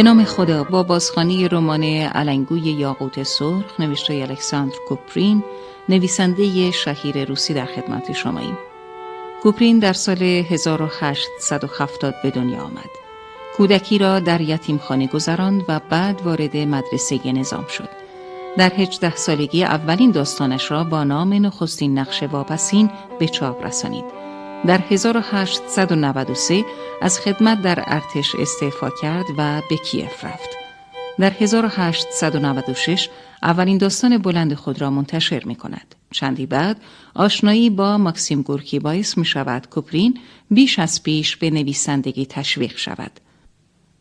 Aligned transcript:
به 0.00 0.04
نام 0.04 0.24
خدا 0.24 0.64
با 0.64 0.82
بازخانی 0.82 1.48
رمان 1.48 1.84
علنگوی 1.84 2.60
یاقوت 2.60 3.22
سرخ 3.22 3.80
نوشته 3.80 4.14
الکساندر 4.14 4.76
کوپرین 4.88 5.44
نویسنده 5.88 6.70
شهیر 6.70 7.24
روسی 7.24 7.54
در 7.54 7.64
خدمت 7.64 8.12
شماییم. 8.12 8.58
کوپرین 9.42 9.78
در 9.78 9.92
سال 9.92 10.22
1870 10.22 12.14
به 12.22 12.30
دنیا 12.30 12.62
آمد. 12.62 12.90
کودکی 13.56 13.98
را 13.98 14.20
در 14.20 14.40
یتیمخانه 14.40 15.06
گذراند 15.06 15.64
و 15.68 15.80
بعد 15.90 16.22
وارد 16.24 16.56
مدرسه 16.56 17.32
نظام 17.32 17.66
شد. 17.66 17.88
در 18.56 18.72
هجده 18.76 19.16
سالگی 19.16 19.64
اولین 19.64 20.10
داستانش 20.10 20.70
را 20.70 20.84
با 20.84 21.04
نام 21.04 21.32
نخستین 21.46 21.98
نقش 21.98 22.22
واپسین 22.22 22.90
به 23.18 23.28
چاپ 23.28 23.66
رسانید. 23.66 24.04
در 24.66 24.80
1893 24.90 26.64
از 27.02 27.20
خدمت 27.20 27.62
در 27.62 27.84
ارتش 27.86 28.34
استعفا 28.34 28.90
کرد 29.02 29.26
و 29.38 29.62
به 29.70 29.76
کیف 29.76 30.24
رفت. 30.24 30.48
در 31.18 31.32
1896 31.40 33.08
اولین 33.42 33.78
داستان 33.78 34.18
بلند 34.18 34.54
خود 34.54 34.80
را 34.80 34.90
منتشر 34.90 35.44
می 35.44 35.54
کند. 35.54 35.94
چندی 36.10 36.46
بعد 36.46 36.80
آشنایی 37.14 37.70
با 37.70 37.98
ماکسیم 37.98 38.42
گورکی 38.42 38.78
باعث 38.78 39.18
می 39.18 39.24
شود 39.24 39.66
کوپرین 39.66 40.18
بیش 40.50 40.78
از 40.78 41.02
پیش 41.02 41.36
به 41.36 41.50
نویسندگی 41.50 42.26
تشویق 42.26 42.76
شود. 42.76 43.20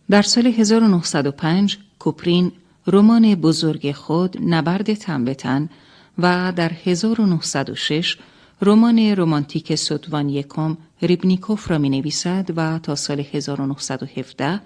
در 0.09 0.21
سال 0.21 0.47
1905 0.47 1.77
کوپرین 1.99 2.51
رمان 2.87 3.35
بزرگ 3.35 3.91
خود 3.91 4.37
نبرد 4.45 4.93
تن 4.93 5.69
و 6.17 6.53
در 6.55 6.71
1906 6.85 8.17
رمان 8.61 8.99
رمانتیک 8.99 9.75
سوتوان 9.75 10.29
یکم 10.29 10.77
ریبنیکوف 11.01 11.71
را 11.71 11.77
می 11.77 11.89
نویسد 11.89 12.49
و 12.55 12.79
تا 12.79 12.95
سال 12.95 13.19
1917 13.19 14.61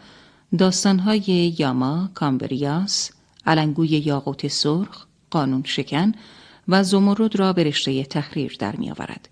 داستانهای 0.57 1.55
یاما، 1.59 2.09
کامبریاس، 2.13 3.11
علنگوی 3.45 3.87
یاقوت 3.87 4.47
سرخ، 4.47 5.05
قانون 5.29 5.63
شکن 5.65 6.11
و 6.67 6.83
زمرد 6.83 7.35
را 7.39 7.53
به 7.53 7.63
رشته 7.63 8.03
تحریر 8.03 8.55
در 8.59 8.75
می 8.75 8.91
آورد. 8.91 9.29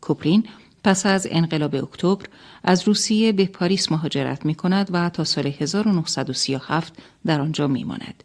کوپرین 0.00 0.44
پس 0.84 1.06
از 1.06 1.26
انقلاب 1.30 1.74
اکتبر 1.74 2.26
از 2.64 2.88
روسیه 2.88 3.32
به 3.32 3.46
پاریس 3.46 3.92
مهاجرت 3.92 4.46
می 4.46 4.54
کند 4.54 4.88
و 4.92 5.08
تا 5.10 5.24
سال 5.24 5.46
1937 5.46 6.92
در 7.26 7.40
آنجا 7.40 7.66
می 7.66 7.84
ماند. 7.84 8.24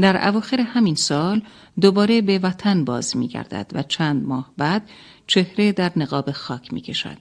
در 0.00 0.28
اواخر 0.28 0.60
همین 0.60 0.94
سال 0.94 1.42
دوباره 1.80 2.20
به 2.20 2.38
وطن 2.38 2.84
باز 2.84 3.16
می 3.16 3.28
گردد 3.28 3.70
و 3.74 3.82
چند 3.82 4.26
ماه 4.26 4.52
بعد 4.56 4.82
چهره 5.26 5.72
در 5.72 5.92
نقاب 5.96 6.30
خاک 6.30 6.72
می 6.72 6.80
کشد. 6.80 7.16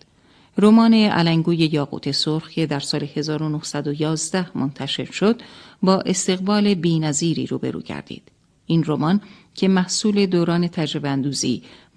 رمان 0.57 0.93
علنگوی 0.93 1.57
یاقوت 1.57 2.11
سرخ 2.11 2.49
که 2.49 2.65
در 2.65 2.79
سال 2.79 3.07
1911 3.15 4.57
منتشر 4.57 5.05
شد 5.11 5.41
با 5.83 6.01
استقبال 6.01 6.73
بینظیری 6.73 7.47
روبرو 7.47 7.79
گردید. 7.81 8.23
این 8.65 8.83
رمان 8.87 9.21
که 9.55 9.67
محصول 9.67 10.25
دوران 10.25 10.67
تجربه 10.67 11.31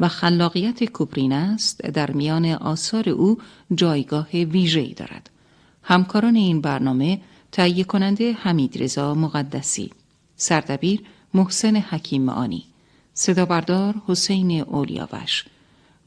و 0.00 0.08
خلاقیت 0.08 0.84
کوپرین 0.84 1.32
است 1.32 1.82
در 1.82 2.10
میان 2.10 2.44
آثار 2.44 3.08
او 3.08 3.38
جایگاه 3.74 4.28
ویژه‌ای 4.30 4.94
دارد. 4.94 5.30
همکاران 5.82 6.36
این 6.36 6.60
برنامه 6.60 7.20
تهیه 7.52 7.84
کننده 7.84 8.32
حمید 8.32 8.82
رضا 8.82 9.14
مقدسی 9.14 9.90
سردبیر 10.36 11.00
محسن 11.34 11.76
حکیم 11.76 12.22
معانی 12.22 12.64
صدا 13.14 13.46
بردار 13.46 13.94
حسین 14.06 14.60
اولیاوش 14.60 15.44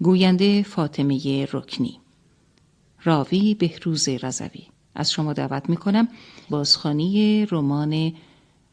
گوینده 0.02 0.64
فاطمه 0.64 1.48
رکنی 1.54 2.01
راوی 3.04 3.54
بهروز 3.54 4.10
رزوی 4.10 4.68
از 4.96 5.12
شما 5.12 5.34
دعوت 5.34 5.70
می 5.70 5.78
کنم 5.78 6.08
بازخانی 6.50 7.46
رمان 7.52 8.14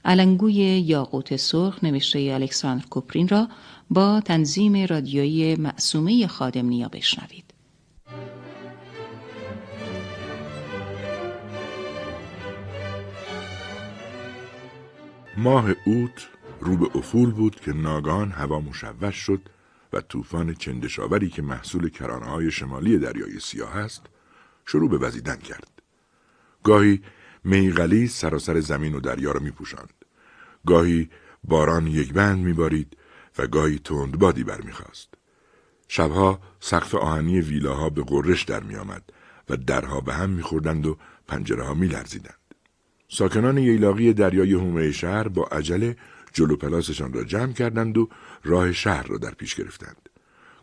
علنگوی 0.05 0.55
یاقوت 0.55 1.37
سرخ 1.37 1.85
نوشته 1.85 2.19
الکساندر 2.19 2.87
کوپرین 2.87 3.29
را 3.29 3.49
با 3.91 4.21
تنظیم 4.21 4.87
رادیویی 4.87 5.57
معصومه 5.57 6.27
خادم 6.27 6.67
نیا 6.69 6.89
بشنوید. 6.89 7.45
ماه 15.37 15.71
اوت 15.87 16.29
رو 16.61 16.77
به 16.77 16.97
افول 16.97 17.31
بود 17.31 17.61
که 17.61 17.73
ناگان 17.73 18.31
هوا 18.31 18.61
مشوش 18.61 19.15
شد 19.15 19.41
و 19.93 20.01
طوفان 20.01 20.55
چندشاوری 20.55 21.29
که 21.29 21.43
محصول 21.43 21.89
کرانه 21.89 22.27
های 22.27 22.51
شمالی 22.51 22.99
دریای 22.99 23.41
سیاه 23.41 23.77
است 23.77 24.07
شروع 24.69 24.91
به 24.91 24.99
وزیدن 24.99 25.37
کرد. 25.37 25.83
گاهی 26.65 27.03
میغلی 27.45 28.07
سراسر 28.07 28.61
زمین 28.61 28.95
و 28.95 29.01
دریا 29.01 29.33
را 29.33 29.41
می 29.41 29.51
پوشند. 29.51 29.95
گاهی 30.67 31.11
باران 31.45 31.87
یک 31.87 32.13
بند 32.13 32.45
می 32.45 32.53
بارید 32.53 32.97
و 33.39 33.47
گاهی 33.47 33.79
تند 33.79 34.19
بادی 34.19 34.45
برمیخواست. 34.45 35.09
شبها 35.89 36.41
سقف 36.61 36.95
آهنی 36.95 37.41
ویلاها 37.41 37.91
به 37.91 38.03
قررش 38.03 38.43
در 38.43 38.63
می 38.63 38.77
آمد 38.77 39.03
و 39.49 39.57
درها 39.57 40.01
به 40.01 40.15
هم 40.15 40.31
میخوردند 40.31 40.87
و 40.87 40.97
پنجره 41.29 41.65
ها 41.65 41.75
می 41.75 41.87
لرزیدند. 41.87 42.55
ساکنان 43.09 43.59
ییلاقی 43.59 44.13
دریای 44.13 44.53
هومه 44.53 44.93
شهر 44.93 45.29
با 45.29 45.45
عجله 45.45 45.97
جلو 46.33 46.57
پلاسشان 46.57 47.13
را 47.13 47.25
جمع 47.25 47.53
کردند 47.53 47.99
و 47.99 48.09
راه 48.45 48.73
شهر 48.73 49.07
را 49.07 49.19
در 49.19 49.35
پیش 49.35 49.55
گرفتند. 49.55 50.08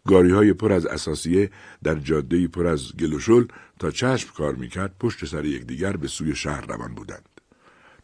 گاری 0.08 0.32
های 0.32 0.54
پر 0.54 0.72
از 0.72 0.86
اساسیه 0.86 1.52
در 1.84 1.96
جاده 1.96 2.48
پر 2.48 2.68
از 2.68 2.94
گلوشل 2.98 3.46
تا 3.80 3.92
چشم 3.92 4.30
کار 4.38 4.56
می‌کرد 4.56 4.96
پشت 5.00 5.26
سر 5.26 5.46
یکدیگر 5.46 5.98
به 5.98 6.08
سوی 6.08 6.36
شهر 6.36 6.66
روان 6.66 6.96
بودند. 6.96 7.30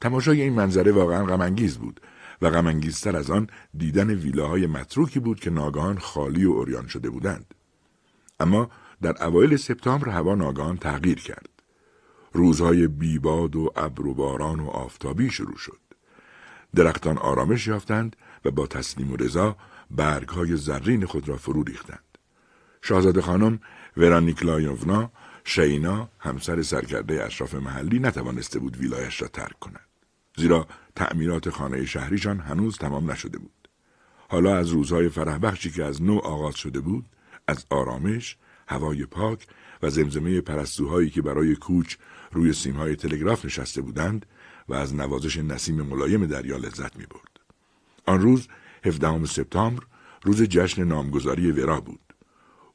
تماشای 0.02 0.42
این 0.42 0.54
منظره 0.54 0.92
واقعا 0.92 1.26
غمانگیز 1.26 1.78
بود 1.78 2.02
و 2.42 2.50
غمانگیزتر 2.50 3.18
از 3.18 3.32
آن 3.32 3.48
دیدن 3.78 4.10
ویلاهای 4.10 4.68
متروکی 4.68 5.20
بود 5.20 5.40
که 5.40 5.50
ناگهان 5.50 5.98
خالی 5.98 6.46
و 6.46 6.52
اوریان 6.52 6.88
شده 6.88 7.10
بودند. 7.10 7.54
اما 8.40 8.70
در 9.02 9.24
اوایل 9.24 9.58
سپتامبر 9.58 10.10
هوا 10.10 10.36
ناگهان 10.36 10.78
تغییر 10.78 11.20
کرد. 11.20 11.50
روزهای 12.34 12.88
بیباد 12.88 13.56
و 13.56 13.72
ابر 13.76 14.08
و 14.08 14.14
باران 14.14 14.60
و 14.60 14.68
آفتابی 14.68 15.30
شروع 15.30 15.58
شد. 15.58 15.80
درختان 16.76 17.18
آرامش 17.18 17.68
یافتند 17.68 18.16
و 18.46 18.52
با 18.52 18.68
تسلیم 18.68 19.12
و 19.12 19.16
رضا 19.16 19.58
برگهای 19.96 20.58
زرین 20.58 21.06
خود 21.06 21.30
را 21.30 21.38
فرو 21.38 21.64
ریختند. 21.64 22.18
شاهزاده 22.82 23.22
خانم 23.22 23.60
ورانیکلایونا 23.98 25.12
شینا 25.44 26.10
همسر 26.20 26.62
سرکرده 26.62 27.24
اشراف 27.24 27.54
محلی 27.54 28.00
نتوانسته 28.00 28.60
بود 28.60 28.78
ویلایش 28.78 29.22
را 29.22 29.28
ترک 29.28 29.60
کند. 29.60 29.88
زیرا 30.38 30.68
تعمیرات 30.96 31.50
خانه 31.50 31.86
شهریشان 31.86 32.40
هنوز 32.40 32.78
تمام 32.78 33.12
نشده 33.12 33.38
بود. 33.38 33.70
حالا 34.30 34.58
از 34.58 34.70
روزهای 34.70 35.10
فرح 35.10 35.38
بخشی 35.38 35.72
که 35.72 35.84
از 35.84 36.02
نو 36.02 36.18
آغاز 36.18 36.56
شده 36.56 36.80
بود، 36.80 37.06
از 37.48 37.66
آرامش، 37.70 38.38
هوای 38.68 39.06
پاک 39.06 39.48
و 39.84 39.90
زمزمه 39.90 40.42
پرستوهایی 40.42 41.10
که 41.10 41.22
برای 41.22 41.56
کوچ 41.56 41.96
روی 42.32 42.54
سیمهای 42.54 42.96
تلگراف 42.96 43.46
نشسته 43.46 43.82
بودند 43.82 44.26
و 44.70 44.74
از 44.74 44.96
نوازش 44.96 45.38
نسیم 45.38 45.82
ملایم 45.82 46.26
دریا 46.26 46.58
لذت 46.58 46.96
می 46.96 47.06
برد. 47.06 47.40
آن 48.06 48.22
روز 48.22 48.48
17 48.84 49.26
سپتامبر 49.26 49.84
روز 50.24 50.44
جشن 50.44 50.84
نامگذاری 50.84 51.52
ورا 51.52 51.82
بود. 51.82 52.00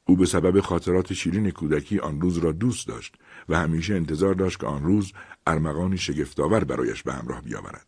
او 0.05 0.15
به 0.15 0.25
سبب 0.25 0.59
خاطرات 0.61 1.13
شیرین 1.13 1.51
کودکی 1.51 1.99
آن 1.99 2.21
روز 2.21 2.37
را 2.37 2.51
دوست 2.51 2.87
داشت 2.87 3.15
و 3.49 3.59
همیشه 3.59 3.95
انتظار 3.95 4.33
داشت 4.33 4.59
که 4.59 4.67
آن 4.67 4.83
روز 4.83 5.13
ارمغانی 5.47 5.97
شگفتآور 5.97 6.63
برایش 6.63 7.03
به 7.03 7.13
همراه 7.13 7.41
بیاورد. 7.41 7.87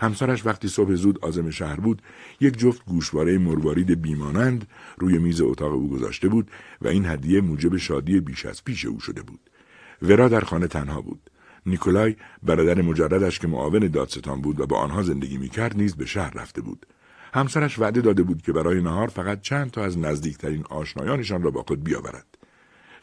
همسرش 0.00 0.46
وقتی 0.46 0.68
صبح 0.68 0.94
زود 0.94 1.24
آزم 1.24 1.50
شهر 1.50 1.80
بود 1.80 2.02
یک 2.40 2.58
جفت 2.58 2.84
گوشواره 2.84 3.38
مروارید 3.38 4.02
بیمانند 4.02 4.68
روی 4.98 5.18
میز 5.18 5.40
اتاق 5.40 5.72
او 5.72 5.90
گذاشته 5.90 6.28
بود 6.28 6.50
و 6.82 6.88
این 6.88 7.06
هدیه 7.06 7.40
موجب 7.40 7.76
شادی 7.76 8.20
بیش 8.20 8.46
از 8.46 8.64
پیش 8.64 8.84
او 8.84 9.00
شده 9.00 9.22
بود 9.22 9.50
ورا 10.02 10.28
در 10.28 10.40
خانه 10.40 10.66
تنها 10.66 11.00
بود 11.00 11.30
نیکولای 11.66 12.16
برادر 12.42 12.82
مجردش 12.82 13.38
که 13.38 13.48
معاون 13.48 13.88
دادستان 13.88 14.40
بود 14.40 14.60
و 14.60 14.66
با 14.66 14.78
آنها 14.78 15.02
زندگی 15.02 15.38
می‌کرد 15.38 15.76
نیز 15.76 15.96
به 15.96 16.06
شهر 16.06 16.34
رفته 16.34 16.60
بود 16.60 16.86
همسرش 17.34 17.78
وعده 17.78 18.00
داده 18.00 18.22
بود 18.22 18.42
که 18.42 18.52
برای 18.52 18.82
نهار 18.82 19.08
فقط 19.08 19.40
چند 19.40 19.70
تا 19.70 19.84
از 19.84 19.98
نزدیکترین 19.98 20.64
آشنایانشان 20.70 21.42
را 21.42 21.50
با 21.50 21.62
خود 21.62 21.84
بیاورد. 21.84 22.38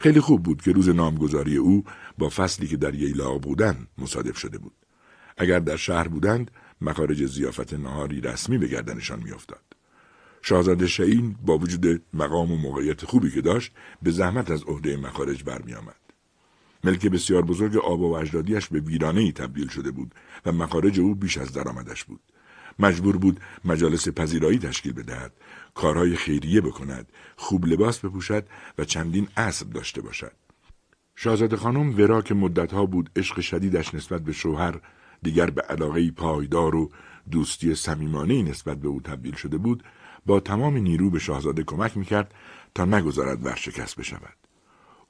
خیلی 0.00 0.20
خوب 0.20 0.42
بود 0.42 0.62
که 0.62 0.72
روز 0.72 0.88
نامگذاری 0.88 1.56
او 1.56 1.84
با 2.18 2.28
فصلی 2.28 2.66
که 2.66 2.76
در 2.76 2.94
ییلاق 2.94 3.40
بودن 3.40 3.86
مصادف 3.98 4.38
شده 4.38 4.58
بود. 4.58 4.72
اگر 5.36 5.58
در 5.58 5.76
شهر 5.76 6.08
بودند 6.08 6.50
مخارج 6.80 7.26
زیافت 7.26 7.74
نهاری 7.74 8.20
رسمی 8.20 8.58
به 8.58 8.66
گردنشان 8.66 9.22
میافتاد. 9.22 9.62
شاهزاده 10.42 10.86
شعین 10.86 11.36
با 11.46 11.58
وجود 11.58 12.02
مقام 12.14 12.52
و 12.52 12.56
موقعیت 12.56 13.04
خوبی 13.04 13.30
که 13.30 13.40
داشت 13.40 13.72
به 14.02 14.10
زحمت 14.10 14.50
از 14.50 14.62
عهده 14.62 14.96
مخارج 14.96 15.44
برمیآمد. 15.44 15.96
ملک 16.84 17.06
بسیار 17.06 17.42
بزرگ 17.42 17.76
آب 17.76 18.00
و 18.00 18.12
اجدادیش 18.12 18.68
به 18.68 18.80
ویرانه 18.80 19.20
ای 19.20 19.32
تبدیل 19.32 19.68
شده 19.68 19.90
بود 19.90 20.14
و 20.46 20.52
مخارج 20.52 21.00
او 21.00 21.14
بیش 21.14 21.38
از 21.38 21.52
درآمدش 21.52 22.04
بود. 22.04 22.20
مجبور 22.78 23.16
بود 23.16 23.40
مجالس 23.64 24.08
پذیرایی 24.08 24.58
تشکیل 24.58 24.92
بدهد 24.92 25.32
کارهای 25.74 26.16
خیریه 26.16 26.60
بکند 26.60 27.06
خوب 27.36 27.66
لباس 27.66 27.98
بپوشد 27.98 28.46
و 28.78 28.84
چندین 28.84 29.28
اسب 29.36 29.70
داشته 29.70 30.00
باشد. 30.00 30.32
شاهزاده 31.16 31.56
خانم 31.56 31.96
ورا 31.96 32.22
که 32.22 32.34
مدتها 32.34 32.86
بود 32.86 33.10
عشق 33.16 33.40
شدیدش 33.40 33.94
نسبت 33.94 34.22
به 34.22 34.32
شوهر 34.32 34.80
دیگر 35.22 35.50
به 35.50 35.62
علاقه 35.62 36.10
پایدار 36.10 36.76
و 36.76 36.90
دوستی 37.30 37.74
صمیمانه 37.74 38.42
نسبت 38.42 38.76
به 38.76 38.88
او 38.88 39.00
تبدیل 39.00 39.34
شده 39.34 39.58
بود 39.58 39.84
با 40.26 40.40
تمام 40.40 40.76
نیرو 40.76 41.10
به 41.10 41.18
شاهزاده 41.18 41.62
کمک 41.62 41.96
می‌کرد 41.96 42.34
تا 42.74 42.84
نگذارد 42.84 43.46
ورشکست 43.46 43.96
بشود. 43.96 44.34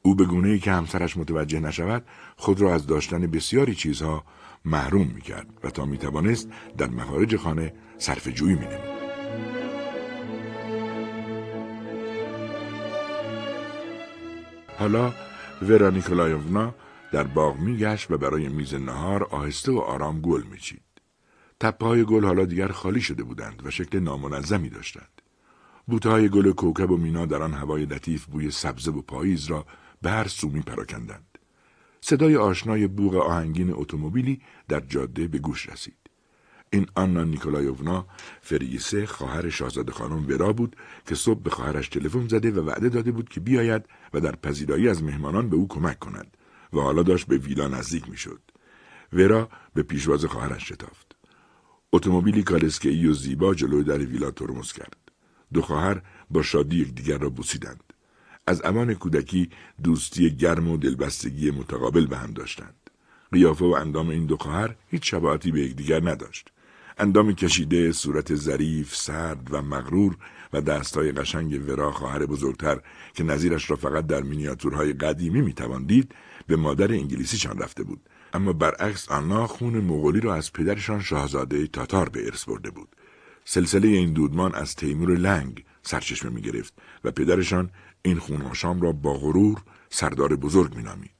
او 0.02 0.14
به 0.14 0.24
گونه 0.24 0.48
ای 0.48 0.58
که 0.58 0.72
همسرش 0.72 1.16
متوجه 1.16 1.60
نشود 1.60 2.04
خود 2.36 2.60
را 2.60 2.74
از 2.74 2.86
داشتن 2.86 3.26
بسیاری 3.26 3.74
چیزها 3.74 4.24
محروم 4.64 5.06
می‌کرد 5.14 5.46
و 5.64 5.70
تا 5.70 5.84
می‌توانست 5.84 6.48
در 6.78 6.90
مخارج 6.90 7.36
خانه 7.36 7.72
صرف 7.98 8.28
جویی 8.28 8.54
مینمود 8.54 8.98
حالا 14.78 15.12
ورا 15.62 15.90
نیکولایونا 15.90 16.74
در 17.12 17.22
باغ 17.22 17.58
میگشت 17.58 18.10
و 18.10 18.18
برای 18.18 18.48
میز 18.48 18.74
نهار 18.74 19.24
آهسته 19.24 19.72
و 19.72 19.78
آرام 19.78 20.20
گل 20.20 20.42
میچید. 20.42 20.82
تپه 21.60 21.86
های 21.86 22.04
گل 22.04 22.24
حالا 22.24 22.44
دیگر 22.44 22.68
خالی 22.68 23.00
شده 23.00 23.22
بودند 23.22 23.66
و 23.66 23.70
شکل 23.70 23.98
نامنظمی 23.98 24.68
داشتند. 24.68 25.22
بوته 25.86 26.10
های 26.10 26.28
گل 26.28 26.52
کوکب 26.52 26.90
و 26.90 26.96
مینا 26.96 27.26
در 27.26 27.42
آن 27.42 27.54
هوای 27.54 27.86
لطیف 27.86 28.24
بوی 28.24 28.50
سبزه 28.50 28.90
و 28.90 29.02
پاییز 29.02 29.46
را 29.46 29.66
به 30.02 30.10
هر 30.10 30.28
سو 30.28 30.48
می 30.48 30.60
پراکندند. 30.60 31.37
صدای 32.00 32.36
آشنای 32.36 32.86
بوغ 32.86 33.14
آهنگین 33.14 33.72
اتومبیلی 33.74 34.40
در 34.68 34.80
جاده 34.80 35.28
به 35.28 35.38
گوش 35.38 35.68
رسید. 35.68 35.96
این 36.70 36.86
آنا 36.94 37.24
نیکولایونا 37.24 38.06
فریسه 38.40 39.06
خواهر 39.06 39.48
شاهزاده 39.48 39.92
خانم 39.92 40.26
ورا 40.28 40.52
بود 40.52 40.76
که 41.06 41.14
صبح 41.14 41.42
به 41.42 41.50
خواهرش 41.50 41.88
تلفن 41.88 42.28
زده 42.28 42.50
و 42.50 42.66
وعده 42.66 42.88
داده 42.88 43.12
بود 43.12 43.28
که 43.28 43.40
بیاید 43.40 43.82
و 44.14 44.20
در 44.20 44.36
پذیرایی 44.36 44.88
از 44.88 45.02
مهمانان 45.02 45.50
به 45.50 45.56
او 45.56 45.68
کمک 45.68 45.98
کند 45.98 46.36
و 46.72 46.80
حالا 46.80 47.02
داشت 47.02 47.26
به 47.26 47.36
ویلا 47.36 47.68
نزدیک 47.68 48.08
می‌شد. 48.10 48.40
ورا 49.12 49.48
به 49.74 49.82
پیشواز 49.82 50.24
خواهرش 50.24 50.68
شتافت. 50.68 51.16
اتومبیلی 51.92 52.42
کالسکهای 52.42 53.06
و 53.06 53.12
زیبا 53.12 53.54
جلوی 53.54 53.84
در 53.84 53.98
ویلا 53.98 54.30
ترمز 54.30 54.72
کرد. 54.72 54.96
دو 55.52 55.62
خواهر 55.62 56.02
با 56.30 56.42
شادی 56.42 56.76
یکدیگر 56.76 57.18
را 57.18 57.30
بوسیدند. 57.30 57.87
از 58.48 58.64
امان 58.64 58.94
کودکی 58.94 59.50
دوستی 59.84 60.30
گرم 60.30 60.68
و 60.68 60.76
دلبستگی 60.76 61.50
متقابل 61.50 62.06
به 62.06 62.16
هم 62.16 62.30
داشتند. 62.32 62.90
قیافه 63.32 63.64
و 63.64 63.68
اندام 63.68 64.08
این 64.08 64.26
دو 64.26 64.36
خواهر 64.36 64.74
هیچ 64.90 65.10
شباهتی 65.10 65.52
به 65.52 65.60
یکدیگر 65.60 66.10
نداشت. 66.10 66.48
اندام 66.98 67.32
کشیده، 67.32 67.92
صورت 67.92 68.34
ظریف، 68.34 68.94
سرد 68.94 69.54
و 69.54 69.62
مغرور 69.62 70.16
و 70.52 70.60
دستهای 70.60 71.12
قشنگ 71.12 71.68
ورا 71.68 71.92
خواهر 71.92 72.26
بزرگتر 72.26 72.80
که 73.14 73.24
نظیرش 73.24 73.70
را 73.70 73.76
فقط 73.76 74.06
در 74.06 74.22
مینیاتورهای 74.22 74.92
قدیمی 74.92 75.40
می‌توان 75.40 75.84
دید 75.84 76.14
به 76.46 76.56
مادر 76.56 76.92
انگلیسیشان 76.92 77.58
رفته 77.58 77.82
بود 77.82 78.00
اما 78.32 78.52
برعکس 78.52 79.08
آنا 79.08 79.46
خون 79.46 79.80
مغولی 79.80 80.20
را 80.20 80.34
از 80.34 80.52
پدرشان 80.52 81.00
شاهزاده 81.00 81.66
تاتار 81.66 82.08
به 82.08 82.26
ارث 82.26 82.44
برده 82.44 82.70
بود 82.70 82.88
سلسله 83.44 83.88
این 83.88 84.12
دودمان 84.12 84.54
از 84.54 84.74
تیمور 84.74 85.16
لنگ 85.16 85.64
سرچشمه 85.82 86.30
می 86.30 86.40
گرفت 86.40 86.74
و 87.04 87.10
پدرشان 87.10 87.70
این 88.02 88.18
خوناشام 88.18 88.80
را 88.80 88.92
با 88.92 89.14
غرور 89.14 89.62
سردار 89.90 90.36
بزرگ 90.36 90.74
می 90.74 90.82
نامید. 90.82 91.10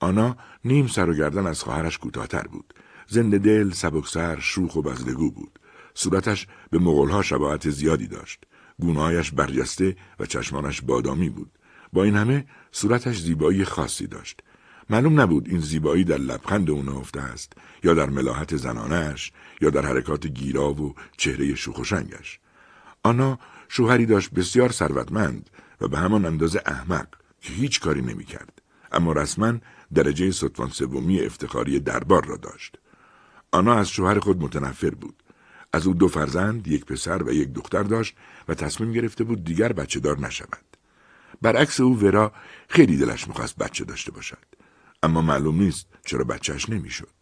آنا 0.00 0.36
نیم 0.64 0.86
سر 0.86 1.10
و 1.10 1.14
گردن 1.14 1.46
از 1.46 1.62
خواهرش 1.62 1.98
کوتاهتر 1.98 2.42
بود. 2.42 2.74
زنده 3.06 3.38
دل، 3.38 3.70
سبکسر، 3.70 4.40
شوخ 4.40 4.76
و 4.76 4.82
بزدگو 4.82 5.30
بود. 5.30 5.58
صورتش 5.94 6.46
به 6.70 6.78
مغلها 6.78 7.22
شباهت 7.22 7.70
زیادی 7.70 8.06
داشت. 8.06 8.44
گونهایش 8.80 9.30
برجسته 9.30 9.96
و 10.18 10.26
چشمانش 10.26 10.80
بادامی 10.80 11.30
بود. 11.30 11.50
با 11.92 12.04
این 12.04 12.16
همه 12.16 12.46
صورتش 12.72 13.18
زیبایی 13.20 13.64
خاصی 13.64 14.06
داشت. 14.06 14.40
معلوم 14.90 15.20
نبود 15.20 15.48
این 15.48 15.60
زیبایی 15.60 16.04
در 16.04 16.18
لبخند 16.18 16.70
او 16.70 16.82
نهفته 16.82 17.20
است 17.20 17.52
یا 17.84 17.94
در 17.94 18.10
ملاحت 18.10 18.56
زنانش 18.56 19.32
یا 19.60 19.70
در 19.70 19.86
حرکات 19.86 20.26
گیرا 20.26 20.72
و 20.72 20.94
چهره 21.16 21.54
شوخوشنگش. 21.54 22.40
آنا 23.02 23.38
شوهری 23.68 24.06
داشت 24.06 24.30
بسیار 24.30 24.72
ثروتمند 24.72 25.50
و 25.80 25.88
به 25.88 25.98
همان 25.98 26.24
اندازه 26.24 26.62
احمق. 26.66 27.06
که 27.40 27.52
هیچ 27.52 27.80
کاری 27.80 28.02
نمی‌کرد. 28.02 28.62
اما 28.92 29.12
رسما 29.12 29.54
درجه 29.94 30.30
سطفان 30.30 30.68
سومی 30.68 31.20
افتخاری 31.20 31.80
دربار 31.80 32.24
را 32.24 32.36
داشت. 32.36 32.78
آنا 33.52 33.74
از 33.74 33.88
شوهر 33.88 34.18
خود 34.18 34.42
متنفر 34.42 34.90
بود. 34.90 35.22
از 35.72 35.86
او 35.86 35.94
دو 35.94 36.08
فرزند 36.08 36.68
یک 36.68 36.84
پسر 36.84 37.22
و 37.22 37.32
یک 37.32 37.52
دختر 37.52 37.82
داشت 37.82 38.16
و 38.48 38.54
تصمیم 38.54 38.92
گرفته 38.92 39.24
بود 39.24 39.44
دیگر 39.44 39.72
بچه 39.72 40.00
دار 40.00 40.18
نشود. 40.18 40.64
برعکس 41.42 41.80
او 41.80 41.98
ورا 41.98 42.32
خیلی 42.68 42.96
دلش 42.96 43.28
می‌خواست 43.28 43.56
بچه 43.56 43.84
داشته 43.84 44.12
باشد. 44.12 44.46
اما 45.02 45.22
معلوم 45.22 45.62
نیست 45.62 45.86
چرا 46.04 46.24
بچهش 46.24 46.68
نمی‌شد. 46.68 47.14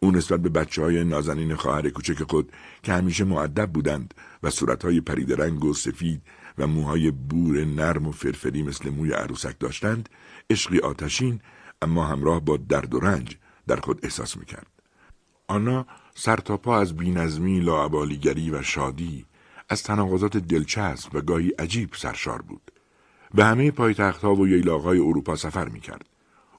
او 0.00 0.10
نسبت 0.10 0.40
به 0.40 0.48
بچه 0.48 0.82
های 0.82 1.04
نازنین 1.04 1.54
خواهر 1.54 1.90
کوچک 1.90 2.22
خود 2.22 2.52
که 2.82 2.92
همیشه 2.92 3.24
معدب 3.24 3.72
بودند 3.72 4.14
و 4.42 4.50
صورتهای 4.50 5.00
پریدرنگ 5.00 5.64
و 5.64 5.74
سفید 5.74 6.22
و 6.60 6.66
موهای 6.66 7.10
بور 7.10 7.64
نرم 7.64 8.06
و 8.06 8.12
فرفری 8.12 8.62
مثل 8.62 8.90
موی 8.90 9.12
عروسک 9.12 9.58
داشتند 9.58 10.08
عشقی 10.50 10.78
آتشین 10.78 11.40
اما 11.82 12.06
همراه 12.06 12.40
با 12.40 12.56
درد 12.56 12.94
و 12.94 13.00
رنج 13.00 13.36
در 13.66 13.76
خود 13.76 14.00
احساس 14.02 14.36
می‌کرد. 14.36 14.66
آنا 15.48 15.86
سرتاپا 16.14 16.78
از 16.78 16.96
بینظمی 16.96 17.60
لاعبالیگری 17.60 18.50
و 18.50 18.62
شادی 18.62 19.26
از 19.68 19.82
تناقضات 19.82 20.36
دلچسب 20.36 21.14
و 21.14 21.20
گاهی 21.20 21.48
عجیب 21.48 21.90
سرشار 21.94 22.42
بود. 22.42 22.70
به 23.34 23.44
همه 23.44 23.70
پایتختها 23.70 24.34
و 24.34 24.48
ییلاقهای 24.48 24.98
اروپا 24.98 25.36
سفر 25.36 25.68
می‌کرد. 25.68 26.06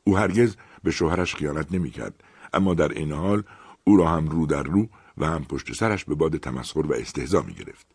او 0.03 0.17
هرگز 0.17 0.55
به 0.83 0.91
شوهرش 0.91 1.35
خیانت 1.35 1.71
نمی‌کرد 1.71 2.23
اما 2.53 2.73
در 2.73 2.91
این 2.91 3.11
حال 3.11 3.43
او 3.83 3.97
را 3.97 4.07
هم 4.07 4.27
رو 4.27 4.45
در 4.45 4.63
رو 4.63 4.89
و 5.17 5.25
هم 5.25 5.43
پشت 5.43 5.73
سرش 5.73 6.05
به 6.05 6.15
باد 6.15 6.37
تمسخر 6.37 6.79
و 6.87 6.93
استهزا 6.93 7.41
می 7.41 7.53
گرفت. 7.53 7.87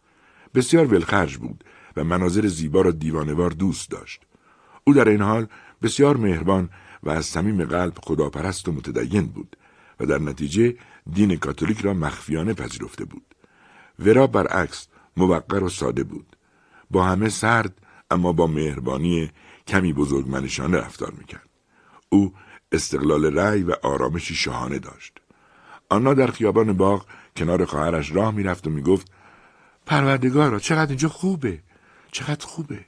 بسیار 0.55 0.95
ولخرج 0.95 1.37
بود 1.37 1.65
و 1.97 2.05
مناظر 2.05 2.47
زیبا 2.47 2.81
را 2.81 2.91
دیوانوار 2.91 3.51
دوست 3.51 3.91
داشت. 3.91 4.23
او 4.85 4.95
در 4.95 5.09
این 5.09 5.23
حال 5.23 5.47
بسیار 5.83 6.17
مهربان 6.17 6.71
و 7.03 7.11
از 7.11 7.27
صمیم 7.27 7.65
قلب 7.65 7.95
خداپرست 8.03 8.69
و 8.69 8.73
متدین 8.73 9.27
بود 9.27 9.57
و 10.01 10.07
در 10.07 10.19
نتیجه 10.19 10.77
دین 11.13 11.37
کاتولیک 11.37 11.81
را 11.81 11.95
مخفیانه 11.95 12.55
پذیرفته 12.55 13.05
بود. 13.05 13.35
ورا 13.99 14.27
برعکس 14.27 14.87
موقر 15.17 15.65
و 15.65 15.69
ساده 15.69 16.05
بود. 16.05 16.37
با 16.91 17.05
همه 17.05 17.29
سرد 17.29 17.79
اما 18.11 18.33
با 18.33 18.47
مهربانی 18.47 19.31
کمی 19.67 19.93
بزرگمنشانه 19.93 20.77
رفتار 20.77 21.13
می‌کرد. 21.19 21.49
او 22.09 22.35
استقلال 22.73 23.39
رأی 23.39 23.63
و 23.63 23.75
آرامشی 23.83 24.35
شاهانه 24.35 24.79
داشت. 24.79 25.13
آنا 25.89 26.15
در 26.15 26.27
خیابان 26.27 26.73
باغ 26.73 27.07
کنار 27.37 27.65
خواهرش 27.65 28.13
راه 28.13 28.35
می‌رفت 28.35 28.67
و 28.67 28.71
می‌گفت 28.71 29.11
پروردگارا 29.87 30.59
چقدر 30.59 30.89
اینجا 30.89 31.09
خوبه 31.09 31.63
چقدر 32.17 32.47
خوبه. 32.47 32.81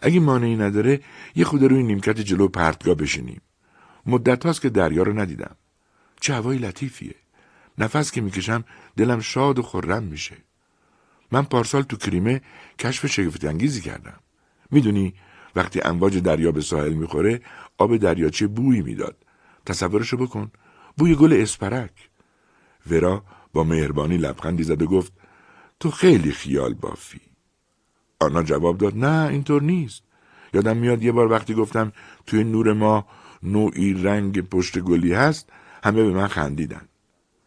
اگه 0.00 0.20
مانعی 0.20 0.56
نداره 0.56 1.00
یه 1.34 1.44
خود 1.44 1.62
روی 1.62 1.82
نیمکت 1.82 2.20
جلو 2.20 2.48
پرتگاه 2.48 2.94
بشینیم. 2.94 3.40
مدت 4.06 4.46
هاست 4.46 4.60
که 4.62 4.70
دریا 4.70 5.02
رو 5.02 5.20
ندیدم. 5.20 5.56
چه 6.20 6.34
هوای 6.34 6.58
لطیفیه. 6.58 7.14
نفس 7.78 8.12
که 8.12 8.20
می‌کشم 8.20 8.64
دلم 8.96 9.20
شاد 9.20 9.58
و 9.58 9.62
خورم 9.62 10.02
میشه. 10.02 10.36
من 11.32 11.42
پارسال 11.42 11.82
تو 11.82 11.96
کریمه 11.96 12.40
کشف 12.78 13.06
شگفت 13.06 13.44
انگیزی 13.44 13.80
کردم. 13.80 14.18
می‌دونی 14.70 15.14
وقتی 15.56 15.80
امواج 15.80 16.18
دریا 16.18 16.52
به 16.52 16.60
ساحل 16.60 16.92
می‌خوره 16.92 17.40
آب 17.78 17.96
دریاچه 17.96 18.46
بویی 18.46 18.82
می‌داد. 18.82 19.16
تصورشو 19.66 20.16
بکن. 20.16 20.50
بوی 20.96 21.14
گل 21.14 21.32
اسپرک. 21.32 22.10
ورا 22.90 23.24
با 23.52 23.64
مهربانی 23.64 24.16
لبخندی 24.16 24.62
زد 24.62 24.82
و 24.82 24.86
گفت 24.86 25.12
تو 25.80 25.90
خیلی 25.90 26.32
خیال 26.32 26.74
بافی. 26.74 27.20
آنا 28.24 28.42
جواب 28.42 28.78
داد 28.78 28.96
نه 28.96 29.28
اینطور 29.28 29.62
نیست. 29.62 30.02
یادم 30.54 30.76
میاد 30.76 31.02
یه 31.02 31.12
بار 31.12 31.30
وقتی 31.30 31.54
گفتم 31.54 31.92
توی 32.26 32.44
نور 32.44 32.72
ما 32.72 33.06
نوعی 33.42 33.94
رنگ 33.94 34.40
پشت 34.40 34.78
گلی 34.78 35.12
هست 35.12 35.50
همه 35.84 36.02
به 36.02 36.12
من 36.12 36.26
خندیدن. 36.26 36.88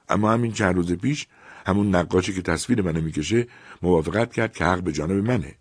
اما 0.09 0.31
همین 0.31 0.51
چند 0.51 0.75
روز 0.75 0.93
پیش 0.93 1.27
همون 1.65 1.95
نقاشی 1.95 2.33
که 2.33 2.41
تصویر 2.41 2.81
منو 2.81 3.01
می‌کشه 3.01 3.47
موافقت 3.81 4.33
کرد 4.33 4.53
که 4.53 4.65
حق 4.65 4.81
به 4.81 4.91
جانب 4.91 5.27
منه. 5.27 5.55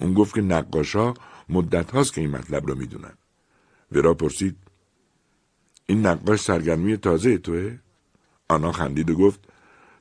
اون 0.00 0.14
گفت 0.14 0.34
که 0.34 0.40
نقاشا 0.40 1.14
مدت 1.48 1.90
هاست 1.90 2.12
که 2.12 2.20
این 2.20 2.30
مطلب 2.30 2.66
رو 2.66 2.74
می‌دونن. 2.74 3.12
ورا 3.92 4.14
پرسید 4.14 4.56
این 5.86 6.06
نقاش 6.06 6.40
سرگرمی 6.40 6.96
تازه 6.96 7.38
توه؟ 7.38 7.78
آنا 8.48 8.72
خندید 8.72 9.10
و 9.10 9.14
گفت 9.14 9.40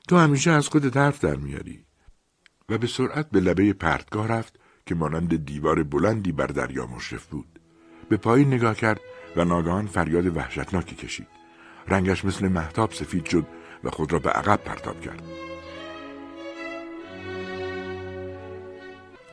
تو 0.08 0.18
همیشه 0.18 0.52
از 0.52 0.68
خودت 0.68 0.98
حرف 0.98 1.20
در 1.24 1.36
میاری. 1.36 1.85
و 2.70 2.78
به 2.78 2.88
سرعت 2.88 3.30
به 3.30 3.40
لبه 3.40 3.74
پرتگاه 3.74 4.28
رفت 4.28 4.60
که 4.86 4.96
مانند 4.96 5.46
دیوار 5.46 5.84
بلندی 5.84 6.32
بر 6.32 6.48
دریا 6.48 6.86
مشرف 6.86 7.26
بود. 7.26 7.60
به 8.10 8.18
پایین 8.18 8.54
نگاه 8.54 8.76
کرد 8.76 9.00
و 9.36 9.46
ناگهان 9.46 9.88
فریاد 9.88 10.38
وحشتناکی 10.38 10.96
کشید. 10.96 11.28
رنگش 11.88 12.26
مثل 12.26 12.48
محتاب 12.48 12.92
سفید 12.92 13.26
شد 13.26 13.48
و 13.84 13.90
خود 13.90 14.14
را 14.14 14.20
به 14.20 14.30
عقب 14.30 14.60
پرتاب 14.64 15.02
کرد. 15.02 15.24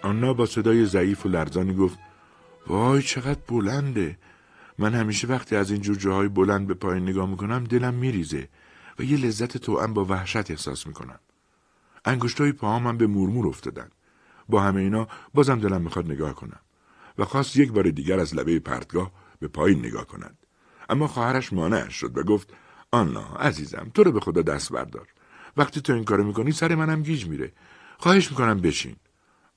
آنا 0.03 0.35
با 0.35 0.47
صدای 0.47 0.87
ضعیف 0.87 1.27
و 1.27 1.29
لرزانی 1.29 1.75
گفت 1.75 1.99
وای 2.67 3.03
چقدر 3.03 3.41
بلنده! 3.49 4.19
من 4.79 4.95
همیشه 4.95 5.29
وقتی 5.29 5.57
از 5.57 5.71
این 5.71 5.81
جور 5.81 5.97
جاهای 5.97 6.29
بلند 6.29 6.67
به 6.67 6.75
پایین 6.75 7.09
نگاه 7.09 7.31
می‌کنم 7.31 7.65
دلم 7.65 7.95
میریزه 7.95 8.49
و 8.99 9.03
یه 9.03 9.17
لذت 9.17 9.57
توأم 9.57 9.95
با 9.95 10.05
وحشت 10.05 10.51
احساس 10.51 10.87
می‌کنم. 10.87 11.19
انگشتای 12.05 12.53
پاهامم 12.53 12.97
به 12.97 13.07
مورمور 13.07 13.47
افتادن. 13.47 13.89
با 14.49 14.63
همه 14.63 14.81
اینا 14.81 15.09
بازم 15.35 15.61
دلم 15.61 15.83
می‌خواد 15.83 16.07
نگاه 16.13 16.35
کنم 16.35 16.61
و 17.19 17.25
خواست 17.25 17.57
یک 17.57 17.73
بار 17.73 17.91
دیگر 17.91 18.21
از 18.21 18.35
لبه 18.35 18.59
پرتگاه 18.59 19.13
به 19.39 19.49
پایین 19.49 19.79
نگاه 19.79 20.07
کند. 20.07 20.39
اما 20.89 21.07
خواهرش 21.07 21.53
مانعش 21.53 21.95
شد 21.95 22.19
و 22.19 22.23
گفت 22.23 22.55
آنا 22.91 23.25
عزیزم 23.25 23.91
تو 23.95 24.05
رو 24.05 24.13
به 24.13 24.21
خدا 24.21 24.43
دست 24.43 24.73
بردار. 24.73 25.09
وقتی 25.57 25.81
تو 25.81 25.93
این 25.93 26.05
کارو 26.05 26.25
می‌کنی 26.25 26.53
سر 26.53 26.75
منم 26.75 27.03
گیج 27.03 27.27
میره. 27.27 27.53
خواهش 27.99 28.31
می‌کنم 28.31 28.61
بشین. 28.61 28.97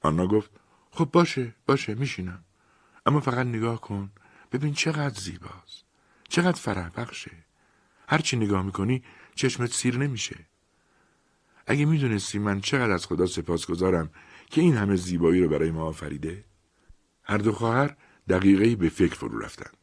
آنا 0.02 0.28
گفت 0.28 0.52
خب 0.92 1.10
باشه 1.14 1.56
باشه 1.68 1.96
میشینم. 1.96 2.44
اما 3.06 3.20
فقط 3.20 3.46
نگاه 3.48 3.82
کن 3.82 4.12
ببین 4.52 4.74
چقدر 4.74 5.20
زیباست. 5.20 5.86
چقدر 6.30 6.60
فرح 6.60 6.90
بخشه. 6.90 7.32
هرچی 8.10 8.38
نگاه 8.38 8.62
می‌کنی 8.62 9.04
چشمت 9.36 9.72
سیر 9.72 9.98
نمیشه. 9.98 10.36
اگه 11.67 11.86
می‌دونستی 11.86 12.39
من 12.39 12.62
چقدر 12.62 12.91
از 12.91 13.05
خدا 13.05 13.25
سپاس 13.25 13.65
گذارم 13.65 14.10
که 14.50 14.62
این 14.62 14.77
همه 14.77 14.95
زیبایی 14.95 15.43
رو 15.43 15.50
برای 15.50 15.72
ما 15.72 15.84
آفریده؟ 15.84 16.45
هر 17.24 17.38
دو 17.38 17.51
خواهر 17.51 17.95
دقیقه 18.29 18.75
به 18.75 18.89
فکر 18.89 19.15
فرو 19.15 19.39
رفتند. 19.39 19.77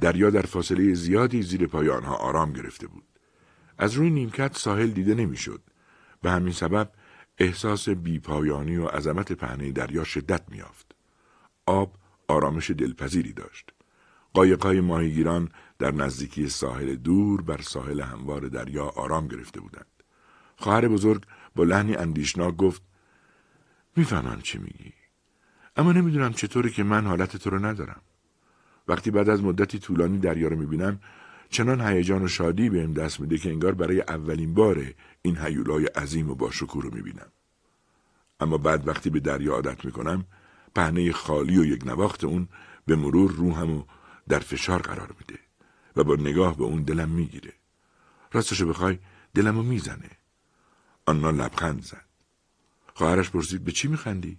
دریا 0.00 0.30
در 0.30 0.42
فاصله 0.42 0.94
زیادی 0.94 1.42
زیر 1.42 1.66
پای 1.66 1.88
آنها 1.88 2.14
آرام 2.14 2.52
گرفته 2.52 2.86
بود. 2.86 3.04
از 3.78 3.94
روی 3.94 4.10
نیمکت 4.10 4.56
ساحل 4.56 4.90
دیده 4.90 5.14
نمی‌شد. 5.14 5.62
به 6.22 6.30
همین 6.30 6.52
سبب 6.52 6.92
احساس 7.38 7.88
بیپایانی 7.88 8.76
و 8.76 8.86
عظمت 8.86 9.32
پهنه 9.32 9.72
دریا 9.72 10.04
شدت 10.04 10.42
میافت. 10.48 10.92
آب 11.66 11.94
آرامش 12.28 12.70
دلپذیری 12.70 13.32
داشت. 13.32 13.70
قایقای 14.34 14.80
ماهیگیران 14.80 15.48
در 15.78 15.90
نزدیکی 15.90 16.48
ساحل 16.48 16.94
دور 16.94 17.42
بر 17.42 17.60
ساحل 17.62 18.00
هموار 18.00 18.40
دریا 18.48 18.84
آرام 18.84 19.28
گرفته 19.28 19.60
بودند. 19.60 19.89
خواهر 20.60 20.88
بزرگ 20.88 21.22
با 21.56 21.64
لحنی 21.64 21.96
اندیشناک 21.96 22.56
گفت 22.56 22.82
می‌فهمم 23.96 24.40
چی 24.40 24.58
میگی. 24.58 24.92
اما 25.76 25.92
نمی‌دونم 25.92 26.32
چطوری 26.32 26.70
که 26.70 26.82
من 26.82 27.06
حالت 27.06 27.36
تو 27.36 27.50
رو 27.50 27.66
ندارم. 27.66 28.00
وقتی 28.88 29.10
بعد 29.10 29.28
از 29.28 29.42
مدتی 29.42 29.78
طولانی 29.78 30.18
دریا 30.18 30.48
رو 30.48 30.56
می‌بینم 30.56 31.00
چنان 31.50 31.80
هیجان 31.80 32.22
و 32.22 32.28
شادی 32.28 32.70
بهم 32.70 32.92
دست 32.92 33.20
میده 33.20 33.38
که 33.38 33.50
انگار 33.50 33.74
برای 33.74 34.00
اولین 34.00 34.54
بار 34.54 34.84
این 35.22 35.38
هیولای 35.38 35.86
عظیم 35.86 36.30
و 36.30 36.34
با 36.34 36.50
شکوه 36.50 36.82
رو 36.82 36.94
می‌بینم. 36.94 37.32
اما 38.40 38.58
بعد 38.58 38.88
وقتی 38.88 39.10
به 39.10 39.20
دریا 39.20 39.52
عادت 39.52 39.84
می‌کنم 39.84 40.24
پهنه 40.74 41.12
خالی 41.12 41.58
و 41.58 41.64
یک 41.64 41.86
نواخت 41.86 42.24
اون 42.24 42.48
به 42.86 42.96
مرور 42.96 43.32
روحمو 43.32 43.84
در 44.28 44.38
فشار 44.38 44.82
قرار 44.82 45.14
میده 45.20 45.40
و 45.96 46.04
با 46.04 46.16
نگاه 46.16 46.56
به 46.56 46.64
اون 46.64 46.82
دلم 46.82 47.08
می‌گیره. 47.08 47.52
راستشو 48.32 48.68
بخوای 48.68 48.98
دلمو 49.34 49.62
می‌زنه. 49.62 50.19
آنا 51.06 51.30
لبخند 51.30 51.82
زد. 51.82 52.04
خواهرش 52.94 53.30
پرسید 53.30 53.64
به 53.64 53.72
چی 53.72 53.88
میخندی؟ 53.88 54.38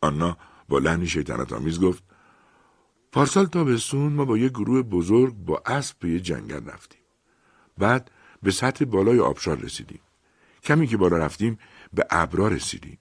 آنا 0.00 0.36
با 0.68 0.78
لحنی 0.78 1.06
شیطنت 1.06 1.52
آمیز 1.52 1.80
گفت 1.80 2.02
پارسال 3.12 3.46
تابستون 3.46 4.12
ما 4.12 4.24
با 4.24 4.38
یه 4.38 4.48
گروه 4.48 4.82
بزرگ 4.82 5.34
با 5.34 5.62
اسب 5.66 5.98
به 5.98 6.10
یه 6.10 6.20
جنگل 6.20 6.66
رفتیم. 6.66 7.00
بعد 7.78 8.10
به 8.42 8.50
سطح 8.50 8.84
بالای 8.84 9.20
آبشار 9.20 9.58
رسیدیم. 9.58 10.00
کمی 10.62 10.86
که 10.86 10.96
بالا 10.96 11.18
رفتیم 11.18 11.58
به 11.92 12.06
ابرا 12.10 12.48
رسیدیم. 12.48 12.98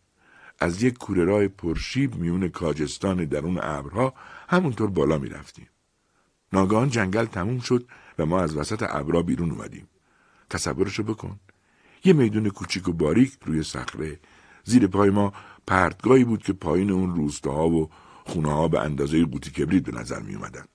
از 0.60 0.84
یک 0.84 0.98
کوره 0.98 1.24
راه 1.24 1.48
پرشیب 1.48 2.16
میون 2.16 2.50
کاجستان 2.50 3.26
درون 3.26 3.60
ابرها 3.62 4.14
همونطور 4.50 4.90
بالا 4.90 5.18
می‌رفتیم. 5.18 5.70
ناگهان 6.54 6.90
جنگل 6.90 7.26
تموم 7.26 7.60
شد 7.60 7.88
و 8.20 8.26
ما 8.26 8.42
از 8.42 8.58
وسط 8.58 8.86
ابرا 8.90 9.22
بیرون 9.22 9.52
اومدیم. 9.52 9.88
تصورشو 10.50 11.04
بکن. 11.04 11.40
یه 12.04 12.14
میدون 12.14 12.50
کوچیک 12.50 12.88
و 12.88 12.94
باریک 12.94 13.34
روی 13.46 13.64
صخره. 13.64 14.20
زیر 14.64 14.88
پای 14.88 15.10
ما 15.10 15.34
پرتگاهی 15.68 16.24
بود 16.24 16.44
که 16.44 16.54
پایین 16.54 16.92
اون 16.92 17.16
روستاها 17.16 17.70
و 17.70 17.90
خونه 18.26 18.54
ها 18.54 18.68
به 18.68 18.80
اندازه 18.80 19.26
قوطی 19.26 19.52
کبریت 19.52 19.84
به 19.84 20.00
نظر 20.00 20.20
می 20.20 20.36
اومدن 20.36 20.66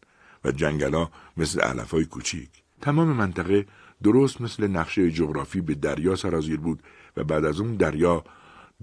و 0.44 0.52
جنگلا 0.52 1.08
مثل 1.36 1.60
علف 1.60 1.90
های 1.90 2.04
کوچیک. 2.04 2.50
تمام 2.80 3.08
منطقه 3.08 3.66
درست 4.02 4.40
مثل 4.40 4.66
نقشه 4.66 5.10
جغرافی 5.10 5.60
به 5.60 5.74
دریا 5.74 6.16
سرازیر 6.16 6.60
بود 6.60 6.82
و 7.16 7.24
بعد 7.24 7.44
از 7.44 7.60
اون 7.60 7.76
دریا 7.76 8.24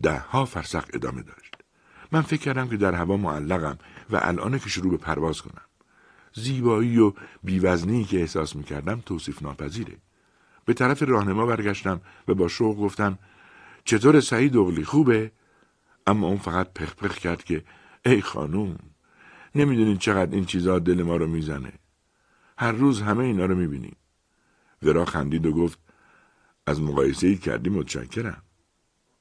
ده 0.02 0.20
ها 0.20 0.46
فرسخ 0.46 0.86
ادامه 0.94 1.22
داشت. 1.22 1.56
من 2.12 2.22
فکر 2.22 2.42
کردم 2.42 2.70
که 2.70 2.78
در 2.78 2.94
هوا 2.94 3.18
معلقم 3.18 3.78
و 4.10 4.20
الان 4.22 4.60
که 4.60 4.70
شروع 4.70 4.92
به 4.92 4.98
پرواز 4.98 5.42
کنم. 5.42 5.62
زیبایی 6.34 7.00
و 7.00 7.14
بیوزنی 7.44 8.04
که 8.04 8.20
احساس 8.20 8.56
می 8.56 8.64
کردم 8.64 9.04
توصیف 9.06 9.42
ناپذیره 9.42 9.98
به 10.72 10.76
طرف 10.76 11.04
راهنما 11.04 11.46
برگشتم 11.46 12.02
و 12.28 12.34
با 12.34 12.48
شوق 12.48 12.78
گفتم 12.78 13.20
چطور 13.84 14.20
سعید 14.20 14.58
اغلی 14.58 14.84
خوبه؟ 14.84 15.32
اما 16.08 16.28
اون 16.28 16.38
فقط 16.38 16.74
پخ 16.74 16.96
پخ 16.96 17.18
کرد 17.18 17.44
که 17.44 17.64
ای 18.06 18.22
خانوم 18.22 18.78
نمی‌دونید 19.56 19.98
چقدر 19.98 20.36
این 20.36 20.46
چیزا 20.46 20.80
دل 20.80 21.04
ما 21.04 21.16
رو 21.16 21.28
می‌زنه. 21.28 21.74
هر 22.58 22.72
روز 22.72 23.02
همه 23.02 23.24
اینا 23.24 23.46
رو 23.46 23.56
می‌بینیم. 23.56 23.96
ورا 24.84 25.06
خندید 25.06 25.46
و 25.46 25.52
گفت 25.52 25.80
از 26.68 26.82
مقایسه 26.82 27.28
ای 27.28 27.38
کردی 27.38 27.70
متشکرم. 27.70 28.44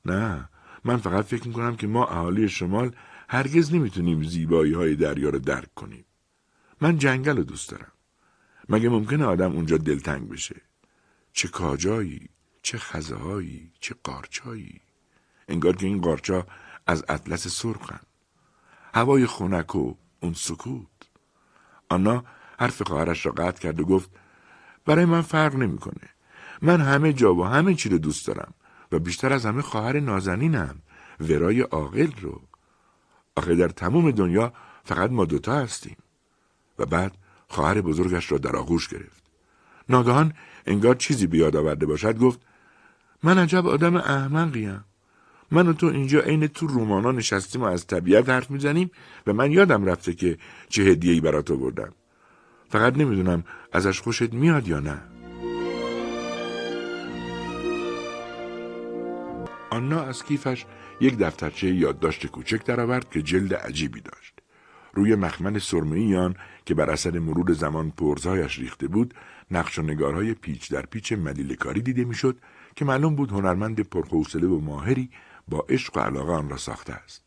نه 0.05 0.49
من 0.85 0.97
فقط 0.97 1.25
فکر 1.25 1.49
می‌کنم 1.49 1.77
که 1.77 1.87
ما 1.87 2.07
اهالی 2.07 2.49
شمال 2.49 2.91
هرگز 3.29 3.75
نمی‌تونیم 3.75 4.23
زیبایی 4.23 4.73
های 4.73 4.95
دریا 4.95 5.31
رو 5.31 5.39
درک 5.39 5.75
کنیم. 5.75 6.05
من 6.81 6.99
جنگل 6.99 7.37
رو 7.37 7.43
دوست 7.43 7.71
دارم. 7.71 7.93
مگه 8.69 8.89
ممکنه 8.89 9.25
آدم 9.25 9.53
اونجا 9.53 9.77
دلتنگ 9.77 10.29
بشه؟ 10.29 10.70
چه 11.33 11.49
کاجایی، 11.49 12.29
چه 12.63 12.79
خزههایی، 12.79 13.73
چه 13.81 13.95
قارچایی. 14.05 14.81
انگار 15.49 15.77
که 15.77 15.87
این 15.87 16.01
قارچا 16.01 16.47
از 16.87 17.05
اطلس 17.09 17.49
سرخن. 17.49 18.01
هوای 18.95 19.27
خونک 19.27 19.75
و 19.75 19.95
اون 20.21 20.35
سکوت. 20.35 20.87
آنا 21.89 22.25
حرف 22.59 22.83
خواهرش 22.83 23.27
را 23.27 23.33
قطع 23.33 23.61
کرد 23.63 23.81
و 23.81 23.85
گفت 23.85 24.11
برای 24.85 25.05
من 25.05 25.23
فرق 25.23 25.55
نمی‌کنه. 25.55 26.09
من 26.63 26.81
همه 26.81 27.13
جا 27.13 27.35
و 27.35 27.45
همه 27.45 27.75
چی 27.75 27.89
رو 27.89 27.99
دوست 27.99 28.27
دارم 28.27 28.55
و 28.93 28.99
بیشتر 28.99 29.33
از 29.33 29.47
همه 29.47 29.63
خواهر 29.63 30.01
نازنینم 30.01 30.83
ورای 31.21 31.61
عاقل 31.61 32.13
رو. 32.21 32.43
آخه 33.37 33.55
در 33.55 33.69
تمام 33.69 34.11
دنیا 34.11 34.53
فقط 34.85 35.11
ما 35.11 35.25
دوتا 35.25 35.55
هستیم. 35.55 35.97
و 36.79 36.87
بعد 36.87 37.17
خواهر 37.49 37.81
بزرگش 37.81 38.33
را 38.33 38.39
در 38.39 38.57
آغوش 38.57 38.89
گرفت. 38.89 39.23
ناگهان 39.89 40.35
انگار 40.71 40.95
چیزی 40.95 41.27
بیاد 41.27 41.57
آورده 41.57 41.87
باشد 41.87 42.19
گفت 42.19 42.41
من 43.23 43.39
عجب 43.39 43.67
آدم 43.67 43.97
احمقیم 43.97 44.85
من 45.51 45.69
و 45.69 45.73
تو 45.73 45.87
اینجا 45.87 46.21
عین 46.21 46.47
تو 46.47 46.67
رومانا 46.67 47.13
نشستیم 47.13 47.63
و 47.63 47.65
از 47.65 47.87
طبیعت 47.87 48.29
حرف 48.29 48.51
می‌زنیم 48.51 48.91
و 49.27 49.33
من 49.33 49.53
یادم 49.53 49.85
رفته 49.85 50.13
که 50.13 50.39
چه 50.69 50.83
هدیه‌ای 50.83 51.21
برات 51.21 51.51
آوردم. 51.51 51.93
فقط 52.69 52.97
نمی‌دونم 52.97 53.45
ازش 53.73 54.01
خوشت 54.01 54.33
میاد 54.33 54.69
یا 54.69 54.81
نه. 54.81 54.99
آنا 59.71 60.03
از 60.03 60.25
کیفش 60.25 60.67
یک 61.01 61.19
دفترچه 61.19 61.75
یادداشت 61.75 62.27
کوچک 62.27 62.65
درآورد 62.65 63.11
که 63.11 63.23
جلد 63.23 63.55
عجیبی 63.55 64.01
داشت. 64.01 64.35
روی 64.95 65.15
مخمل 65.15 65.59
سرمه‌ای 65.59 66.17
آن 66.17 66.35
که 66.67 66.75
بر 66.75 66.91
اثر 66.91 67.19
مرور 67.19 67.53
زمان 67.53 67.91
پرزایش 67.91 68.59
ریخته 68.59 68.89
بود 68.89 69.15
نقش 69.51 69.79
و 69.79 69.83
نگارهای 69.83 70.35
پیچ 70.35 70.73
در 70.73 70.87
پیچ 70.87 71.13
ملیلکاری 71.13 71.83
دیده 71.83 72.05
می‌شد 72.05 72.39
که 72.77 72.85
معلوم 72.85 73.15
بود 73.15 73.31
هنرمند 73.31 73.81
پرحوصله 73.81 74.47
و 74.47 74.61
ماهری 74.61 75.11
با 75.49 75.67
عشق 75.69 75.97
و 75.97 76.01
علاقه 76.01 76.33
آن 76.33 76.49
را 76.49 76.57
ساخته 76.57 76.93
است. 76.93 77.23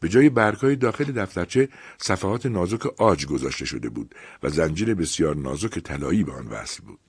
به 0.00 0.08
جای 0.08 0.28
برگهای 0.28 0.76
داخل 0.76 1.04
دفترچه 1.04 1.68
صفحات 1.98 2.46
نازک 2.46 3.00
آج 3.00 3.26
گذاشته 3.26 3.64
شده 3.64 3.88
بود 3.88 4.14
و 4.42 4.48
زنجیر 4.48 4.94
بسیار 4.94 5.36
نازک 5.36 5.78
طلایی 5.78 6.24
به 6.24 6.32
آن 6.32 6.46
وصل 6.46 6.82
بود. 6.84 7.00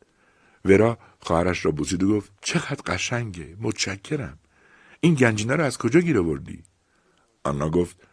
ورا 0.65 0.97
خواهرش 1.19 1.65
را 1.65 1.71
بوسید 1.71 2.03
و 2.03 2.17
گفت 2.17 2.31
چقدر 2.41 2.81
قشنگه 2.85 3.55
متشکرم. 3.61 4.39
این 4.99 5.13
گنجینه 5.13 5.55
را 5.55 5.65
از 5.65 5.77
کجا 5.77 5.99
گیر 5.99 6.19
آوردی? 6.19 6.63
آنا 7.43 7.69
گفت 7.69 8.07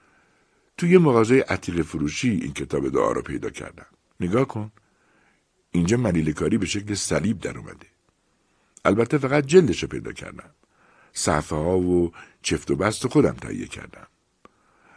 توی 0.77 0.99
مغازه 0.99 1.45
عتیق 1.49 1.83
فروشی 1.83 2.31
این 2.31 2.53
کتاب 2.53 2.89
دعا 2.89 3.13
را 3.13 3.23
پیدا 3.23 3.51
کردم. 3.51 3.87
نگاه 4.21 4.45
کن. 4.45 4.73
اینجا 5.73 5.97
ملیل 5.97 6.33
کاری 6.33 6.59
به 6.59 6.67
شکل 6.67 6.95
صلیب 6.95 7.41
در 7.41 7.59
اومده. 7.59 7.87
البته 8.85 9.19
فقط 9.19 9.47
جلدش 9.47 9.85
پیدا 9.85 10.13
کردم. 10.13 10.51
صفحه 11.13 11.59
ها 11.59 11.79
و 11.79 12.13
چفت 12.43 12.71
و 12.71 12.77
بست 12.77 13.07
خودم 13.07 13.33
تهیه 13.33 13.67
کردم. 13.67 14.07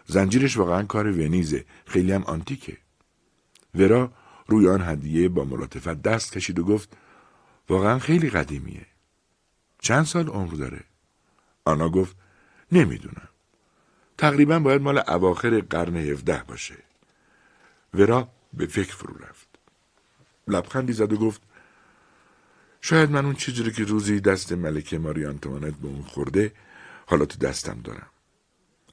زنجیرش 0.05 0.57
واقعا 0.57 0.83
کار 0.83 1.07
ونیزه 1.07 1.65
خیلی 1.85 2.11
هم 2.11 2.23
آنتیکه. 2.23 2.77
ورا 3.75 4.11
روی 4.47 4.67
آن 4.67 4.81
هدیه 4.81 5.29
با 5.29 5.43
ملاتفت 5.43 6.01
دست 6.01 6.31
کشید 6.31 6.59
و 6.59 6.63
گفت 6.63 6.97
واقعا 7.69 7.99
خیلی 7.99 8.29
قدیمیه. 8.29 8.85
چند 9.79 10.05
سال 10.05 10.27
عمر 10.27 10.53
داره؟ 10.53 10.83
آنا 11.65 11.89
گفت 11.89 12.15
نمی‌دونم. 12.71 13.29
تقریبا 14.17 14.59
باید 14.59 14.81
مال 14.81 14.97
اواخر 15.07 15.59
قرن 15.59 15.95
هفده 15.95 16.43
باشه. 16.47 16.77
ورا 17.93 18.29
به 18.53 18.65
فکر 18.67 18.95
فرو 18.95 19.17
رفت. 19.17 19.44
لبخندی 20.47 20.93
زد 20.93 21.13
و 21.13 21.17
گفت 21.17 21.41
شاید 22.81 23.11
من 23.11 23.25
اون 23.25 23.35
چیزی 23.35 23.63
رو 23.63 23.71
که 23.71 23.83
روزی 23.83 24.19
دست 24.19 24.51
ملکه 24.51 24.97
ماری 24.97 25.25
آنتوانت 25.25 25.75
به 25.75 25.87
اون 25.87 26.01
خورده 26.01 26.53
حالا 27.05 27.25
تو 27.25 27.37
دستم 27.37 27.81
دارم. 27.83 28.09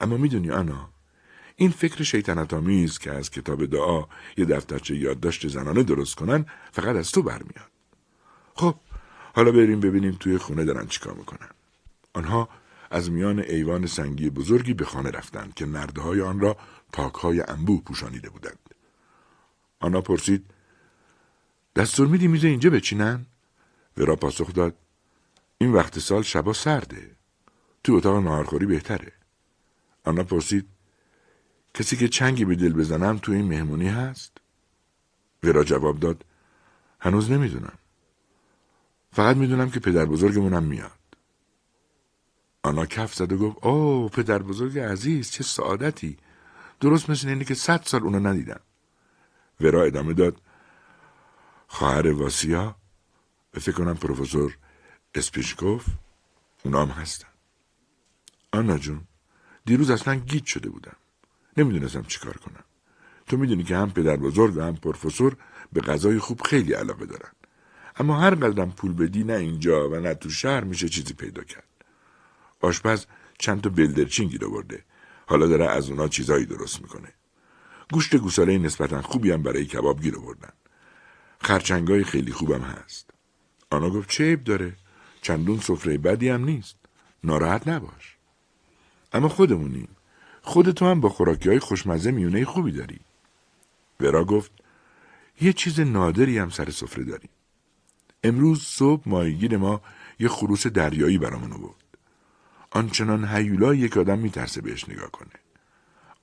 اما 0.00 0.16
می‌دونی 0.16 0.50
آنا 0.50 0.88
این 1.56 1.70
فکر 1.70 2.02
شیطنت 2.02 2.54
آمیز 2.54 2.98
که 2.98 3.12
از 3.12 3.30
کتاب 3.30 3.66
دعا 3.66 4.04
یه 4.36 4.44
دفترچه 4.44 4.96
یادداشت 4.96 5.48
زنانه 5.48 5.82
درست 5.82 6.14
کنن 6.14 6.46
فقط 6.72 6.96
از 6.96 7.12
تو 7.12 7.22
برمیاد. 7.22 7.70
خب 8.54 8.74
حالا 9.34 9.52
بریم 9.52 9.80
ببینیم 9.80 10.16
توی 10.20 10.38
خونه 10.38 10.64
دارن 10.64 10.86
چیکار 10.86 11.14
می‌کنن. 11.14 11.48
آنها 12.12 12.48
از 12.90 13.10
میان 13.10 13.38
ایوان 13.38 13.86
سنگی 13.86 14.30
بزرگی 14.30 14.74
به 14.74 14.84
خانه 14.84 15.10
رفتند 15.10 15.54
که 15.54 15.66
نردهای 15.66 16.20
آن 16.20 16.40
را 16.40 16.56
تاکهای 16.92 17.40
انبوه 17.40 17.82
پوشانیده 17.84 18.30
بودند. 18.30 18.58
آنا 19.80 20.00
پرسید 20.00 20.44
دستور 21.76 22.06
میدی 22.06 22.28
میز 22.28 22.44
اینجا 22.44 22.70
بچینن؟ 22.70 23.26
ورا 23.96 24.16
پاسخ 24.16 24.52
داد 24.52 24.74
این 25.58 25.72
وقت 25.72 25.98
سال 25.98 26.22
شبا 26.22 26.52
سرده. 26.52 27.10
تو 27.84 27.92
اتاق 27.92 28.24
نهارخوری 28.24 28.66
بهتره. 28.66 29.12
آنا 30.04 30.24
پرسید 30.24 30.68
کسی 31.74 31.96
که 31.96 32.08
چنگی 32.08 32.44
به 32.44 32.54
دل 32.54 32.72
بزنم 32.72 33.18
تو 33.18 33.32
این 33.32 33.44
مهمونی 33.44 33.88
هست؟ 33.88 34.32
ورا 35.42 35.64
جواب 35.64 36.00
داد 36.00 36.24
هنوز 37.00 37.30
نمی‌دونم. 37.30 37.78
فقط 39.12 39.36
می‌دونم 39.36 39.70
که 39.70 39.80
پدر 39.80 40.04
بزرگمونم 40.04 40.62
میاد. 40.62 40.98
آنا 42.62 42.86
کف 42.86 43.14
زد 43.14 43.32
و 43.32 43.38
گفت 43.38 43.64
اوه 43.64 44.10
پدر 44.10 44.38
بزرگ 44.38 44.78
عزیز 44.78 45.30
چه 45.30 45.44
سعادتی. 45.44 46.16
درست 46.80 47.10
مثل 47.10 47.28
اینه 47.28 47.44
که 47.44 47.54
صد 47.54 47.82
سال 47.84 48.02
اونو 48.02 48.28
ندیدم. 48.28 48.60
ورا 49.60 49.84
ادامه 49.84 50.14
داد 50.14 50.40
خواهر 51.72 52.12
واسیا 52.12 52.76
فکر 53.52 53.72
کنم 53.72 53.96
پروفسور 53.96 54.56
اسپیشکوف 55.14 55.86
اونام 56.64 56.88
هستن. 56.88 57.28
آنا 58.52 58.78
جون 58.78 59.00
دیروز 59.64 59.90
اصلا 59.90 60.14
گیت 60.14 60.46
شده 60.46 60.70
بودم. 60.70 60.96
نمی‌دونستم 61.56 62.02
چیکار 62.02 62.36
کنم. 62.36 62.64
تو 63.26 63.36
می‌دونی 63.36 63.64
که 63.64 63.76
هم 63.76 63.90
پدر 63.90 64.16
بزرگ 64.16 64.56
و 64.56 64.60
هم 64.60 64.76
پروفسور 64.76 65.36
به 65.72 65.80
غذای 65.80 66.18
خوب 66.18 66.40
خیلی 66.40 66.72
علاقه 66.72 67.06
دارن. 67.06 67.32
اما 67.96 68.20
هر 68.20 68.34
قدرم 68.34 68.72
پول 68.72 68.92
بدی 68.92 69.24
نه 69.24 69.32
اینجا 69.32 69.90
و 69.90 69.94
نه 69.94 70.14
تو 70.14 70.30
شهر 70.30 70.64
میشه 70.64 70.88
چیزی 70.88 71.14
پیدا 71.14 71.44
کرد. 71.44 71.68
آشپز 72.60 73.06
چند 73.38 73.60
تا 73.60 73.70
بلدرچین 73.70 74.28
گیر 74.28 74.44
آورده 74.44 74.84
حالا 75.26 75.46
داره 75.46 75.66
از 75.66 75.90
اونا 75.90 76.08
چیزایی 76.08 76.46
درست 76.46 76.82
می‌کنه. 76.82 77.12
گوشت 77.92 78.16
گوساله 78.16 78.58
نسبتا 78.58 79.02
خوبی 79.02 79.30
هم 79.30 79.42
برای 79.42 79.66
کباب 79.66 80.02
گیر 80.02 80.16
آوردن 80.16 80.52
خرچنگای 81.42 82.04
خیلی 82.04 82.32
خوبم 82.32 82.62
هست. 82.62 83.10
آنا 83.70 83.90
گفت 83.90 84.10
چه 84.10 84.24
عیب 84.24 84.44
داره؟ 84.44 84.72
چندون 85.22 85.58
سفره 85.60 85.98
بدی 85.98 86.28
هم 86.28 86.44
نیست. 86.44 86.76
ناراحت 87.24 87.68
نباش. 87.68 88.16
اما 89.12 89.28
خودمونیم. 89.28 89.88
خود 90.42 90.70
تو 90.70 90.86
هم 90.86 91.00
با 91.00 91.08
خوراکی 91.08 91.48
های 91.48 91.58
خوشمزه 91.58 92.10
میونه 92.10 92.44
خوبی 92.44 92.72
داری. 92.72 93.00
ورا 94.00 94.24
گفت 94.24 94.50
یه 95.40 95.52
چیز 95.52 95.80
نادری 95.80 96.38
هم 96.38 96.50
سر 96.50 96.70
سفره 96.70 97.04
داریم 97.04 97.30
امروز 98.24 98.62
صبح 98.62 99.02
ماهیگیر 99.06 99.56
ما 99.56 99.80
یه 100.18 100.28
خروس 100.28 100.66
دریایی 100.66 101.18
برامون 101.18 101.52
آورد 101.52 101.74
آنچنان 102.70 103.24
هیولا 103.24 103.74
یک 103.74 103.96
آدم 103.96 104.18
میترسه 104.18 104.60
بهش 104.60 104.88
نگاه 104.88 105.10
کنه. 105.10 105.41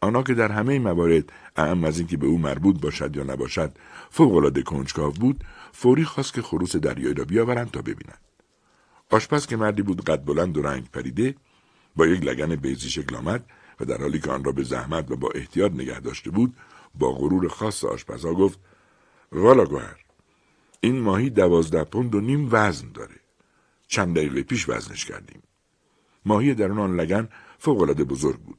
آنها 0.01 0.23
که 0.23 0.33
در 0.33 0.51
همه 0.51 0.79
موارد 0.79 1.33
اهم 1.55 1.83
از 1.83 1.99
اینکه 1.99 2.17
به 2.17 2.27
او 2.27 2.38
مربوط 2.38 2.81
باشد 2.81 3.15
یا 3.15 3.23
نباشد 3.23 3.71
فوقالعاده 4.09 4.62
کنجکاو 4.62 5.13
بود 5.13 5.43
فوری 5.71 6.03
خواست 6.03 6.33
که 6.33 6.41
خروس 6.41 6.75
دریایی 6.75 7.13
را 7.13 7.25
بیاورند 7.25 7.71
تا 7.71 7.81
ببینند. 7.81 8.19
آشپز 9.09 9.47
که 9.47 9.57
مردی 9.57 9.81
بود 9.81 10.05
قد 10.05 10.25
بلند 10.25 10.57
و 10.57 10.62
رنگ 10.62 10.91
پریده 10.91 11.35
با 11.95 12.07
یک 12.07 12.23
لگن 12.23 12.55
بیزی 12.55 12.89
شکل 12.89 13.15
آمد 13.15 13.45
و 13.79 13.85
در 13.85 13.97
حالی 13.97 14.19
که 14.19 14.31
آن 14.31 14.43
را 14.43 14.51
به 14.51 14.63
زحمت 14.63 15.12
و 15.12 15.15
با 15.15 15.29
احتیاط 15.35 15.71
نگه 15.71 15.99
داشته 15.99 16.31
بود 16.31 16.55
با 16.95 17.12
غرور 17.12 17.47
خاص 17.47 17.83
آشپزها 17.83 18.33
گفت 18.33 18.59
والا 19.31 19.65
گوهر 19.65 20.05
این 20.81 20.99
ماهی 20.99 21.29
دوازده 21.29 21.83
پوند 21.83 22.15
و 22.15 22.21
نیم 22.21 22.47
وزن 22.51 22.91
داره. 22.91 23.15
چند 23.88 24.15
دقیقه 24.15 24.43
پیش 24.43 24.69
وزنش 24.69 25.05
کردیم. 25.05 25.41
ماهی 26.25 26.53
درون 26.53 26.79
آن 26.79 26.95
لگن 26.95 27.29
فوقالعاده 27.59 28.03
بزرگ 28.03 28.39
بود. 28.39 28.58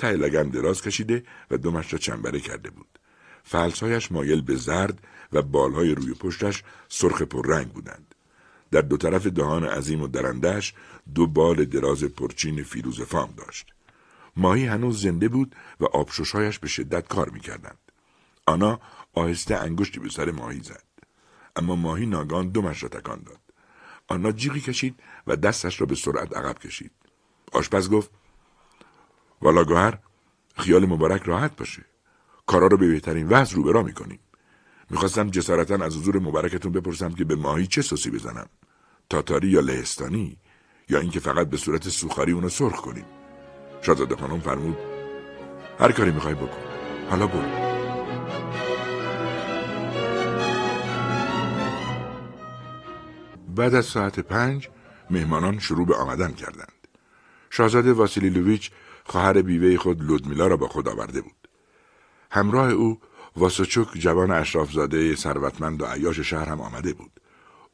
ته 0.00 0.12
لگن 0.12 0.48
دراز 0.48 0.82
کشیده 0.82 1.24
و 1.50 1.58
دمش 1.58 1.92
را 1.92 1.98
چنبره 1.98 2.40
کرده 2.40 2.70
بود. 2.70 2.98
فلسهایش 3.44 4.12
مایل 4.12 4.40
به 4.40 4.56
زرد 4.56 4.98
و 5.32 5.42
بالهای 5.42 5.94
روی 5.94 6.14
پشتش 6.14 6.62
سرخ 6.88 7.22
پررنگ 7.22 7.68
بودند. 7.68 8.14
در 8.70 8.80
دو 8.80 8.96
طرف 8.96 9.26
دهان 9.26 9.64
عظیم 9.64 10.02
و 10.02 10.08
درندش 10.08 10.74
دو 11.14 11.26
بال 11.26 11.64
دراز 11.64 12.04
پرچین 12.04 12.62
فیروز 12.62 13.00
فام 13.00 13.34
داشت. 13.36 13.66
ماهی 14.36 14.66
هنوز 14.66 15.02
زنده 15.02 15.28
بود 15.28 15.56
و 15.80 15.84
آبشوشهایش 15.84 16.58
به 16.58 16.68
شدت 16.68 17.08
کار 17.08 17.28
می‌کردند. 17.30 17.78
آنا 18.46 18.80
آهسته 19.14 19.56
انگشتی 19.56 20.00
به 20.00 20.08
سر 20.08 20.30
ماهی 20.30 20.60
زد. 20.60 20.84
اما 21.56 21.76
ماهی 21.76 22.06
ناگان 22.06 22.48
دمش 22.48 22.82
را 22.82 22.88
تکان 22.88 23.22
داد. 23.22 23.40
آنا 24.08 24.32
جیغی 24.32 24.60
کشید 24.60 25.00
و 25.26 25.36
دستش 25.36 25.80
را 25.80 25.86
به 25.86 25.94
سرعت 25.94 26.36
عقب 26.36 26.58
کشید. 26.58 26.90
آشپز 27.52 27.90
گفت 27.90 28.10
والا 29.42 29.64
گوهر 29.64 29.98
خیال 30.56 30.86
مبارک 30.86 31.22
راحت 31.22 31.56
باشه. 31.56 31.84
کارا 32.46 32.66
رو 32.66 32.76
به 32.76 32.88
بهترین 32.88 33.28
وضع 33.28 33.56
رو 33.56 33.62
برا 33.62 33.82
می‌کنیم. 33.82 34.20
می‌خواستم 34.90 35.30
جسارتا 35.30 35.74
از 35.74 35.96
حضور 35.96 36.18
مبارکتون 36.18 36.72
بپرسم 36.72 37.12
که 37.12 37.24
به 37.24 37.34
ماهی 37.34 37.66
چه 37.66 37.82
سوسی 37.82 38.10
بزنم؟ 38.10 38.46
تاتاری 39.10 39.48
یا 39.48 39.60
لهستانی؟ 39.60 40.36
یا 40.88 41.00
اینکه 41.00 41.20
فقط 41.20 41.50
به 41.50 41.56
صورت 41.56 41.88
سوخاری 41.88 42.32
اونو 42.32 42.48
سرخ 42.48 42.80
کنیم؟ 42.80 43.04
شاهزاده 43.82 44.16
خانم 44.16 44.40
فرمود 44.40 44.76
هر 45.80 45.92
کاری 45.92 46.10
می‌خوای 46.10 46.34
بکن. 46.34 46.62
حالا 47.10 47.26
برو. 47.26 47.70
بعد 53.56 53.74
از 53.74 53.86
ساعت 53.86 54.20
پنج 54.20 54.68
مهمانان 55.10 55.58
شروع 55.58 55.86
به 55.86 55.94
آمدن 55.94 56.32
کردند. 56.32 56.72
شاهزاده 57.50 57.92
واسیلیلوویچ 57.92 58.70
خواهر 59.10 59.42
بیوه 59.42 59.76
خود 59.76 60.02
لودمیلا 60.02 60.46
را 60.46 60.56
با 60.56 60.68
خود 60.68 60.88
آورده 60.88 61.20
بود. 61.20 61.48
همراه 62.30 62.70
او 62.70 63.00
واسوچوک 63.36 63.88
جوان 63.98 64.30
اشرافزاده 64.30 65.14
ثروتمند 65.14 65.82
و 65.82 65.86
عیاش 65.86 66.20
شهر 66.20 66.48
هم 66.48 66.60
آمده 66.60 66.92
بود. 66.92 67.20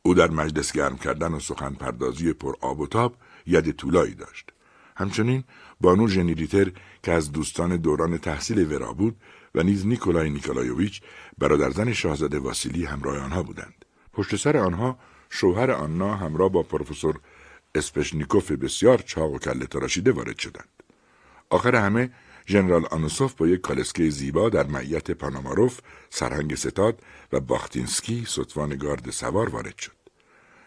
او 0.02 0.14
در 0.14 0.30
مجلس 0.30 0.72
گرم 0.72 0.96
کردن 0.96 1.32
و 1.32 1.40
سخن 1.40 1.74
پردازی 1.74 2.32
پر 2.32 2.54
آب 2.60 2.80
و 2.80 2.86
تاب 2.86 3.16
ید 3.46 3.70
طولایی 3.70 4.14
داشت. 4.14 4.50
همچنین 4.96 5.44
بانو 5.80 6.08
ژنی 6.08 6.36
ریتر 6.36 6.72
که 7.02 7.12
از 7.12 7.32
دوستان 7.32 7.76
دوران 7.76 8.18
تحصیل 8.18 8.72
ورا 8.72 8.92
بود 8.92 9.16
و 9.54 9.62
نیز 9.62 9.86
نیکولای 9.86 10.30
نیکولایوویچ 10.30 11.02
برادر 11.38 11.70
زن 11.70 11.92
شاهزاده 11.92 12.38
واسیلی 12.38 12.84
همراه 12.84 13.18
آنها 13.18 13.42
بودند. 13.42 13.84
پشت 14.12 14.36
سر 14.36 14.56
آنها 14.56 14.98
شوهر 15.30 15.70
آنها 15.70 16.16
همراه 16.16 16.48
با 16.48 16.62
پروفسور 16.62 17.20
اسپشنیکوف 17.74 18.52
بسیار 18.52 18.98
چاق 18.98 19.32
و 19.32 19.38
کله 19.38 19.66
تراشیده 19.66 20.12
وارد 20.12 20.38
شدند. 20.38 20.75
آخر 21.50 21.74
همه 21.74 22.10
ژنرال 22.48 22.86
آنوسوف 22.90 23.34
با 23.34 23.46
یک 23.46 23.60
کالسکه 23.60 24.10
زیبا 24.10 24.48
در 24.48 24.66
معیت 24.66 25.10
پاناماروف 25.10 25.80
سرهنگ 26.10 26.54
ستاد 26.54 27.02
و 27.32 27.40
باختینسکی 27.40 28.24
ستوان 28.28 28.76
گارد 28.76 29.10
سوار 29.10 29.48
وارد 29.48 29.78
شد. 29.78 29.92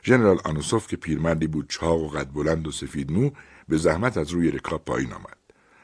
ژنرال 0.03 0.39
آنوسوف 0.43 0.87
که 0.87 0.97
پیرمردی 0.97 1.47
بود 1.47 1.69
چاق 1.69 2.01
و 2.01 2.07
قد 2.07 2.33
بلند 2.33 2.67
و 2.67 2.71
سفید 2.71 3.11
مو 3.11 3.31
به 3.67 3.77
زحمت 3.77 4.17
از 4.17 4.29
روی 4.29 4.51
رکاب 4.51 4.85
پایین 4.85 5.13
آمد. 5.13 5.37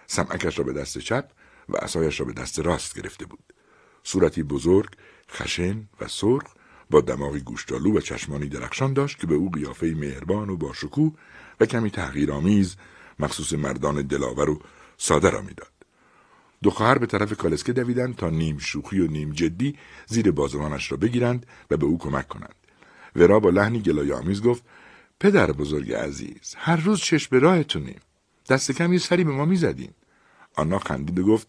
سمعکش 0.07 0.59
را 0.59 0.65
به 0.65 0.73
دست 0.73 0.97
چپ 0.97 1.29
و 1.69 1.77
اسایش 1.77 2.19
را 2.19 2.25
به 2.25 2.33
دست 2.33 2.59
راست 2.59 3.01
گرفته 3.01 3.25
بود. 3.25 3.53
صورتی 4.03 4.43
بزرگ، 4.43 4.89
خشن 5.31 5.87
و 6.01 6.07
سرخ 6.07 6.43
با 6.89 7.01
دماغی 7.01 7.39
گوشتالو 7.39 7.97
و 7.97 7.99
چشمانی 7.99 8.47
درخشان 8.47 8.93
داشت 8.93 9.19
که 9.19 9.27
به 9.27 9.35
او 9.35 9.51
قیافه 9.51 9.95
مهربان 9.97 10.49
و 10.49 10.57
با 10.57 10.73
شکوه 10.73 11.13
و 11.59 11.65
کمی 11.65 11.91
تغییرآمیز 11.91 12.75
مخصوص 13.19 13.53
مردان 13.53 14.01
دلاور 14.01 14.49
و 14.49 14.59
ساده 14.97 15.29
را 15.29 15.41
می‌داد. 15.41 15.71
دو 16.63 16.69
خواهر 16.69 16.97
به 16.97 17.05
طرف 17.05 17.33
کالسکه 17.33 17.73
دویدند 17.73 18.15
تا 18.15 18.29
نیم 18.29 18.57
شوخی 18.57 18.99
و 18.99 19.07
نیم 19.07 19.31
جدی 19.31 19.75
زیر 20.05 20.31
بازوانش 20.31 20.91
را 20.91 20.97
بگیرند 20.97 21.45
و 21.71 21.77
به 21.77 21.85
او 21.85 21.97
کمک 21.97 22.27
کنند. 22.27 22.55
ورا 23.15 23.39
با 23.39 23.49
لحنی 23.49 23.79
گلایه 23.79 24.15
آمیز 24.15 24.41
گفت 24.41 24.63
پدر 25.19 25.51
بزرگ 25.51 25.93
عزیز 25.93 26.55
هر 26.57 26.75
روز 26.75 26.99
چشم 26.99 27.27
به 27.31 27.39
راهتونیم. 27.39 27.99
دست 28.49 28.71
کم 28.71 28.93
یه 28.93 28.99
سری 28.99 29.23
به 29.23 29.31
ما 29.31 29.45
می‌زدین. 29.45 29.91
آنا 30.55 30.79
خندید 30.79 31.19
و 31.19 31.23
گفت 31.23 31.47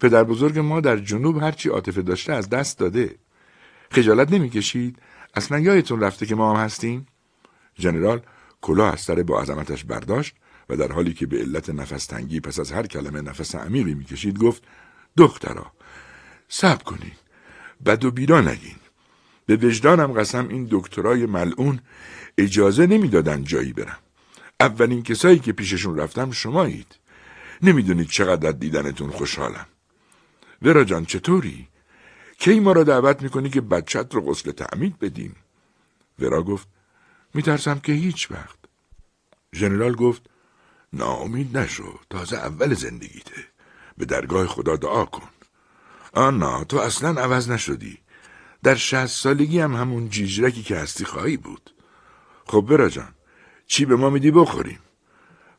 پدر 0.00 0.24
بزرگ 0.24 0.58
ما 0.58 0.80
در 0.80 0.96
جنوب 0.96 1.42
هرچی 1.42 1.68
عاطفه 1.68 2.02
داشته 2.02 2.32
از 2.32 2.48
دست 2.48 2.78
داده. 2.78 3.14
خجالت 3.90 4.32
نمی‌کشید؟ 4.32 4.98
اصلا 5.34 5.58
یادتون 5.58 6.00
رفته 6.00 6.26
که 6.26 6.34
ما 6.34 6.54
هم 6.54 6.64
هستیم؟ 6.64 7.06
ژنرال 7.78 8.20
کلاه 8.60 8.92
از 8.92 9.00
سر 9.00 9.22
با 9.22 9.40
عظمتش 9.40 9.84
برداشت 9.84 10.34
در 10.76 10.92
حالی 10.92 11.14
که 11.14 11.26
به 11.26 11.38
علت 11.38 11.70
نفس 11.70 12.06
تنگی 12.06 12.40
پس 12.40 12.58
از 12.58 12.72
هر 12.72 12.86
کلمه 12.86 13.20
نفس 13.20 13.54
عمیقی 13.54 13.94
می‌کشید 13.94 14.38
گفت 14.38 14.62
دخترا 15.16 15.72
صبر 16.48 16.82
کنین 16.82 17.12
بد 17.86 18.04
و 18.04 18.10
بیرا 18.10 18.40
نگین. 18.40 18.76
به 19.46 19.56
وجدانم 19.56 20.12
قسم 20.12 20.48
این 20.48 20.68
دکترای 20.70 21.26
ملعون 21.26 21.80
اجازه 22.38 22.86
نمی‌دادن 22.86 23.44
جایی 23.44 23.72
برم. 23.72 23.98
اولین 24.60 25.02
کسایی 25.02 25.38
که 25.38 25.52
پیششون 25.52 25.98
رفتم 25.98 26.30
شمایید. 26.30 26.96
نمی‌دونید 27.62 28.08
چقدر 28.08 28.50
دیدنتون 28.50 29.10
خوشحالم. 29.10 29.66
ورا 30.62 30.84
جان 30.84 31.04
چطوری؟ 31.04 31.68
کی 32.38 32.60
ما 32.60 32.72
را 32.72 32.84
دعوت 32.84 33.22
می‌کنی 33.22 33.50
که 33.50 33.60
بچت 33.60 34.14
رو 34.14 34.20
غسل 34.20 34.50
تعمید 34.50 34.98
بدیم؟ 34.98 35.36
ورا 36.18 36.42
گفت 36.42 36.68
میترسم 37.34 37.78
که 37.78 37.92
هیچ 37.92 38.30
وقت. 38.30 38.58
ژنرال 39.54 39.94
گفت 39.94 40.30
ناامید 40.92 41.58
نشو. 41.58 41.98
تازه 42.10 42.36
اول 42.36 42.74
زندگیته. 42.74 43.44
به 43.98 44.04
درگاه 44.04 44.46
خدا 44.46 44.76
دعا 44.76 45.04
کن. 45.04 45.28
آنا 46.12 46.64
تو 46.64 46.76
اصلا 46.76 47.22
عوض 47.22 47.50
نشدی. 47.50 47.98
در 48.62 48.74
شهست 48.74 49.22
سالگی 49.22 49.58
هم 49.58 49.76
همون 49.76 50.08
جیجرکی 50.08 50.62
که 50.62 50.76
هستی 50.76 51.04
خواهی 51.04 51.36
بود. 51.36 51.70
خب 52.46 52.60
برا 52.60 52.88
جان 52.88 53.14
چی 53.66 53.84
به 53.84 53.96
ما 53.96 54.10
میدی 54.10 54.30
بخوریم؟ 54.30 54.78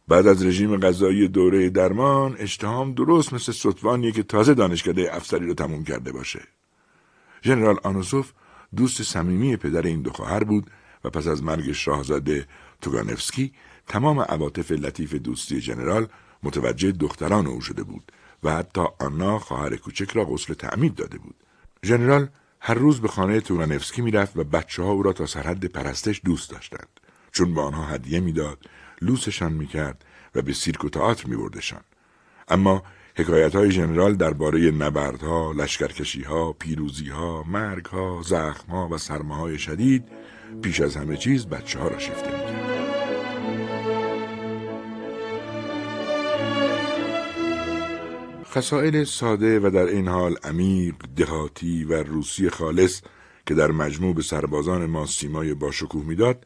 بعد 0.08 0.28
از 0.28 0.46
رژیم 0.46 0.78
غذایی 0.78 1.28
دوره 1.28 1.70
درمان 1.70 2.36
اشتهام 2.40 2.94
درست 2.94 3.34
مثل 3.34 3.52
سطفانیه 3.52 4.12
که 4.12 4.24
تازه 4.24 4.54
دانشکده 4.54 5.16
افسری 5.16 5.48
رو 5.48 5.54
تموم 5.54 5.84
کرده 5.84 6.12
باشه. 6.12 6.42
ژنرال 7.44 7.80
آنوسوف 7.84 8.32
دوست 8.76 9.04
صمیمی 9.04 9.58
پدر 9.58 9.82
این 9.82 10.02
دو 10.02 10.12
خواهر 10.12 10.44
بود 10.44 10.72
و 11.04 11.10
پس 11.10 11.28
از 11.28 11.44
مرگ 11.44 11.72
شاهزاده 11.72 12.48
توگانفسکی 12.82 13.54
تمام 13.88 14.20
عواطف 14.20 14.72
لطیف 14.72 15.14
دوستی 15.14 15.62
ژنرال 15.62 16.08
متوجه 16.44 16.92
دختران 16.92 17.48
او 17.48 17.62
شده 17.62 17.84
بود 17.84 18.12
و 18.44 18.52
حتی 18.56 18.82
آنا 19.00 19.40
خواهر 19.40 19.76
کوچک 19.76 20.12
را 20.12 20.26
غسل 20.26 20.54
تعمید 20.54 20.96
داده 20.96 21.18
بود. 21.18 21.36
ژنرال 21.86 22.28
هر 22.60 22.74
روز 22.74 23.02
به 23.02 23.08
خانه 23.08 23.42
تورانفسکی 23.42 24.02
می‌رفت 24.02 24.38
و 24.38 24.44
بچه 24.44 24.84
ها 24.84 24.92
او 24.92 25.04
را 25.04 25.14
تا 25.14 25.26
سرحد 25.26 25.66
پرستش 25.66 26.22
دوست 26.26 26.52
داشتند. 26.52 27.00
چون 27.32 27.54
به 27.54 27.62
آنها 27.62 27.86
هدیه 27.86 28.20
می‌داد 28.20 28.58
لوسشان 29.02 29.54
می‌کرد 29.54 30.06
و 30.36 30.42
به 30.42 30.54
سیرک 30.54 30.86
و 30.86 30.90
تئاتر 30.90 31.28
میبردشان. 31.28 31.82
اما 32.48 32.84
حکایت 33.16 33.56
های 33.56 33.72
ژنرال 33.72 34.16
درباره 34.16 34.72
نبردها، 34.72 35.52
لشکرکشیها، 35.52 36.54
پیروزیها، 36.54 37.44
مرگها، 37.44 38.22
زخمها 38.26 38.88
و 38.92 38.98
سرماهای 38.98 39.60
شدید 39.60 40.04
پیش 40.62 40.82
از 40.82 40.96
همه 40.96 41.18
چیز 41.18 41.48
بچه 41.48 41.80
ها 41.80 41.88
را 41.88 42.00
شفته 42.00 42.32
می‌کرد. 42.32 42.63
خسائل 48.54 49.04
ساده 49.04 49.60
و 49.60 49.70
در 49.70 49.86
این 49.86 50.08
حال 50.08 50.36
عمیق، 50.44 50.96
دهاتی 51.16 51.84
و 51.84 52.04
روسی 52.04 52.50
خالص 52.50 53.02
که 53.46 53.54
در 53.54 53.72
مجموع 53.72 54.16
به 54.16 54.22
سربازان 54.22 54.86
ما 54.86 55.06
سیمای 55.06 55.54
باشکوه 55.54 56.06
می‌داد 56.06 56.46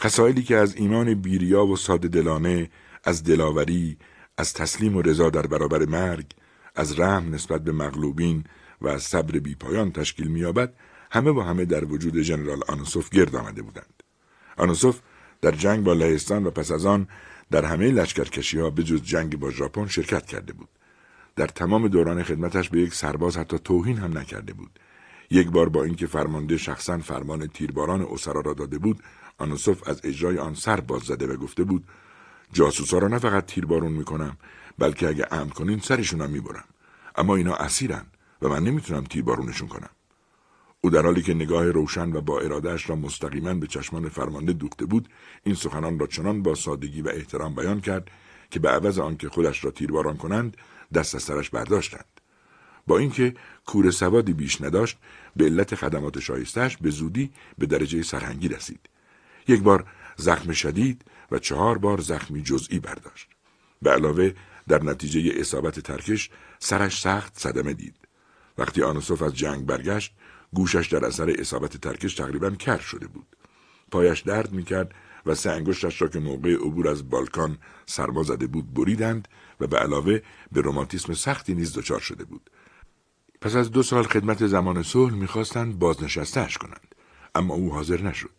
خسائلی 0.00 0.42
که 0.42 0.56
از 0.56 0.76
ایمان 0.76 1.14
بیریا 1.14 1.66
و 1.66 1.76
ساده 1.76 2.08
دلانه 2.08 2.70
از 3.04 3.24
دلاوری 3.24 3.98
از 4.36 4.52
تسلیم 4.52 4.96
و 4.96 5.02
رضا 5.02 5.30
در 5.30 5.46
برابر 5.46 5.84
مرگ 5.84 6.26
از 6.74 7.00
رحم 7.00 7.34
نسبت 7.34 7.64
به 7.64 7.72
مغلوبین 7.72 8.44
و 8.80 8.88
از 8.88 9.02
صبر 9.02 9.38
بیپایان 9.38 9.92
تشکیل 9.92 10.26
مییابد 10.26 10.74
همه 11.10 11.32
با 11.32 11.42
همه 11.42 11.64
در 11.64 11.84
وجود 11.84 12.22
ژنرال 12.22 12.60
آنوسوف 12.68 13.10
گرد 13.10 13.36
آمده 13.36 13.62
بودند. 13.62 14.02
آنوسوف 14.56 15.00
در 15.40 15.50
جنگ 15.50 15.84
با 15.84 15.92
لهستان 15.92 16.46
و 16.46 16.50
پس 16.50 16.70
از 16.70 16.86
آن 16.86 17.08
در 17.50 17.64
همه 17.64 17.90
لشکرکشی 17.90 18.58
ها 18.58 18.70
به 18.70 18.82
جز 18.82 19.02
جنگ 19.02 19.38
با 19.38 19.50
ژاپن 19.50 19.86
شرکت 19.86 20.26
کرده 20.26 20.52
بود. 20.52 20.68
در 21.36 21.46
تمام 21.46 21.88
دوران 21.88 22.22
خدمتش 22.22 22.68
به 22.68 22.80
یک 22.80 22.94
سرباز 22.94 23.36
حتی 23.36 23.58
توهین 23.58 23.98
هم 23.98 24.18
نکرده 24.18 24.52
بود. 24.52 24.70
یک 25.30 25.50
بار 25.50 25.68
با 25.68 25.84
اینکه 25.84 26.06
فرمانده 26.06 26.56
شخصا 26.56 26.98
فرمان 26.98 27.46
تیرباران 27.46 28.02
اسرا 28.02 28.40
را 28.40 28.54
داده 28.54 28.78
بود 28.78 29.02
آنوسوف 29.38 29.88
از 29.88 30.00
اجرای 30.04 30.38
آن 30.38 30.54
سر 30.54 30.80
باز 30.80 31.02
زده 31.02 31.26
و 31.26 31.36
گفته 31.36 31.64
بود 31.64 31.84
جاسوسا 32.52 32.98
را 32.98 33.08
نه 33.08 33.18
فقط 33.18 33.46
تیربارون 33.46 33.92
می‌کنم 33.92 34.36
بلکه 34.78 35.08
اگه 35.08 35.26
امن 35.30 35.48
کنین 35.48 35.78
سرشونم 35.78 36.30
می‌برم. 36.30 36.64
اما 37.16 37.36
اینا 37.36 37.54
اسیرن 37.54 38.06
و 38.42 38.48
من 38.48 38.64
نمی‌تونم 38.64 39.04
تیربارونشون 39.04 39.68
کنم. 39.68 39.90
او 40.80 40.90
در 40.90 41.02
حالی 41.02 41.22
که 41.22 41.34
نگاه 41.34 41.64
روشن 41.64 42.12
و 42.12 42.20
با 42.20 42.40
ارادهش 42.40 42.90
را 42.90 42.96
مستقیما 42.96 43.54
به 43.54 43.66
چشمان 43.66 44.08
فرمانده 44.08 44.52
دوخته 44.52 44.86
بود 44.86 45.08
این 45.44 45.54
سخنان 45.54 45.98
را 45.98 46.06
چنان 46.06 46.42
با 46.42 46.54
سادگی 46.54 47.02
و 47.02 47.08
احترام 47.08 47.54
بیان 47.54 47.80
کرد 47.80 48.10
که 48.50 48.60
به 48.60 48.68
عوض 48.68 48.98
آنکه 48.98 49.28
خودش 49.28 49.64
را 49.64 49.70
تیرباران 49.70 50.16
کنند 50.16 50.56
دست 50.94 51.14
از 51.14 51.22
سرش 51.22 51.50
برداشتند 51.50 52.20
با 52.86 52.98
اینکه 52.98 53.34
کور 53.66 53.90
سوادی 53.90 54.32
بیش 54.32 54.60
نداشت 54.60 54.98
به 55.36 55.44
علت 55.44 55.74
خدمات 55.74 56.20
شایستش 56.20 56.76
به 56.76 56.90
زودی 56.90 57.30
به 57.58 57.66
درجه 57.66 58.02
سرهنگی 58.02 58.48
رسید 58.48 58.80
یک 59.48 59.62
بار 59.62 59.86
زخم 60.16 60.52
شدید 60.52 61.04
و 61.30 61.38
چهار 61.38 61.78
بار 61.78 62.00
زخمی 62.00 62.42
جزئی 62.42 62.78
برداشت. 62.78 63.28
به 63.82 63.90
علاوه 63.90 64.32
در 64.68 64.82
نتیجه 64.82 65.40
اصابت 65.40 65.80
ترکش 65.80 66.30
سرش 66.58 67.00
سخت 67.00 67.38
صدمه 67.38 67.72
دید. 67.72 67.96
وقتی 68.58 68.82
آنوسوف 68.82 69.22
از 69.22 69.34
جنگ 69.34 69.66
برگشت 69.66 70.14
گوشش 70.52 70.88
در 70.88 71.04
اثر 71.04 71.34
اصابت 71.38 71.76
ترکش 71.76 72.14
تقریبا 72.14 72.50
کر 72.50 72.78
شده 72.78 73.06
بود. 73.06 73.36
پایش 73.90 74.20
درد 74.20 74.52
می‌کرد 74.52 74.94
و 75.26 75.34
سه 75.34 75.50
انگشتش 75.50 76.02
را 76.02 76.08
که 76.08 76.18
موقع 76.18 76.54
عبور 76.54 76.88
از 76.88 77.10
بالکان 77.10 77.58
سرما 77.86 78.22
زده 78.22 78.46
بود 78.46 78.74
بریدند 78.74 79.28
و 79.60 79.66
به 79.66 79.78
علاوه 79.78 80.20
به 80.52 80.60
روماتیسم 80.60 81.12
سختی 81.14 81.54
نیز 81.54 81.78
دچار 81.78 82.00
شده 82.00 82.24
بود. 82.24 82.50
پس 83.40 83.56
از 83.56 83.70
دو 83.70 83.82
سال 83.82 84.02
خدمت 84.02 84.46
زمان 84.46 84.82
صلح 84.82 85.14
می‌خواستند 85.14 85.78
بازنشستهاش 85.78 86.58
کنند 86.58 86.94
اما 87.34 87.54
او 87.54 87.72
حاضر 87.72 88.02
نشد. 88.02 88.30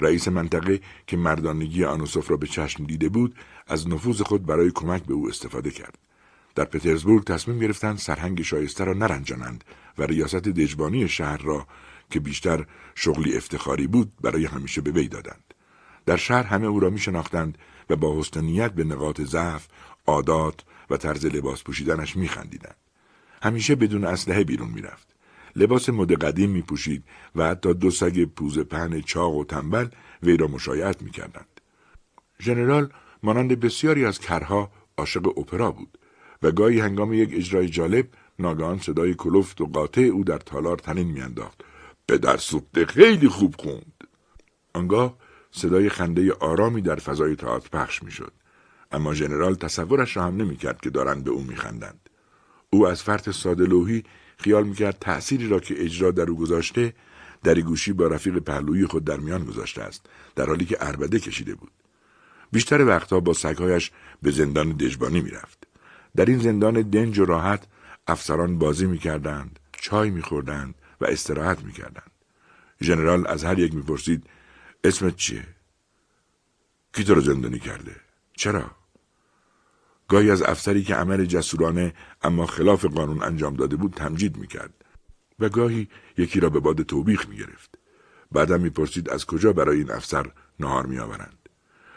رئیس 0.00 0.28
منطقه 0.28 0.80
که 1.06 1.16
مردانگی 1.16 1.84
آنوسوف 1.84 2.30
را 2.30 2.36
به 2.36 2.46
چشم 2.46 2.84
دیده 2.84 3.08
بود 3.08 3.34
از 3.66 3.88
نفوذ 3.88 4.22
خود 4.22 4.46
برای 4.46 4.70
کمک 4.70 5.02
به 5.02 5.14
او 5.14 5.28
استفاده 5.28 5.70
کرد 5.70 5.98
در 6.54 6.64
پترزبورگ 6.64 7.24
تصمیم 7.24 7.58
گرفتند 7.58 7.98
سرهنگ 7.98 8.42
شایسته 8.42 8.84
را 8.84 8.92
نرنجانند 8.92 9.64
و 9.98 10.02
ریاست 10.02 10.36
دژبانی 10.36 11.08
شهر 11.08 11.42
را 11.42 11.66
که 12.10 12.20
بیشتر 12.20 12.66
شغلی 12.94 13.36
افتخاری 13.36 13.86
بود 13.86 14.12
برای 14.20 14.44
همیشه 14.44 14.80
به 14.80 14.90
وی 14.90 15.08
دادند 15.08 15.54
در 16.06 16.16
شهر 16.16 16.42
همه 16.42 16.66
او 16.66 16.80
را 16.80 16.90
می 16.90 16.98
شناختند 16.98 17.58
و 17.90 17.96
با 17.96 18.18
حسن 18.18 18.40
نیت 18.40 18.72
به 18.72 18.84
نقاط 18.84 19.20
ضعف 19.20 19.68
عادات 20.06 20.60
و 20.90 20.96
طرز 20.96 21.26
لباس 21.26 21.62
پوشیدنش 21.62 22.16
می 22.16 22.28
خندیدند. 22.28 22.76
همیشه 23.42 23.74
بدون 23.74 24.04
اسلحه 24.04 24.44
بیرون 24.44 24.68
می‌رفت. 24.68 25.14
لباس 25.56 25.88
مد 25.88 26.12
قدیم 26.12 26.50
می 26.50 26.62
پوشید 26.62 27.04
و 27.36 27.46
حتی 27.46 27.74
دو 27.74 27.90
سگ 27.90 28.24
پوز 28.24 28.58
پهن 28.58 29.00
چاق 29.00 29.34
و 29.34 29.44
تنبل 29.44 29.88
وی 30.22 30.36
را 30.36 30.46
مشایعت 30.46 31.02
می 31.02 31.10
کردند. 31.10 31.60
ژنرال 32.40 32.92
مانند 33.22 33.60
بسیاری 33.60 34.04
از 34.04 34.18
کرها 34.18 34.70
عاشق 34.96 35.38
اپرا 35.38 35.72
بود 35.72 35.98
و 36.42 36.50
گاهی 36.50 36.80
هنگام 36.80 37.12
یک 37.12 37.30
اجرای 37.32 37.68
جالب 37.68 38.08
ناگهان 38.38 38.78
صدای 38.78 39.14
کلفت 39.14 39.60
و 39.60 39.66
قاطع 39.66 40.00
او 40.00 40.24
در 40.24 40.38
تالار 40.38 40.78
تنین 40.78 41.06
میانداخت 41.06 41.64
در 42.06 42.36
سوخته 42.36 42.86
خیلی 42.86 43.28
خوب 43.28 43.54
خوند 43.58 44.04
آنگاه 44.74 45.16
صدای 45.50 45.88
خنده 45.88 46.32
آرامی 46.32 46.82
در 46.82 46.96
فضای 46.96 47.36
تئاتر 47.36 47.68
پخش 47.68 48.02
می‌شد 48.02 48.32
اما 48.90 49.14
ژنرال 49.14 49.54
تصورش 49.54 50.16
را 50.16 50.22
هم 50.22 50.36
نمی‌کرد 50.36 50.80
که 50.80 50.90
دارند 50.90 51.24
به 51.24 51.30
او 51.30 51.42
میخندند. 51.42 52.10
او 52.70 52.86
از 52.86 53.02
فرط 53.02 53.30
ساده 53.30 53.64
لوحی 53.64 54.04
خیال 54.38 54.64
می‌کرد 54.64 54.98
تأثیری 55.00 55.48
را 55.48 55.60
که 55.60 55.84
اجرا 55.84 56.10
در 56.10 56.30
او 56.30 56.36
گذاشته 56.36 56.94
در 57.42 57.60
گوشی 57.60 57.92
با 57.92 58.06
رفیق 58.06 58.38
پهلویی 58.38 58.86
خود 58.86 59.04
در 59.04 59.16
میان 59.16 59.44
گذاشته 59.44 59.82
است 59.82 60.06
در 60.36 60.46
حالی 60.46 60.64
که 60.64 60.76
اربده 60.80 61.18
کشیده 61.18 61.54
بود. 61.54 61.70
بیشتر 62.52 62.84
وقتها 62.84 63.20
با 63.20 63.32
سگهایش 63.32 63.90
به 64.22 64.30
زندان 64.30 64.72
دژبانی 64.72 65.20
می‌رفت. 65.20 65.66
در 66.16 66.24
این 66.24 66.38
زندان 66.38 66.82
دنج 66.82 67.18
و 67.18 67.24
راحت 67.24 67.66
افسران 68.06 68.58
بازی 68.58 68.86
می‌کردند 68.86 69.58
چای 69.72 70.10
میخوردند 70.10 70.74
و 71.00 71.04
استراحت 71.04 71.64
می‌کردند. 71.64 72.10
ژنرال 72.82 73.26
از 73.26 73.44
هر 73.44 73.58
یک 73.58 73.74
می‌پرسید 73.74 74.26
اسمت 74.84 75.16
چیه؟ 75.16 75.46
کی 76.92 77.04
تو 77.04 77.14
رو 77.14 77.20
زندانی 77.20 77.58
کرده؟ 77.58 77.96
چرا؟ 78.32 78.79
گاهی 80.10 80.30
از 80.30 80.42
افسری 80.42 80.82
که 80.82 80.94
عمل 80.94 81.24
جسورانه 81.24 81.94
اما 82.22 82.46
خلاف 82.46 82.84
قانون 82.84 83.22
انجام 83.22 83.54
داده 83.54 83.76
بود 83.76 83.92
تمجید 83.92 84.36
می‌کرد 84.36 84.74
و 85.38 85.48
گاهی 85.48 85.88
یکی 86.18 86.40
را 86.40 86.50
به 86.50 86.60
باد 86.60 86.82
توبیخ 86.82 87.28
می‌گرفت. 87.28 87.78
بعدم 88.32 88.60
می‌پرسید 88.60 89.10
از 89.10 89.26
کجا 89.26 89.52
برای 89.52 89.78
این 89.78 89.90
افسر 89.90 90.26
نهار 90.60 90.86
میآورند. 90.86 91.48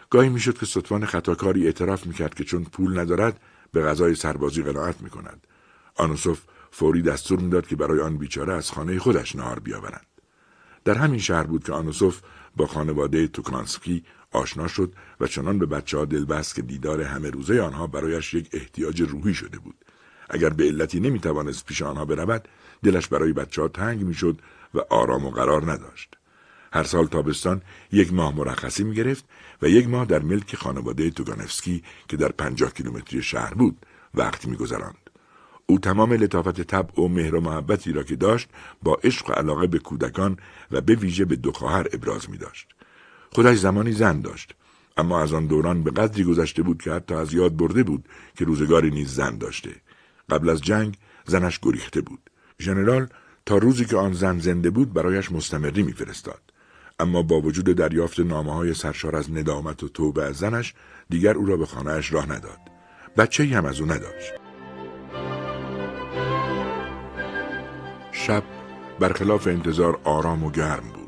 گاهی 0.10 0.30
می‌شد 0.30 0.58
که 0.58 0.66
سطفان 0.66 1.06
خطاکاری 1.06 1.66
اعتراف 1.66 2.06
می‌کرد 2.06 2.34
که 2.34 2.44
چون 2.44 2.64
پول 2.64 3.00
ندارد 3.00 3.40
به 3.72 3.82
غذای 3.82 4.16
سربازی 4.16 4.64
قناعت 4.64 5.02
می‌کند. 5.02 5.48
آنوسوف 5.96 6.42
فوری 6.72 7.02
دستور 7.02 7.40
می‌داد 7.40 7.68
که 7.68 7.76
برای 7.76 8.02
آن 8.02 8.18
بیچاره 8.18 8.54
از 8.54 8.72
خانه 8.72 9.00
خودش 9.00 9.36
نهار 9.36 9.60
بیاورند. 9.60 10.06
در 10.86 10.96
همین 10.96 11.20
شهر 11.20 11.44
بود 11.44 11.64
که 11.64 11.74
آنوسوف 11.74 12.22
با 12.56 12.68
خانواده 12.68 13.28
توکانسکی 13.28 14.04
آشنا 14.34 14.68
شد 14.68 14.94
و 15.20 15.28
چنان 15.28 15.60
به 15.60 15.66
بچه 15.66 15.98
ها 15.98 16.06
دل 16.06 16.26
بست 16.26 16.56
که 16.56 16.62
دیدار 16.62 17.02
همه 17.02 17.30
روزه 17.30 17.62
آنها 17.62 17.88
برایش 17.88 18.34
یک 18.34 18.50
احتیاج 18.54 19.02
روحی 19.02 19.34
شده 19.34 19.60
بود. 19.60 19.76
اگر 20.30 20.50
به 20.50 20.64
علتی 20.64 21.00
نمی 21.00 21.20
توانست 21.20 21.66
پیش 21.66 21.82
آنها 21.82 22.06
برود 22.06 22.48
دلش 22.84 23.08
برای 23.08 23.34
بچه 23.34 23.62
ها 23.62 23.68
تنگ 23.68 24.04
می 24.04 24.14
شد 24.14 24.40
و 24.74 24.80
آرام 24.90 25.26
و 25.26 25.30
قرار 25.30 25.72
نداشت. 25.72 26.18
هر 26.74 26.84
سال 26.84 27.08
تابستان 27.08 27.62
یک 27.92 28.14
ماه 28.14 28.36
مرخصی 28.36 28.84
می 28.84 28.96
گرفت 28.96 29.26
و 29.62 29.70
یک 29.70 29.88
ماه 29.88 30.06
در 30.06 30.20
ملک 30.20 30.56
خانواده 30.56 31.10
توگانفسکی 31.10 31.84
که 32.08 32.18
در 32.18 32.32
پنجاه 32.32 32.74
کیلومتری 32.74 33.24
شهر 33.24 33.54
بود 33.54 33.86
وقتی 34.14 34.50
می 34.50 34.56
گذراند. 34.56 35.10
او 35.66 35.80
تمام 35.80 36.14
لطافت 36.14 36.62
طبع 36.62 37.02
و 37.02 37.08
مهر 37.08 37.36
و 37.36 37.42
محبتی 37.42 37.94
را 37.94 38.04
که 38.04 38.16
داشت 38.16 38.50
با 38.84 39.00
عشق 39.04 39.30
و 39.30 39.34
علاقه 39.34 39.68
به 39.68 39.80
کودکان 39.80 40.38
و 40.72 40.82
به 40.82 40.96
ویژه 40.96 41.26
به 41.26 41.36
دو 41.36 41.52
خواهر 41.52 41.88
ابراز 41.94 42.30
می 42.30 42.38
داشت. 42.38 42.68
خودش 43.34 43.58
زمانی 43.58 43.92
زن 43.92 44.22
داشت. 44.22 44.56
اما 44.98 45.22
از 45.22 45.34
آن 45.34 45.46
دوران 45.48 45.84
به 45.84 45.92
قدری 45.92 46.24
گذشته 46.24 46.64
بود 46.64 46.82
که 46.82 46.92
حتی 46.92 47.16
از 47.16 47.34
یاد 47.34 47.58
برده 47.58 47.84
بود 47.84 48.06
که 48.38 48.46
روزگاری 48.46 48.92
نیز 48.92 49.16
زن 49.16 49.38
داشته. 49.38 49.70
قبل 50.30 50.50
از 50.50 50.62
جنگ 50.62 50.98
زنش 51.26 51.60
گریخته 51.60 52.02
بود. 52.02 52.30
ژنرال 52.60 53.08
تا 53.46 53.58
روزی 53.58 53.86
که 53.86 53.98
آن 53.98 54.14
زن 54.14 54.40
زنده 54.40 54.70
بود 54.70 54.94
برایش 54.94 55.32
مستمری 55.32 55.84
میفرستاد. 55.84 56.42
اما 57.00 57.22
با 57.22 57.42
وجود 57.42 57.66
دریافت 57.66 58.20
نامه 58.20 58.54
های 58.54 58.74
سرشار 58.74 59.16
از 59.16 59.32
ندامت 59.32 59.84
و 59.84 59.90
توبه 59.90 60.24
از 60.24 60.36
زنش 60.36 60.74
دیگر 61.10 61.34
او 61.38 61.46
را 61.46 61.58
به 61.58 61.66
خانهاش 61.66 62.14
راه 62.14 62.26
نداد. 62.32 62.60
بچه 63.18 63.46
هم 63.46 63.66
از 63.66 63.80
او 63.80 63.86
نداشت. 63.86 64.34
شب 68.12 68.44
برخلاف 69.00 69.48
انتظار 69.48 70.00
آرام 70.04 70.44
و 70.44 70.52
گرم 70.52 70.84
بود. 70.96 71.03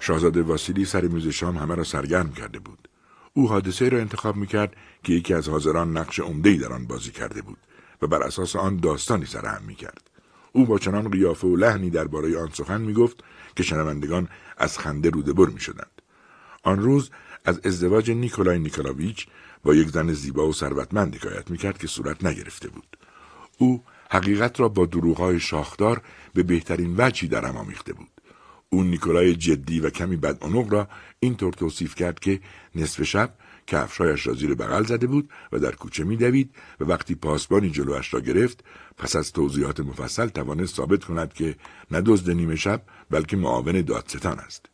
شاهزاده 0.00 0.42
واسیلی 0.42 0.84
سر 0.84 1.04
میز 1.04 1.28
شام 1.28 1.56
همه 1.56 1.74
را 1.74 1.84
سرگرم 1.84 2.32
کرده 2.32 2.58
بود 2.58 2.88
او 3.34 3.48
حادثه 3.48 3.88
را 3.88 3.98
انتخاب 3.98 4.36
می‌کرد 4.36 4.76
که 5.02 5.12
یکی 5.12 5.34
از 5.34 5.48
حاضران 5.48 5.96
نقش 5.96 6.20
عمدهای 6.20 6.56
در 6.56 6.72
آن 6.72 6.86
بازی 6.86 7.10
کرده 7.10 7.42
بود 7.42 7.58
و 8.02 8.06
بر 8.06 8.22
اساس 8.22 8.56
آن 8.56 8.76
داستانی 8.76 9.26
سرهم 9.26 9.62
می‌کرد 9.66 10.10
او 10.52 10.66
با 10.66 10.78
چنان 10.78 11.10
قیافه 11.10 11.46
و 11.46 11.56
لحنی 11.56 11.90
درباره 11.90 12.38
آن 12.38 12.50
سخن 12.52 12.80
می‌گفت 12.80 13.24
که 13.56 13.62
شنوندگان 13.62 14.28
از 14.56 14.78
خنده 14.78 15.10
روده 15.10 15.52
می 15.52 15.60
شدند. 15.60 16.02
آن 16.62 16.78
روز 16.82 17.10
از 17.44 17.60
ازدواج 17.64 18.10
نیکولای 18.10 18.58
نیکولاویچ 18.58 19.26
با 19.62 19.74
یک 19.74 19.88
زن 19.88 20.12
زیبا 20.12 20.48
و 20.48 20.52
ثروتمند 20.52 21.14
حکایت 21.14 21.50
می‌کرد 21.50 21.78
که 21.78 21.86
صورت 21.86 22.24
نگرفته 22.24 22.68
بود. 22.68 22.96
او 23.58 23.84
حقیقت 24.10 24.60
را 24.60 24.68
با 24.68 24.86
دروغهای 24.86 25.40
شاخدار 25.40 26.02
به 26.34 26.42
بهترین 26.42 26.94
وجهی 26.98 27.28
در 27.28 27.44
هم 27.44 27.56
آمیخته 27.56 27.92
بود. 27.92 28.15
او 28.76 28.84
نیکولای 28.84 29.36
جدی 29.36 29.80
و 29.80 29.90
کمی 29.90 30.16
بدعنق 30.16 30.72
را 30.72 30.88
اینطور 31.20 31.52
توصیف 31.52 31.94
کرد 31.94 32.18
که 32.18 32.40
نصف 32.74 33.02
شب 33.02 33.34
کفشایش 33.66 34.26
را 34.26 34.34
زیر 34.34 34.54
بغل 34.54 34.84
زده 34.84 35.06
بود 35.06 35.30
و 35.52 35.58
در 35.58 35.74
کوچه 35.74 36.04
میدوید 36.04 36.54
و 36.80 36.84
وقتی 36.84 37.14
پاسبانی 37.14 37.70
جلوش 37.70 38.14
را 38.14 38.20
گرفت 38.20 38.64
پس 38.98 39.16
از 39.16 39.32
توضیحات 39.32 39.80
مفصل 39.80 40.28
توانست 40.28 40.76
ثابت 40.76 41.04
کند 41.04 41.32
که 41.32 41.56
نه 41.90 42.00
دزد 42.00 42.30
نیمه 42.30 42.56
شب 42.56 42.82
بلکه 43.10 43.36
معاون 43.36 43.80
دادستان 43.80 44.38
است. 44.38 44.66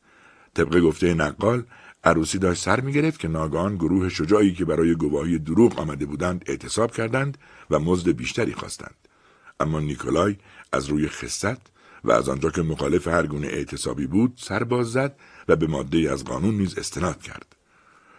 طبق 0.55 0.81
گفته 0.81 1.15
نقال 1.15 1.63
عروسی 2.05 2.39
داشت 2.39 2.63
سر 2.63 2.81
می‌گرفت 2.81 3.21
که 3.21 3.29
ناگهان 3.29 3.75
گروه 3.77 4.09
شجاعی 4.09 4.55
که 4.55 4.65
برای 4.65 4.95
گواهی 4.95 5.39
دروغ 5.39 5.79
آمده 5.79 6.07
بودند 6.07 6.45
اعتصاب 6.47 6.93
کردند 6.93 7.39
و 7.71 7.79
مزد 7.79 8.09
بیشتری 8.09 8.53
خواستند. 8.53 8.95
اما 9.61 9.81
نیکولای 9.81 10.37
از 10.73 10.87
روی 10.87 11.09
خصت 11.09 11.72
و 12.05 12.13
از 12.13 12.29
آنجا 12.29 12.51
که 12.51 12.63
مخالف 12.63 13.09
هر 13.09 13.27
گونه 13.27 13.47
اعتصابی 13.47 14.07
بود 14.07 14.33
سر 14.37 14.65
باز 14.65 14.93
زد 14.93 15.17
و 15.49 15.57
به 15.57 15.67
ماده 15.67 16.13
از 16.13 16.25
قانون 16.25 16.55
نیز 16.55 16.79
استناد 16.79 17.23
کرد 17.23 17.57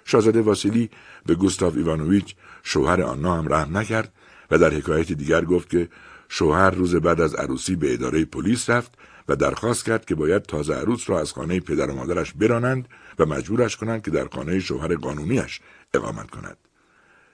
شاهزاده 0.06 0.42
واسیلی 0.42 0.90
به 1.26 1.36
گوستاف 1.36 1.76
ایوانوویچ 1.76 2.36
شوهر 2.64 3.02
آنها 3.02 3.38
هم 3.38 3.54
رحم 3.54 3.78
نکرد 3.78 4.14
و 4.52 4.58
در 4.58 4.74
حکایت 4.74 5.12
دیگر 5.12 5.46
گفت 5.46 5.70
که 5.70 5.90
شوهر 6.30 6.70
روز 6.70 6.96
بعد 6.96 7.22
از 7.22 7.36
عروسی 7.36 7.76
به 7.76 7.94
اداره 7.94 8.26
پلیس 8.26 8.70
رفت 8.70 8.92
و 9.28 9.36
درخواست 9.36 9.86
کرد 9.86 10.06
که 10.06 10.16
باید 10.16 10.42
تازه 10.42 10.74
عروس 10.74 11.10
را 11.10 11.20
از 11.20 11.32
خانه 11.32 11.60
پدر 11.60 11.90
و 11.90 11.96
مادرش 11.96 12.34
برانند 12.34 12.88
و 13.20 13.26
مجبورش 13.26 13.78
کنند 13.78 14.02
که 14.02 14.12
در 14.12 14.28
خانه 14.28 14.60
شوهر 14.60 14.96
قانونیش 14.96 15.60
اقامت 15.94 16.30
کند. 16.30 16.58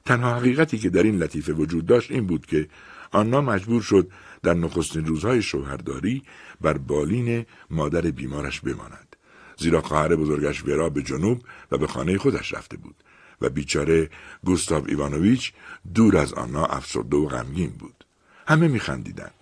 تنها 0.06 0.36
حقیقتی 0.36 0.78
که 0.78 0.90
در 0.90 1.04
این 1.04 1.18
لطیفه 1.18 1.54
وجود 1.54 1.86
داشت 1.86 2.12
این 2.12 2.28
بود 2.28 2.46
که 2.46 2.68
آنها 3.12 3.42
مجبور 3.42 3.82
شد 3.82 4.12
در 4.44 4.54
نخستین 4.54 5.06
روزهای 5.06 5.42
شوهرداری 5.42 6.24
بر 6.62 6.78
بالین 6.78 7.46
مادر 7.70 8.02
بیمارش 8.02 8.62
بماند. 8.62 9.16
زیرا 9.58 9.82
خواهر 9.82 10.16
بزرگش 10.16 10.66
ورا 10.66 10.90
به 10.90 11.04
جنوب 11.04 11.42
و 11.72 11.78
به 11.78 11.88
خانه 11.88 12.18
خودش 12.18 12.54
رفته 12.54 12.78
بود 12.78 12.96
و 13.42 13.50
بیچاره 13.50 14.10
گوستاو 14.46 14.86
ایوانوویچ 14.88 15.54
دور 15.96 16.18
از 16.18 16.34
آنها 16.34 16.66
افسرده 16.66 17.18
و 17.18 17.28
غمگین 17.28 17.70
بود. 17.70 18.06
همه 18.48 18.68
میخندیدند. 18.68 19.34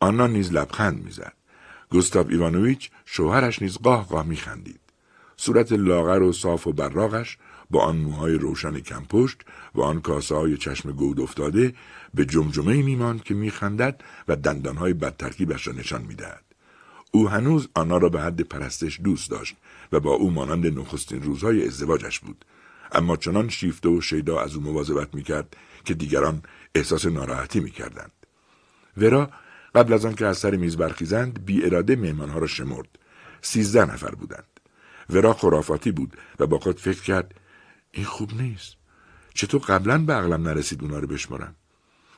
آنها 0.00 0.26
نیز 0.26 0.52
لبخند 0.52 1.04
می‌زد. 1.04 1.32
گوستاو 1.90 2.30
ایوانوویچ 2.30 2.90
شوهرش 3.04 3.62
نیز 3.62 3.78
قاه 3.78 4.08
قاه 4.08 4.26
میخندید. 4.26 4.80
صورت 5.36 5.72
لاغر 5.72 6.22
و 6.22 6.32
صاف 6.32 6.66
و 6.66 6.72
براغش 6.72 7.38
با 7.72 7.80
آن 7.80 7.96
موهای 7.96 8.34
روشن 8.34 8.80
کمپشت 8.80 9.36
و 9.74 9.80
آن 9.80 10.00
کاسه 10.00 10.34
های 10.34 10.56
چشم 10.56 10.92
گود 10.92 11.20
افتاده 11.20 11.74
به 12.14 12.24
جمجمه 12.24 12.82
میماند 12.82 13.22
که 13.22 13.34
میخندد 13.34 14.00
و 14.28 14.36
دندانهای 14.36 14.92
بدترکیبش 14.92 15.66
را 15.66 15.72
نشان 15.72 16.02
می‌دهد. 16.02 16.44
او 17.10 17.28
هنوز 17.28 17.68
آنها 17.74 17.96
را 17.96 18.08
به 18.08 18.20
حد 18.20 18.40
پرستش 18.40 19.00
دوست 19.04 19.30
داشت 19.30 19.56
و 19.92 20.00
با 20.00 20.10
او 20.10 20.30
مانند 20.30 20.78
نخستین 20.78 21.22
روزهای 21.22 21.66
ازدواجش 21.66 22.20
بود. 22.20 22.44
اما 22.92 23.16
چنان 23.16 23.48
شیفته 23.48 23.88
و 23.88 24.00
شیدا 24.00 24.40
از 24.40 24.54
او 24.54 24.62
مواظبت 24.62 25.14
می‌کرد 25.14 25.56
که 25.84 25.94
دیگران 25.94 26.42
احساس 26.74 27.06
ناراحتی 27.06 27.60
می‌کردند. 27.60 28.12
ورا 28.96 29.30
قبل 29.74 29.92
از 29.92 30.04
آنکه 30.04 30.26
از 30.26 30.38
سر 30.38 30.56
میز 30.56 30.76
برخیزند 30.76 31.44
بی 31.44 31.64
اراده 31.64 31.96
مهمانها 31.96 32.38
را 32.38 32.46
شمرد. 32.46 32.88
سیزده 33.42 33.92
نفر 33.92 34.14
بودند. 34.14 34.46
ورا 35.10 35.32
خرافاتی 35.32 35.92
بود 35.92 36.16
و 36.38 36.46
با 36.46 36.58
خود 36.58 36.80
فکر 36.80 37.02
کرد 37.02 37.34
این 37.92 38.04
خوب 38.04 38.42
نیست 38.42 38.76
چطور 39.34 39.60
قبلا 39.60 39.98
به 39.98 40.12
عقلم 40.12 40.48
نرسید 40.48 40.82
اونا 40.82 40.98
رو 40.98 41.06
بشمرم 41.06 41.54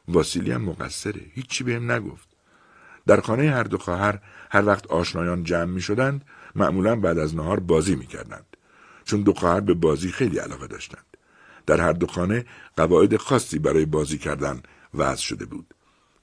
واسیلی 0.09 0.53
هم 0.53 0.63
مقصره 0.63 1.21
هیچی 1.35 1.65
بهم 1.65 1.93
نگفت 1.93 2.29
در 3.07 3.21
خانه 3.21 3.51
هر 3.51 3.63
دو 3.63 3.79
خواهر 3.79 4.21
هر 4.51 4.67
وقت 4.67 4.87
آشنایان 4.87 5.45
جمع 5.45 5.65
می 5.65 5.81
شدند 5.81 6.25
معمولا 6.55 6.97
بعد 6.97 7.19
از 7.19 7.37
نهار 7.37 7.61
بازی 7.61 7.95
می 7.95 8.07
کردند. 8.07 8.57
چون 9.05 9.23
دو 9.23 9.33
خواهر 9.33 9.61
به 9.61 9.75
بازی 9.75 10.13
خیلی 10.13 10.39
علاقه 10.39 10.67
داشتند. 10.67 11.17
در 11.67 11.81
هر 11.81 11.93
دو 11.93 12.07
خانه 12.07 12.45
قواعد 12.77 13.17
خاصی 13.17 13.59
برای 13.59 13.85
بازی 13.85 14.19
کردن 14.19 14.63
وضع 14.95 15.23
شده 15.23 15.45
بود. 15.45 15.75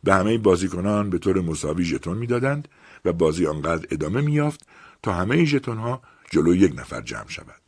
به 0.04 0.14
همه 0.14 0.38
بازیکنان 0.38 1.10
به 1.10 1.18
طور 1.18 1.42
مساوی 1.42 1.84
ژتون 1.84 2.18
می‌دادند 2.18 2.68
و 3.06 3.14
بازی 3.14 3.48
آنقدر 3.48 3.88
ادامه 3.92 4.22
میافت 4.22 4.68
تا 5.04 5.14
همه 5.14 5.46
ژتون 5.46 5.78
ها 5.78 6.02
جلو 6.32 6.56
یک 6.56 6.80
نفر 6.80 7.02
جمع 7.02 7.30
شود. 7.30 7.61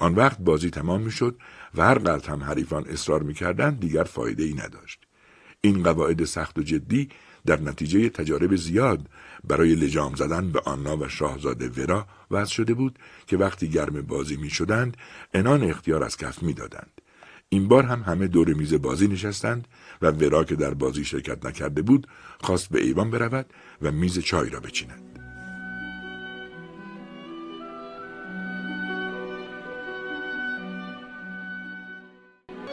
آن 0.00 0.14
وقت 0.14 0.38
بازی 0.38 0.70
تمام 0.70 1.00
می‌شد 1.02 1.38
و 1.74 1.82
هر 1.82 1.98
قدر 1.98 2.30
هم 2.30 2.42
حریفان 2.42 2.84
اصرار 2.88 3.22
می‌کردند 3.22 3.80
دیگر 3.80 4.04
فایده 4.04 4.42
ای 4.42 4.54
نداشت. 4.54 5.00
این 5.60 5.82
قواعد 5.82 6.24
سخت 6.24 6.58
و 6.58 6.62
جدی 6.62 7.08
در 7.46 7.60
نتیجه 7.60 8.08
تجارب 8.08 8.56
زیاد 8.56 9.08
برای 9.44 9.74
لجام 9.74 10.14
زدن 10.14 10.52
به 10.52 10.60
آنا 10.60 10.96
و 10.96 11.08
شاهزاده 11.08 11.68
ورا 11.68 12.06
وضع 12.30 12.50
شده 12.52 12.74
بود 12.74 12.98
که 13.26 13.36
وقتی 13.36 13.68
گرم 13.68 14.02
بازی 14.02 14.36
می 14.36 14.50
شدند 14.50 14.96
انان 15.34 15.62
اختیار 15.62 16.04
از 16.04 16.16
کف 16.16 16.42
می 16.42 16.54
دادند. 16.54 17.00
این 17.48 17.68
بار 17.68 17.84
هم 17.84 18.02
همه 18.02 18.26
دور 18.26 18.54
میز 18.54 18.74
بازی 18.74 19.08
نشستند 19.08 19.68
و 20.02 20.10
ورا 20.10 20.44
که 20.44 20.56
در 20.56 20.74
بازی 20.74 21.04
شرکت 21.04 21.46
نکرده 21.46 21.82
بود 21.82 22.06
خواست 22.40 22.68
به 22.68 22.82
ایوان 22.82 23.10
برود 23.10 23.46
و 23.82 23.92
میز 23.92 24.18
چای 24.18 24.50
را 24.50 24.60
بچیند. 24.60 25.09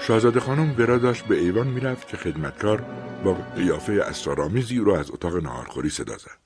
شاهزاده 0.07 0.39
خانم 0.39 0.75
ورا 0.77 0.97
داشت 0.97 1.25
به 1.25 1.39
ایوان 1.39 1.67
می‌رفت 1.67 2.07
که 2.07 2.17
خدمتکار 2.17 2.81
با 3.23 3.33
قیافه 3.33 3.93
اسرارآمیزی 3.93 4.77
او 4.77 4.85
را 4.85 4.99
از 4.99 5.11
اتاق 5.11 5.35
نهارخوری 5.35 5.89
صدا 5.89 6.17
زد. 6.17 6.39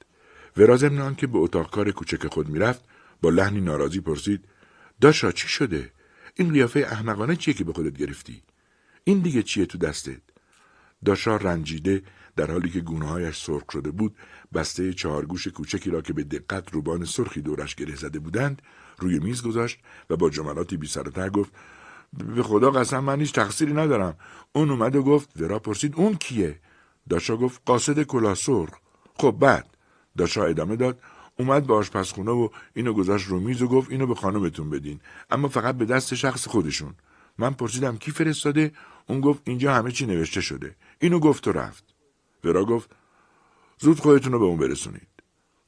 ورا 0.58 0.78
ضمن 0.78 1.16
که 1.16 1.28
به 1.28 1.38
اتاق 1.38 1.72
کار 1.72 1.92
کوچک 1.92 2.28
خود 2.28 2.50
می‌رفت 2.50 2.84
با 3.22 3.30
لحنی 3.30 3.62
ناراضی 3.62 4.00
پرسید 4.00 4.46
داشا 5.02 5.32
چی 5.32 5.48
شده؟ 5.48 5.92
این 6.36 6.54
قیافه 6.54 6.80
احمقانه 6.80 7.36
چیه 7.36 7.54
که 7.54 7.64
به 7.64 7.74
خودت 7.74 7.98
گرفتی؟ 7.98 8.44
این 9.04 9.20
دیگه 9.20 9.44
چیه 9.44 9.66
تو 9.66 9.78
دستت؟ 9.78 10.22
داشا 11.06 11.38
رنجیده 11.38 12.04
در 12.36 12.52
حالی 12.52 12.70
که 12.70 12.80
گونههایش 12.80 13.44
سرخ 13.44 13.72
شده 13.74 13.92
بود 13.92 14.16
بسته 14.54 14.94
چهارگوش 14.94 15.48
کوچکی 15.48 15.90
را 15.90 16.02
که 16.02 16.14
به 16.14 16.24
دقت 16.24 16.74
روبان 16.74 17.06
سرخی 17.06 17.42
دورش 17.42 17.76
گره 17.76 17.96
زده 17.96 18.20
بودند 18.20 18.62
روی 18.98 19.20
میز 19.20 19.42
گذاشت 19.42 19.80
و 20.10 20.16
با 20.16 20.30
جملاتی 20.30 20.78
بی 20.78 20.88
سر 20.88 21.30
گفت 21.30 21.52
به 22.14 22.44
خدا 22.44 22.72
قسم 22.72 23.00
من 23.00 23.20
هیچ 23.20 23.34
تقصیری 23.34 23.74
ندارم. 23.74 24.18
اون 24.54 24.70
اومد 24.70 24.96
و 24.96 25.04
گفت 25.04 25.42
ورا 25.42 25.60
پرسید 25.60 25.96
اون 25.96 26.16
کیه؟ 26.16 26.60
داشا 27.10 27.38
گفت 27.38 27.62
قاصد 27.66 28.04
کلاسور. 28.04 28.70
خب 29.16 29.32
بعد 29.40 29.78
داشا 30.18 30.46
ادامه 30.46 30.76
داد 30.76 31.00
اومد 31.40 31.68
به 31.68 31.74
آشپزخونه 31.74 32.32
و 32.32 32.50
اینو 32.74 32.94
گذاشت 32.94 33.28
رو 33.28 33.40
میز 33.40 33.62
و 33.62 33.68
گفت 33.68 33.92
اینو 33.92 34.08
به 34.08 34.16
خانمتون 34.16 34.70
بدین. 34.70 35.00
اما 35.30 35.48
فقط 35.48 35.76
به 35.76 35.86
دست 35.86 36.16
شخص 36.16 36.48
خودشون. 36.48 36.96
من 37.38 37.54
پرسیدم 37.54 37.98
کی 37.98 38.12
فرستاده؟ 38.12 38.72
اون 39.08 39.22
گفت 39.22 39.42
اینجا 39.44 39.74
همه 39.74 39.92
چی 39.92 40.06
نوشته 40.06 40.42
شده. 40.42 40.76
اینو 41.00 41.20
گفت 41.20 41.48
و 41.48 41.52
رفت. 41.52 41.96
ورا 42.44 42.66
گفت 42.66 42.90
زود 43.80 44.00
خودتون 44.00 44.34
رو 44.34 44.40
به 44.40 44.46
اون 44.46 44.58
برسونید. 44.58 45.08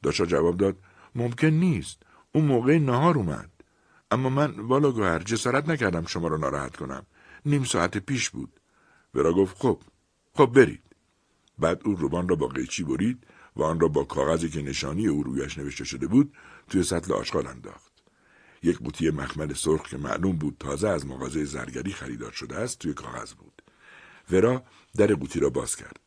داشا 0.03 0.25
جواب 0.25 0.58
داد 0.58 0.77
ممکن 1.15 1.47
نیست. 1.47 2.03
اون 2.32 2.45
موقع 2.45 2.77
نهار 2.77 3.17
اومد. 3.17 3.49
اما 4.13 4.30
من 4.30 4.60
والا 4.60 4.91
گوهر 4.91 5.19
جسارت 5.19 5.69
نکردم 5.69 6.06
شما 6.06 6.28
رو 6.28 6.38
ناراحت 6.38 6.76
کنم. 6.76 7.06
نیم 7.45 7.63
ساعت 7.63 7.97
پیش 7.97 8.30
بود. 8.30 8.60
ورا 9.13 9.34
گفت 9.34 9.58
خب 9.58 9.82
خب 10.34 10.45
برید. 10.45 10.84
بعد 11.60 11.82
او 11.86 11.95
روبان 11.95 12.30
را 12.30 12.36
با 12.36 12.47
قیچی 12.47 12.84
برید 12.84 13.28
و 13.56 13.63
آن 13.63 13.80
را 13.80 13.88
با 13.88 14.04
کاغذی 14.04 14.49
که 14.49 14.62
نشانی 14.62 15.08
او 15.08 15.23
رویش 15.23 15.58
نوشته 15.58 15.84
شده 15.84 16.08
بود 16.08 16.34
توی 16.69 16.84
سطل 16.84 17.13
آشغال 17.13 17.47
انداخت. 17.47 17.93
یک 18.63 18.78
قوطی 18.78 19.10
مخمل 19.10 19.54
سرخ 19.54 19.89
که 19.89 19.97
معلوم 19.97 20.36
بود 20.36 20.56
تازه 20.60 20.89
از 20.89 21.06
مغازه 21.06 21.45
زرگری 21.45 21.91
خریدار 21.91 22.32
شده 22.32 22.56
است 22.56 22.80
توی 22.80 22.93
کاغذ 22.93 23.34
بود. 23.34 23.62
ورا 24.32 24.63
در 24.97 25.13
قوطی 25.15 25.39
را 25.39 25.49
باز 25.49 25.76
کرد. 25.76 26.03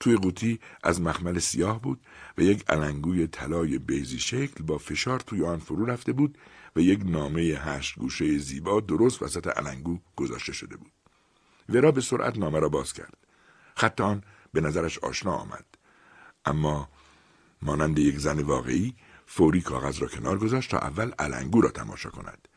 توی 0.00 0.16
قوطی 0.16 0.60
از 0.82 1.00
مخمل 1.00 1.38
سیاه 1.38 1.82
بود 1.82 2.00
و 2.38 2.42
یک 2.42 2.64
علنگوی 2.70 3.26
طلای 3.26 3.78
بیزی 3.78 4.18
شکل 4.18 4.64
با 4.64 4.78
فشار 4.78 5.20
توی 5.20 5.44
آن 5.44 5.58
فرو 5.58 5.84
رفته 5.86 6.12
بود 6.12 6.38
و 6.76 6.80
یک 6.80 7.00
نامه 7.04 7.42
هشت 7.42 7.98
گوشه 7.98 8.38
زیبا 8.38 8.80
درست 8.80 9.22
وسط 9.22 9.46
علنگو 9.46 9.98
گذاشته 10.16 10.52
شده 10.52 10.76
بود. 10.76 10.92
ورا 11.68 11.92
به 11.92 12.00
سرعت 12.00 12.38
نامه 12.38 12.58
را 12.58 12.68
باز 12.68 12.92
کرد. 12.92 13.16
خط 13.74 14.00
آن 14.00 14.22
به 14.52 14.60
نظرش 14.60 14.98
آشنا 14.98 15.32
آمد. 15.32 15.64
اما 16.44 16.88
مانند 17.62 17.98
یک 17.98 18.18
زن 18.18 18.42
واقعی 18.42 18.94
فوری 19.26 19.60
کاغذ 19.60 19.98
را 19.98 20.08
کنار 20.08 20.38
گذاشت 20.38 20.70
تا 20.70 20.78
اول 20.78 21.10
علنگو 21.18 21.60
را 21.60 21.70
تماشا 21.70 22.10
کند. 22.10 22.48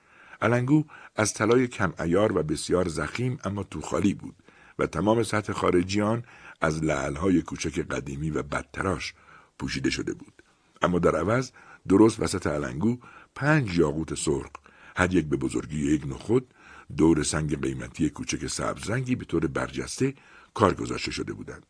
علنگو 0.42 0.86
از 1.16 1.34
طلای 1.34 1.68
کم 1.68 1.94
ایار 2.00 2.38
و 2.38 2.44
بسیار 2.44 2.88
زخیم 2.88 3.40
اما 3.44 3.64
تو 3.64 3.82
خالی 3.82 4.14
بود 4.14 4.36
و 4.80 4.86
تمام 4.86 5.24
سطح 5.24 5.54
خارجی 5.54 6.02
آن 6.02 6.24
از 6.64 6.84
لعلهای 6.84 7.42
کوچک 7.42 7.80
قدیمی 7.80 8.30
و 8.30 8.44
بدتراش 8.44 9.14
پوشیده 9.60 9.90
شده 9.90 10.14
بود. 10.14 10.34
اما 10.82 11.00
در 11.00 11.16
عوض 11.16 11.52
درست 11.88 12.20
وسط 12.20 12.48
علنگو 12.48 12.98
پنج 13.36 13.78
یاقوت 13.78 14.14
سرخ 14.16 14.50
هر 14.96 15.14
یک 15.14 15.26
به 15.26 15.38
بزرگی 15.38 15.92
یک 15.94 16.04
نخود 16.08 16.54
دور 16.98 17.24
سنگ 17.24 17.62
قیمتی 17.62 18.10
کوچک 18.10 18.48
سبز 18.48 18.90
رنگی 18.90 19.16
به 19.16 19.26
طور 19.26 19.48
برجسته 19.48 20.14
کار 20.54 20.74
گذاشته 20.74 21.12
شده 21.12 21.34
بودند. 21.34 21.66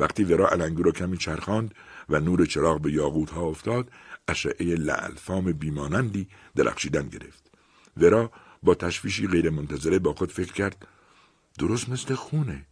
وقتی 0.00 0.24
ورا 0.24 0.48
علنگو 0.48 0.82
را 0.82 0.90
کمی 0.92 1.16
چرخاند 1.16 1.74
و 2.08 2.20
نور 2.20 2.46
چراغ 2.46 2.80
به 2.80 2.92
یاقوت 2.92 3.30
ها 3.30 3.42
افتاد 3.42 3.90
اشعه 4.28 4.74
لعلفام 4.74 5.52
بیمانندی 5.52 6.28
درخشیدن 6.56 7.08
گرفت. 7.08 7.50
ورا 7.96 8.30
با 8.62 8.74
تشویشی 8.74 9.26
غیرمنتظره 9.26 9.98
با 9.98 10.12
خود 10.12 10.32
فکر 10.32 10.52
کرد 10.52 10.86
درست 11.58 11.88
مثل 11.88 12.14
خونه. 12.14 12.66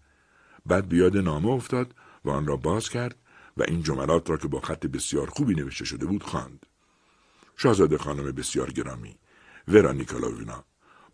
بعد 0.66 0.88
بیاد 0.88 1.16
نامه 1.16 1.48
افتاد 1.48 1.94
و 2.24 2.30
آن 2.30 2.46
را 2.46 2.56
باز 2.56 2.88
کرد 2.88 3.16
و 3.56 3.62
این 3.68 3.82
جملات 3.82 4.30
را 4.30 4.36
که 4.36 4.48
با 4.48 4.60
خط 4.60 4.86
بسیار 4.86 5.30
خوبی 5.30 5.54
نوشته 5.54 5.84
شده 5.84 6.06
بود 6.06 6.22
خواند. 6.22 6.66
شاهزاده 7.56 7.98
خانم 7.98 8.32
بسیار 8.32 8.70
گرامی 8.70 9.16
ورا 9.68 9.92
نیکالاوینا 9.92 10.64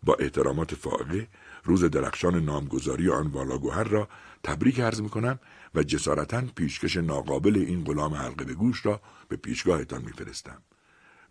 با 0.03 0.15
احترامات 0.15 0.75
فائقه 0.75 1.27
روز 1.63 1.83
درخشان 1.83 2.43
نامگذاری 2.43 3.09
آن 3.09 3.27
والاگوهر 3.27 3.83
را 3.83 4.09
تبریک 4.43 4.79
عرض 4.79 5.01
می 5.01 5.09
کنم 5.09 5.39
و 5.75 5.83
جسارتا 5.83 6.43
پیشکش 6.55 6.97
ناقابل 6.97 7.57
این 7.57 7.83
غلام 7.83 8.13
حلقه 8.13 8.45
به 8.45 8.53
گوش 8.53 8.85
را 8.85 9.01
به 9.29 9.35
پیشگاهتان 9.35 10.01
میفرستم. 10.01 10.61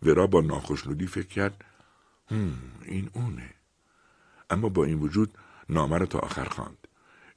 ورا 0.03 0.27
با 0.27 0.41
ناخشنودی 0.41 1.07
فکر 1.07 1.27
کرد 1.27 1.65
هم 2.31 2.53
این 2.85 3.09
اونه. 3.13 3.49
اما 4.49 4.69
با 4.69 4.83
این 4.83 4.99
وجود 4.99 5.33
نامه 5.69 5.97
را 5.97 6.05
تا 6.05 6.19
آخر 6.19 6.45
خواند. 6.45 6.87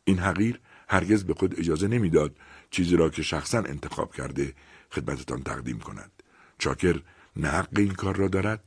این 0.04 0.18
حقیر 0.18 0.60
هرگز 0.88 1.24
به 1.24 1.34
خود 1.34 1.60
اجازه 1.60 1.88
نمی‌داد 1.88 2.36
چیزی 2.70 2.96
را 2.96 3.08
که 3.08 3.22
شخصا 3.22 3.58
انتخاب 3.58 4.14
کرده 4.14 4.54
خدمتتان 4.90 5.42
تقدیم 5.42 5.78
کند. 5.78 6.10
چاکر 6.58 7.02
نه 7.36 7.48
حق 7.48 7.68
این 7.78 7.94
کار 7.94 8.16
را 8.16 8.28
دارد 8.28 8.64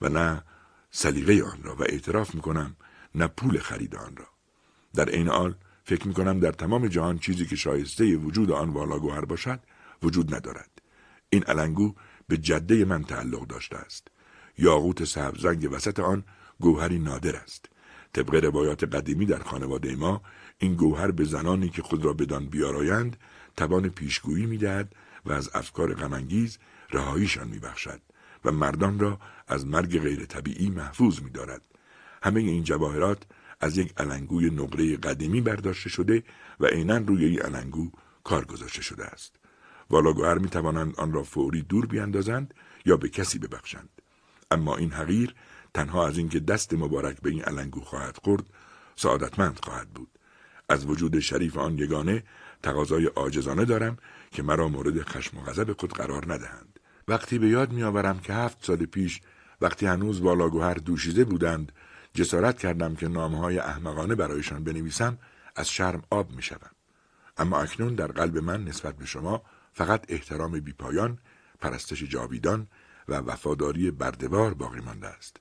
و 0.00 0.08
نه 0.08 0.42
سلیقه 0.90 1.44
آن 1.44 1.62
را 1.62 1.76
و 1.76 1.82
اعتراف 1.82 2.34
می‌کنم 2.34 2.76
نه 3.14 3.26
پول 3.26 3.58
خرید 3.58 3.96
آن 3.96 4.16
را. 4.16 4.26
در 4.94 5.08
عین 5.08 5.28
حال 5.28 5.54
فکر 5.84 6.08
می‌کنم 6.08 6.40
در 6.40 6.52
تمام 6.52 6.88
جهان 6.88 7.18
چیزی 7.18 7.46
که 7.46 7.56
شایسته 7.56 8.16
وجود 8.16 8.50
آن 8.50 8.70
والاگوهر 8.70 9.24
باشد 9.24 9.60
وجود 10.02 10.34
ندارد. 10.34 10.70
این 11.30 11.44
علنگو 11.44 11.94
به 12.28 12.36
جده 12.36 12.84
من 12.84 13.04
تعلق 13.04 13.46
داشته 13.46 13.76
است. 13.76 14.08
یاقوت 14.58 15.04
سبزرنگ 15.04 15.68
وسط 15.72 16.00
آن 16.00 16.24
گوهری 16.60 16.98
نادر 16.98 17.36
است. 17.36 17.66
طبق 18.12 18.34
روایات 18.34 18.84
قدیمی 18.84 19.26
در 19.26 19.42
خانواده 19.42 19.96
ما 19.96 20.22
این 20.58 20.74
گوهر 20.74 21.10
به 21.10 21.24
زنانی 21.24 21.68
که 21.68 21.82
خود 21.82 22.04
را 22.04 22.12
بدان 22.12 22.46
بیارایند 22.46 23.16
توان 23.56 23.88
پیشگویی 23.88 24.46
می‌دهد 24.46 24.94
و 25.24 25.32
از 25.32 25.50
افکار 25.54 25.94
غمانگیز 25.94 26.58
رهاییشان 26.90 27.48
میبخشد 27.48 28.00
و 28.44 28.52
مردان 28.52 28.98
را 28.98 29.20
از 29.48 29.66
مرگ 29.66 30.00
غیر 30.00 30.24
طبیعی 30.24 30.70
محفوظ 30.70 31.22
میدارد. 31.22 31.62
همه 32.22 32.40
این 32.40 32.64
جواهرات 32.64 33.22
از 33.60 33.78
یک 33.78 33.92
علنگوی 33.96 34.50
نقره 34.50 34.96
قدیمی 34.96 35.40
برداشته 35.40 35.88
شده 35.88 36.22
و 36.60 36.66
عینا 36.66 36.96
روی 36.96 37.24
این 37.24 37.40
علنگو 37.40 37.90
کار 38.24 38.44
گذاشته 38.44 38.82
شده 38.82 39.04
است. 39.04 39.36
والاگوهر 39.90 40.38
می 40.38 40.48
توانند 40.48 40.94
آن 40.96 41.12
را 41.12 41.22
فوری 41.22 41.62
دور 41.62 41.86
بیاندازند 41.86 42.54
یا 42.84 42.96
به 42.96 43.08
کسی 43.08 43.38
ببخشند. 43.38 43.88
اما 44.50 44.76
این 44.76 44.92
حقیر 44.92 45.34
تنها 45.74 46.06
از 46.06 46.18
اینکه 46.18 46.40
دست 46.40 46.74
مبارک 46.74 47.20
به 47.20 47.30
این 47.30 47.42
علنگو 47.42 47.80
خواهد 47.80 48.18
خورد 48.24 48.44
سعادتمند 48.96 49.60
خواهد 49.62 49.88
بود. 49.88 50.13
از 50.68 50.86
وجود 50.86 51.20
شریف 51.20 51.58
آن 51.58 51.78
یگانه 51.78 52.22
تقاضای 52.62 53.06
عاجزانه 53.06 53.64
دارم 53.64 53.96
که 54.30 54.42
مرا 54.42 54.68
مورد 54.68 55.02
خشم 55.02 55.38
و 55.38 55.40
غضب 55.40 55.72
خود 55.72 55.92
قرار 55.92 56.34
ندهند 56.34 56.80
وقتی 57.08 57.38
به 57.38 57.48
یاد 57.48 57.72
میآورم 57.72 58.18
که 58.18 58.32
هفت 58.32 58.64
سال 58.64 58.86
پیش 58.86 59.20
وقتی 59.60 59.86
هنوز 59.86 60.20
والاگوهر 60.20 60.74
دوشیزه 60.74 61.24
بودند 61.24 61.72
جسارت 62.14 62.58
کردم 62.58 62.94
که 62.94 63.08
نامه 63.08 63.38
های 63.38 63.58
احمقانه 63.58 64.14
برایشان 64.14 64.64
بنویسم 64.64 65.18
از 65.56 65.70
شرم 65.70 66.02
آب 66.10 66.30
می 66.30 66.42
شدم. 66.42 66.70
اما 67.36 67.58
اکنون 67.58 67.94
در 67.94 68.06
قلب 68.06 68.38
من 68.38 68.64
نسبت 68.64 68.96
به 68.96 69.06
شما 69.06 69.42
فقط 69.72 70.04
احترام 70.08 70.60
بیپایان، 70.60 71.18
پرستش 71.60 72.02
جاویدان 72.02 72.66
و 73.08 73.14
وفاداری 73.14 73.90
بردوار 73.90 74.54
باقی 74.54 74.80
مانده 74.80 75.08
است. 75.08 75.36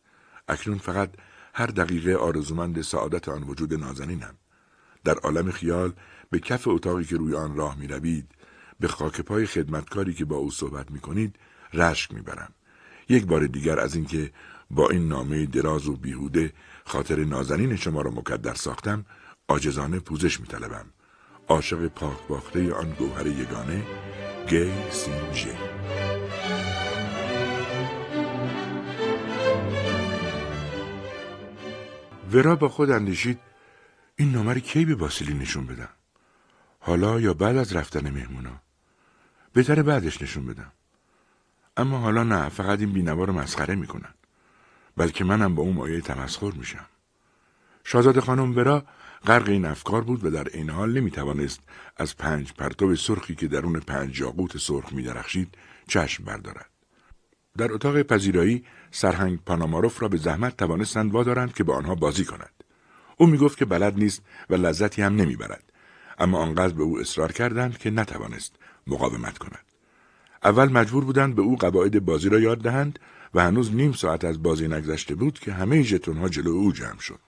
اکنون 0.48 0.78
فقط 0.78 1.10
هر 1.54 1.68
دقیقه 1.68 2.16
آرزومند 2.16 2.82
سعادت 2.82 3.30
آن 3.30 3.44
وجود 3.44 3.74
نازنینم. 3.74 4.38
در 5.04 5.14
عالم 5.14 5.52
خیال 5.52 5.94
به 6.30 6.40
کف 6.40 6.68
اتاقی 6.68 7.04
که 7.04 7.18
روی 7.18 7.36
آن 7.36 7.56
راه 7.56 7.78
می 7.78 7.88
روید، 7.88 8.32
به 8.80 8.88
خاک 8.88 9.22
پای 9.22 9.46
خدمتکاری 9.46 10.14
که 10.14 10.26
با 10.26 10.36
او 10.36 10.52
صحبت 10.52 10.92
می 10.92 11.00
کنید، 11.00 11.36
رشک 11.74 12.14
می 12.14 12.22
برم. 12.22 12.54
یک 13.10 13.26
بار 13.26 13.48
دیگر 13.48 13.80
از 13.80 13.96
اینکه 13.96 14.32
با 14.72 14.90
این 14.90 15.08
نامه 15.08 15.46
دراز 15.46 15.88
و 15.88 15.96
بیهوده 15.96 16.54
خاطر 16.86 17.24
نازنین 17.24 17.76
شما 17.76 18.02
را 18.02 18.12
مکدر 18.12 18.54
ساختم 18.54 19.06
آجزانه 19.48 20.00
پوزش 20.00 20.40
می 20.40 20.48
طلبم. 20.48 20.86
عاشق 21.48 21.88
پاک 21.88 22.28
باخته 22.28 22.74
آن 22.74 22.94
گوهر 23.00 23.28
یگانه 23.28 23.84
گی 24.48 24.72
سین 24.92 25.32
جی 25.34 25.52
ورا 32.32 32.56
با 32.56 32.70
خود 32.70 32.92
اندیشید 32.92 33.40
این 34.16 34.32
نامه 34.32 34.60
کی 34.60 34.86
به 34.86 34.96
باسیلی 34.96 35.34
نشون 35.34 35.66
بدم؟ 35.66 35.90
حالا 36.80 37.20
یا 37.20 37.34
بعد 37.34 37.58
از 37.58 37.74
رفتن 37.74 38.10
مهمونا؟ 38.10 38.62
بهتره 39.54 39.84
بعدش 39.84 40.22
نشون 40.22 40.46
بدم. 40.46 40.72
اما 41.78 41.98
حالا 42.00 42.24
نه 42.24 42.50
فقط 42.50 42.80
این 42.80 42.94
بینوا 42.94 43.24
رو 43.24 43.34
مسخره 43.34 43.76
می‌کنن. 43.76 44.14
بلکه 44.98 45.24
منم 45.24 45.56
با 45.56 45.64
اون 45.64 45.74
مایه 45.74 46.02
تمسخر 46.02 46.52
میشم. 46.52 46.86
شاهزاده 47.84 48.22
خانم 48.22 48.56
ورا 48.56 48.86
غرق 49.26 49.50
این 49.50 49.66
افکار 49.66 50.02
بود 50.02 50.26
و 50.26 50.32
در 50.32 50.48
این 50.54 50.70
حال 50.70 50.94
نمی‌توانست 50.94 51.60
از 51.98 52.18
پنج 52.18 52.54
پرتو 52.54 52.96
سرخی 52.96 53.36
که 53.36 53.48
درون 53.48 53.80
پنج 53.80 54.20
یاقوت 54.20 54.58
سرخ 54.58 54.94
میدرخشید 54.94 55.58
چشم 55.88 56.24
بردارد. 56.24 56.70
در 57.58 57.74
اتاق 57.74 58.02
پذیرایی 58.02 58.66
سرهنگ 58.92 59.40
پاناماروف 59.46 60.02
را 60.02 60.08
به 60.08 60.18
زحمت 60.18 60.58
توانستند 60.58 61.12
وادارند 61.12 61.54
که 61.54 61.64
با 61.64 61.76
آنها 61.76 61.96
بازی 61.96 62.26
کند 62.26 62.53
او 63.24 63.30
می‌گفت 63.30 63.58
که 63.58 63.66
بلد 63.66 63.96
نیست 63.98 64.22
و 64.50 64.56
لذتی 64.56 65.02
هم 65.02 65.16
نمی‌برد. 65.16 65.64
اما 66.20 66.38
آنقدر 66.38 66.74
به 66.74 66.84
او 66.84 67.00
اصرار 67.00 67.32
کردند 67.32 67.78
که 67.78 67.90
نتوانست 67.90 68.56
مقاومت 68.88 69.38
کند. 69.38 69.66
اول 70.44 70.72
مجبور 70.72 71.06
بودند 71.06 71.36
به 71.36 71.42
او 71.42 71.56
قواعد 71.56 72.06
بازی 72.06 72.30
را 72.30 72.40
یاد 72.40 72.62
دهند 72.62 73.00
و 73.34 73.42
هنوز 73.44 73.76
نیم 73.76 73.92
ساعت 73.92 74.26
از 74.26 74.44
بازی 74.44 74.68
نگذشته 74.68 75.16
بود 75.16 75.40
که 75.40 75.54
همه 75.54 75.82
ژتون 75.82 76.18
ها 76.18 76.30
جلو 76.30 76.52
او 76.52 76.72
جمع 76.72 77.00
شد. 77.00 77.20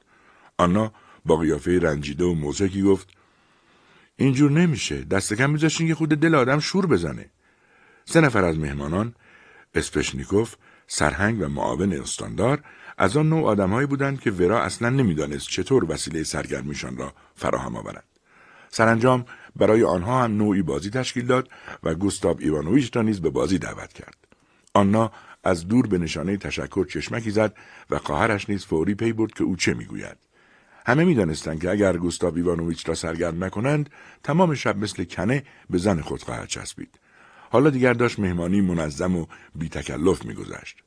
آنا 0.58 0.94
با 1.26 1.38
قیافه 1.38 1.80
رنجیده 1.80 2.24
و 2.24 2.34
مضحکی 2.34 2.82
گفت 2.82 3.10
اینجور 4.16 4.52
نمیشه. 4.52 5.04
دست 5.04 5.34
کم 5.34 5.50
میذاشتین 5.50 5.88
که 5.88 5.96
خود 5.96 6.10
دل 6.10 6.36
آدم 6.36 6.60
شور 6.60 6.86
بزنه. 6.86 7.30
سه 8.06 8.22
نفر 8.22 8.44
از 8.44 8.60
مهمانان 8.60 9.16
اسپشنیکوف 9.76 10.56
سرهنگ 10.88 11.42
و 11.42 11.48
معاون 11.48 11.94
استاندار 11.94 12.64
از 12.98 13.18
آن 13.18 13.30
نوع 13.30 13.46
آدمهایی 13.48 13.88
بودند 13.88 14.20
که 14.20 14.32
ورا 14.32 14.62
اصلا 14.62 14.90
نمی‌دانست 14.90 15.48
چطور 15.48 15.92
وسیله 15.92 16.24
سرگرمیشان 16.24 16.98
را 16.98 17.14
فراهم 17.36 17.76
آورند. 17.76 18.04
سرانجام 18.70 19.26
برای 19.56 19.84
آنها 19.84 20.24
هم 20.24 20.38
نوعی 20.38 20.62
بازی 20.62 20.90
تشکیل 20.90 21.26
داد 21.26 21.50
و 21.84 21.96
گوستاو 21.96 22.38
ایوانویچ 22.40 22.96
را 22.96 23.02
نیز 23.02 23.22
به 23.22 23.30
بازی 23.30 23.58
دعوت 23.58 23.94
کرد. 23.94 24.18
آنا 24.74 25.12
از 25.44 25.68
دور 25.68 25.88
به 25.88 25.98
نشانه 25.98 26.38
تشکر 26.38 26.86
چشمکی 26.86 27.32
زد 27.32 27.56
و 27.90 27.98
خواهرش 27.98 28.50
نیز 28.50 28.66
فوری 28.66 28.96
پی 28.96 29.14
برد 29.14 29.34
که 29.34 29.44
او 29.44 29.56
چه 29.56 29.74
می‌گوید. 29.74 30.18
همه 30.86 31.04
می‌دانستند 31.04 31.62
که 31.62 31.72
اگر 31.72 31.98
گوستاو 31.98 32.36
ایوانوویچ 32.36 32.90
را 32.90 32.96
سرگرم 32.96 33.44
نکنند 33.44 33.90
تمام 34.24 34.56
شب 34.56 34.78
مثل 34.78 35.04
کنه 35.04 35.44
به 35.70 35.78
زن 35.78 36.02
خود 36.02 36.24
خواهد 36.24 36.48
چسبید. 36.48 37.00
حالا 37.50 37.70
دیگر 37.70 37.94
داشت 37.94 38.20
مهمانی 38.20 38.62
منظم 38.62 39.16
و 39.16 39.26
بی 39.56 39.70
تکلف 39.70 40.26
میگذشت 40.26 40.78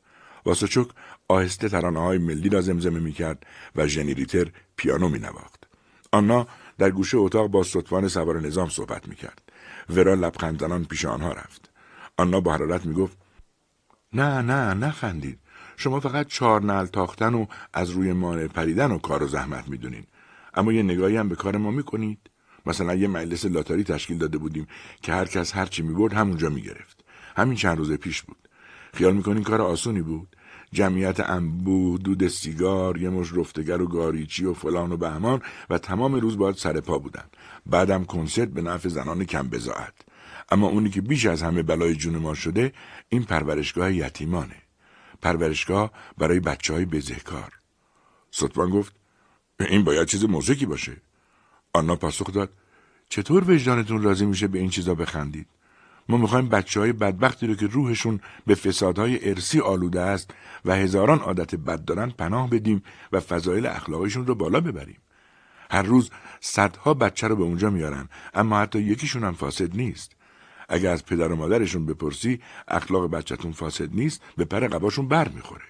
واسچوک 0.45 0.89
آهسته 1.29 1.69
ترانه 1.69 2.01
های 2.01 2.19
ملی 2.19 2.49
را 2.49 2.61
زمزمه 2.61 3.01
می‌کرد 3.01 3.47
و 3.77 3.87
ژنیریتر 3.87 4.51
پیانو 4.77 5.09
مینواخت. 5.09 5.65
آنا 6.13 6.47
در 6.79 6.91
گوشه 6.91 7.19
اتاق 7.19 7.47
با 7.47 7.63
سطفان 7.63 8.09
سوار 8.09 8.41
نظام 8.41 8.69
صحبت 8.69 9.09
می‌کرد. 9.09 9.43
ورا 9.91 10.15
لبخند 10.15 10.61
زنان 10.61 10.85
پیش 10.85 11.05
آنها 11.05 11.33
رفت. 11.33 11.71
آنا 12.17 12.41
با 12.41 12.53
حرارت 12.53 12.87
می‌گفت 12.87 13.19
نه 14.13 14.43
نه 14.43 14.75
نخندید. 14.75 15.39
شما 15.77 16.01
فقط 16.01 16.27
چهار 16.27 16.63
نل 16.63 16.87
تاختن 16.87 17.35
و 17.35 17.47
از 17.75 17.91
روی 17.91 18.13
مانع 18.13 18.47
پریدن 18.47 18.91
و 18.91 18.99
کار 18.99 19.23
و 19.23 19.27
زحمت 19.27 19.69
می‌دونین. 19.69 20.05
اما 20.55 20.73
یه 20.73 20.83
نگاهی 20.83 21.17
هم 21.17 21.29
به 21.29 21.37
کار 21.37 21.57
ما 21.57 21.71
می‌کنید. 21.71 22.31
مثلا 22.67 22.95
یه 22.95 23.09
مجلس 23.09 23.45
لاتاری 23.45 23.85
تشکیل 23.85 24.19
داده 24.19 24.39
بودیم 24.39 24.67
که 25.03 25.13
هر 25.13 25.25
کس 25.25 25.57
هر 25.57 25.67
چی 25.67 25.83
می‌برد 25.83 26.13
همونجا 26.13 26.49
می‌گرفت. 26.49 27.05
همین 27.37 27.57
چند 27.57 27.79
روز 27.79 27.93
پیش 27.93 28.23
بود. 28.23 28.49
خیال 28.95 29.17
می‌کنین 29.17 29.43
کار 29.43 29.63
آسونی 29.63 30.03
بود؟ 30.03 30.37
جمعیت 30.73 31.21
انبوه 31.21 31.99
دود 31.99 32.29
سیگار 32.29 32.97
یه 32.99 33.11
مش 33.11 33.33
رفتگر 33.33 33.83
و 33.83 33.89
گاریچی 33.89 34.45
و 34.45 34.55
فلان 34.55 34.93
و 34.93 34.97
بهمان 34.97 35.43
و 35.71 35.79
تمام 35.79 36.15
روز 36.15 36.39
باید 36.39 36.57
سر 36.57 36.81
پا 36.81 36.99
بودن. 36.99 37.25
بعدم 37.67 38.05
کنسرت 38.05 38.49
به 38.49 38.63
نفع 38.63 38.89
زنان 38.89 39.25
کم 39.25 39.49
بزاعت. 39.49 39.95
اما 40.51 40.67
اونی 40.67 40.91
که 40.91 41.01
بیش 41.01 41.27
از 41.27 41.43
همه 41.43 41.63
بلای 41.63 41.95
جون 41.95 42.17
ما 42.17 42.35
شده 42.35 42.73
این 43.09 43.25
پرورشگاه 43.25 43.95
یتیمانه. 43.95 44.57
پرورشگاه 45.23 45.93
برای 46.19 46.41
بچه 46.41 46.75
های 46.75 46.85
بزهکار. 46.85 47.53
سطفان 48.31 48.71
گفت 48.71 48.93
این 49.61 49.85
باید 49.85 50.09
چیز 50.09 50.25
موزیکی 50.25 50.67
باشه. 50.67 50.97
آنا 51.73 51.97
پاسخ 51.97 52.33
داد 52.33 52.51
چطور 53.09 53.51
وجدانتون 53.51 54.03
راضی 54.03 54.27
میشه 54.27 54.49
به 54.49 54.59
این 54.59 54.71
چیزا 54.71 54.95
بخندید؟ 54.95 55.47
ما 56.09 56.17
می‌خوایم 56.17 56.49
بچه 56.49 56.81
های 56.81 56.93
بدبختی 56.93 57.47
رو 57.47 57.55
که 57.55 57.67
روحشون 57.67 58.21
به 58.47 58.55
فسادهای 58.55 59.29
ارسی 59.31 59.61
آلوده 59.61 60.01
است 60.01 60.31
و 60.65 60.75
هزاران 60.75 61.19
عادت 61.19 61.55
بد 61.55 61.85
دارن 61.85 62.11
پناه 62.11 62.51
بدیم 62.51 62.83
و 63.13 63.21
فضایل 63.21 63.67
اخلاقیشون 63.67 64.27
رو 64.27 64.35
بالا 64.35 64.61
ببریم. 64.61 64.99
هر 65.71 65.83
روز 65.83 66.11
صدها 66.41 66.95
بچه 66.95 67.29
رو 67.29 67.37
به 67.37 67.43
اونجا 67.43 67.71
میارن 67.71 68.09
اما 68.35 68.61
حتی 68.61 68.79
یکیشون 68.79 69.25
هم 69.25 69.35
فاسد 69.35 69.77
نیست. 69.77 70.13
اگر 70.69 70.91
از 70.91 71.07
پدر 71.07 71.33
و 71.33 71.37
مادرشون 71.37 71.87
بپرسی 71.87 72.41
اخلاق 72.69 73.11
بچهتون 73.11 73.53
فاسد 73.53 73.95
نیست 73.95 74.23
به 74.37 74.45
پر 74.45 74.61
قباشون 74.61 75.09
بر 75.09 75.29
می‌خوره. 75.29 75.65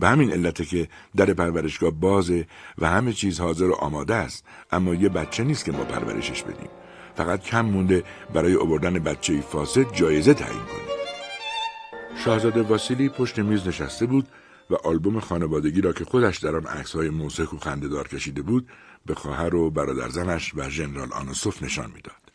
به 0.00 0.08
همین 0.08 0.32
علته 0.32 0.64
که 0.64 0.88
در 1.16 1.34
پرورشگاه 1.34 1.90
بازه 1.90 2.46
و 2.78 2.88
همه 2.88 3.12
چیز 3.12 3.40
حاضر 3.40 3.64
و 3.64 3.74
آماده 3.74 4.14
است 4.14 4.44
اما 4.70 4.94
یه 4.94 5.08
بچه 5.08 5.44
نیست 5.44 5.64
که 5.64 5.72
ما 5.72 5.84
پرورشش 5.84 6.42
بدیم. 6.42 6.81
فقط 7.16 7.42
کم 7.42 7.60
مونده 7.60 8.04
برای 8.34 8.56
آوردن 8.56 8.92
بچه 8.92 9.40
فاسد 9.40 9.92
جایزه 9.94 10.34
تعیین 10.34 10.62
کنیم 10.62 10.92
شاهزاده 12.24 12.62
واسیلی 12.62 13.08
پشت 13.08 13.38
میز 13.38 13.68
نشسته 13.68 14.06
بود 14.06 14.28
و 14.70 14.74
آلبوم 14.74 15.20
خانوادگی 15.20 15.80
را 15.80 15.92
که 15.92 16.04
خودش 16.04 16.38
در 16.38 16.56
آن 16.56 16.66
عکسهای 16.66 17.10
موسیق 17.10 17.54
و 17.54 17.58
خندهدار 17.58 18.08
کشیده 18.08 18.42
بود 18.42 18.68
به 19.06 19.14
خواهر 19.14 19.54
و 19.54 19.70
برادرزنش 19.70 20.52
و 20.54 20.70
ژنرال 20.70 21.12
آنوسوف 21.12 21.62
نشان 21.62 21.90
می‌داد. 21.94 22.32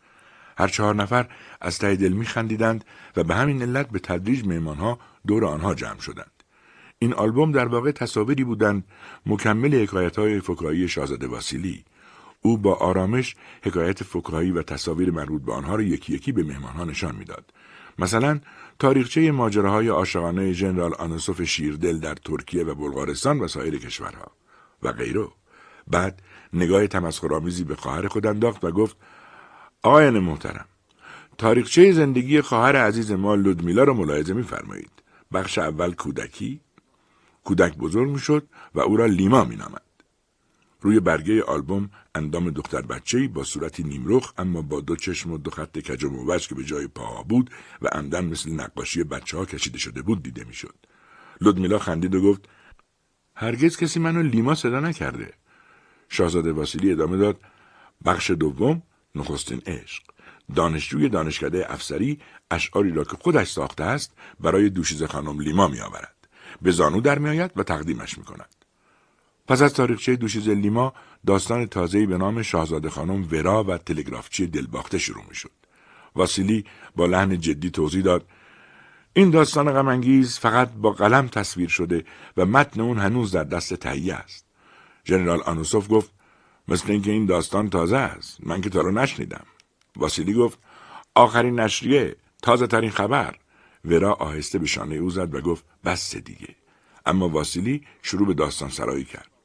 هر 0.58 0.68
چهار 0.68 0.94
نفر 0.94 1.28
از 1.60 1.78
ته 1.78 1.96
دل 1.96 2.12
میخندیدند 2.12 2.84
و 3.16 3.24
به 3.24 3.34
همین 3.34 3.62
علت 3.62 3.88
به 3.88 3.98
تدریج 3.98 4.46
مهمانها 4.46 4.98
دور 5.26 5.44
آنها 5.44 5.74
جمع 5.74 6.00
شدند. 6.00 6.42
این 6.98 7.14
آلبوم 7.14 7.52
در 7.52 7.68
واقع 7.68 7.90
تصاویری 7.90 8.44
بودند 8.44 8.84
مکمل 9.26 9.82
حکایت 9.82 10.18
های 10.18 10.40
فکایی 10.40 10.88
شاهزاده 10.88 11.26
واسیلی 11.26 11.84
او 12.42 12.58
با 12.58 12.74
آرامش 12.74 13.36
حکایت 13.62 14.02
فکایی 14.02 14.50
و 14.50 14.62
تصاویر 14.62 15.10
مربوط 15.10 15.42
به 15.42 15.52
آنها 15.52 15.74
را 15.74 15.82
یکی 15.82 16.14
یکی 16.14 16.32
به 16.32 16.42
مهمانها 16.42 16.84
نشان 16.84 17.16
می‌داد. 17.16 17.52
مثلا 17.98 18.40
تاریخچه 18.78 19.32
ماجراهای 19.32 19.88
عاشقانه 19.88 20.52
ژنرال 20.52 20.94
آنوسوف 20.94 21.42
شیردل 21.42 21.98
در 21.98 22.14
ترکیه 22.14 22.64
و 22.64 22.74
بلغارستان 22.74 23.38
و 23.38 23.48
سایر 23.48 23.78
کشورها 23.78 24.30
و 24.82 24.92
غیره. 24.92 25.28
بعد 25.86 26.22
نگاه 26.52 26.86
تمسخرآمیزی 26.86 27.64
به 27.64 27.76
خواهر 27.76 28.08
خود 28.08 28.26
انداخت 28.26 28.64
و 28.64 28.70
گفت 28.70 28.96
آقایان 29.82 30.18
محترم 30.18 30.64
تاریخچه 31.38 31.92
زندگی 31.92 32.40
خواهر 32.40 32.76
عزیز 32.76 33.12
ما 33.12 33.34
لودمیلا 33.34 33.84
را 33.84 33.94
ملاحظه 33.94 34.34
میفرمایید. 34.34 34.90
بخش 35.32 35.58
اول 35.58 35.94
کودکی. 35.94 36.60
کودک 37.44 37.76
بزرگ 37.76 38.10
می‌شد 38.10 38.46
و 38.74 38.80
او 38.80 38.96
را 38.96 39.06
لیما 39.06 39.44
مینامد 39.44 39.82
روی 40.80 41.00
برگه 41.00 41.42
آلبوم 41.42 41.90
اندام 42.14 42.50
دختر 42.50 42.82
بچه‌ای 42.82 43.28
با 43.28 43.44
صورتی 43.44 43.82
نیمرخ 43.82 44.32
اما 44.38 44.62
با 44.62 44.80
دو 44.80 44.96
چشم 44.96 45.32
و 45.32 45.38
دو 45.38 45.50
خط 45.50 45.78
کج 45.78 46.04
و 46.04 46.38
که 46.38 46.54
به 46.54 46.64
جای 46.64 46.86
پاها 46.86 47.22
بود 47.22 47.50
و 47.82 47.88
عمدن 47.88 48.24
مثل 48.24 48.50
نقاشی 48.50 49.04
بچه 49.04 49.38
ها 49.38 49.44
کشیده 49.44 49.78
شده 49.78 50.02
بود 50.02 50.22
دیده 50.22 50.44
می‌شد. 50.44 50.74
لودمیلا 51.40 51.78
خندید 51.78 52.14
و 52.14 52.22
گفت 52.22 52.48
هرگز 53.34 53.76
کسی 53.76 54.00
منو 54.00 54.22
لیما 54.22 54.54
صدا 54.54 54.80
نکرده. 54.80 55.32
شاهزاده 56.08 56.52
واسیلی 56.52 56.92
ادامه 56.92 57.16
داد 57.16 57.40
بخش 58.04 58.30
دوم 58.30 58.82
نخستین 59.14 59.62
عشق 59.66 60.02
دانشجوی 60.54 61.08
دانشکده 61.08 61.72
افسری 61.72 62.20
اشعاری 62.50 62.92
را 62.92 63.04
که 63.04 63.16
خودش 63.20 63.50
ساخته 63.50 63.84
است 63.84 64.12
برای 64.40 64.70
دوشیزه 64.70 65.06
خانم 65.06 65.40
لیما 65.40 65.68
می 65.68 65.80
آورد. 65.80 66.14
به 66.62 66.70
زانو 66.70 67.00
در 67.00 67.18
می 67.18 67.28
آید 67.28 67.50
و 67.56 67.62
تقدیمش 67.62 68.18
می 68.18 68.24
کند. 68.24 68.57
پس 69.48 69.62
از 69.62 69.74
تاریخچه 69.74 70.16
دوشیزه 70.16 70.54
لیما 70.54 70.92
داستان 71.26 71.66
تازه‌ای 71.66 72.06
به 72.06 72.18
نام 72.18 72.42
شاهزاده 72.42 72.90
خانم 72.90 73.28
ورا 73.32 73.64
و 73.64 73.78
تلگرافچی 73.78 74.46
دلباخته 74.46 74.98
شروع 74.98 75.24
می 75.28 75.34
شد. 75.34 75.50
واسیلی 76.14 76.64
با 76.96 77.06
لحن 77.06 77.40
جدی 77.40 77.70
توضیح 77.70 78.02
داد 78.02 78.26
این 79.12 79.30
داستان 79.30 79.72
غمانگیز 79.72 80.38
فقط 80.38 80.72
با 80.72 80.90
قلم 80.90 81.28
تصویر 81.28 81.68
شده 81.68 82.04
و 82.36 82.46
متن 82.46 82.80
اون 82.80 82.98
هنوز 82.98 83.32
در 83.32 83.44
دست 83.44 83.74
تهیه 83.74 84.14
است. 84.14 84.46
ژنرال 85.04 85.40
آنوسوف 85.40 85.90
گفت 85.90 86.10
مثل 86.68 86.92
اینکه 86.92 87.10
این 87.10 87.26
داستان 87.26 87.70
تازه 87.70 87.96
است. 87.96 88.38
من 88.42 88.60
که 88.60 88.70
تا 88.70 88.80
رو 88.80 88.90
نشنیدم. 88.90 89.44
واسیلی 89.96 90.34
گفت 90.34 90.58
آخرین 91.14 91.60
نشریه 91.60 92.16
تازه 92.42 92.66
ترین 92.66 92.90
خبر. 92.90 93.34
ورا 93.84 94.12
آهسته 94.12 94.58
به 94.58 94.66
شانه 94.66 94.94
او 94.94 95.10
زد 95.10 95.34
و 95.34 95.40
گفت 95.40 95.64
بس 95.84 96.16
دیگه. 96.16 96.54
اما 97.06 97.28
واسیلی 97.28 97.82
شروع 98.02 98.26
به 98.26 98.34
داستان 98.34 98.68
سرایی 98.68 99.04
کرد. 99.04 99.37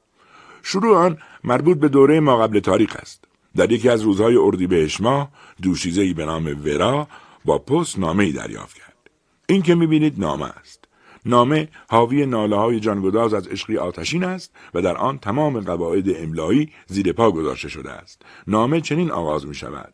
شروع 0.64 0.98
آن 0.98 1.18
مربوط 1.44 1.78
به 1.78 1.90
دوره 1.90 2.20
ما 2.20 2.38
قبل 2.38 2.60
تاریخ 2.60 2.96
است. 2.96 3.24
در 3.56 3.72
یکی 3.72 3.90
از 3.90 4.02
روزهای 4.02 4.36
اردیبهشت 4.38 5.02
ماه 5.02 5.32
دوشیزهای 5.62 6.14
به 6.14 6.26
نام 6.26 6.46
ورا 6.66 7.08
با 7.46 7.58
پست 7.58 8.00
نامه 8.00 8.24
ای 8.24 8.32
دریافت 8.32 8.78
کرد. 8.78 9.10
این 9.50 9.62
که 9.62 9.76
می‌بینید 9.76 10.20
نامه 10.20 10.46
است. 10.46 10.86
نامه 11.26 11.68
حاوی 11.90 12.26
ناله 12.26 12.56
های 12.56 12.80
جانگداز 12.80 13.34
از 13.34 13.48
عشقی 13.48 13.78
آتشین 13.78 14.24
است 14.24 14.52
و 14.74 14.82
در 14.82 14.98
آن 14.98 15.18
تمام 15.18 15.60
قواعد 15.60 16.06
املایی 16.16 16.72
زیر 16.88 17.14
پا 17.14 17.32
گذاشته 17.32 17.70
شده 17.70 17.92
است. 17.92 18.22
نامه 18.48 18.82
چنین 18.82 19.12
آغاز 19.12 19.48
می 19.48 19.56
شود 19.56 19.94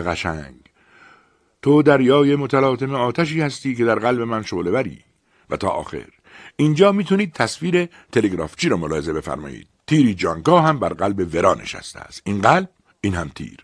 قشنگ 0.00 0.60
تو 1.62 1.82
دریای 1.82 2.36
متلاطم 2.36 2.94
آتشی 2.94 3.40
هستی 3.40 3.74
که 3.74 3.84
در 3.84 3.98
قلب 3.98 4.20
من 4.20 4.42
شعله 4.42 4.70
بری 4.70 4.98
و 5.50 5.56
تا 5.56 5.68
آخر. 5.68 6.13
اینجا 6.56 6.92
می‌تونید 6.92 7.32
تصویر 7.32 7.88
تلگرافچی 8.12 8.68
را 8.68 8.76
ملاحظه 8.76 9.12
بفرمایید. 9.12 9.66
تیری 9.86 10.14
جانگاه 10.14 10.64
هم 10.64 10.78
بر 10.78 10.92
قلب 10.92 11.34
ورا 11.34 11.54
نشسته 11.54 12.00
است. 12.00 12.22
این 12.24 12.40
قلب 12.40 12.68
این 13.00 13.14
هم 13.14 13.28
تیر. 13.28 13.58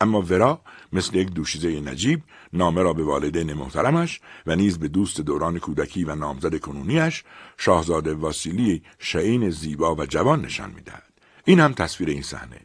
اما 0.00 0.22
ورا 0.22 0.60
مثل 0.92 1.16
یک 1.16 1.30
دوشیزه 1.30 1.80
نجیب 1.80 2.22
نامه 2.52 2.82
را 2.82 2.92
به 2.92 3.02
والدین 3.02 3.52
محترمش 3.52 4.20
و 4.46 4.56
نیز 4.56 4.78
به 4.78 4.88
دوست 4.88 5.20
دوران 5.20 5.58
کودکی 5.58 6.04
و 6.04 6.14
نامزد 6.14 6.58
کنونیش 6.58 7.24
شاهزاده 7.58 8.14
واسیلی 8.14 8.82
شعین 8.98 9.50
زیبا 9.50 9.94
و 9.94 10.06
جوان 10.06 10.44
نشان 10.44 10.70
می‌دهد. 10.70 11.12
این 11.44 11.60
هم 11.60 11.72
تصویر 11.72 12.08
این 12.08 12.22
صحنه. 12.22 12.60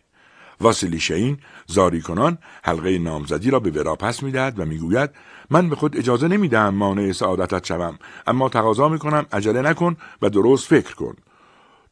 واسیلی 0.61 0.99
شعین 0.99 1.37
زاری 1.67 2.01
کنان 2.01 2.37
حلقه 2.63 2.97
نامزدی 2.97 3.49
را 3.49 3.59
به 3.59 3.71
ورا 3.71 3.95
پس 3.95 4.23
می‌دهد 4.23 4.59
و 4.59 4.65
می‌گوید 4.65 5.09
من 5.49 5.69
به 5.69 5.75
خود 5.75 5.97
اجازه 5.97 6.27
نمی‌دهم 6.27 6.75
مانع 6.75 7.11
سعادتت 7.11 7.65
شوم 7.65 7.99
اما 8.27 8.49
تقاضا 8.49 8.89
می‌کنم 8.89 9.25
عجله 9.31 9.61
نکن 9.61 9.97
و 10.21 10.29
درست 10.29 10.67
فکر 10.67 10.95
کن. 10.95 11.15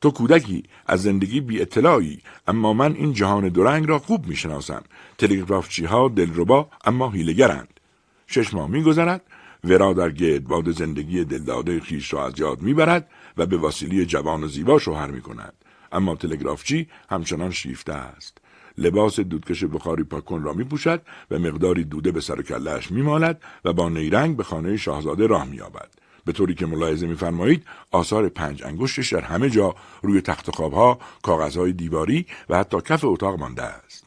تو 0.01 0.11
کودکی 0.11 0.63
از 0.87 1.03
زندگی 1.03 1.41
بی 1.41 1.61
اطلاعی 1.61 2.19
اما 2.47 2.73
من 2.73 2.93
این 2.95 3.13
جهان 3.13 3.49
درنگ 3.49 3.89
را 3.89 3.99
خوب 3.99 4.27
می‌شناسم. 4.27 4.83
تلگرافچی 5.17 5.85
ها 5.85 6.07
دلربا 6.07 6.67
اما 6.85 7.09
هیلگرند 7.09 7.79
شش 8.27 8.53
ماه 8.53 8.69
میگذرد 8.69 9.21
ورا 9.63 9.93
در 9.93 10.09
گردباد 10.09 10.71
زندگی 10.71 11.23
دلداده 11.23 11.79
خیش 11.79 12.13
را 12.13 12.27
از 12.27 12.39
یاد 12.39 12.61
می‌برد 12.61 13.09
و 13.37 13.45
به 13.45 13.57
وسیلی 13.57 14.05
جوان 14.05 14.43
و 14.43 14.47
زیبا 14.47 14.79
شوهر 14.79 15.11
می‌کند. 15.11 15.53
اما 15.91 16.15
تلگرافچی 16.15 16.87
همچنان 17.09 17.51
شیفته 17.51 17.93
است. 17.93 18.37
لباس 18.77 19.19
دودکش 19.19 19.63
بخاری 19.63 20.03
پاکن 20.03 20.43
را 20.43 20.53
می 20.53 20.63
پوشد 20.63 21.01
و 21.31 21.39
مقداری 21.39 21.83
دوده 21.83 22.11
به 22.11 22.21
سر 22.21 22.39
و 22.39 22.43
کلهاش 22.43 22.91
می 22.91 23.01
مالد 23.01 23.41
و 23.65 23.73
با 23.73 23.89
نیرنگ 23.89 24.37
به 24.37 24.43
خانه 24.43 24.77
شاهزاده 24.77 25.27
راه 25.27 25.45
می 25.45 25.61
آبد. 25.61 25.89
به 26.25 26.31
طوری 26.31 26.55
که 26.55 26.65
ملاحظه 26.65 27.07
میفرمایید 27.07 27.65
آثار 27.91 28.29
پنج 28.29 28.63
انگشتش 28.63 29.13
در 29.13 29.21
همه 29.21 29.49
جا 29.49 29.75
روی 30.01 30.21
تخت 30.21 30.51
خوابها 30.51 30.99
کاغذهای 31.23 31.73
دیواری 31.73 32.25
و 32.49 32.57
حتی 32.57 32.77
کف 32.81 33.05
اتاق 33.05 33.39
مانده 33.39 33.63
است 33.63 34.00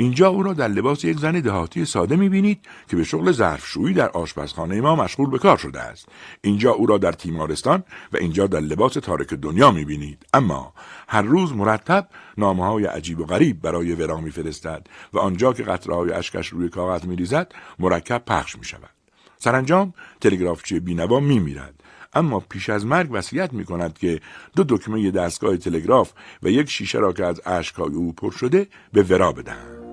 اینجا 0.00 0.28
او 0.28 0.42
را 0.42 0.52
در 0.52 0.68
لباس 0.68 1.04
یک 1.04 1.18
زن 1.18 1.40
دهاتی 1.40 1.84
ساده 1.84 2.16
می‌بینید 2.16 2.60
که 2.88 2.96
به 2.96 3.04
شغل 3.04 3.32
ظرفشویی 3.32 3.94
در 3.94 4.08
آشپزخانه 4.08 4.80
ما 4.80 4.96
مشغول 4.96 5.30
به 5.30 5.38
کار 5.38 5.56
شده 5.56 5.80
است. 5.80 6.08
اینجا 6.42 6.72
او 6.72 6.86
را 6.86 6.98
در 6.98 7.12
تیمارستان 7.12 7.84
و 8.12 8.16
اینجا 8.16 8.46
در 8.46 8.60
لباس 8.60 8.92
تارک 8.92 9.34
دنیا 9.34 9.70
می‌بینید. 9.70 10.26
اما 10.34 10.72
هر 11.08 11.22
روز 11.22 11.52
مرتب 11.52 12.08
نامه 12.36 12.64
های 12.66 12.84
عجیب 12.84 13.20
و 13.20 13.24
غریب 13.24 13.60
برای 13.60 13.92
ورا 13.92 14.20
میفرستد 14.20 14.86
و 15.12 15.18
آنجا 15.18 15.52
که 15.52 15.62
قطره 15.62 15.94
های 15.94 16.12
اشکش 16.12 16.48
روی 16.48 16.68
کاغذ 16.68 17.04
میریزد 17.04 17.52
مرکب 17.78 18.22
پخش 18.26 18.58
می‌شود. 18.58 18.90
سرانجام 19.38 19.94
تلگرافچی 20.20 20.80
بینوا 20.80 21.20
میمیرد. 21.20 21.74
اما 22.14 22.40
پیش 22.40 22.70
از 22.70 22.86
مرگ 22.86 23.08
وصیت 23.12 23.52
می 23.52 23.64
کند 23.64 23.98
که 23.98 24.20
دو 24.56 24.64
دکمه 24.68 25.10
دستگاه 25.10 25.56
تلگراف 25.56 26.12
و 26.42 26.48
یک 26.48 26.70
شیشه 26.70 26.98
را 26.98 27.12
که 27.12 27.24
از 27.24 27.40
اشکهای 27.46 27.94
او 27.94 28.12
پر 28.12 28.30
شده 28.30 28.66
به 28.92 29.02
ورا 29.02 29.32
بدهند. 29.32 29.87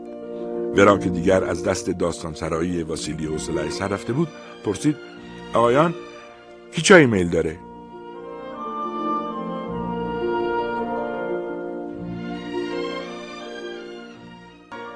ورا 0.76 0.98
که 0.98 1.10
دیگر 1.10 1.44
از 1.44 1.64
دست 1.64 1.90
داستان 1.90 2.34
سرایی 2.34 2.84
واسیلی 2.84 3.26
حوصله 3.26 3.70
سر 3.70 3.88
رفته 3.88 4.14
بود 4.14 4.28
پرسید 4.66 4.96
آقایان 5.54 5.96
کی 6.72 6.82
چای 6.82 7.06
میل 7.06 7.30
داره؟ 7.30 7.60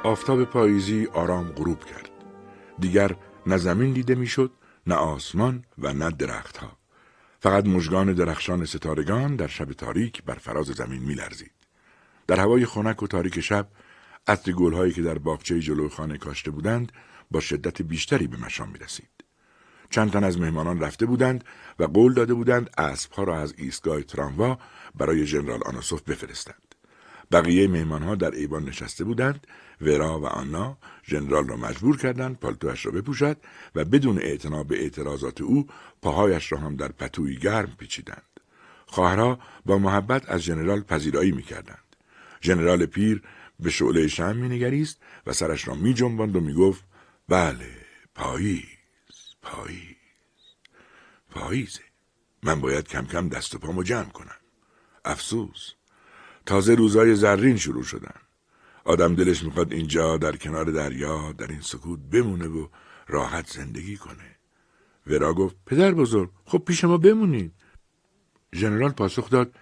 آفتاب 0.04 0.44
پاییزی 0.44 1.08
آرام 1.14 1.50
غروب 1.50 1.86
کرد. 1.86 2.10
دیگر 2.80 3.16
نه 3.46 3.58
زمین 3.58 3.94
دیده 3.94 4.16
می‌شد 4.16 4.52
نه 4.88 4.96
آسمان 4.96 5.64
و 5.78 5.94
نه 5.94 6.12
درختها. 6.12 6.72
فقط 7.40 7.66
مژگان 7.66 8.14
درخشان 8.14 8.66
ستارگان 8.66 9.36
در 9.36 9.48
شب 9.48 9.72
تاریک 9.72 10.24
بر 10.24 10.36
فراز 10.36 10.66
زمین 10.66 11.04
میلرزید. 11.04 11.52
در 12.28 12.40
هوای 12.40 12.66
خنک 12.66 13.04
و 13.04 13.08
تاریک 13.08 13.40
شب 13.40 13.68
عطر 14.28 14.52
گلهایی 14.52 14.94
که 14.94 15.02
در 15.02 15.18
باغچه 15.18 15.60
جلو 15.60 15.90
خانه 15.90 16.18
کاشته 16.18 16.52
بودند 16.52 16.92
با 17.32 17.40
شدت 17.40 17.82
بیشتری 17.82 18.28
به 18.28 18.38
مشام 18.38 18.70
می 18.70 18.80
رسید. 18.80 19.10
چند 19.90 20.12
تن 20.12 20.24
از 20.24 20.40
مهمانان 20.40 20.80
رفته 20.80 21.06
بودند 21.06 21.44
و 21.80 21.84
قول 21.84 22.14
داده 22.14 22.34
بودند 22.34 22.70
اسبها 22.78 23.24
را 23.24 23.40
از 23.40 23.54
ایستگاه 23.58 24.02
تراموا 24.02 24.60
برای 24.96 25.26
ژنرال 25.26 25.60
آنوسوف 25.66 26.02
بفرستند. 26.02 26.76
بقیه 27.32 27.68
مهمانها 27.68 28.16
در 28.16 28.32
ایوان 28.32 28.66
نشسته 28.66 29.04
بودند 29.04 29.48
ورا 29.82 30.20
و 30.20 30.26
آنا 30.26 30.78
ژنرال 31.04 31.48
را 31.48 31.56
مجبور 31.56 31.98
کردند 31.98 32.40
پالتوش 32.40 32.86
را 32.86 32.92
بپوشد 32.92 33.38
و 33.76 33.86
بدون 33.86 34.18
اعتنا 34.18 34.64
به 34.64 34.82
اعتراضات 34.82 35.42
او 35.42 35.68
پاهایش 36.02 36.52
را 36.52 36.58
هم 36.58 36.76
در 36.76 36.88
پتوی 36.88 37.36
گرم 37.36 37.76
پیچیدند 37.78 38.24
خواهرها 38.86 39.40
با 39.66 39.78
محبت 39.78 40.30
از 40.30 40.42
ژنرال 40.42 40.82
پذیرایی 40.82 41.32
می‌کردند 41.32 41.96
ژنرال 42.42 42.86
پیر 42.86 43.22
به 43.60 43.70
شعله 43.70 44.08
شم 44.08 44.38
مینگریست 44.38 45.02
و 45.26 45.34
سرش 45.34 45.68
را 45.68 45.76
می 45.76 45.94
جنباند 45.94 46.36
و 46.36 46.40
می 46.40 46.54
گفت 46.54 46.84
بله 47.28 47.76
پاییز 48.16 48.66
پاییز 49.42 49.96
پاییزه. 51.30 51.82
من 52.44 52.62
باید 52.62 52.88
کم 52.88 53.06
کم 53.06 53.30
دست 53.30 53.56
و 53.56 53.60
پامو 53.60 53.84
جمع 53.84 54.10
کنم. 54.10 54.36
افسوس. 55.06 55.72
تازه 56.46 56.76
روزای 56.76 57.16
زرین 57.16 57.58
شروع 57.58 57.84
شدن. 57.84 58.16
آدم 58.84 59.16
دلش 59.16 59.44
می‌خواد 59.44 59.74
اینجا 59.74 60.18
در 60.18 60.36
کنار 60.36 60.66
دریا 60.66 61.32
در 61.32 61.48
این 61.48 61.62
سکوت 61.62 62.00
بمونه 62.00 62.48
و 62.48 62.68
راحت 63.08 63.48
زندگی 63.48 63.98
کنه. 63.98 64.36
ورا 65.08 65.34
گفت 65.34 65.56
پدر 65.66 65.92
بزرگ 65.92 66.30
خب 66.46 66.58
پیش 66.58 66.84
ما 66.84 66.98
بمونید. 66.98 67.54
ژنرال 68.56 68.92
پاسخ 68.92 69.30
داد 69.30 69.56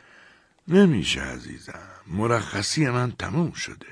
نمیشه 0.68 1.22
عزیزم. 1.22 1.90
مرخصی 2.08 2.90
من 2.90 3.12
تموم 3.12 3.52
شده. 3.52 3.88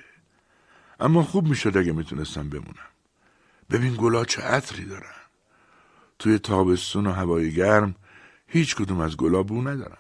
اما 1.00 1.24
خوب 1.24 1.48
می‌شد 1.48 1.78
اگه 1.78 1.92
می‌تونستم 1.92 2.50
بمونم. 2.50 2.92
ببین 3.70 3.96
گلا 3.96 4.26
چه 4.26 4.42
عطری 4.42 4.86
دارن. 4.86 5.16
توی 6.20 6.40
تابستون 6.40 7.08
و 7.08 7.12
هوای 7.12 7.52
گرم 7.52 7.96
هیچ 8.48 8.76
کدوم 8.76 9.00
از 9.00 9.18
گلا 9.18 9.44
بو 9.44 9.62
ندارن. 9.62 9.98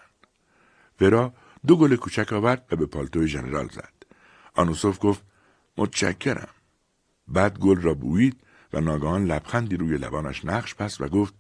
ورا 1.02 1.34
دو 1.68 1.78
گل 1.78 1.96
کوچک 1.96 2.34
آورد 2.34 2.66
و 2.72 2.76
به 2.76 2.86
پالتوی 2.86 3.28
ژنرال 3.28 3.68
زد. 3.68 3.94
آنوسوف 4.54 4.98
گفت 5.02 5.24
متشکرم. 5.78 6.50
بعد 7.28 7.60
گل 7.60 7.82
را 7.82 7.94
بویید 7.94 8.40
و 8.74 8.82
ناگهان 8.82 9.26
لبخندی 9.26 9.78
روی 9.78 9.98
لبانش 9.98 10.46
نقش 10.46 10.76
پس 10.76 11.02
و 11.02 11.08
گفت 11.08 11.34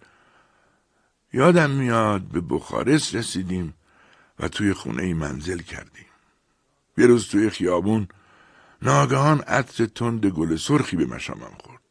یادم 1.33 1.71
میاد 1.71 2.21
به 2.21 2.41
بخارست 2.41 3.15
رسیدیم. 3.15 3.73
و 4.39 4.47
توی 4.47 4.73
خونه 4.73 5.03
ای 5.03 5.13
منزل 5.13 5.59
کردیم. 5.59 6.05
یه 6.97 7.05
روز 7.05 7.27
توی 7.27 7.49
خیابون 7.49 8.07
ناگهان 8.81 9.39
عطر 9.39 9.85
تند 9.85 10.25
گل 10.25 10.55
سرخی 10.55 10.97
به 10.97 11.05
مشامم 11.05 11.53
خورد. 11.59 11.81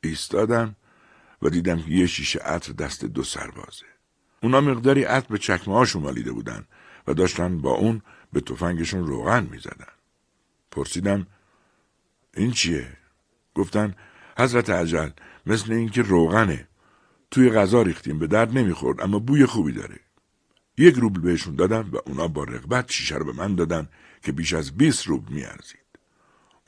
ایستادم 0.00 0.76
و 1.42 1.48
دیدم 1.48 1.82
که 1.82 1.90
یه 1.90 2.06
شیشه 2.06 2.38
عطر 2.38 2.72
دست 2.72 3.04
دو 3.04 3.24
سربازه. 3.24 3.86
اونا 4.42 4.60
مقداری 4.60 5.04
عطر 5.04 5.26
به 5.28 5.38
چکمه 5.38 5.74
هاشون 5.74 6.02
مالیده 6.02 6.32
بودن 6.32 6.64
و 7.06 7.14
داشتن 7.14 7.58
با 7.58 7.70
اون 7.70 8.02
به 8.32 8.40
تفنگشون 8.40 9.06
روغن 9.06 9.48
می‌زدن. 9.50 9.92
پرسیدم 10.70 11.26
این 12.36 12.52
چیه؟ 12.52 12.96
گفتن 13.54 13.94
حضرت 14.38 14.70
عجل 14.70 15.10
مثل 15.46 15.72
اینکه 15.72 16.02
روغنه. 16.02 16.68
توی 17.30 17.50
غذا 17.50 17.82
ریختیم 17.82 18.18
به 18.18 18.26
درد 18.26 18.58
نمی‌خورد 18.58 19.00
اما 19.00 19.18
بوی 19.18 19.46
خوبی 19.46 19.72
داره. 19.72 20.00
یک 20.78 20.94
روبل 20.94 21.20
بهشون 21.20 21.54
دادم 21.54 21.90
و 21.92 21.98
اونا 22.06 22.28
با 22.28 22.44
رغبت 22.44 22.90
شیشه 22.90 23.16
رو 23.16 23.24
به 23.24 23.32
من 23.32 23.54
دادن 23.54 23.88
که 24.22 24.32
بیش 24.32 24.52
از 24.52 24.76
20 24.76 25.06
روبل 25.06 25.32
میارزید. 25.32 25.78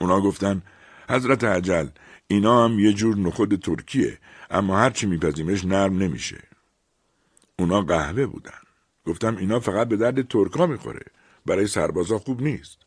اونا 0.01 0.21
گفتن 0.21 0.63
حضرت 1.09 1.45
عجل 1.45 1.87
اینا 2.29 2.65
هم 2.65 2.79
یه 2.79 2.93
جور 2.93 3.17
نخود 3.17 3.61
ترکیه 3.61 4.19
اما 4.51 4.79
هرچی 4.79 5.07
میپذیمش 5.07 5.65
نرم 5.65 5.99
نمیشه. 5.99 6.43
اونا 7.59 7.81
قهوه 7.81 8.27
بودن. 8.27 8.61
گفتم 9.07 9.37
اینا 9.37 9.61
فقط 9.61 9.89
به 9.89 9.97
درد 9.97 10.29
ترکا 10.29 10.67
می‌خوره 10.67 11.05
برای 11.47 11.67
سربازا 11.67 12.19
خوب 12.19 12.43
نیست. 12.43 12.79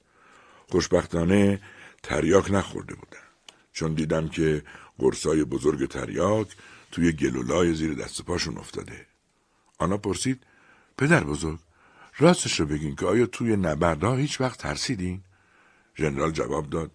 خوشبختانه 0.70 1.61
تریاک 2.03 2.51
نخورده 2.51 2.95
بودن. 2.95 3.24
چون 3.74 3.93
دیدم 3.93 4.28
که 4.28 4.63
قرصای 4.97 5.43
بزرگ 5.43 5.88
تریاک 5.88 6.47
توی 6.91 7.11
گلولای 7.11 7.74
زیر 7.74 7.93
دست 7.93 8.22
پاشون 8.22 8.57
افتاده. 8.57 9.05
آنا 9.78 9.97
پرسید 9.97 10.43
پدر 11.00 11.24
بزرگ 11.24 11.60
راستش 12.18 12.60
رو 12.60 12.66
بگین 12.66 12.95
که 12.95 13.06
آیا 13.06 13.26
توی 13.26 13.56
نبردها 13.56 14.16
هیچ 14.16 14.41
وقت 14.41 14.60
ترسیدین؟ 14.60 15.24
ژنرال 15.97 16.32
جواب 16.32 16.70
داد 16.70 16.91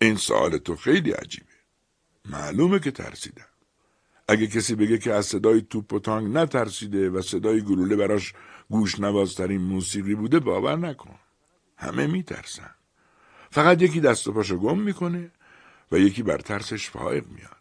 این 0.00 0.16
سوال 0.16 0.58
تو 0.58 0.76
خیلی 0.76 1.10
عجیبه. 1.10 1.46
معلومه 2.24 2.78
که 2.78 2.90
ترسیدم. 2.90 3.44
اگه 4.28 4.46
کسی 4.46 4.74
بگه 4.74 4.98
که 4.98 5.12
از 5.12 5.26
صدای 5.26 5.62
توپ 5.70 5.92
و 5.92 5.98
تانگ 5.98 6.36
نترسیده 6.36 7.10
و 7.10 7.22
صدای 7.22 7.62
گلوله 7.62 7.96
براش 7.96 8.34
گوش 8.70 9.00
نوازترین 9.00 9.60
موسیقی 9.60 10.14
بوده 10.14 10.38
باور 10.40 10.76
نکن. 10.76 11.18
همه 11.76 12.06
میترسن. 12.06 12.70
فقط 13.50 13.82
یکی 13.82 14.00
دست 14.00 14.26
و 14.26 14.32
پاشو 14.32 14.56
گم 14.56 14.78
می‌کنه 14.78 15.30
و 15.92 15.98
یکی 15.98 16.22
بر 16.22 16.38
ترسش 16.38 16.90
فائق 16.90 17.26
میاد. 17.26 17.56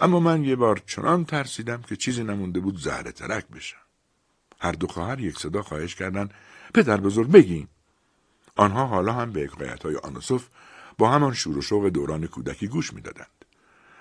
اما 0.00 0.20
من 0.20 0.44
یه 0.44 0.56
بار 0.56 0.82
چنان 0.86 1.24
ترسیدم 1.24 1.82
که 1.82 1.96
چیزی 1.96 2.24
نمونده 2.24 2.60
بود 2.60 2.78
زهر 2.78 3.10
ترک 3.10 3.48
بشم. 3.48 3.85
هر 4.60 4.72
دو 4.72 4.86
خواهر 4.86 5.20
یک 5.20 5.38
صدا 5.38 5.62
خواهش 5.62 5.94
کردند 5.94 6.34
پدر 6.74 6.96
بزرگ 6.96 7.30
بگین 7.30 7.68
آنها 8.56 8.86
حالا 8.86 9.12
هم 9.12 9.32
به 9.32 9.40
حکایت 9.40 9.82
های 9.82 9.96
آنوسوف 9.96 10.48
با 10.98 11.10
همان 11.10 11.34
شور 11.34 11.58
و 11.58 11.62
شوق 11.62 11.88
دوران 11.88 12.26
کودکی 12.26 12.68
گوش 12.68 12.92
می‌دادند 12.92 13.44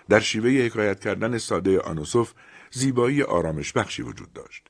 در 0.09 0.19
شیوه 0.19 0.49
حکایت 0.49 0.99
کردن 0.99 1.37
ساده 1.37 1.79
آنوسوف 1.79 2.33
زیبایی 2.71 3.23
آرامش 3.23 3.73
بخشی 3.73 4.01
وجود 4.01 4.33
داشت 4.33 4.67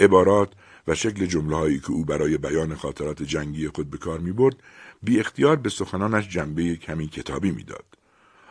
عبارات 0.00 0.52
و 0.88 0.94
شکل 0.94 1.26
جمله 1.26 1.56
هایی 1.56 1.80
که 1.80 1.90
او 1.90 2.04
برای 2.04 2.38
بیان 2.38 2.74
خاطرات 2.74 3.22
جنگی 3.22 3.68
خود 3.68 3.90
به 3.90 3.98
کار 3.98 4.18
می 4.18 4.32
برد 4.32 4.56
بی 5.02 5.20
اختیار 5.20 5.56
به 5.56 5.70
سخنانش 5.70 6.28
جنبه 6.28 6.76
کمی 6.76 7.08
کتابی 7.08 7.50
می‌داد. 7.50 7.84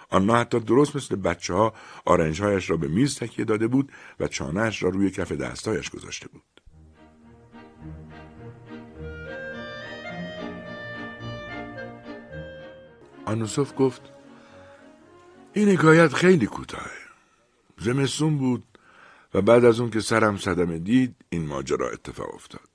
آنها 0.09 0.39
حتی 0.39 0.59
درست 0.59 0.95
مثل 0.95 1.15
بچه 1.15 1.53
ها 1.53 1.73
آرنجهایش 2.05 2.69
را 2.69 2.78
به 2.78 2.88
میز 2.88 3.15
تکیه 3.15 3.45
داده 3.45 3.67
بود 3.67 3.91
و 4.19 4.28
چانهش 4.28 4.84
را 4.84 4.89
روی 4.89 5.11
کف 5.11 5.32
دستایش 5.32 5.89
گذاشته 5.89 6.28
بود. 6.28 6.57
آنوسوف 13.28 13.73
گفت 13.78 14.01
این 15.53 15.69
حکایت 15.69 16.13
خیلی 16.13 16.45
کوتاهه. 16.45 17.07
زمستون 17.78 18.38
بود 18.38 18.63
و 19.34 19.41
بعد 19.41 19.65
از 19.65 19.80
اون 19.80 19.89
که 19.89 19.99
سرم 19.99 20.38
صدمه 20.38 20.80
دید 20.80 21.15
این 21.30 21.47
ماجرا 21.47 21.89
اتفاق 21.89 22.36
افتاد. 22.36 22.69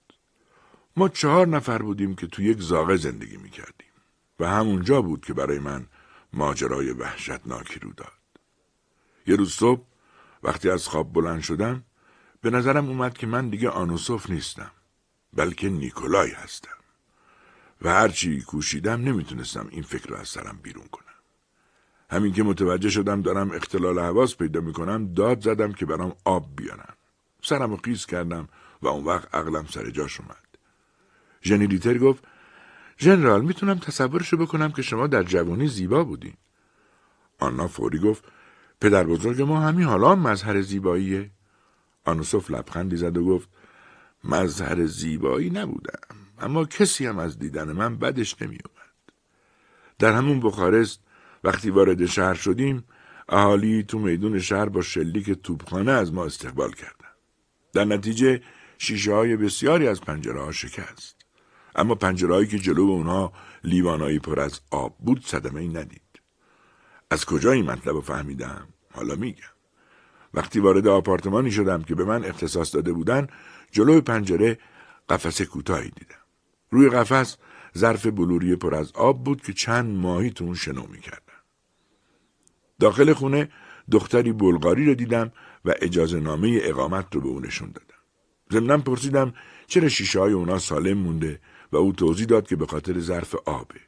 ما 0.96 1.09
چهار 1.09 1.46
نفر 1.46 1.82
بودیم 1.82 2.14
که 2.14 2.26
تو 2.26 2.42
یک 2.42 2.61
زاغه 2.61 2.96
زندگی 2.96 3.36
می‌کردیم 3.36 3.92
و 4.40 4.48
همونجا 4.48 5.03
بود 5.03 5.24
که 5.24 5.34
برای 5.34 5.59
من 5.59 5.86
ماجرای 6.32 6.90
وحشتناکی 6.90 7.80
رو 7.80 7.92
داد. 7.92 8.22
یه 9.26 9.36
روز 9.36 9.53
صبح 9.53 9.82
وقتی 10.42 10.70
از 10.70 10.88
خواب 10.88 11.12
بلند 11.12 11.40
شدم 11.40 11.84
به 12.40 12.50
نظرم 12.50 12.88
اومد 12.88 13.18
که 13.18 13.26
من 13.26 13.48
دیگه 13.48 13.68
آنوسوف 13.68 14.30
نیستم 14.30 14.70
بلکه 15.32 15.68
نیکولای 15.68 16.30
هستم 16.30 16.82
و 17.83 17.89
هرچی 17.89 18.41
کوشیدم 18.41 19.01
نمی‌تونستم 19.01 19.68
این 19.70 19.83
فکر 19.83 20.11
رو 20.11 20.16
از 20.16 20.28
سرم 20.28 20.59
بیرون 20.62 20.87
کنم. 20.87 21.03
همین 22.11 22.33
که 22.33 22.43
متوجه 22.43 22.91
شدم 22.91 23.22
دارم 23.22 23.51
اختلال 23.51 23.99
حواس 23.99 24.37
پیدا 24.37 24.61
می‌کنم 24.61 25.14
داد 25.14 25.41
زدم 25.41 25.72
که 25.72 25.87
برام 25.87 26.16
آب 26.24 26.57
بیارم. 26.57 26.95
سرم 27.43 27.70
رو 27.70 27.76
قیز 27.76 28.07
کردم 28.07 28.49
و 28.83 28.89
اون 28.89 29.05
وقت 29.05 29.35
عقلم 29.35 29.66
سر 29.66 29.91
جاش 29.91 30.20
اومد. 30.20 30.49
ژنیلیتر 31.43 31.99
گفت 31.99 32.24
ژنرال 32.99 33.45
می‌تونم 33.45 33.78
تصورشو 33.78 34.37
بکنم 34.37 34.72
که 34.72 34.83
شما 34.83 35.07
در 35.07 35.22
جوانی 35.22 35.68
زیبا 35.68 36.05
بودین. 36.05 36.35
آنا 37.39 37.68
فوری 37.68 37.99
گفت 37.99 38.24
پدر 38.80 39.05
بزرگ 39.05 39.43
ما 39.43 39.61
همین 39.61 39.87
حالا 39.87 40.14
مظهر 40.14 40.61
زیباییه. 40.61 41.30
آنوسوف 42.05 42.51
لبخندی 42.51 42.97
زد 42.97 43.16
و 43.16 43.24
گفت 43.24 43.49
مظهر 44.24 44.87
زیبایی 44.87 45.51
نبودم 45.51 46.21
اما 46.43 46.64
کسی 46.64 47.07
هم 47.07 47.18
از 47.18 47.38
دیدن 47.38 47.72
من 47.72 47.97
بدش 47.97 48.43
نمیومد. 48.43 48.93
در 49.99 50.12
همون 50.12 50.40
بخارست 50.40 51.01
وقتی 51.45 51.70
وارد 51.70 52.07
شهر 52.07 52.34
شدیم 52.34 52.84
اهالی 53.28 53.82
تو 53.82 53.99
میدون 53.99 54.38
شهر 54.38 54.68
با 54.68 54.82
شلیک 54.82 55.30
توپخانه 55.30 55.93
از 55.93 56.12
ما 56.12 56.24
استقبال 56.24 56.72
کردن. 56.72 57.09
در 57.72 57.84
نتیجه 57.84 58.43
شیشه 58.78 59.14
های 59.14 59.36
بسیاری 59.36 59.88
از 59.88 60.01
پنجره 60.01 60.40
ها 60.43 60.53
شکست. 60.53 61.16
اما 61.76 61.95
پنجرهایی 61.95 62.47
که 62.47 62.59
جلو 62.59 62.82
اونها 62.82 63.32
لیوانایی 63.64 64.18
پر 64.18 64.40
از 64.40 64.61
آب 64.70 64.97
بود 64.99 65.26
صدمه 65.26 65.61
ای 65.61 65.68
ندید. 65.68 66.20
از 67.11 67.24
کجا 67.24 67.53
این 67.53 67.70
مطلب 67.70 67.95
رو 67.95 68.01
فهمیدم؟ 68.01 68.68
حالا 68.93 69.14
میگم. 69.14 69.43
وقتی 70.34 70.61
وارد 70.61 70.86
آپارتمانی 70.86 71.51
شدم 71.51 71.82
که 71.82 71.95
به 71.95 72.05
من 72.05 72.24
اختصاص 72.24 72.74
داده 72.74 72.93
بودن 72.93 73.26
جلوی 73.70 74.01
پنجره 74.01 74.59
قفس 75.09 75.43
کوتاهی 75.43 75.90
دیدم. 75.90 76.21
روی 76.72 76.88
قفس 76.88 77.36
ظرف 77.78 78.06
بلوری 78.06 78.56
پر 78.56 78.74
از 78.74 78.92
آب 78.92 79.24
بود 79.24 79.42
که 79.42 79.52
چند 79.52 79.96
ماهی 79.96 80.30
تو 80.30 80.44
اون 80.44 80.54
شنو 80.54 80.86
می‌کردن. 80.86 81.40
داخل 82.80 83.12
خونه 83.12 83.48
دختری 83.90 84.32
بلغاری 84.32 84.86
رو 84.86 84.94
دیدم 84.94 85.32
و 85.64 85.74
اجازه 85.80 86.20
نامه 86.20 86.58
اقامت 86.62 87.14
رو 87.14 87.20
به 87.20 87.28
اون 87.28 87.46
نشون 87.46 87.68
دادم. 87.68 88.02
ضمنا 88.52 88.78
پرسیدم 88.78 89.34
چرا 89.66 89.88
شیشه 89.88 90.20
های 90.20 90.32
اونا 90.32 90.58
سالم 90.58 90.98
مونده 90.98 91.40
و 91.72 91.76
او 91.76 91.92
توضیح 91.92 92.26
داد 92.26 92.48
که 92.48 92.56
به 92.56 92.66
خاطر 92.66 93.00
ظرف 93.00 93.34
آبه. 93.44 93.80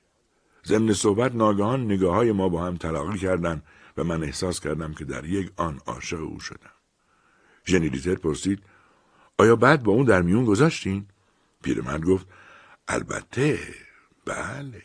ضمن 0.66 0.92
صحبت 0.92 1.34
ناگهان 1.34 1.84
نگاه 1.84 2.14
های 2.14 2.32
ما 2.32 2.48
با 2.48 2.64
هم 2.64 2.76
تلاقی 2.76 3.18
کردن 3.18 3.62
و 3.96 4.04
من 4.04 4.22
احساس 4.24 4.60
کردم 4.60 4.94
که 4.94 5.04
در 5.04 5.24
یک 5.24 5.52
آن 5.56 5.80
عاشق 5.86 6.20
او 6.20 6.40
شدم. 6.40 6.74
ژنیلیتر 7.66 8.14
پرسید 8.14 8.62
آیا 9.38 9.56
بعد 9.56 9.82
با 9.82 9.92
اون 9.92 10.04
در 10.04 10.22
میون 10.22 10.44
گذاشتین؟ 10.44 11.06
پیرمرد 11.62 12.04
گفت 12.04 12.26
البته 12.88 13.58
بله. 14.24 14.82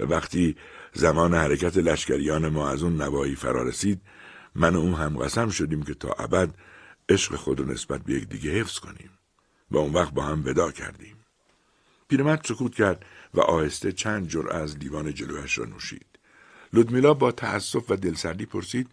وقتی 0.00 0.56
زمان 0.92 1.34
حرکت 1.34 1.76
لشکریان 1.76 2.48
ما 2.48 2.68
از 2.68 2.82
اون 2.82 3.02
نوایی 3.02 3.36
فرا 3.36 3.62
رسید 3.62 4.00
من 4.54 4.76
و 4.76 4.78
اون 4.78 4.94
هم 4.94 5.18
قسم 5.18 5.48
شدیم 5.48 5.82
که 5.82 5.94
تا 5.94 6.12
ابد 6.12 6.54
عشق 7.08 7.36
خود 7.36 7.60
رو 7.60 7.66
نسبت 7.66 8.02
به 8.02 8.12
یک 8.12 8.28
دیگه 8.28 8.50
حفظ 8.50 8.78
کنیم 8.78 9.10
و 9.70 9.76
اون 9.76 9.92
وقت 9.92 10.12
با 10.12 10.22
هم 10.22 10.42
ودا 10.46 10.72
کردیم. 10.72 11.16
پیرمرد 12.08 12.44
سکوت 12.44 12.74
کرد 12.74 13.04
و 13.34 13.40
آهسته 13.40 13.92
چند 13.92 14.28
جرعه 14.28 14.56
از 14.56 14.78
لیوان 14.78 15.14
جلویش 15.14 15.58
را 15.58 15.64
نوشید. 15.64 16.06
لودمیلا 16.72 17.14
با 17.14 17.32
تأسف 17.32 17.90
و 17.90 17.96
دلسردی 17.96 18.46
پرسید 18.46 18.90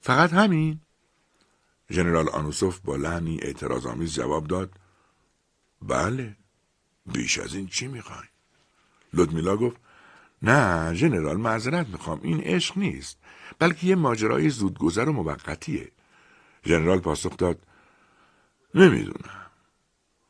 فقط 0.00 0.32
همین؟ 0.32 0.80
ژنرال 1.90 2.28
آنوسوف 2.28 2.80
با 2.80 2.96
لحنی 2.96 3.38
اعتراضآمیز 3.42 4.14
جواب 4.14 4.46
داد 4.46 4.70
بله. 5.82 6.36
بیش 7.06 7.38
از 7.38 7.54
این 7.54 7.66
چی 7.66 7.86
می‌خواین 7.86 8.28
لودمیلا 9.12 9.56
گفت 9.56 9.76
نه 10.42 10.94
ژنرال 10.94 11.36
معذرت 11.36 11.88
می‌خوام 11.88 12.20
این 12.22 12.40
عشق 12.40 12.78
نیست 12.78 13.18
بلکه 13.58 13.86
یه 13.86 13.94
ماجرای 13.94 14.50
زودگذر 14.50 15.08
و 15.08 15.12
موقتیه. 15.12 15.92
ژنرال 16.66 16.98
پاسخ 17.00 17.36
داد 17.36 17.66
نمی‌دونم. 18.74 19.46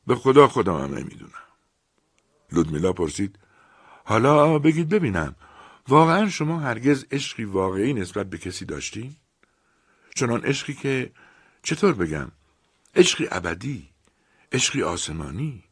به 0.06 0.14
خدا 0.14 0.48
خودم 0.48 0.74
هم 0.74 0.94
نمی‌دونم. 0.94 1.32
لودمیلا 2.52 2.92
پرسید 2.92 3.38
حالا 4.04 4.58
بگید 4.58 4.88
ببینم 4.88 5.34
واقعا 5.88 6.28
شما 6.28 6.60
هرگز 6.60 7.06
عشقی 7.10 7.44
واقعی 7.44 7.92
نسبت 7.92 8.30
به 8.30 8.38
کسی 8.38 8.64
داشتین؟ 8.64 9.16
چنان 10.14 10.44
عشقی 10.44 10.74
که 10.74 11.12
چطور 11.62 11.92
بگم 11.92 12.32
عشقی 12.94 13.28
ابدی 13.30 13.88
عشقی 14.52 14.82
آسمانی؟ 14.82 15.63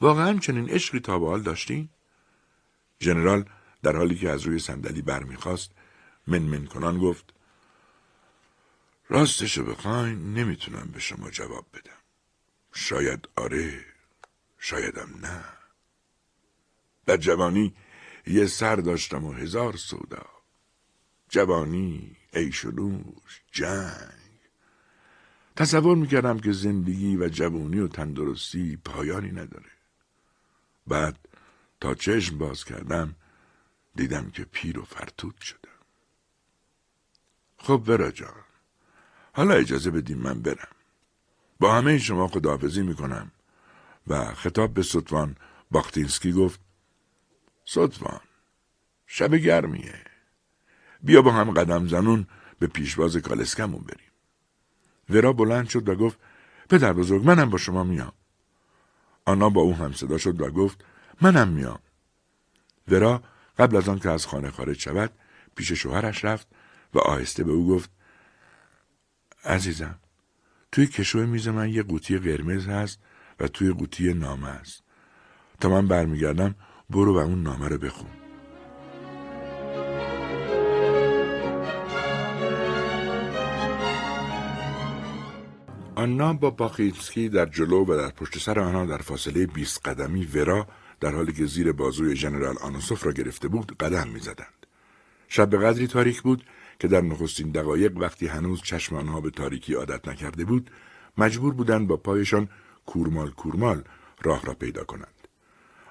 واقعا 0.00 0.38
چنین 0.38 0.70
عشقی 0.70 1.00
تا 1.00 1.18
به 1.18 1.26
حال 1.26 1.42
داشتین؟ 1.42 1.88
ژنرال 3.00 3.44
در 3.82 3.96
حالی 3.96 4.14
که 4.14 4.30
از 4.30 4.42
روی 4.42 4.58
صندلی 4.58 5.02
برمیخواست 5.02 5.70
من 6.26 6.66
کنان 6.66 6.98
گفت 6.98 7.34
راستشو 9.08 9.64
بخواین 9.64 10.34
نمی‌تونم 10.34 10.90
به 10.92 11.00
شما 11.00 11.30
جواب 11.30 11.66
بدم. 11.74 12.02
شاید 12.72 13.28
آره 13.36 13.84
شایدم 14.58 15.08
نه. 15.22 15.44
در 17.06 17.16
جوانی 17.16 17.74
یه 18.26 18.46
سر 18.46 18.76
داشتم 18.76 19.24
و 19.24 19.32
هزار 19.32 19.76
سودا. 19.76 20.26
جوانی 21.28 22.16
عیش 22.32 22.64
و 22.64 22.70
نوش 22.70 23.42
جنگ. 23.52 24.38
تصور 25.56 25.96
می‌کردم 25.96 26.38
که 26.38 26.52
زندگی 26.52 27.16
و 27.16 27.28
جوانی 27.28 27.80
و 27.80 27.88
تندرستی 27.88 28.76
پایانی 28.76 29.30
نداره. 29.30 29.77
بعد 30.88 31.28
تا 31.80 31.94
چشم 31.94 32.38
باز 32.38 32.64
کردم 32.64 33.14
دیدم 33.94 34.30
که 34.30 34.44
پیر 34.44 34.78
و 34.78 34.84
فرتود 34.84 35.40
شدم. 35.40 35.78
خب 37.58 37.82
برا 37.86 38.10
جان 38.10 38.44
حالا 39.32 39.54
اجازه 39.54 39.90
بدیم 39.90 40.18
من 40.18 40.42
برم. 40.42 40.74
با 41.60 41.74
همه 41.74 41.98
شما 41.98 42.28
خداحافظی 42.28 42.82
می‌کنم. 42.82 43.30
و 44.06 44.34
خطاب 44.34 44.74
به 44.74 44.82
سطوان 44.82 45.36
باختینسکی 45.70 46.32
گفت 46.32 46.60
سطوان 47.64 48.20
شب 49.06 49.34
گرمیه. 49.34 50.04
بیا 51.02 51.22
با 51.22 51.32
هم 51.32 51.50
قدم 51.50 51.88
زنون 51.88 52.26
به 52.58 52.66
پیشواز 52.66 53.16
کالسکمون 53.16 53.80
بریم. 53.80 54.10
ورا 55.10 55.32
بلند 55.32 55.68
شد 55.68 55.88
و 55.88 55.94
گفت 55.94 56.18
پدر 56.68 56.92
بزرگ 56.92 57.26
منم 57.26 57.50
با 57.50 57.58
شما 57.58 57.84
میام. 57.84 58.12
آنا 59.28 59.48
با 59.48 59.60
او 59.60 59.74
هم 59.74 59.92
صدا 59.92 60.18
شد 60.18 60.40
و 60.40 60.50
گفت 60.50 60.84
منم 61.20 61.48
میام. 61.48 61.78
ورا 62.88 63.22
قبل 63.58 63.76
از 63.76 63.88
آن 63.88 63.98
که 63.98 64.10
از 64.10 64.26
خانه 64.26 64.50
خارج 64.50 64.78
شود 64.78 65.10
پیش 65.56 65.72
شوهرش 65.72 66.24
رفت 66.24 66.46
و 66.94 66.98
آهسته 66.98 67.44
به 67.44 67.52
او 67.52 67.68
گفت 67.68 67.90
عزیزم 69.44 69.98
توی 70.72 70.86
کشوی 70.86 71.26
میز 71.26 71.48
من 71.48 71.68
یه 71.68 71.82
قوطی 71.82 72.18
قرمز 72.18 72.66
هست 72.66 73.00
و 73.40 73.48
توی 73.48 73.72
قوطی 73.72 74.14
نامه 74.14 74.48
است. 74.48 74.82
تا 75.60 75.68
من 75.68 75.88
برمیگردم 75.88 76.54
برو 76.90 77.14
و 77.14 77.18
اون 77.18 77.42
نامه 77.42 77.68
رو 77.68 77.78
بخون. 77.78 78.27
آنا 85.98 86.32
با 86.32 86.50
باخیتسکی 86.50 87.28
در 87.28 87.46
جلو 87.46 87.84
و 87.84 87.96
در 87.96 88.10
پشت 88.10 88.38
سر 88.38 88.60
آنها 88.60 88.86
در 88.86 88.98
فاصله 88.98 89.46
20 89.46 89.88
قدمی 89.88 90.24
ورا 90.24 90.66
در 91.00 91.14
حالی 91.14 91.32
که 91.32 91.46
زیر 91.46 91.72
بازوی 91.72 92.16
ژنرال 92.16 92.58
آنوسوف 92.58 93.06
را 93.06 93.12
گرفته 93.12 93.48
بود 93.48 93.76
قدم 93.76 94.08
می‌زدند. 94.08 94.66
شب 95.28 95.50
به 95.50 95.58
قدری 95.58 95.86
تاریک 95.86 96.22
بود 96.22 96.44
که 96.80 96.88
در 96.88 97.00
نخستین 97.00 97.50
دقایق 97.50 97.96
وقتی 97.96 98.26
هنوز 98.26 98.62
چشم 98.62 98.96
آنها 98.96 99.20
به 99.20 99.30
تاریکی 99.30 99.74
عادت 99.74 100.08
نکرده 100.08 100.44
بود 100.44 100.70
مجبور 101.18 101.54
بودند 101.54 101.88
با 101.88 101.96
پایشان 101.96 102.48
کورمال 102.86 103.30
کورمال 103.30 103.82
راه 104.22 104.42
را 104.46 104.54
پیدا 104.54 104.84
کنند. 104.84 105.28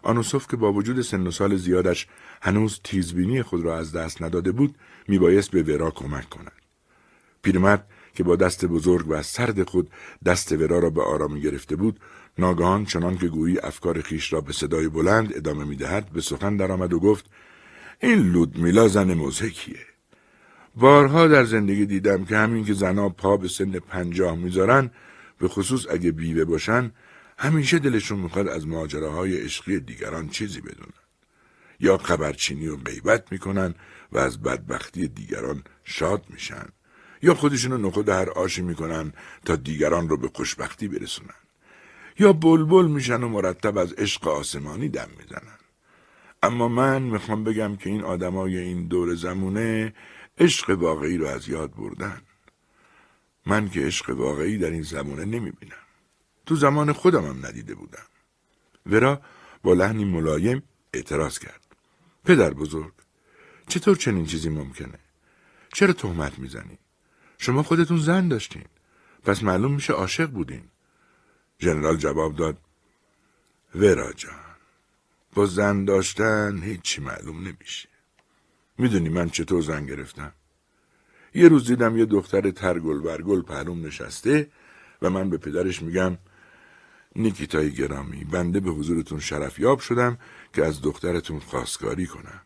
آنوسوف 0.03 0.47
که 0.47 0.57
با 0.57 0.73
وجود 0.73 1.01
سن 1.01 1.27
و 1.27 1.31
سال 1.31 1.55
زیادش 1.55 2.07
هنوز 2.41 2.81
تیزبینی 2.83 3.43
خود 3.43 3.61
را 3.61 3.77
از 3.77 3.91
دست 3.91 4.21
نداده 4.21 4.51
بود 4.51 4.75
میبایست 5.07 5.51
به 5.51 5.63
ورا 5.63 5.91
کمک 5.91 6.29
کند. 6.29 6.51
پیرمرد 7.41 7.87
که 8.17 8.23
با 8.23 8.35
دست 8.35 8.65
بزرگ 8.65 9.05
و 9.09 9.23
سرد 9.23 9.63
خود 9.63 9.89
دست 10.25 10.51
ورا 10.51 10.79
را 10.79 10.89
به 10.89 11.03
آرامی 11.03 11.41
گرفته 11.41 11.75
بود 11.75 11.99
ناگهان 12.37 12.85
چنان 12.85 13.17
که 13.17 13.27
گویی 13.27 13.59
افکار 13.59 14.01
خیش 14.01 14.33
را 14.33 14.41
به 14.41 14.53
صدای 14.53 14.89
بلند 14.89 15.35
ادامه 15.35 15.65
می‌دهد 15.65 16.09
به 16.09 16.21
سخن 16.21 16.57
درآمد 16.57 16.93
و 16.93 16.99
گفت 16.99 17.25
این 18.01 18.19
لودمیلا 18.19 18.87
زن 18.87 19.13
مزهکیه 19.13 19.79
بارها 20.75 21.27
در 21.27 21.43
زندگی 21.43 21.85
دیدم 21.85 22.25
که 22.25 22.37
همین 22.37 22.65
که 22.65 22.73
زنها 22.73 23.09
پا 23.09 23.37
به 23.37 23.47
سن 23.47 23.71
پنجاه 23.71 24.35
می‌ذارن 24.35 24.91
به 25.39 25.47
خصوص 25.47 25.85
اگه 25.89 26.11
بیوه 26.11 26.45
باشن 26.45 26.91
همیشه 27.37 27.79
دلشون 27.79 28.19
می‌خواد 28.19 28.47
از 28.47 28.67
ماجراهای 28.67 29.37
عشقی 29.37 29.79
دیگران 29.79 30.29
چیزی 30.29 30.61
بدونن. 30.61 30.93
یا 31.79 31.97
خبرچینی 31.97 32.67
و 32.67 32.77
غیبت 32.77 33.31
می‌کنن 33.31 33.75
و 34.11 34.17
از 34.17 34.41
بدبختی 34.41 35.07
دیگران 35.07 35.63
شاد 35.83 36.23
میشن. 36.29 36.65
یا 37.21 37.33
خودشونو 37.33 37.77
نخود 37.77 38.09
هر 38.09 38.29
آشی 38.29 38.61
می‌کنن 38.61 39.13
تا 39.45 39.55
دیگران 39.55 40.09
رو 40.09 40.17
به 40.17 40.29
خوشبختی 40.33 40.87
برسونن. 40.87 41.29
یا 42.19 42.33
بلبل 42.33 42.87
میشن 42.87 43.23
و 43.23 43.29
مرتب 43.29 43.77
از 43.77 43.93
عشق 43.93 44.27
آسمانی 44.27 44.89
دم 44.89 45.09
می‌زنن. 45.17 45.57
اما 46.43 46.67
من 46.67 47.01
می‌خوام 47.01 47.43
بگم 47.43 47.75
که 47.75 47.89
این 47.89 48.03
آدمای 48.03 48.57
این 48.57 48.87
دور 48.87 49.15
زمونه 49.15 49.93
عشق 50.37 50.69
واقعی 50.69 51.17
رو 51.17 51.27
از 51.27 51.49
یاد 51.49 51.75
بردن. 51.75 52.21
من 53.45 53.69
که 53.69 53.81
عشق 53.81 54.09
واقعی 54.09 54.57
در 54.57 54.71
این 54.71 54.81
زمانه 54.81 55.25
نمی‌بینم. 55.25 55.85
تو 56.45 56.55
زمان 56.55 56.93
خودم 56.93 57.25
هم 57.25 57.45
ندیده 57.45 57.75
بودم. 57.75 58.05
ورا 58.85 59.21
با 59.63 59.73
لحنی 59.73 60.05
ملایم 60.05 60.63
اعتراض 60.93 61.39
کرد. 61.39 61.61
پدر 62.25 62.53
بزرگ 62.53 62.93
چطور 63.67 63.95
چنین 63.95 64.25
چیزی 64.25 64.49
ممکنه؟ 64.49 64.99
چرا 65.73 65.93
تهمت 65.93 66.39
می‌زنی؟ 66.39 66.77
شما 67.37 67.63
خودتون 67.63 67.97
زن 67.97 68.27
داشتین. 68.27 68.65
پس 69.23 69.43
معلوم 69.43 69.73
میشه 69.73 69.93
عاشق 69.93 70.29
بودین. 70.29 70.63
ژنرال 71.59 71.97
جواب 71.97 72.35
داد 72.35 72.57
ورا 73.75 74.13
جان 74.13 74.33
با 75.33 75.45
زن 75.45 75.85
داشتن 75.85 76.61
هیچی 76.63 77.01
معلوم 77.01 77.47
نمیشه. 77.47 77.89
می‌دونی 78.77 79.09
من 79.09 79.29
چطور 79.29 79.61
زن 79.61 79.85
گرفتم؟ 79.85 80.33
یه 81.33 81.47
روز 81.47 81.67
دیدم 81.67 81.97
یه 81.97 82.05
دختر 82.05 82.51
ترگل 82.51 82.99
برگل 83.01 83.41
پهلوم 83.41 83.85
نشسته 83.85 84.49
و 85.01 85.09
من 85.09 85.29
به 85.29 85.37
پدرش 85.37 85.81
میگم 85.81 86.17
نیکیتای 87.15 87.71
گرامی 87.71 88.23
بنده 88.23 88.59
به 88.59 88.69
حضورتون 88.69 89.19
شرفیاب 89.19 89.79
شدم 89.79 90.17
که 90.53 90.65
از 90.65 90.81
دخترتون 90.81 91.39
خواستگاری 91.39 92.05
کنم. 92.07 92.41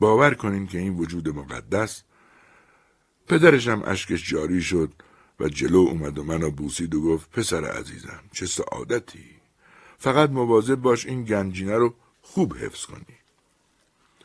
باور 0.00 0.34
کنین 0.34 0.66
که 0.66 0.78
این 0.78 0.94
وجود 0.96 1.28
مقدس 1.28 2.02
پدرشم 3.28 3.82
اشکش 3.86 4.30
جاری 4.30 4.62
شد 4.62 4.92
و 5.40 5.48
جلو 5.48 5.78
اومد 5.78 6.18
و 6.18 6.24
منو 6.24 6.50
بوسید 6.50 6.94
و 6.94 7.02
گفت 7.02 7.30
پسر 7.30 7.64
عزیزم 7.64 8.20
چه 8.32 8.46
سعادتی 8.46 9.24
فقط 9.98 10.30
مواظب 10.30 10.74
باش 10.74 11.06
این 11.06 11.24
گنجینه 11.24 11.76
رو 11.76 11.94
خوب 12.22 12.56
حفظ 12.56 12.84
کنی 12.84 13.16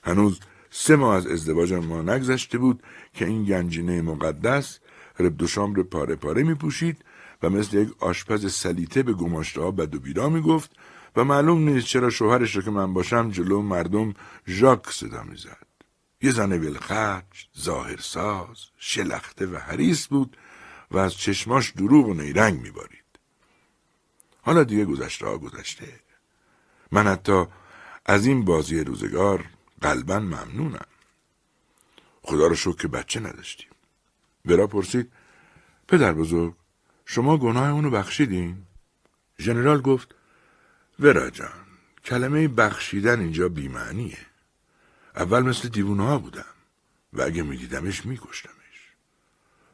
هنوز 0.04 0.40
سه 0.70 0.96
ماه 0.96 1.16
از 1.16 1.28
ازدواج 1.28 1.74
ما 1.74 2.02
نگذشته 2.02 2.58
بود 2.58 2.84
که 3.14 3.26
این 3.26 3.46
گنجینه 3.46 4.02
مقدس 4.02 4.80
رب 5.20 5.46
شامر 5.46 5.84
پاره 5.84 6.16
پاره 6.16 6.44
می 6.44 6.54
پوشید 6.54 7.06
و 7.44 7.50
مثل 7.50 7.78
یک 7.78 7.90
آشپز 8.00 8.54
سلیته 8.54 9.04
به 9.04 9.14
گماشته 9.14 9.62
ها 9.62 9.72
بد 9.72 9.96
و 9.96 10.00
بیرا 10.00 10.30
می 10.30 10.42
گفت 10.42 10.72
و 11.16 11.24
معلوم 11.24 11.70
نیست 11.70 11.88
چرا 11.88 12.10
شوهرش 12.10 12.56
رو 12.56 12.62
که 12.62 12.72
من 12.72 12.94
باشم 12.94 13.32
جلو 13.32 13.62
مردم 13.62 14.14
ژاک 14.48 14.92
صدا 14.92 15.24
می 15.24 15.38
زد. 15.38 15.69
یه 16.22 16.32
زن 16.32 16.52
ولخرج، 16.52 17.48
ظاهرساز، 17.60 18.58
شلخته 18.78 19.46
و 19.48 19.58
حریص 19.58 20.08
بود 20.08 20.38
و 20.92 20.98
از 20.98 21.14
چشماش 21.14 21.72
دروغ 21.72 22.08
و 22.08 22.14
نیرنگ 22.14 22.62
می 22.62 22.72
بارید. 22.72 23.04
حالا 24.42 24.64
دیگه 24.64 24.86
گذشته 24.86 25.26
ها 25.26 25.38
گذشته. 25.38 26.00
من 26.92 27.08
حتی 27.08 27.46
از 28.06 28.26
این 28.26 28.46
بازی 28.46 28.84
روزگار 28.84 29.46
قلبا 29.82 30.20
ممنونم. 30.20 30.86
خدا 32.22 32.48
رو 32.48 32.56
شکر 32.56 32.76
که 32.76 32.88
بچه 32.88 33.20
نداشتیم. 33.20 33.70
ورا 34.46 34.68
پرسید 34.68 35.12
پدر 35.88 36.14
بزرگ 36.14 36.56
شما 37.06 37.38
گناه 37.38 37.70
اونو 37.70 37.90
بخشیدین؟ 37.90 38.64
ژنرال 39.40 39.82
گفت 39.82 40.16
ورا 41.00 41.30
جان 41.30 41.66
کلمه 42.06 42.48
بخشیدن 42.48 43.20
اینجا 43.20 43.50
بیمعنیه. 43.50 44.29
اول 45.20 45.42
مثل 45.42 45.70
دیوونه 45.70 46.04
ها 46.04 46.20
بودم 46.20 46.54
و 47.14 47.22
اگه 47.22 47.44
میدیدمش 47.44 48.06
میکشتمش. 48.06 48.94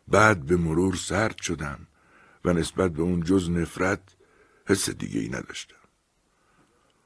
بعد 0.08 0.46
به 0.46 0.58
مرور 0.58 0.96
سرد 0.96 1.42
شدم 1.42 1.88
و 2.46 2.54
نسبت 2.54 2.92
به 2.92 3.02
اون 3.02 3.24
جز 3.24 3.50
نفرت 3.50 4.16
حس 4.68 4.90
دیگه 4.90 5.20
ای 5.20 5.30
نداشتم. 5.30 5.76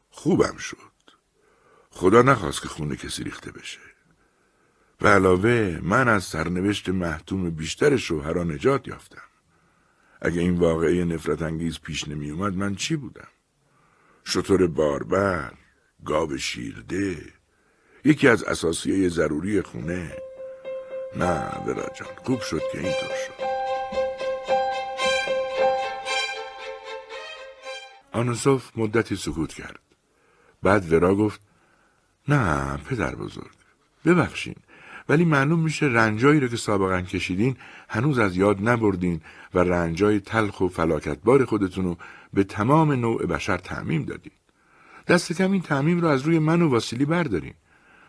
خوبم 0.10 0.58
شد. 0.58 0.78
خدا 1.90 2.22
نخواست 2.22 2.62
که 2.62 2.68
خونه 2.68 2.96
کسی 2.96 3.24
ریخته 3.24 3.52
بشه. 3.52 3.80
و 5.02 5.08
علاوه 5.08 5.80
من 5.84 6.08
از 6.08 6.24
سرنوشت 6.24 6.90
محتوم 6.90 7.50
بیشتر 7.50 7.98
شوهرها 7.98 8.44
نجات 8.44 8.88
یافتم. 8.88 9.22
اگه 10.22 10.42
این 10.42 10.60
واقعه 10.60 11.06
نفرت 11.06 11.42
انگیز 11.42 11.80
پیش 11.80 12.08
نمی 12.08 12.32
اومد 12.32 12.54
من 12.54 12.76
چی 12.76 12.96
بودم؟ 12.96 13.28
شطور 14.24 14.68
باربر، 14.68 15.54
گاو 16.06 16.38
شیرده، 16.38 17.34
یکی 18.06 18.28
از 18.28 18.44
اساسیه 18.44 19.10
ضروری 19.10 19.62
خونه 19.62 20.12
نه 21.16 21.50
برا 21.66 21.92
جان 21.96 22.10
خوب 22.26 22.42
شد 22.42 22.62
که 22.72 22.80
اینطور 22.80 23.10
شد 23.28 23.50
آنوسوف 28.12 28.78
مدتی 28.78 29.16
سکوت 29.16 29.54
کرد 29.54 29.80
بعد 30.64 30.94
ورا 30.94 31.16
گفت 31.16 31.42
نه 32.28 32.78
پدر 32.78 33.16
بزرگ 33.16 33.56
ببخشین 34.06 34.56
ولی 35.10 35.26
معلوم 35.26 35.60
میشه 35.60 35.86
رنجایی 35.86 36.40
رو 36.40 36.48
که 36.48 36.58
سابقا 36.58 37.02
کشیدین 37.02 37.56
هنوز 37.90 38.20
از 38.20 38.38
یاد 38.38 38.70
نبردین 38.70 39.22
و 39.54 39.60
رنجای 39.60 40.20
تلخ 40.20 40.62
و 40.62 40.68
فلاکتبار 40.68 41.46
خودتون 41.46 41.86
رو 41.86 41.98
به 42.34 42.44
تمام 42.44 42.92
نوع 42.92 43.26
بشر 43.26 43.58
تعمیم 43.58 44.04
دادین. 44.04 44.32
دست 45.08 45.34
کم 45.34 45.52
این 45.52 45.62
تعمیم 45.62 46.02
رو 46.02 46.08
از 46.08 46.22
روی 46.22 46.40
من 46.40 46.62
و 46.62 46.70
واسیلی 46.70 47.06
بردارین. 47.06 47.54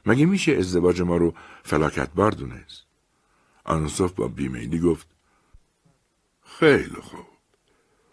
مگه 0.06 0.26
میشه 0.26 0.52
ازدواج 0.52 1.02
ما 1.02 1.16
رو 1.16 1.34
فلاکتبار 1.62 2.30
دونست؟ 2.30 2.84
آنوسوف 3.64 4.12
با 4.12 4.28
بیمیلی 4.28 4.80
گفت 4.80 5.06
خیلی 6.44 7.00
خوب. 7.02 7.26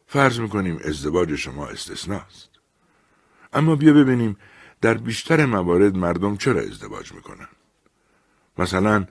فرض 0.07 0.39
می‌کنیم 0.39 0.79
ازدواج 0.85 1.35
شما 1.35 1.67
استثناست. 1.67 2.49
اما 3.53 3.75
بیا 3.75 3.93
ببینیم 3.93 4.37
در 4.81 4.93
بیشتر 4.93 5.45
موارد 5.45 5.97
مردم 5.97 6.37
چرا 6.37 6.61
ازدواج 6.61 7.11
می‌کنن. 7.13 7.47
مثلا 8.57 9.07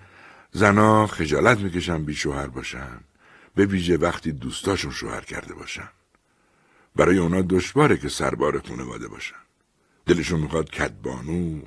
زنا 0.53 1.07
خجالت 1.07 1.59
می‌کشن 1.59 2.05
بی 2.05 2.15
شوهر 2.15 2.47
باشن 2.47 3.01
به 3.55 3.67
ویژه 3.67 3.97
وقتی 3.97 4.33
دوستاشون 4.33 4.91
شوهر 4.91 5.21
کرده 5.21 5.55
باشن 5.55 5.89
برای 6.97 7.19
اونا 7.19 7.43
دشواره 7.43 7.97
که 7.97 8.09
سربار 8.09 8.59
خونواده 8.59 9.09
باشن 9.09 9.37
دلشون 10.07 10.41
می‌خواد 10.41 10.71
کدبانو 10.71 11.63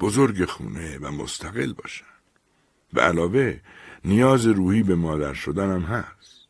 بزرگ 0.00 0.44
خونه 0.44 0.98
و 0.98 1.10
مستقل 1.10 1.72
باشن 1.72 2.04
به 2.92 3.02
علاوه 3.02 3.60
نیاز 4.04 4.46
روحی 4.46 4.82
به 4.82 4.94
مادر 4.94 5.34
شدن 5.34 5.70
هم 5.70 5.82
هست. 5.82 6.48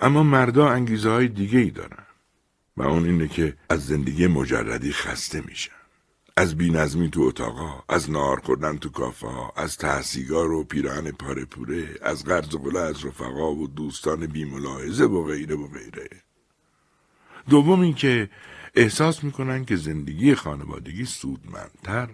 اما 0.00 0.22
مردا 0.22 0.68
انگیزه 0.68 1.10
های 1.10 1.28
دیگه 1.28 1.58
ای 1.58 1.70
دارن 1.70 2.06
و 2.76 2.82
اون 2.82 3.04
اینه 3.04 3.28
که 3.28 3.56
از 3.68 3.86
زندگی 3.86 4.26
مجردی 4.26 4.92
خسته 4.92 5.40
میشن. 5.40 5.72
از 6.36 6.56
بینظمی 6.56 7.10
تو 7.10 7.20
اتاقا 7.20 7.84
از 7.88 8.10
نار 8.10 8.40
خوردن 8.40 8.76
تو 8.76 8.88
کافه 8.88 9.26
از 9.56 9.76
تحصیگار 9.76 10.52
و 10.52 10.64
پیراهن 10.64 11.10
پاره 11.10 11.44
پوره 11.44 11.94
از 12.02 12.24
قرض 12.24 12.54
و 12.54 12.76
از 12.76 13.04
رفقا 13.04 13.54
و 13.54 13.68
دوستان 13.68 14.26
بیملاحظه 14.26 15.04
و 15.04 15.24
غیره 15.24 15.54
و 15.54 15.68
غیره. 15.68 16.08
دوم 17.48 17.80
اینکه 17.80 18.30
احساس 18.74 19.24
می‌کنن 19.24 19.64
که 19.64 19.76
زندگی 19.76 20.34
خانوادگی 20.34 21.04
سودمندتر 21.04 22.08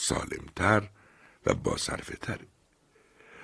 سالمتر 0.00 0.82
و 1.46 1.54
باصرفه 1.54 2.16
تره 2.16 2.46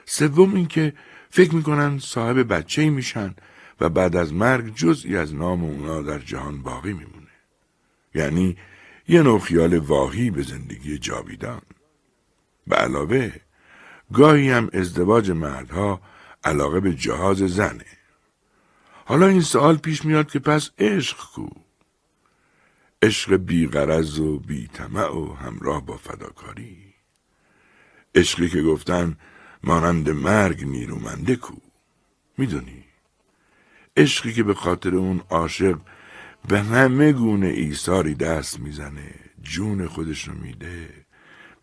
سوم 0.07 0.55
اینکه 0.55 0.93
فکر 1.31 1.55
می‌کنن 1.55 1.99
صاحب 1.99 2.53
بچه 2.53 2.91
میشن 2.91 3.35
و 3.81 3.89
بعد 3.89 4.17
از 4.17 4.33
مرگ 4.33 4.75
جزئی 4.75 5.17
از 5.17 5.35
نام 5.35 5.65
اونا 5.65 6.03
در 6.03 6.19
جهان 6.19 6.63
باقی 6.63 6.93
میمونه. 6.93 7.27
یعنی 8.15 8.57
یه 9.09 9.23
نوع 9.23 9.41
خیال 9.41 9.79
واهی 9.79 10.31
به 10.31 10.43
زندگی 10.43 10.99
جاویدان. 10.99 11.63
به 12.67 12.77
علاوه 12.77 13.33
گاهی 14.13 14.51
هم 14.51 14.71
ازدواج 14.73 15.31
مردها 15.31 16.01
علاقه 16.45 16.81
به 16.81 16.95
جهاز 16.95 17.39
زنه. 17.39 17.87
حالا 19.05 19.27
این 19.27 19.41
سوال 19.41 19.77
پیش 19.77 20.05
میاد 20.05 20.31
که 20.31 20.39
پس 20.39 20.71
عشق 20.79 21.17
کو؟ 21.35 21.66
عشق 23.03 23.37
بیغرز 23.37 24.19
و 24.19 24.39
بیطمع 24.39 25.09
و 25.09 25.35
همراه 25.35 25.87
با 25.87 25.97
فداکاری. 25.97 26.95
عشقی 28.15 28.49
که 28.49 28.63
گفتن 28.63 29.17
مانند 29.65 30.11
مرگ 30.11 30.65
نیرومنده 30.65 31.37
کو. 31.37 31.55
می‌دونی؟ 32.39 32.85
عشقی 33.97 34.33
که 34.33 34.43
به 34.43 34.55
خاطر 34.55 34.95
اون 34.95 35.23
عاشق 35.31 35.79
به 36.49 36.63
همه 36.63 37.13
گونه 37.13 37.47
ایثاری 37.47 38.15
دست 38.15 38.61
می‌زنه 38.61 39.15
جون 39.43 39.89
خودش 39.89 40.29
رو 40.29 40.35
میده 40.35 41.07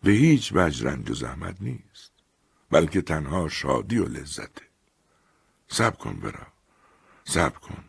به 0.02 0.10
هیچ 0.10 0.52
وجه 0.54 0.90
رنج 0.90 1.10
و 1.10 1.14
زحمت 1.14 1.56
نیست 1.60 2.12
بلکه 2.70 3.02
تنها 3.02 3.48
شادی 3.48 3.98
و 3.98 4.08
لذته. 4.08 4.62
سب 5.68 5.98
کن 5.98 6.14
برا 6.14 6.46
سب 7.24 7.56
کن. 7.56 7.84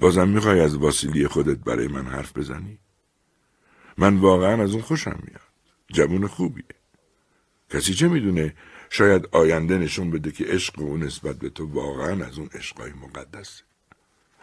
بازم 0.00 0.28
می‌خوای 0.28 0.60
از 0.60 0.76
واسیلی 0.76 1.28
خودت 1.28 1.58
برای 1.58 1.88
من 1.88 2.06
حرف 2.06 2.38
بزنی؟ 2.38 2.78
من 3.98 4.16
واقعا 4.16 4.62
از 4.62 4.72
اون 4.72 4.82
خوشم 4.82 5.18
میاد. 5.26 5.50
جوون 5.92 6.26
خوبیه. 6.26 6.64
کسی 7.70 7.94
چه 7.94 8.08
می‌دونه؟ 8.08 8.54
شاید 8.90 9.28
آینده 9.32 9.78
نشون 9.78 10.10
بده 10.10 10.32
که 10.32 10.44
عشق 10.44 10.78
او 10.78 10.96
نسبت 10.96 11.36
به 11.36 11.50
تو 11.50 11.66
واقعا 11.66 12.26
از 12.26 12.38
اون 12.38 12.48
عشقای 12.54 12.92
مقدسه 12.92 13.62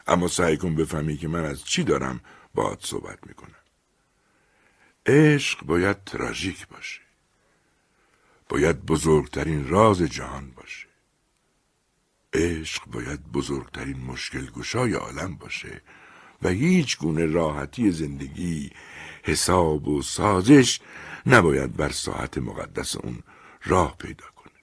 اما 0.08 0.28
سعی 0.28 0.58
کن 0.58 0.76
بفهمی 0.76 1.18
که 1.18 1.28
من 1.28 1.46
از 1.46 1.64
چی 1.64 1.84
دارم 1.84 2.22
باهات 2.54 2.86
صحبت 2.86 3.20
می‌کنم. 3.28 3.64
عشق 5.06 5.66
باید 5.66 6.04
تراژیک 6.04 6.68
باشه. 6.68 7.02
باید 8.50 8.86
بزرگترین 8.86 9.68
راز 9.68 10.02
جهان 10.02 10.52
باشه. 10.52 10.87
عشق 12.38 12.86
باید 12.86 13.32
بزرگترین 13.32 13.98
مشکل 13.98 14.46
گشای 14.46 14.94
عالم 14.94 15.36
باشه 15.36 15.82
و 16.42 16.50
هیچ 16.50 16.98
گونه 16.98 17.26
راحتی 17.26 17.92
زندگی 17.92 18.72
حساب 19.24 19.88
و 19.88 20.02
سازش 20.02 20.80
نباید 21.26 21.76
بر 21.76 21.90
ساعت 21.90 22.38
مقدس 22.38 22.96
اون 22.96 23.24
راه 23.64 23.98
پیدا 23.98 24.26
کنه 24.36 24.54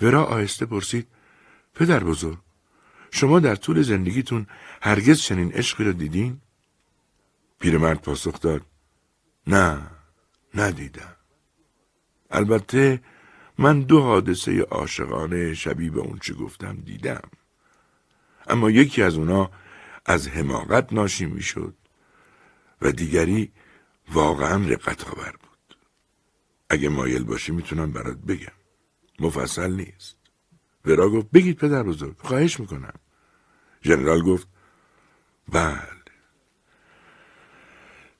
ورا 0.00 0.24
آهسته 0.24 0.66
پرسید 0.66 1.06
پدر 1.74 2.04
بزرگ 2.04 2.38
شما 3.10 3.40
در 3.40 3.54
طول 3.54 3.82
زندگیتون 3.82 4.46
هرگز 4.82 5.20
چنین 5.20 5.52
عشقی 5.52 5.84
را 5.84 5.92
دیدین؟ 5.92 6.40
پیرمرد 7.58 8.02
پاسخ 8.02 8.40
داد 8.40 8.62
نه 9.46 9.90
ندیدم 10.54 11.16
البته 12.30 13.00
من 13.60 13.80
دو 13.80 14.00
حادثه 14.00 14.60
عاشقانه 14.60 15.54
شبیه 15.54 15.90
به 15.90 16.00
اون 16.00 16.18
چه 16.18 16.34
گفتم 16.34 16.76
دیدم. 16.76 17.30
اما 18.46 18.70
یکی 18.70 19.02
از 19.02 19.14
اونا 19.14 19.50
از 20.06 20.28
حماقت 20.28 20.92
ناشی 20.92 21.26
می‌شد 21.26 21.74
و 22.82 22.92
دیگری 22.92 23.52
واقعا 24.12 24.68
رقت 24.68 25.08
آور 25.08 25.30
بود. 25.40 25.76
اگه 26.70 26.88
مایل 26.88 27.24
باشی 27.24 27.52
می‌تونم 27.52 27.92
برات 27.92 28.18
بگم. 28.18 28.52
مفصل 29.20 29.72
نیست. 29.72 30.16
ورا 30.84 31.10
گفت 31.10 31.30
بگید 31.30 31.58
پدر 31.58 31.82
بزرگ 31.82 32.16
خواهش 32.18 32.60
می‌کنم. 32.60 32.94
ژنرال 33.82 34.22
گفت 34.22 34.48
بله. 35.48 35.82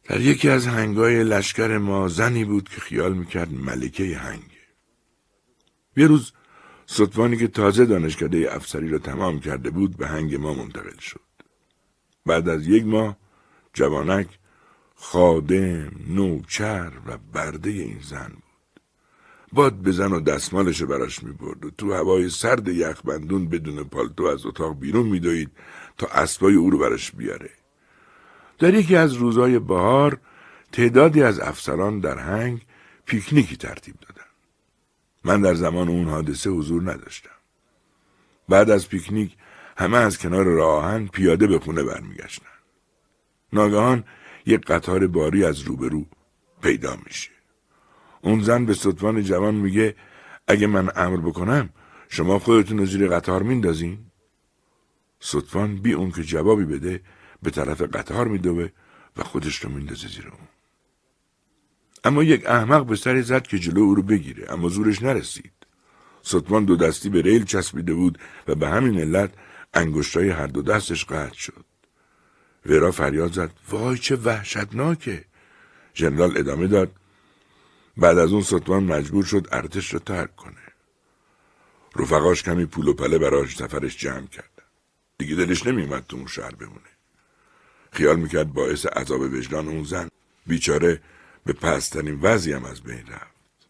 در 0.05 0.21
یکی 0.21 0.49
از 0.49 0.67
هنگای 0.67 1.25
لشکر 1.25 1.79
ما 1.79 2.09
زنی 2.09 2.45
بود 2.45 2.69
که 2.69 2.81
خیال 2.81 3.13
می‌کرد 3.13 3.53
ملکه 3.53 4.17
هنگه 4.17 4.50
یه 5.97 6.07
روز 6.07 6.33
که 7.39 7.49
تازه 7.49 7.85
دانشکده 7.85 8.57
افسری 8.57 8.89
را 8.89 8.99
تمام 8.99 9.41
کرده 9.41 9.71
بود 9.71 9.97
به 9.97 10.07
هنگ 10.09 10.35
ما 10.35 10.55
منتقل 10.55 10.99
شد 10.99 11.21
بعد 12.27 12.49
از 12.49 12.67
یک 12.67 12.87
ماه 12.87 13.17
جوانک 13.73 14.39
خادم، 14.95 15.91
نوچر 16.09 16.93
و 17.07 17.19
برده 17.33 17.71
این 17.71 17.99
زن 18.03 18.29
بود. 18.29 18.81
باد 19.53 19.83
بزن 19.83 20.13
و 20.13 20.21
دستمالش 20.21 20.83
براش 20.83 21.23
می 21.23 21.33
برد 21.33 21.65
و 21.65 21.71
تو 21.71 21.93
هوای 21.93 22.29
سرد 22.29 22.69
یخبندون 22.69 23.49
بدون 23.49 23.85
پالتو 23.85 24.25
از 24.25 24.47
اتاق 24.47 24.79
بیرون 24.79 25.07
میدوید 25.07 25.51
تا 25.99 26.07
اسبای 26.07 26.55
او 26.55 26.71
رو 26.71 26.79
براش 26.79 27.11
بیاره. 27.11 27.51
در 28.59 28.75
یکی 28.75 28.97
از 28.97 29.13
روزهای 29.13 29.59
بهار 29.59 30.21
تعدادی 30.73 31.23
از 31.23 31.41
افسران 31.41 32.01
در 32.01 32.19
هنگ 32.19 32.67
پیکنیکی 33.05 33.57
ترتیب 33.57 33.95
دادن. 34.01 34.10
من 35.25 35.41
در 35.41 35.55
زمان 35.55 35.89
اون 35.89 36.09
حادثه 36.09 36.51
حضور 36.51 36.93
نداشتم. 36.93 37.31
بعد 38.49 38.71
از 38.71 38.89
پیکنیک 38.89 39.37
همه 39.77 39.97
از 39.97 40.19
کنار 40.19 40.45
راهن 40.45 41.07
پیاده 41.07 41.47
به 41.47 41.59
خونه 41.59 41.83
برمیگشتن. 41.83 42.47
ناگهان 43.53 44.05
یک 44.47 44.61
قطار 44.61 45.07
باری 45.07 45.45
از 45.45 45.61
روبرو 45.61 46.07
پیدا 46.63 46.97
میشه. 47.07 47.31
اون 48.23 48.41
زن 48.41 48.67
به 48.67 48.75
سطفان 48.75 49.23
جوان 49.23 49.55
میگه 49.55 49.97
اگه 50.47 50.67
من 50.67 50.91
امر 50.97 51.17
بکنم 51.17 51.71
شما 52.09 52.39
خودتون 52.39 52.79
رو 52.79 52.87
زیر 52.87 53.09
قطار 53.09 53.43
میندازین؟ 53.43 53.99
سطفان 55.21 55.77
بی 55.77 55.93
اون 55.93 56.11
که 56.11 56.23
جوابی 56.23 56.65
بده 56.65 57.01
به 57.43 57.51
طرف 57.51 57.83
قطار 57.83 58.29
میدوه 58.29 58.69
و 59.17 59.25
خودش 59.25 59.57
رو 59.57 59.71
میندازه 59.71 60.09
زیر 60.09 60.29
اون. 60.29 60.49
اما 62.05 62.23
یک 62.23 62.47
احمق 62.47 62.87
به 62.87 62.97
سری 62.97 63.23
زد 63.23 63.43
که 63.43 63.59
جلو 63.59 63.81
او 63.81 63.95
رو 63.95 64.03
بگیره 64.03 64.53
اما 64.53 64.69
زورش 64.69 65.03
نرسید. 65.03 65.53
سطفان 66.23 66.65
دو 66.65 66.77
دستی 66.77 67.09
به 67.09 67.23
ریل 67.23 67.45
چسبیده 67.45 67.95
بود 67.95 68.19
و 68.49 68.55
به 68.55 68.69
همین 68.69 69.01
علت 69.01 69.33
انگشتای 69.75 70.29
هر 70.29 70.47
دو 70.47 70.63
دستش 70.63 71.05
قطع 71.05 71.35
شد. 71.35 71.65
ورا 72.67 72.93
فریاد 72.93 73.33
زد 73.33 73.51
وای 73.71 73.99
چه 73.99 74.17
وحشتناکه 74.17 75.25
ژنرال 75.95 76.39
ادامه 76.39 76.67
داد 76.67 76.93
بعد 77.97 78.19
از 78.19 78.33
اون 78.33 78.43
ستوان 78.43 78.85
مجبور 78.85 79.25
شد 79.25 79.49
ارتش 79.53 79.95
رو 79.95 79.99
ترک 79.99 80.37
کنه 80.37 80.55
رفقاش 81.97 82.43
کمی 82.43 82.67
پول 82.67 82.89
و 82.89 82.93
پله 82.93 83.19
براش 83.19 83.57
سفرش 83.57 83.97
جمع 83.97 84.27
کرد 84.27 84.63
دیگه 85.19 85.37
دلش 85.37 85.67
نمیومد 85.67 86.07
تو 86.09 86.17
اون 86.17 86.27
شهر 86.27 86.55
بمونه 86.55 86.91
خیال 87.93 88.17
می‌کرد 88.21 88.53
باعث 88.53 88.87
عذاب 88.87 89.21
وجدان 89.21 89.69
اون 89.69 89.85
زن 89.85 90.09
بیچاره 90.47 91.01
به 91.45 91.53
پسترین 91.53 92.21
وضعی 92.23 92.53
هم 92.53 92.65
از 92.65 92.81
بین 92.81 93.07
رفت 93.07 93.69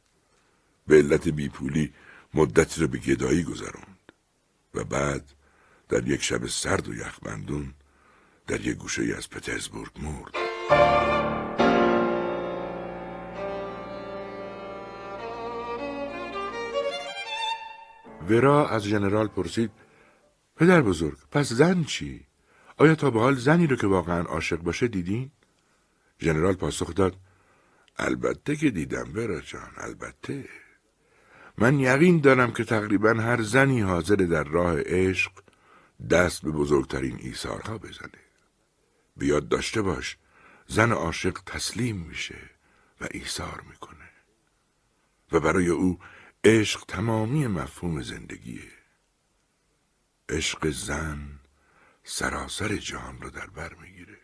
به 0.86 0.96
علت 0.96 1.28
بیپولی 1.28 1.92
مدتی 2.34 2.80
رو 2.80 2.88
به 2.88 2.98
گدایی 2.98 3.42
گذروند 3.42 4.12
و 4.74 4.84
بعد 4.84 5.32
در 5.88 6.08
یک 6.08 6.22
شب 6.22 6.46
سرد 6.46 6.88
و 6.88 6.94
یخبندون 6.94 7.74
در 8.46 8.60
یک 8.60 8.76
گوشه 8.76 9.14
از 9.16 9.30
پترزبورگ 9.30 9.90
مرد 10.02 10.34
ورا 18.28 18.68
از 18.68 18.82
ژنرال 18.82 19.28
پرسید 19.28 19.70
پدر 20.56 20.82
بزرگ 20.82 21.18
پس 21.30 21.52
زن 21.52 21.84
چی؟ 21.84 22.26
آیا 22.76 22.94
تا 22.94 23.10
به 23.10 23.20
حال 23.20 23.34
زنی 23.34 23.66
رو 23.66 23.76
که 23.76 23.86
واقعا 23.86 24.22
عاشق 24.22 24.56
باشه 24.56 24.88
دیدین؟ 24.88 25.30
ژنرال 26.20 26.54
پاسخ 26.54 26.94
داد 26.94 27.16
البته 28.00 28.56
که 28.56 28.70
دیدم 28.70 29.10
ورا 29.14 29.40
جان 29.40 29.72
البته. 29.76 30.48
من 31.58 31.80
یقین 31.80 32.20
دارم 32.20 32.52
که 32.52 32.64
تقریبا 32.64 33.10
هر 33.10 33.42
زنی 33.42 33.80
حاضر 33.80 34.14
در 34.14 34.44
راه 34.44 34.80
عشق 34.80 35.32
دست 36.10 36.42
به 36.42 36.50
بزرگترین 36.50 37.18
ایثارها 37.20 37.78
بزنه. 37.78 38.20
بیاد 39.16 39.48
داشته 39.48 39.82
باش 39.82 40.16
زن 40.66 40.92
عاشق 40.92 41.38
تسلیم 41.46 41.96
میشه 41.96 42.38
و 43.00 43.08
ایثار 43.10 43.64
می‌کنه. 43.70 44.10
و 45.32 45.40
برای 45.40 45.68
او 45.68 45.98
عشق 46.44 46.84
تمامی 46.88 47.46
مفهوم 47.46 48.02
زندگیه. 48.02 48.70
عشق 50.28 50.70
زن 50.70 51.40
سراسر 52.04 52.76
جهان 52.76 53.20
رو 53.20 53.30
در 53.30 53.46
بر 53.46 53.74
می‌گیره. 53.74 54.19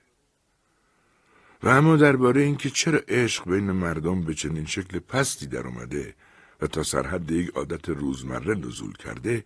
و 1.66 1.68
اما 1.68 1.96
درباره 1.96 2.40
اینکه 2.42 2.70
چرا 2.70 2.98
عشق 3.08 3.50
بین 3.50 3.72
مردم 3.72 4.20
به 4.20 4.34
چنین 4.34 4.66
شکل 4.66 4.98
پستی 4.98 5.46
در 5.46 5.66
اومده 5.66 6.14
و 6.60 6.66
تا 6.66 6.82
سرحد 6.82 7.30
یک 7.30 7.50
عادت 7.50 7.88
روزمره 7.88 8.54
نزول 8.54 8.92
کرده 8.92 9.44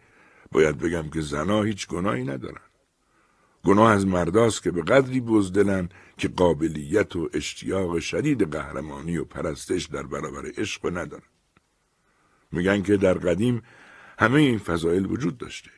باید 0.52 0.78
بگم 0.78 1.10
که 1.10 1.20
زنها 1.20 1.62
هیچ 1.62 1.88
گناهی 1.88 2.24
ندارن 2.24 2.60
گناه 3.64 3.90
از 3.90 4.06
مرداست 4.06 4.62
که 4.62 4.70
به 4.70 4.82
قدری 4.82 5.20
بزدلن 5.20 5.88
که 6.18 6.28
قابلیت 6.28 7.16
و 7.16 7.30
اشتیاق 7.32 7.98
شدید 7.98 8.52
قهرمانی 8.52 9.18
و 9.18 9.24
پرستش 9.24 9.84
در 9.84 10.02
برابر 10.02 10.50
عشق 10.56 10.98
ندارن. 10.98 11.28
میگن 12.52 12.82
که 12.82 12.96
در 12.96 13.14
قدیم 13.14 13.62
همه 14.18 14.40
این 14.40 14.58
فضایل 14.58 15.06
وجود 15.06 15.38
داشته. 15.38 15.70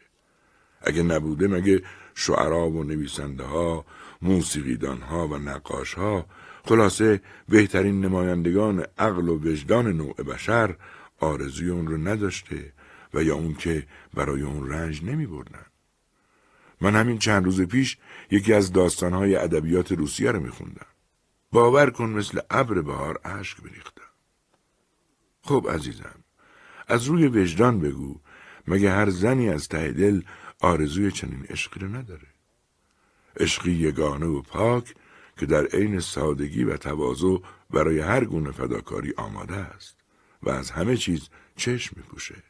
اگه 0.80 1.02
نبوده 1.02 1.48
مگه 1.48 1.82
شعرا 2.14 2.70
و 2.70 2.84
نویسنده 2.84 3.44
ها، 3.44 3.84
موسیقیدان 4.22 5.00
ها 5.00 5.28
و 5.28 5.38
نقاش 5.38 5.94
ها 5.94 6.26
خلاصه 6.64 7.20
بهترین 7.48 8.00
نمایندگان 8.00 8.86
عقل 8.98 9.28
و 9.28 9.38
وجدان 9.38 9.92
نوع 9.92 10.14
بشر 10.14 10.76
آرزوی 11.20 11.70
اون 11.70 11.86
رو 11.86 11.96
نداشته 11.96 12.72
و 13.14 13.22
یا 13.22 13.34
اون 13.34 13.54
که 13.54 13.86
برای 14.14 14.42
اون 14.42 14.68
رنج 14.68 15.04
نمی 15.04 15.26
بردن. 15.26 15.66
من 16.80 16.96
همین 16.96 17.18
چند 17.18 17.44
روز 17.44 17.60
پیش 17.60 17.98
یکی 18.30 18.52
از 18.52 18.72
داستانهای 18.72 19.36
ادبیات 19.36 19.92
روسیه 19.92 20.30
رو 20.30 20.40
میخوندم. 20.40 20.86
باور 21.52 21.90
کن 21.90 22.10
مثل 22.10 22.40
ابر 22.50 22.80
بهار 22.80 23.20
اشک 23.24 23.60
بریختم. 23.60 24.02
خب 25.42 25.66
عزیزم 25.70 26.24
از 26.88 27.04
روی 27.04 27.26
وجدان 27.26 27.80
بگو 27.80 28.20
مگه 28.68 28.90
هر 28.90 29.10
زنی 29.10 29.48
از 29.48 29.68
ته 29.68 29.92
دل 29.92 30.22
آرزوی 30.60 31.12
چنین 31.12 31.46
عشقی 31.48 31.80
رو 31.80 31.88
نداره 31.88 32.31
عشقی 33.40 33.72
یگانه 33.72 34.26
و 34.26 34.42
پاک 34.42 34.94
که 35.36 35.46
در 35.46 35.66
عین 35.66 36.00
سادگی 36.00 36.64
و 36.64 36.76
تواضع 36.76 37.36
برای 37.70 37.98
هر 38.00 38.24
گونه 38.24 38.52
فداکاری 38.52 39.14
آماده 39.16 39.56
است 39.56 39.96
و 40.42 40.50
از 40.50 40.70
همه 40.70 40.96
چیز 40.96 41.28
چشم 41.56 41.96
میپوشه. 41.96 42.42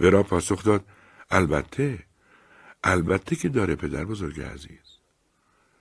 ورا 0.00 0.22
پاسخ 0.22 0.64
داد 0.64 0.84
البته 1.30 1.98
البته 2.84 3.36
که 3.36 3.48
داره 3.48 3.74
پدر 3.74 4.04
بزرگ 4.04 4.40
عزیز. 4.40 4.98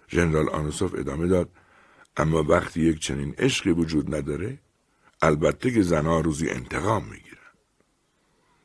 ژنرال 0.09 0.49
آنوسوف 0.49 0.93
ادامه 0.93 1.27
داد 1.27 1.49
اما 2.17 2.43
وقتی 2.43 2.81
یک 2.81 2.99
چنین 2.99 3.35
عشقی 3.37 3.71
وجود 3.71 4.15
نداره 4.15 4.59
البته 5.21 5.71
که 5.71 5.81
زنها 5.81 6.19
روزی 6.19 6.49
انتقام 6.49 7.03
می‌گیرن. 7.03 7.37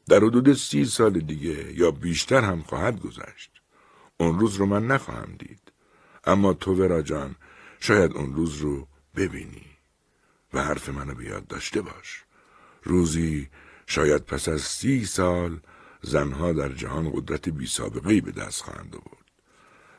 در 0.09 0.17
حدود 0.17 0.53
سی 0.53 0.85
سال 0.85 1.21
دیگه 1.21 1.73
یا 1.73 1.91
بیشتر 1.91 2.41
هم 2.41 2.63
خواهد 2.63 3.01
گذشت. 3.01 3.52
اون 4.17 4.39
روز 4.39 4.57
رو 4.57 4.67
من 4.67 4.87
نخواهم 4.87 5.37
دید. 5.39 5.73
اما 6.25 6.53
تو 6.53 6.75
ورا 6.75 7.03
جان 7.03 7.37
شاید 7.81 8.13
اون 8.13 8.35
روز 8.35 8.57
رو 8.57 8.89
ببینی. 9.17 9.67
و 10.55 10.65
حرف 10.65 10.89
منو 10.89 11.15
بیاد 11.15 11.47
داشته 11.47 11.83
باش. 11.83 12.25
روزی 12.83 13.49
شاید 13.87 14.25
پس 14.25 14.49
از 14.49 14.61
سی 14.63 15.05
سال 15.05 15.61
زنها 16.03 16.53
در 16.53 16.69
جهان 16.69 17.11
قدرت 17.15 17.49
بی 17.49 17.67
سابقه 17.67 18.21
به 18.21 18.33
دست 18.33 18.63
خواهند 18.63 18.97
آورد. 18.97 19.25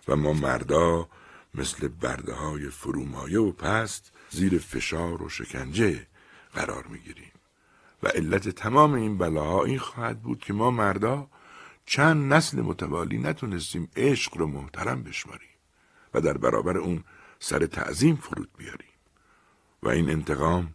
و 0.08 0.16
ما 0.16 0.34
مردا 0.34 1.10
مثل 1.56 1.88
برده 1.88 2.34
های 2.34 2.70
فرومایه 2.70 3.40
و 3.40 3.52
پست 3.52 4.12
زیر 4.30 4.58
فشار 4.58 5.24
و 5.24 5.30
شکنجه 5.30 6.08
قرار 6.54 6.88
می‌گیریم. 6.88 7.32
و 8.04 8.08
علت 8.08 8.50
تمام 8.50 8.94
این 8.94 9.18
بلاها 9.18 9.64
این 9.64 9.80
خواهد 9.80 10.22
بود 10.22 10.40
که 10.40 10.54
ما 10.54 10.72
مردا 10.72 11.28
چند 11.86 12.34
نسل 12.34 12.62
متوالی 12.62 13.18
نتونستیم 13.18 13.90
عشق 13.96 14.38
رو 14.38 14.48
محترم 14.48 15.04
بشماریم 15.04 15.50
و 16.14 16.22
در 16.22 16.38
برابر 16.38 16.78
اون 16.78 17.04
سر 17.40 17.66
تعظیم 17.66 18.16
فرود 18.16 18.50
بیاریم. 18.58 18.94
و 19.84 19.90
این 19.90 20.10
انتقام 20.10 20.74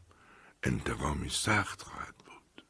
انتقامی 0.62 1.28
سخت 1.28 1.82
خواهد 1.82 2.14
بود. 2.16 2.64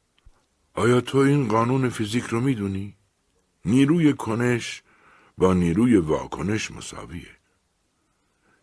آیا 0.73 1.01
تو 1.01 1.17
این 1.17 1.47
قانون 1.47 1.89
فیزیک 1.89 2.23
رو 2.23 2.41
می‌دونی؟ 2.41 2.97
نیروی 3.65 4.13
کنش 4.13 4.83
با 5.37 5.53
نیروی 5.53 5.97
واکنش 5.97 6.71
مساویه. 6.71 7.37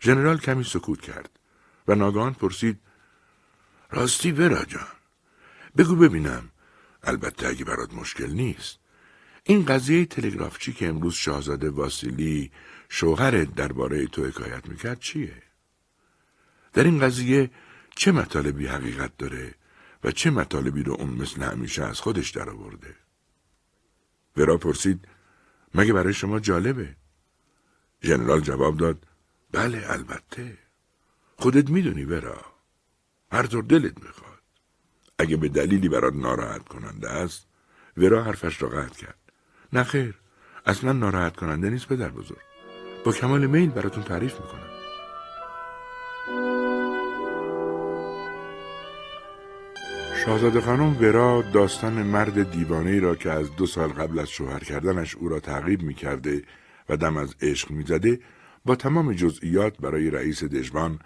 ژنرال 0.00 0.38
کمی 0.38 0.64
سکوت 0.64 1.00
کرد 1.00 1.38
و 1.88 1.94
ناگهان 1.94 2.34
پرسید 2.34 2.80
راستی 3.90 4.32
برا 4.32 4.64
جان 4.64 4.88
بگو 5.76 5.96
ببینم 5.96 6.50
البته 7.02 7.48
اگه 7.48 7.64
برات 7.64 7.94
مشکل 7.94 8.30
نیست 8.30 8.78
این 9.48 9.64
قضیه 9.64 10.04
تلگرافچی 10.04 10.72
که 10.72 10.88
امروز 10.88 11.14
شاهزاده 11.14 11.70
واسیلی 11.70 12.50
شوهرت 12.88 13.54
درباره 13.54 14.06
تو 14.06 14.24
حکایت 14.24 14.68
می‌کرد 14.68 15.00
چیه؟ 15.00 15.42
در 16.72 16.84
این 16.84 17.00
قضیه 17.00 17.50
چه 17.96 18.12
مطالبی 18.12 18.66
حقیقت 18.66 19.16
داره 19.16 19.54
و 20.04 20.10
چه 20.10 20.30
مطالبی 20.30 20.82
رو 20.82 20.92
اون 20.92 21.10
مثل 21.10 21.42
همیشه 21.42 21.84
از 21.84 22.00
خودش 22.00 22.30
درآورده؟ 22.30 22.96
ورا 24.36 24.56
پرسید 24.56 25.08
مگه 25.74 25.92
برای 25.92 26.14
شما 26.14 26.40
جالبه؟ 26.40 26.96
ژنرال 28.02 28.40
جواب 28.40 28.76
داد 28.76 29.06
بله 29.52 29.84
البته 29.86 30.58
خودت 31.36 31.70
می‌دونی 31.70 32.04
ورا 32.04 32.44
هر 33.32 33.46
طور 33.46 33.62
دلت 33.62 34.04
می‌خواد 34.04 34.42
اگه 35.18 35.36
به 35.36 35.48
دلیلی 35.48 35.88
برات 35.88 36.14
ناراحت 36.14 36.68
کننده 36.68 37.10
است 37.10 37.46
ورا 37.96 38.24
حرفش 38.24 38.62
را 38.62 38.68
قطع 38.68 38.94
کرد 38.94 39.25
نه 39.72 39.82
خیر. 39.82 40.14
اصلا 40.66 40.92
ناراحت 40.92 41.36
کننده 41.36 41.70
نیست 41.70 41.88
پدر 41.88 42.08
بزرگ. 42.08 42.38
با 43.04 43.12
کمال 43.12 43.46
میل 43.46 43.70
براتون 43.70 44.02
تعریف 44.02 44.34
می‌کنم. 44.40 44.76
شاهزاده 50.24 50.60
خانم 50.60 50.96
ورا 51.00 51.42
داستان 51.52 51.92
مرد 51.92 52.50
دیوانه 52.50 53.00
را 53.00 53.14
که 53.14 53.30
از 53.30 53.56
دو 53.56 53.66
سال 53.66 53.88
قبل 53.88 54.18
از 54.18 54.28
شوهر 54.28 54.58
کردنش 54.58 55.14
او 55.14 55.28
را 55.28 55.40
تعقیب 55.40 55.82
می‌کرده 55.82 56.42
و 56.88 56.96
دم 56.96 57.16
از 57.16 57.34
عشق 57.42 57.70
می‌زده 57.70 58.20
با 58.64 58.76
تمام 58.76 59.12
جزئیات 59.12 59.76
برای 59.78 60.10
رئیس 60.10 60.44
دژبان 60.44 60.98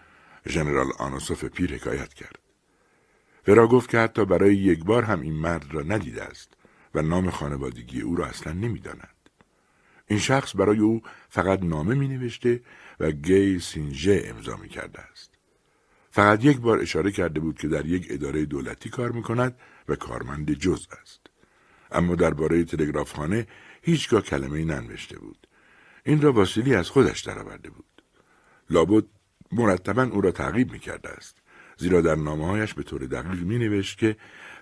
ژنرال 0.49 0.87
آنوسوف 0.99 1.45
پیر 1.45 1.75
حکایت 1.75 2.15
کرد. 2.15 2.39
ورا 3.49 3.67
گفت 3.67 3.91
که 3.91 3.99
حتی 3.99 4.25
برای 4.25 4.55
یک 4.55 4.85
بار 4.85 5.03
هم 5.03 5.21
این 5.21 5.35
مرد 5.35 5.75
را 5.75 5.83
ندیده 5.83 6.23
است. 6.23 6.60
و 6.95 7.03
نام 7.03 7.31
خانوادگی 7.31 8.01
او 8.01 8.17
را 8.17 8.27
اصلا 8.27 8.53
نمی‌داند. 8.53 9.17
این 10.07 10.19
شخص 10.19 10.57
برای 10.57 10.79
او 10.79 11.03
فقط 11.29 11.63
نامه 11.63 11.95
می 11.95 12.09
نوشته 12.09 12.61
و 13.01 13.11
گی 13.11 13.59
سینجه 13.59 14.23
امضا 14.25 14.57
می 14.57 14.69
کرده 14.69 15.01
است. 15.01 15.31
فقط 16.11 16.45
یک 16.45 16.59
بار 16.59 16.79
اشاره 16.79 17.11
کرده 17.11 17.41
بود 17.41 17.59
که 17.59 17.69
در 17.69 17.87
یک 17.87 18.07
اداره 18.11 18.45
دولتی 18.45 18.91
کار 18.91 19.13
می 19.13 19.23
کند 19.23 19.59
و 19.89 19.97
کارمند 19.97 20.53
جز 20.53 20.87
است. 21.03 21.21
اما 21.93 22.15
درباره 22.15 22.65
تلگرافخانه 22.65 23.47
هیچگاه 23.83 24.23
کلمه 24.23 24.65
ننوشته 24.65 25.19
بود. 25.19 25.47
این 26.05 26.21
را 26.21 26.33
واسیلی 26.33 26.75
از 26.75 26.91
خودش 26.91 27.21
درآورده 27.21 27.71
بود. 27.71 28.03
لابد 28.71 29.05
مرتبا 29.53 30.03
او 30.03 30.21
را 30.21 30.31
تعقیب 30.31 30.73
می 30.73 30.79
کرده 30.79 31.09
است. 31.09 31.37
زیرا 31.77 32.01
در 32.01 32.15
نامه 32.15 32.47
هایش 32.47 32.75
به 32.75 32.83
طور 32.83 33.07
دقیق 33.07 33.43
می 33.43 33.59
نوشت 33.59 33.99
که 33.99 34.17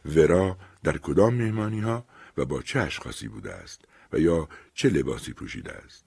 ورا 0.05 0.59
در 0.85 0.99
کدام 0.99 1.35
مهمانی 1.35 1.81
ها 1.81 2.05
و 2.39 2.45
با 2.45 2.63
چه 2.63 2.81
اشخاصی 2.81 3.29
بوده 3.29 3.53
است 3.53 3.85
و 4.13 4.19
یا 4.19 4.49
چه 4.75 4.89
لباسی 4.89 5.33
پوشیده 5.33 5.73
است. 5.73 6.05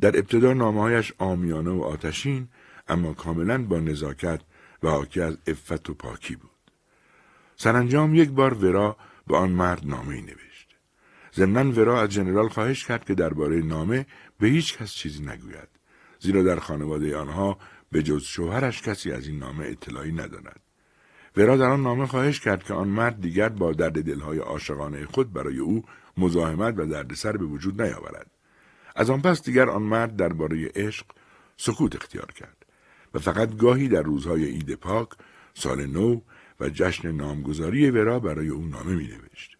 در 0.00 0.18
ابتدا 0.18 0.52
نامههایش 0.52 1.12
آمیانه 1.18 1.70
و 1.70 1.82
آتشین 1.82 2.48
اما 2.88 3.12
کاملا 3.12 3.64
با 3.64 3.80
نزاکت 3.80 4.40
و 4.82 4.88
حاکی 4.88 5.20
از 5.20 5.38
افت 5.46 5.90
و 5.90 5.94
پاکی 5.94 6.36
بود. 6.36 6.50
سرانجام 7.56 8.14
یک 8.14 8.30
بار 8.30 8.54
ورا 8.54 8.96
به 9.26 9.36
آن 9.36 9.50
مرد 9.50 9.86
نامه 9.86 10.14
ای 10.14 10.22
نوشت. 10.22 10.76
ضمنا 11.34 11.72
ورا 11.72 12.02
از 12.02 12.08
جنرال 12.08 12.48
خواهش 12.48 12.84
کرد 12.84 13.04
که 13.04 13.14
درباره 13.14 13.56
نامه 13.56 14.06
به 14.38 14.48
هیچ 14.48 14.78
کس 14.78 14.92
چیزی 14.92 15.22
نگوید. 15.22 15.68
زیرا 16.18 16.42
در 16.42 16.58
خانواده 16.58 17.16
آنها 17.16 17.58
به 17.92 18.02
جز 18.02 18.22
شوهرش 18.22 18.82
کسی 18.82 19.12
از 19.12 19.26
این 19.26 19.38
نامه 19.38 19.66
اطلاعی 19.66 20.12
ندارد. 20.12 20.60
ورا 21.36 21.56
در 21.56 21.70
آن 21.70 21.82
نامه 21.82 22.06
خواهش 22.06 22.40
کرد 22.40 22.62
که 22.62 22.74
آن 22.74 22.88
مرد 22.88 23.20
دیگر 23.20 23.48
با 23.48 23.72
درد 23.72 24.02
دلهای 24.02 24.38
عاشقانه 24.38 25.06
خود 25.06 25.32
برای 25.32 25.58
او 25.58 25.84
مزاحمت 26.16 26.74
و 26.78 26.86
دردسر 26.86 27.36
به 27.36 27.44
وجود 27.44 27.82
نیاورد. 27.82 28.30
از 28.96 29.10
آن 29.10 29.22
پس 29.22 29.42
دیگر 29.42 29.70
آن 29.70 29.82
مرد 29.82 30.16
درباره 30.16 30.70
عشق 30.74 31.06
سکوت 31.56 31.96
اختیار 31.96 32.32
کرد 32.32 32.66
و 33.14 33.18
فقط 33.18 33.56
گاهی 33.56 33.88
در 33.88 34.02
روزهای 34.02 34.44
عید 34.44 34.74
پاک، 34.74 35.08
سال 35.54 35.86
نو 35.86 36.20
و 36.60 36.68
جشن 36.68 37.12
نامگذاری 37.12 37.90
ورا 37.90 38.20
برای 38.20 38.48
او 38.48 38.64
نامه 38.64 38.94
می 38.94 39.08
نوشت. 39.08 39.56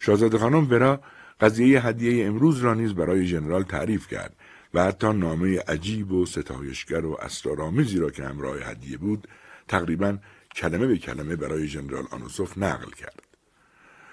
شاهزاده 0.00 0.38
خانم 0.38 0.70
ورا 0.70 1.00
قضیه 1.40 1.86
هدیه 1.86 2.26
امروز 2.26 2.58
را 2.58 2.74
نیز 2.74 2.94
برای 2.94 3.26
ژنرال 3.26 3.62
تعریف 3.62 4.08
کرد 4.08 4.36
و 4.74 4.84
حتی 4.84 5.12
نامه 5.12 5.58
عجیب 5.58 6.12
و 6.12 6.26
ستایشگر 6.26 7.06
و 7.06 7.16
اسرارآمیزی 7.20 7.98
را 7.98 8.10
که 8.10 8.24
همراه 8.24 8.56
هدیه 8.70 8.98
بود 8.98 9.28
تقریبا 9.68 10.18
کلمه 10.58 10.86
به 10.86 10.98
کلمه 10.98 11.36
برای 11.36 11.68
ژنرال 11.68 12.06
آنوسوف 12.10 12.58
نقل 12.58 12.90
کرد. 12.90 13.22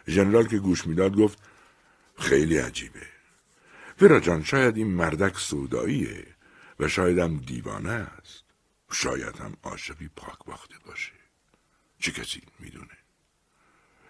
ژنرال 0.08 0.48
که 0.48 0.58
گوش 0.58 0.88
می‌داد 0.88 1.16
گفت 1.16 1.40
خیلی 2.18 2.58
عجیبه. 2.58 3.08
ورا 4.02 4.20
جان 4.20 4.44
شاید 4.44 4.78
این 4.78 4.88
مردک 4.88 5.38
سوداییه 5.38 6.28
و 6.80 6.88
شاید 6.88 7.18
هم 7.18 7.38
دیوانه 7.38 7.92
است. 7.92 8.44
شاید 8.92 9.38
هم 9.38 9.54
عاشقی 9.64 10.10
پاک 10.16 10.38
باخته 10.46 10.76
باشه. 10.86 11.12
چه 12.00 12.12
کسی 12.12 12.42
می‌دونه؟ 12.60 12.98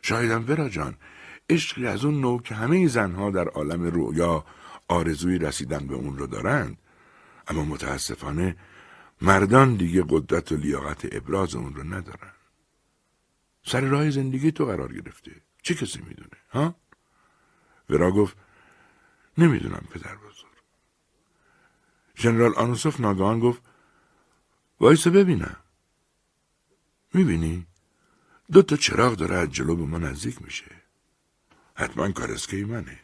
شاید 0.02 0.32
هم 0.32 0.46
ورا 0.48 0.70
جان 0.70 0.98
عشقی 1.50 1.88
از 1.88 2.06
اون 2.06 2.22
نوع 2.22 2.42
که 2.42 2.56
همه 2.56 2.88
زنها 2.88 3.32
در 3.32 3.48
عالم 3.48 3.84
رویا 3.84 4.46
آرزوی 4.88 5.38
رسیدن 5.38 5.88
به 5.88 5.96
اون 5.96 6.18
رو 6.18 6.28
دارند 6.28 6.78
اما 7.48 7.64
متاسفانه 7.64 8.56
مردان 9.22 9.76
دیگه 9.76 10.04
قدرت 10.10 10.52
و 10.52 10.56
لیاقت 10.56 11.16
ابراز 11.16 11.56
اون 11.56 11.76
رو 11.76 11.84
ندارن. 11.84 12.32
سر 13.66 13.82
راه 13.82 14.10
زندگی 14.10 14.52
تو 14.52 14.66
قرار 14.66 14.94
گرفته. 14.94 15.42
چه 15.62 15.76
کسی 15.76 16.02
می‌دونه 16.02 16.38
ها؟ 16.50 16.76
ورا 17.90 18.12
گفت 18.12 18.38
نمی‌دونم 19.38 19.88
پدر 19.92 20.16
بزرگ. 20.16 20.56
ژنرال 22.16 22.56
آنوسوف 22.56 23.00
ناگهان 23.00 23.40
گفت 23.40 23.62
وایسا 24.80 25.10
ببینم. 25.10 25.58
می‌بینی؟ 27.14 27.68
دو 28.52 28.62
تا 28.62 28.76
چراغ 28.76 29.16
داره 29.16 29.36
از 29.36 29.52
جلو 29.52 29.76
به 29.76 29.86
ما 29.86 29.98
نزدیک 29.98 30.42
میشه. 30.42 30.72
حتما 31.76 32.12
کارسکه 32.12 32.66
منه. 32.66 33.00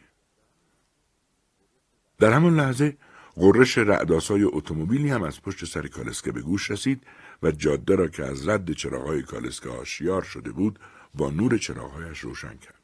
در 2.18 2.32
همون 2.32 2.56
لحظه 2.60 2.96
غرش 3.36 3.78
رعداسای 3.78 4.42
اتومبیلی 4.42 5.10
هم 5.10 5.22
از 5.22 5.42
پشت 5.42 5.64
سر 5.64 5.86
کالسکه 5.86 6.32
به 6.32 6.40
گوش 6.40 6.70
رسید 6.70 7.02
و 7.42 7.50
جاده 7.50 7.96
را 7.96 8.08
که 8.08 8.24
از 8.24 8.48
رد 8.48 8.72
چراغهای 8.72 9.22
کالسکه 9.22 9.68
آشیار 9.68 10.22
شده 10.22 10.52
بود 10.52 10.78
با 11.14 11.30
نور 11.30 11.58
چراغهایش 11.58 12.18
روشن 12.18 12.56
کرد. 12.56 12.82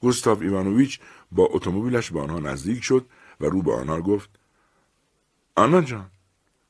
گوستاف 0.00 0.40
ایوانوویچ 0.40 1.00
با 1.32 1.48
اتومبیلش 1.50 2.10
به 2.10 2.20
آنها 2.20 2.38
نزدیک 2.38 2.84
شد 2.84 3.06
و 3.40 3.46
رو 3.46 3.62
به 3.62 3.72
آنها 3.74 4.00
گفت 4.00 4.30
آنا 5.54 5.82
جان 5.82 6.10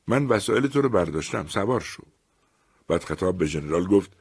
من 0.07 0.25
وسایل 0.25 0.67
تو 0.67 0.81
رو 0.81 0.89
برداشتم 0.89 1.47
سوار 1.47 1.81
شو. 1.81 2.03
بعد 2.87 3.03
خطاب 3.03 3.37
به 3.37 3.45
ژنرال 3.45 3.85
گفت 3.85 4.11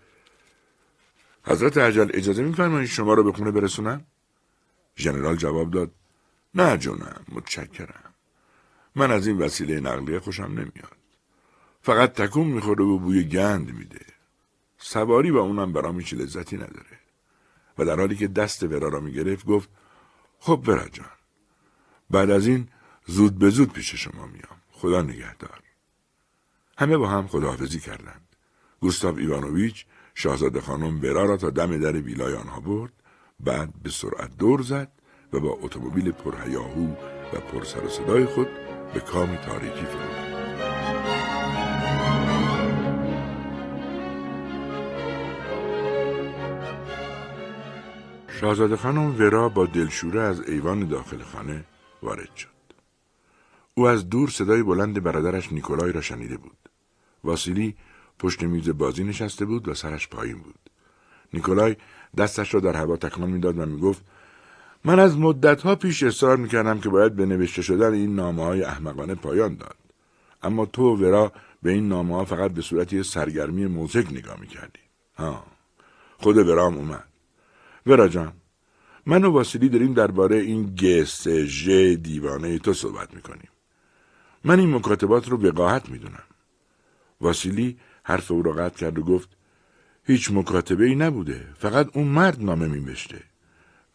حضرت 1.45 1.79
عجل 1.79 2.11
اجازه 2.15 2.43
میفرمایید 2.43 2.89
شما 2.89 3.15
رو 3.15 3.25
به 3.25 3.33
خونه 3.33 3.51
برسونم؟ 3.51 4.05
ژنرال 4.97 5.37
جواب 5.37 5.71
داد 5.71 5.91
نه 6.55 6.77
جونم 6.77 7.25
متشکرم. 7.29 8.12
من 8.95 9.11
از 9.11 9.27
این 9.27 9.39
وسیله 9.39 9.81
نقلیه 9.81 10.21
خوشم 10.21 10.43
نمیاد. 10.43 10.97
فقط 11.83 12.13
تکون 12.13 12.47
می‌خوره 12.47 12.85
و 12.85 12.99
بوی 12.99 13.25
گند 13.25 13.75
میده. 13.75 14.07
سواری 14.79 15.33
با 15.33 15.41
اونم 15.41 15.73
برام 15.73 15.99
هیچ 15.99 16.15
لذتی 16.15 16.57
نداره. 16.57 16.99
و 17.79 17.85
در 17.85 17.97
حالی 17.97 18.17
که 18.17 18.29
دست 18.29 18.63
ورا 18.63 18.89
را 18.89 19.01
می‌گرفت 19.01 19.47
گفت 19.47 19.69
خب 20.39 20.65
ورا 20.67 20.89
جان 20.89 21.07
بعد 22.11 22.31
از 22.31 22.47
این 22.47 22.69
زود 23.07 23.39
به 23.39 23.51
زود 23.51 23.73
پیش 23.73 23.95
شما 23.95 24.27
میام. 24.27 24.61
خدا 24.71 25.03
نگهدار. 25.03 25.61
همه 26.79 26.97
با 26.97 27.09
هم 27.09 27.27
خداحافظی 27.27 27.81
کردند. 27.81 28.37
گوستاو 28.81 29.19
ایوانوویچ 29.19 29.87
شاهزاده 30.15 30.61
خانم 30.61 31.03
ورا 31.03 31.25
را 31.25 31.37
تا 31.37 31.51
دم 31.51 31.79
در 31.79 31.93
ویلای 31.93 32.35
آنها 32.35 32.61
برد 32.61 32.93
بعد 33.41 33.83
به 33.83 33.91
سرعت 33.91 34.37
دور 34.37 34.63
زد 34.63 34.93
و 35.33 35.41
با 35.41 35.59
اتومبیل 35.63 36.11
پرهیاهو 36.11 36.87
و 37.33 37.41
پر 37.41 37.65
سر 37.65 37.85
و 37.85 37.89
صدای 37.89 38.25
خود 38.25 38.49
به 38.95 39.01
کام 39.01 39.37
تاریکی 39.37 39.85
فرود 39.85 40.23
شاهزاده 48.41 48.77
خانم 48.77 49.17
ورا 49.19 49.49
با 49.49 49.67
دلشوره 49.67 50.21
از 50.21 50.49
ایوان 50.49 50.89
داخل 50.89 51.23
خانه 51.23 51.65
وارد 52.03 52.37
شد. 52.37 52.49
او 53.75 53.89
از 53.89 54.09
دور 54.09 54.31
صدای 54.31 54.63
بلند 54.63 55.03
برادرش 55.03 55.53
نیکولای 55.53 55.93
را 55.93 56.01
شنیده 56.01 56.37
بود. 56.37 56.57
واسیلی 57.25 57.77
پشت 58.19 58.43
میز 58.43 58.69
بازی 58.69 59.05
نشسته 59.05 59.45
بود 59.45 59.69
و 59.69 59.75
سرش 59.75 60.09
پایین 60.09 60.39
بود. 60.39 60.71
نیکولای 61.35 61.77
دستش 62.17 62.55
را 62.55 62.61
در 62.61 62.77
هوا 62.77 62.97
تکان 62.97 63.31
می‌داد 63.31 63.59
و 63.59 63.67
می‌گفت 63.67 64.05
من 64.85 64.99
از 64.99 65.19
مدتها 65.19 65.75
پیش 65.75 66.03
اصرار 66.03 66.37
می‌کردم 66.37 66.81
که 66.81 66.89
باید 66.89 67.17
به 67.17 67.27
نوشته 67.27 67.63
شدن 67.63 67.93
این 67.93 68.15
نامه 68.15 68.45
های 68.45 68.63
احمقانه 68.63 69.15
پایان 69.15 69.55
داد. 69.55 69.77
اما 70.43 70.67
تو 70.67 70.83
و 70.83 70.97
ورا 70.97 71.33
به 71.63 71.71
این 71.71 71.89
نامه 71.89 72.15
ها 72.15 72.25
فقط 72.25 72.51
به 72.51 72.63
صورت 72.63 73.03
سرگرمی 73.03 73.67
موزیک 73.67 74.13
نگاه 74.13 74.41
می‌کردی. 74.41 74.81
ها 75.17 75.45
خود 76.19 76.37
ورام 76.37 76.77
اومد. 76.77 77.05
ورا 77.87 78.09
جان 78.09 78.33
من 79.07 79.25
و 79.25 79.31
واسیلی 79.31 79.69
داریم 79.69 79.95
درباره 79.95 80.37
این 80.37 80.77
ژ 81.47 81.69
دیوانه 82.03 82.59
تو 82.59 82.73
صحبت 82.73 83.15
می‌کنیم. 83.15 83.49
من 84.45 84.61
این 84.61 84.75
مکاتبات 84.75 85.29
رو 85.29 85.49
وقاحت 85.49 85.89
می‌دونم. 85.89 86.23
واسیلی 87.21 87.79
حرف 88.05 88.31
او 88.31 88.43
را 88.43 88.53
قطع 88.53 88.77
کرد 88.77 88.99
و 88.99 89.03
گفت 89.03 89.29
هیچ 90.05 90.31
مکاتبه 90.33 90.85
ای 90.85 90.95
نبوده. 90.95 91.47
فقط 91.59 91.97
اون 91.97 92.09
مرد 92.09 92.45
نامه 92.45 92.67
میبشته. 92.67 93.32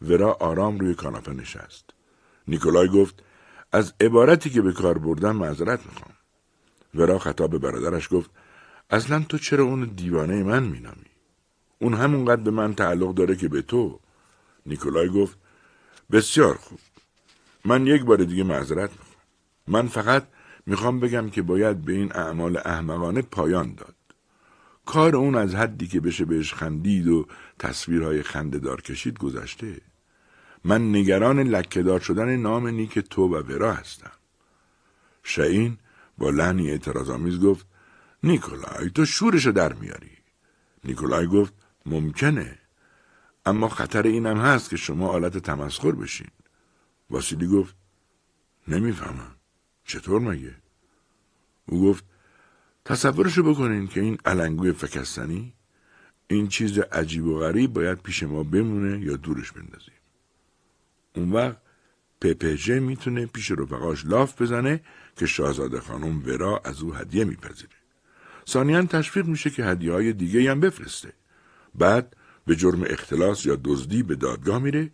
ورا 0.02 0.32
آرام 0.32 0.78
روی 0.78 0.94
کاناپه 0.94 1.32
نشست. 1.32 1.90
نیکولای 2.48 2.88
گفت 2.88 3.22
از 3.72 3.92
عبارتی 4.00 4.50
که 4.50 4.62
به 4.62 4.72
کار 4.72 4.98
بردم 4.98 5.36
معذرت 5.36 5.86
می‌خوام. 5.86 6.14
ورا 6.94 7.18
خطاب 7.18 7.50
به 7.50 7.58
برادرش 7.58 8.08
گفت 8.12 8.30
اصلا 8.90 9.24
تو 9.28 9.38
چرا 9.38 9.64
اون 9.64 9.84
دیوانه 9.84 10.42
من 10.42 10.62
مینامی؟ 10.62 11.10
اون 11.78 11.94
همونقدر 11.94 12.42
به 12.42 12.50
من 12.50 12.74
تعلق 12.74 13.14
داره 13.14 13.36
که 13.36 13.48
به 13.48 13.62
تو. 13.62 14.00
نیکولای 14.66 15.08
گفت 15.08 15.38
بسیار 16.12 16.54
خوب. 16.54 16.78
من 17.64 17.86
یک 17.86 18.04
بار 18.04 18.24
دیگه 18.24 18.44
معذرت 18.44 18.90
می‌خوام. 18.90 19.16
من 19.66 19.86
فقط 19.88 20.26
می‌خوام 20.66 21.00
بگم 21.00 21.30
که 21.30 21.42
باید 21.42 21.82
به 21.82 21.92
این 21.92 22.12
اعمال 22.12 22.56
احمقانه 22.56 23.22
پایان 23.22 23.74
داد. 23.74 23.94
کار 24.86 25.16
اون 25.16 25.34
از 25.34 25.54
حدی 25.54 25.86
که 25.86 26.00
بشه 26.00 26.24
بهش 26.24 26.54
خندید 26.54 27.08
و 27.08 27.26
تصویرهای 27.58 28.22
خنده 28.22 28.58
دار 28.58 28.80
کشید 28.80 29.18
گذشته. 29.18 29.80
من 30.68 30.94
نگران 30.94 31.38
لکهدار 31.40 32.00
شدن 32.00 32.36
نام 32.36 32.66
نیک 32.66 32.98
تو 32.98 33.22
و 33.22 33.34
ورا 33.34 33.72
هستم. 33.72 34.10
شعین 35.22 35.78
با 36.18 36.30
لحنی 36.30 36.70
اعتراضآمیز 36.70 37.40
گفت 37.40 37.66
نیکولای 38.22 38.90
تو 38.90 39.04
شورشو 39.04 39.50
در 39.50 39.72
میاری. 39.72 40.10
نیکولای 40.84 41.26
گفت 41.26 41.54
ممکنه 41.86 42.58
اما 43.46 43.68
خطر 43.68 44.02
اینم 44.02 44.38
هست 44.38 44.70
که 44.70 44.76
شما 44.76 45.08
آلت 45.08 45.38
تمسخر 45.38 45.92
بشین. 45.92 46.30
واسیلی 47.10 47.46
گفت 47.46 47.76
نمی‌فهمم. 48.68 49.36
چطور 49.84 50.20
مگه؟ 50.20 50.54
او 51.66 51.82
گفت 51.84 52.04
تصورشو 52.84 53.42
بکنین 53.42 53.86
که 53.86 54.00
این 54.00 54.18
علنگوی 54.24 54.72
فکستنی 54.72 55.54
این 56.26 56.48
چیز 56.48 56.78
عجیب 56.78 57.24
و 57.26 57.38
غریب 57.38 57.72
باید 57.72 58.02
پیش 58.02 58.22
ما 58.22 58.42
بمونه 58.42 59.00
یا 59.00 59.16
دورش 59.16 59.52
بندازیم. 59.52 59.97
اون 61.14 61.32
وقت 61.32 61.56
پپجه 62.20 62.80
می‌تونه 62.80 63.26
پیش 63.26 63.50
رفقاش 63.50 64.06
لاف 64.06 64.42
بزنه 64.42 64.80
که 65.16 65.26
شاهزاده 65.26 65.80
خانم 65.80 66.26
ورا 66.26 66.60
از 66.64 66.82
او 66.82 66.94
هدیه 66.94 67.24
میپذیره. 67.24 67.76
سانیان 68.44 68.86
تشویق 68.86 69.26
میشه 69.26 69.50
که 69.50 69.64
هدیه 69.64 69.92
های 69.92 70.12
دیگه 70.12 70.50
هم 70.50 70.60
بفرسته. 70.60 71.12
بعد 71.74 72.16
به 72.46 72.56
جرم 72.56 72.82
اختلاس 72.86 73.46
یا 73.46 73.58
دزدی 73.64 74.02
به 74.02 74.16
دادگاه 74.16 74.58
میره 74.58 74.90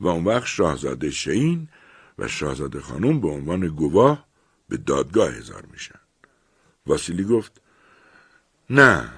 و 0.00 0.08
اون 0.08 0.24
وقت 0.24 0.46
شاهزاده 0.46 1.10
شین 1.10 1.68
و 2.18 2.28
شاهزاده 2.28 2.80
خانم 2.80 3.20
به 3.20 3.28
عنوان 3.28 3.66
گواه 3.66 4.26
به 4.68 4.76
دادگاه 4.76 5.30
هزار 5.30 5.64
میشن. 5.72 6.00
واسیلی 6.86 7.24
گفت 7.24 7.60
نه 8.70 9.08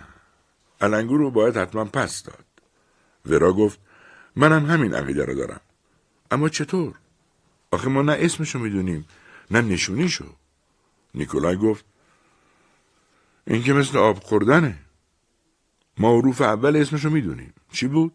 علنگو 0.81 1.17
رو 1.17 1.31
باید 1.31 1.57
حتما 1.57 1.85
پس 1.85 2.23
داد. 2.23 2.45
ورا 3.27 3.53
گفت 3.53 3.81
منم 4.37 4.67
همین 4.67 4.95
عقیده 4.95 5.25
رو 5.25 5.35
دارم. 5.35 5.61
اما 6.31 6.49
چطور؟ 6.49 6.95
آخه 7.71 7.89
ما 7.89 8.03
نه 8.03 8.17
اسمشو 8.19 8.59
می‌دونیم 8.59 9.05
نه 9.51 9.61
نشونیشو. 9.61 10.27
نیکولای 11.15 11.57
گفت 11.57 11.85
این 13.47 13.63
که 13.63 13.73
مثل 13.73 13.99
آب 13.99 14.19
خوردنه. 14.23 14.79
ما 15.99 16.19
حروف 16.19 16.41
اول 16.41 16.77
اسمشو 16.77 17.11
می‌دونیم. 17.11 17.55
چی 17.73 17.87
بود؟ 17.87 18.13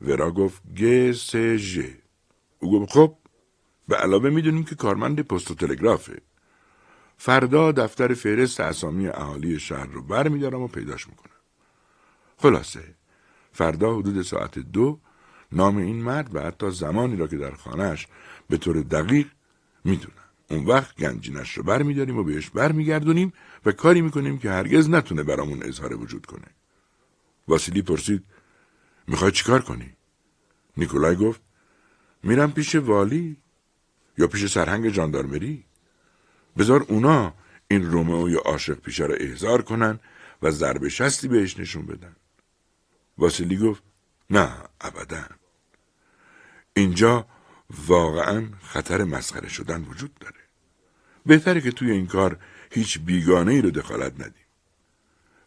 ورا 0.00 0.30
گفت 0.30 0.62
گ 0.74 1.12
س 1.12 1.36
ژ. 1.36 1.80
او 2.58 2.72
گفت 2.72 2.92
خب 2.92 3.16
به 3.88 3.96
علاوه 3.96 4.30
می‌دونیم 4.30 4.64
که 4.64 4.74
کارمند 4.74 5.20
پست 5.20 5.50
و 5.50 5.54
تلگرافه. 5.54 6.22
فردا 7.16 7.72
دفتر 7.72 8.14
فهرست 8.14 8.60
اسامی 8.60 9.08
اهالی 9.08 9.60
شهر 9.60 9.86
رو 9.86 10.02
بر 10.02 10.28
میدارم 10.28 10.62
و 10.62 10.68
پیداش 10.68 11.08
می‌کنم. 11.08 11.32
خلاصه 12.36 12.94
فردا 13.52 13.96
حدود 13.96 14.22
ساعت 14.22 14.58
دو 14.58 15.00
نام 15.52 15.76
این 15.76 16.02
مرد 16.02 16.34
و 16.34 16.40
حتی 16.40 16.70
زمانی 16.70 17.16
را 17.16 17.26
که 17.26 17.36
در 17.36 17.54
خانهش 17.54 18.06
به 18.48 18.56
طور 18.56 18.80
دقیق 18.82 19.26
می‌دونم. 19.84 20.14
اون 20.50 20.66
وقت 20.66 20.96
گنجینش 20.96 21.58
رو 21.58 21.62
بر 21.62 21.82
میداریم 21.82 22.18
و 22.18 22.22
بهش 22.22 22.50
بر 22.50 22.72
میگردونیم 22.72 23.32
و 23.66 23.72
کاری 23.72 24.00
می‌کنیم 24.00 24.38
که 24.38 24.50
هرگز 24.50 24.90
نتونه 24.90 25.22
برامون 25.22 25.62
اظهار 25.62 25.96
وجود 25.96 26.26
کنه. 26.26 26.46
واسیلی 27.48 27.82
پرسید 27.82 28.24
می‌خوای 29.06 29.32
چیکار 29.32 29.62
کنی؟ 29.62 29.92
نیکولای 30.76 31.16
گفت 31.16 31.40
میرم 32.22 32.52
پیش 32.52 32.74
والی 32.74 33.36
یا 34.18 34.26
پیش 34.26 34.46
سرهنگ 34.46 34.88
جاندارمری 34.88 35.64
بذار 36.56 36.86
اونا 36.88 37.34
این 37.68 37.90
رومئو 37.90 38.28
یا 38.28 38.40
عاشق 38.40 38.80
پیشه 38.80 39.06
را 39.06 39.14
احضار 39.14 39.62
کنن 39.62 40.00
و 40.42 40.50
ضرب 40.50 40.88
شستی 40.88 41.28
بهش 41.28 41.58
نشون 41.58 41.86
بدن 41.86 42.16
واسیلی 43.18 43.56
گفت 43.56 43.82
نه 44.30 44.56
ابدا. 44.80 45.24
اینجا 46.76 47.26
واقعا 47.70 48.48
خطر 48.62 49.04
مسخره 49.04 49.48
شدن 49.48 49.82
وجود 49.82 50.14
داره. 50.14 50.40
بهتره 51.26 51.60
که 51.60 51.72
توی 51.72 51.90
این 51.90 52.06
کار 52.06 52.38
هیچ 52.70 52.98
بیگانه 52.98 53.52
ای 53.52 53.62
رو 53.62 53.70
دخالت 53.70 54.20
ندیم. 54.20 54.46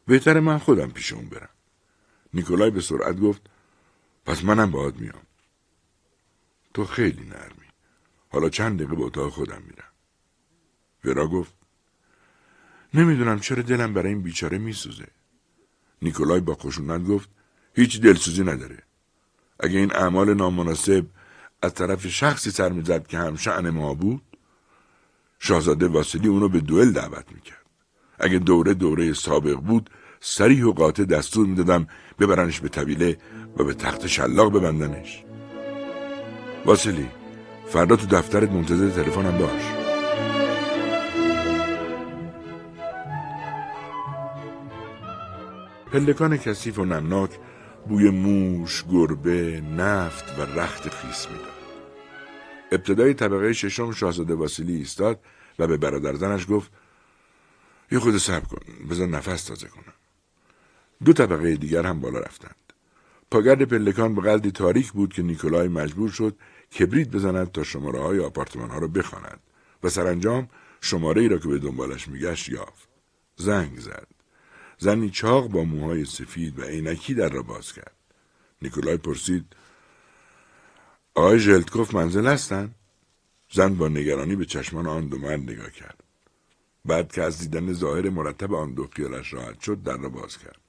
بهتره 0.07 0.39
من 0.39 0.57
خودم 0.57 0.89
پیش 0.91 1.13
اون 1.13 1.29
برم. 1.29 1.49
نیکولای 2.33 2.71
به 2.71 2.81
سرعت 2.81 3.19
گفت 3.19 3.41
پس 4.25 4.43
منم 4.43 4.71
باید 4.71 4.95
میام. 4.95 5.21
تو 6.73 6.85
خیلی 6.85 7.25
نرمی. 7.25 7.67
حالا 8.29 8.49
چند 8.49 8.77
دقیقه 8.77 8.95
به 8.95 9.03
اتاق 9.03 9.31
خودم 9.31 9.61
میرم. 9.61 9.91
ورا 11.03 11.27
گفت 11.27 11.53
نمی‌دونم 12.93 13.39
چرا 13.39 13.61
دلم 13.61 13.93
برای 13.93 14.09
این 14.09 14.21
بیچاره 14.21 14.57
میسوزه. 14.57 15.07
نیکولای 16.01 16.39
با 16.39 16.55
خشونت 16.55 17.03
گفت 17.03 17.29
هیچ 17.75 18.01
دلسوزی 18.01 18.43
نداره. 18.43 18.77
اگه 19.59 19.79
این 19.79 19.95
اعمال 19.95 20.33
نامناسب 20.33 21.05
از 21.61 21.73
طرف 21.73 22.07
شخصی 22.07 22.51
سر 22.51 22.69
می‌زد 22.69 23.07
که 23.07 23.17
هم 23.17 23.35
شعن 23.35 23.69
ما 23.69 23.93
بود 23.93 24.21
شاهزاده 25.39 25.87
واسلی 25.87 26.27
اونو 26.27 26.49
به 26.49 26.59
دوئل 26.59 26.91
دعوت 26.91 27.25
می‌کرد. 27.31 27.65
اگه 28.19 28.39
دوره 28.39 28.73
دوره 28.73 29.13
سابق 29.13 29.55
بود 29.55 29.89
سریح 30.19 30.65
و 30.65 30.71
قاطع 30.71 31.03
دستور 31.03 31.47
می‌دادم 31.47 31.87
ببرنش 32.19 32.59
به 32.59 32.69
طویله 32.69 33.17
و 33.57 33.63
به 33.63 33.73
تخت 33.73 34.07
شلاق 34.07 34.53
ببندنش. 34.53 35.23
واسلی 36.65 37.07
فردا 37.67 37.95
تو 37.95 38.07
دفترت 38.07 38.49
منتظر 38.51 38.89
تلفنم 38.89 39.37
باش. 39.37 39.61
پلکان 45.91 46.37
کثیف 46.37 46.79
و 46.79 46.85
نمناک 46.85 47.29
بوی 47.87 48.09
موش، 48.09 48.83
گربه، 48.91 49.61
نفت 49.61 50.39
و 50.39 50.41
رخت 50.41 50.89
خیس 50.89 51.27
می‌داد. 51.27 51.51
ابتدای 52.71 53.13
طبقه 53.13 53.53
ششم 53.53 53.91
شاهزاده 53.91 54.33
واسیلی 54.33 54.75
ایستاد 54.75 55.19
و 55.59 55.67
به 55.67 55.77
برادر 55.77 56.15
زنش 56.15 56.45
گفت 56.49 56.71
یه 57.91 57.99
خود 57.99 58.17
صبر 58.17 58.45
کن 58.45 58.87
بذار 58.89 59.07
نفس 59.07 59.43
تازه 59.43 59.67
کنم. 59.67 59.93
دو 61.05 61.13
طبقه 61.13 61.55
دیگر 61.55 61.85
هم 61.85 61.99
بالا 61.99 62.19
رفتند. 62.19 62.55
پاگرد 63.31 63.63
پلکان 63.63 64.15
به 64.15 64.21
قلدی 64.21 64.51
تاریک 64.51 64.91
بود 64.91 65.13
که 65.13 65.21
نیکولای 65.21 65.67
مجبور 65.67 66.09
شد 66.09 66.35
کبریت 66.79 67.09
بزند 67.09 67.51
تا 67.51 67.63
شماره 67.63 67.99
های 67.99 68.19
آپارتمان 68.19 68.69
ها 68.69 68.77
را 68.77 68.87
بخواند 68.87 69.39
و 69.83 69.89
سرانجام 69.89 70.49
شماره 70.81 71.21
ای 71.21 71.27
را 71.27 71.37
که 71.37 71.47
به 71.47 71.59
دنبالش 71.59 72.07
میگشت 72.07 72.49
یافت. 72.49 72.87
زنگ 73.35 73.79
زد. 73.79 74.07
زنی 74.81 75.09
چاق 75.09 75.47
با 75.47 75.63
موهای 75.63 76.05
سفید 76.05 76.59
و 76.59 76.63
عینکی 76.63 77.13
در 77.13 77.29
را 77.29 77.41
باز 77.41 77.73
کرد. 77.73 77.95
نیکولای 78.61 78.97
پرسید 78.97 79.45
آقای 81.15 81.39
ژلتکوف 81.39 81.93
منزل 81.93 82.27
هستند 82.27 82.75
زن 83.51 83.75
با 83.75 83.87
نگرانی 83.87 84.35
به 84.35 84.45
چشمان 84.45 84.87
آن 84.87 85.07
دو 85.07 85.17
مرد 85.17 85.39
نگاه 85.39 85.71
کرد. 85.71 86.03
بعد 86.85 87.11
که 87.11 87.23
از 87.23 87.39
دیدن 87.39 87.73
ظاهر 87.73 88.09
مرتب 88.09 88.53
آن 88.53 88.73
دو 88.73 88.87
خیالش 88.95 89.33
راحت 89.33 89.59
شد 89.59 89.83
در 89.83 89.97
را 89.97 90.09
باز 90.09 90.37
کرد. 90.37 90.61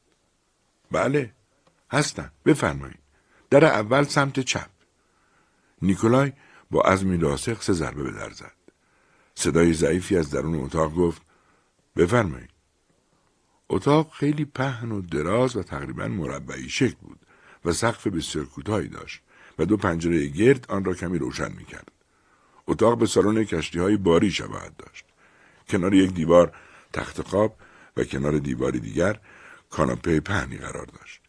بله 0.90 1.32
هستن. 1.90 2.30
بفرمایید. 2.44 2.98
در 3.50 3.64
اول 3.64 4.04
سمت 4.04 4.40
چپ. 4.40 4.70
نیکولای 5.82 6.32
با 6.70 6.80
عزمی 6.82 7.16
راسخ 7.16 7.62
سه 7.62 7.72
ضربه 7.72 8.02
به 8.02 8.10
در 8.10 8.30
زد. 8.30 8.56
صدای 9.34 9.72
ضعیفی 9.74 10.16
از 10.16 10.30
درون 10.30 10.54
اتاق 10.54 10.94
گفت 10.94 11.22
بفرمایید. 11.96 12.51
اتاق 13.72 14.12
خیلی 14.12 14.44
پهن 14.44 14.92
و 14.92 15.00
دراز 15.00 15.56
و 15.56 15.62
تقریبا 15.62 16.08
مربعی 16.08 16.68
شکل 16.68 16.96
بود 17.00 17.18
و 17.64 17.72
سقف 17.72 18.06
بسیار 18.06 18.44
کوتاهی 18.44 18.88
داشت 18.88 19.20
و 19.58 19.64
دو 19.64 19.76
پنجره 19.76 20.26
گرد 20.26 20.66
آن 20.68 20.84
را 20.84 20.94
کمی 20.94 21.18
روشن 21.18 21.52
می‌کرد. 21.52 21.92
اتاق 22.66 22.98
به 22.98 23.06
سالن 23.06 23.44
کشتی 23.44 23.78
های 23.78 23.96
باری 23.96 24.30
شباهت 24.30 24.76
داشت. 24.78 25.04
کنار 25.68 25.94
یک 25.94 26.14
دیوار 26.14 26.52
تخت 26.92 27.22
خواب 27.22 27.56
و 27.96 28.04
کنار 28.04 28.38
دیواری 28.38 28.80
دیگر 28.80 29.20
کاناپه 29.70 30.20
پهنی 30.20 30.56
قرار 30.56 30.86
داشت. 30.86 31.20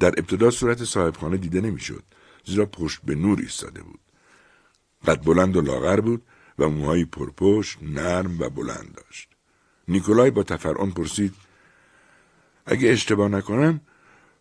در 0.00 0.08
ابتدا 0.08 0.50
صورت 0.50 0.84
صاحبخانه 0.84 1.36
دیده 1.36 1.60
نمی‌شد 1.60 2.02
زیرا 2.44 2.66
پشت 2.66 3.00
به 3.04 3.14
نور 3.14 3.38
ایستاده 3.40 3.82
بود. 3.82 4.00
قد 5.06 5.24
بلند 5.24 5.56
و 5.56 5.60
لاغر 5.60 6.00
بود 6.00 6.22
و 6.58 6.68
موهایی 6.68 7.04
پرپشت 7.04 7.78
نرم 7.82 8.40
و 8.40 8.50
بلند 8.50 8.94
داشت. 8.94 9.28
نیکولای 9.88 10.30
با 10.30 10.42
تفرعن 10.42 10.90
پرسید 10.90 11.34
اگه 12.70 12.88
اشتباه 12.88 13.28
نکنم 13.28 13.80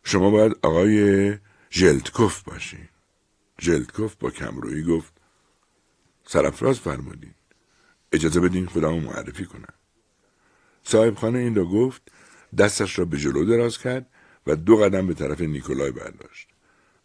شما 0.04 0.30
باید 0.30 0.56
آقای 0.62 1.34
ژلتکوف 1.72 2.44
باشین. 2.44 2.90
ژلتکوف 3.62 4.16
با 4.16 4.30
کمرویی 4.32 4.84
گفت 4.84 5.14
سرفراز 6.26 6.80
فرمودین. 6.80 7.34
اجازه 8.12 8.40
بدین 8.40 8.66
خودمو 8.66 9.00
معرفی 9.00 9.46
کنم. 9.46 9.74
صاحب 10.84 11.16
خانه 11.16 11.40
این 11.40 11.56
را 11.56 11.66
گفت 11.66 12.02
دستش 12.58 13.00
را 13.00 13.06
به 13.06 13.18
جلو 13.18 13.46
دراز 13.46 13.78
کرد 13.78 14.10
و 14.48 14.56
دو 14.56 14.78
قدم 14.78 15.08
به 15.08 15.14
طرف 15.14 15.42
نیکولای 15.42 15.92
برداشت. 15.92 16.48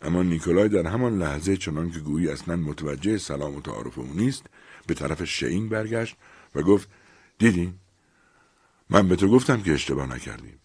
اما 0.00 0.22
نیکولای 0.22 0.68
در 0.68 0.86
همان 0.86 1.18
لحظه 1.18 1.56
چنان 1.56 1.90
که 1.90 1.98
گویی 1.98 2.28
اصلا 2.28 2.56
متوجه 2.56 3.18
سلام 3.18 3.56
و 3.56 3.60
تعارف 3.60 3.98
او 3.98 4.14
نیست 4.14 4.46
به 4.86 4.94
طرف 4.94 5.24
شین 5.24 5.68
برگشت 5.68 6.16
و 6.54 6.62
گفت 6.62 6.88
دیدین؟ 7.38 7.74
من 8.90 9.08
به 9.08 9.16
تو 9.16 9.28
گفتم 9.28 9.62
که 9.62 9.72
اشتباه 9.72 10.06
نکردیم 10.14 10.61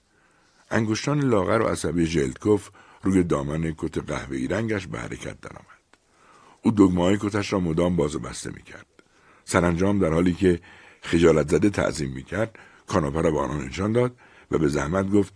انگشتان 0.72 1.20
لاغر 1.20 1.62
و 1.62 1.68
عصبی 1.68 2.06
ژلدکوف 2.06 2.70
روی 3.04 3.24
دامن 3.24 3.74
کت 3.78 3.98
قهوه‌ای 3.98 4.48
رنگش 4.48 4.88
به 4.88 5.00
حرکت 5.00 5.42
درآمد 5.42 5.88
او 6.62 6.72
دگمه 6.72 7.18
کتش 7.22 7.54
را 7.54 7.60
مدام 7.60 7.96
باز 7.96 8.16
و 8.16 8.20
بسته 8.20 8.50
می‌کرد. 8.50 8.86
سرانجام 9.46 10.00
در 10.00 10.14
حالی 10.14 10.34
که 10.34 10.60
خجالت 11.02 11.50
زده 11.50 11.70
تعظیم 11.70 12.12
می‌کرد 12.12 12.60
کاناپه 12.88 13.22
را 13.22 13.32
به 13.32 13.40
آنها 13.40 13.58
نشان 13.58 13.92
داد 13.92 14.16
و 14.52 14.58
به 14.58 14.68
زحمت 14.68 15.12
گفت 15.12 15.34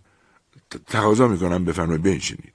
تقاضا 0.88 1.28
می‌کنم 1.28 1.66
بفرمایید 1.66 2.04
بنشینید. 2.04 2.54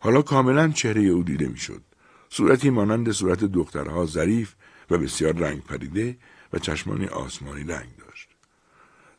حالا 0.00 0.22
کاملا 0.22 0.68
چهره 0.68 1.02
او 1.02 1.22
دیده 1.22 1.48
می‌شد. 1.48 1.82
صورتی 2.28 2.70
مانند 2.70 3.12
صورت 3.12 3.44
دخترها 3.44 4.06
ظریف 4.06 4.54
و 4.90 4.98
بسیار 4.98 5.32
رنگ 5.32 5.62
پریده 5.62 6.16
و 6.52 6.58
چشمانی 6.58 7.06
آسمانی 7.06 7.64
رنگ. 7.64 7.97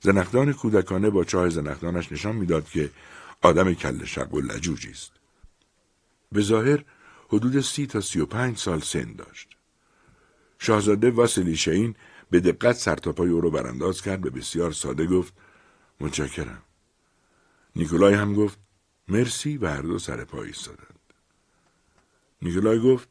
زنخدان 0.01 0.53
کودکانه 0.53 1.09
با 1.09 1.23
چاه 1.23 1.49
زنخدانش 1.49 2.11
نشان 2.11 2.35
می‌داد 2.35 2.69
که 2.69 2.89
آدم 3.41 3.73
کل 3.73 4.05
شق 4.05 4.33
و 4.33 4.41
لجوجی 4.41 4.91
است. 4.91 5.11
به 6.31 6.41
ظاهر 6.41 6.83
حدود 7.27 7.61
سی 7.61 7.87
تا 7.87 8.01
سی 8.01 8.19
و 8.19 8.25
پنج 8.25 8.57
سال 8.57 8.79
سن 8.79 9.13
داشت. 9.13 9.47
شاهزاده 10.59 11.11
واسلی 11.11 11.55
شین 11.55 11.95
به 12.29 12.39
دقت 12.39 12.75
سرتاپای 12.75 13.29
او 13.29 13.41
را 13.41 13.49
برانداز 13.49 14.01
کرد 14.01 14.25
و 14.25 14.29
بسیار 14.29 14.71
ساده 14.71 15.05
گفت 15.05 15.33
متشکرم. 15.99 16.63
نیکولای 17.75 18.13
هم 18.13 18.33
گفت 18.33 18.59
مرسی 19.07 19.57
و 19.57 19.67
هر 19.67 19.81
دو 19.81 19.99
سر 19.99 20.23
پای 20.25 20.47
ایستادند. 20.47 20.99
نیکولای 22.41 22.79
گفت 22.79 23.09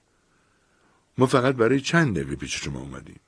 ما 1.19 1.27
فقط 1.27 1.55
برای 1.55 1.81
چند 1.81 2.15
دقیقه 2.15 2.37
پیش 2.37 2.65
شما 2.65 2.81
اومدیم. 2.81 3.21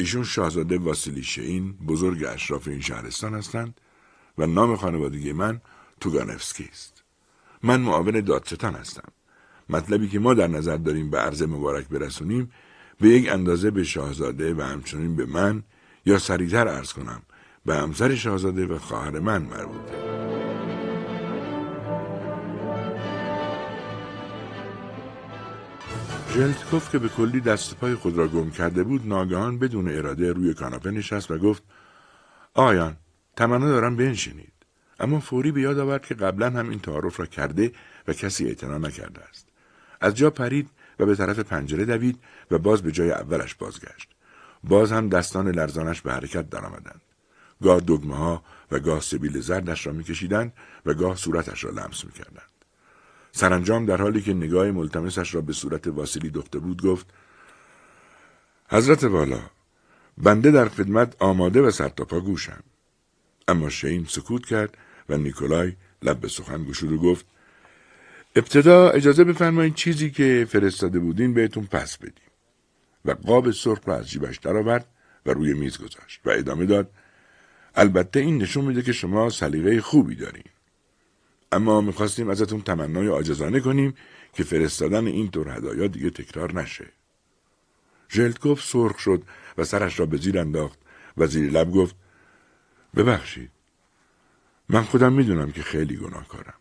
ایشون 0.00 0.24
شاهزاده 0.24 0.78
واسیلی 0.78 1.22
شین 1.22 1.72
بزرگ 1.72 2.24
اشراف 2.24 2.68
این 2.68 2.80
شهرستان 2.80 3.34
هستند 3.34 3.80
و 4.38 4.46
نام 4.46 4.76
خانوادگی 4.76 5.32
من 5.32 5.60
توگانفسکی 6.00 6.68
است. 6.72 7.02
من 7.62 7.80
معاون 7.80 8.20
دادستان 8.20 8.74
هستم. 8.74 9.08
مطلبی 9.68 10.08
که 10.08 10.18
ما 10.18 10.34
در 10.34 10.46
نظر 10.46 10.76
داریم 10.76 11.10
به 11.10 11.18
عرض 11.18 11.42
مبارک 11.42 11.88
برسونیم 11.88 12.52
به 13.00 13.08
یک 13.08 13.28
اندازه 13.28 13.70
به 13.70 13.84
شاهزاده 13.84 14.54
و 14.54 14.60
همچنین 14.60 15.16
به 15.16 15.26
من 15.26 15.62
یا 16.06 16.18
سریعتر 16.18 16.68
ارز 16.68 16.92
کنم 16.92 17.22
به 17.66 17.76
همسر 17.76 18.14
شاهزاده 18.14 18.66
و 18.66 18.78
خواهر 18.78 19.18
من 19.18 19.42
مربوطه. 19.42 20.33
ژلتکوف 26.34 26.90
که 26.90 26.98
به 26.98 27.08
کلی 27.08 27.40
دست 27.40 27.76
پای 27.76 27.94
خود 27.94 28.18
را 28.18 28.28
گم 28.28 28.50
کرده 28.50 28.84
بود 28.84 29.06
ناگهان 29.06 29.58
بدون 29.58 29.88
اراده 29.88 30.32
روی 30.32 30.54
کاناپه 30.54 30.90
نشست 30.90 31.30
و 31.30 31.38
گفت 31.38 31.62
آیان 32.54 32.96
تمنا 33.36 33.68
دارم 33.68 33.96
بنشینید. 33.96 34.52
اما 35.00 35.20
فوری 35.20 35.52
به 35.52 35.60
یاد 35.60 35.78
آورد 35.78 36.06
که 36.06 36.14
قبلا 36.14 36.50
هم 36.50 36.68
این 36.68 36.80
تعارف 36.80 37.20
را 37.20 37.26
کرده 37.26 37.72
و 38.08 38.12
کسی 38.12 38.46
اعتنا 38.46 38.78
نکرده 38.78 39.20
است. 39.20 39.48
از 40.00 40.14
جا 40.14 40.30
پرید 40.30 40.70
و 40.98 41.06
به 41.06 41.16
طرف 41.16 41.38
پنجره 41.38 41.84
دوید 41.84 42.18
و 42.50 42.58
باز 42.58 42.82
به 42.82 42.92
جای 42.92 43.10
اولش 43.10 43.54
بازگشت. 43.54 44.08
باز 44.64 44.92
هم 44.92 45.08
دستان 45.08 45.48
لرزانش 45.48 46.00
به 46.00 46.12
حرکت 46.12 46.50
درآمدند. 46.50 47.00
گاه 47.62 47.80
دگمه 47.80 48.16
ها 48.16 48.44
و 48.70 48.78
گاه 48.78 49.00
سبیل 49.00 49.40
زردش 49.40 49.86
را 49.86 49.92
میکشیدند 49.92 50.52
و 50.86 50.94
گاه 50.94 51.16
صورتش 51.16 51.64
را 51.64 51.70
لمس 51.70 52.04
می‌کردند. 52.04 52.53
سرانجام 53.36 53.86
در 53.86 53.96
حالی 53.96 54.22
که 54.22 54.34
نگاه 54.34 54.70
ملتمسش 54.70 55.34
را 55.34 55.40
به 55.40 55.52
صورت 55.52 55.86
واسیلی 55.86 56.30
دخته 56.30 56.58
بود 56.58 56.82
گفت 56.82 57.06
حضرت 58.68 59.04
والا 59.04 59.40
بنده 60.18 60.50
در 60.50 60.68
خدمت 60.68 61.16
آماده 61.18 61.62
و 61.62 61.70
سرتاپا 61.70 62.20
گوشم. 62.20 62.62
اما 63.48 63.70
شین 63.70 64.06
سکوت 64.08 64.46
کرد 64.46 64.78
و 65.08 65.16
نیکولای 65.16 65.72
لب 66.02 66.20
به 66.20 66.28
سخن 66.28 66.64
گشود 66.64 66.92
و 66.92 66.98
گفت 66.98 67.26
ابتدا 68.36 68.90
اجازه 68.90 69.24
بفرمایید 69.24 69.74
چیزی 69.74 70.10
که 70.10 70.46
فرستاده 70.50 70.98
بودین 70.98 71.34
بهتون 71.34 71.66
پس 71.66 71.96
بدیم. 71.96 72.30
و 73.04 73.10
قاب 73.10 73.50
سرخ 73.50 73.80
را 73.86 73.96
از 73.96 74.10
جیبش 74.10 74.38
درآورد 74.38 74.86
و 75.26 75.30
روی 75.30 75.54
میز 75.54 75.78
گذاشت 75.78 76.20
و 76.24 76.30
ادامه 76.30 76.66
داد 76.66 76.90
البته 77.74 78.20
این 78.20 78.38
نشون 78.38 78.64
میده 78.64 78.82
که 78.82 78.92
شما 78.92 79.30
سلیقه 79.30 79.80
خوبی 79.80 80.14
دارین. 80.14 80.53
اما 81.54 81.80
می‌خواستیم 81.80 82.30
ازتون 82.30 82.60
تمنای 82.60 83.08
آجزانه 83.08 83.60
کنیم 83.60 83.94
که 84.32 84.44
فرستادن 84.44 85.06
این 85.06 85.30
طور 85.30 85.48
هدایا 85.48 85.86
دیگه 85.86 86.10
تکرار 86.10 86.54
نشه. 86.54 86.86
ژلتکوف 88.10 88.62
سرخ 88.62 88.98
شد 88.98 89.22
و 89.58 89.64
سرش 89.64 90.00
را 90.00 90.06
به 90.06 90.16
زیر 90.16 90.38
انداخت 90.38 90.78
و 91.16 91.26
زیر 91.26 91.50
لب 91.50 91.70
گفت 91.70 91.96
ببخشید. 92.96 93.50
من 94.68 94.82
خودم 94.82 95.12
می‌دونم 95.12 95.52
که 95.52 95.62
خیلی 95.62 95.96
گناهکارم. 95.96 96.54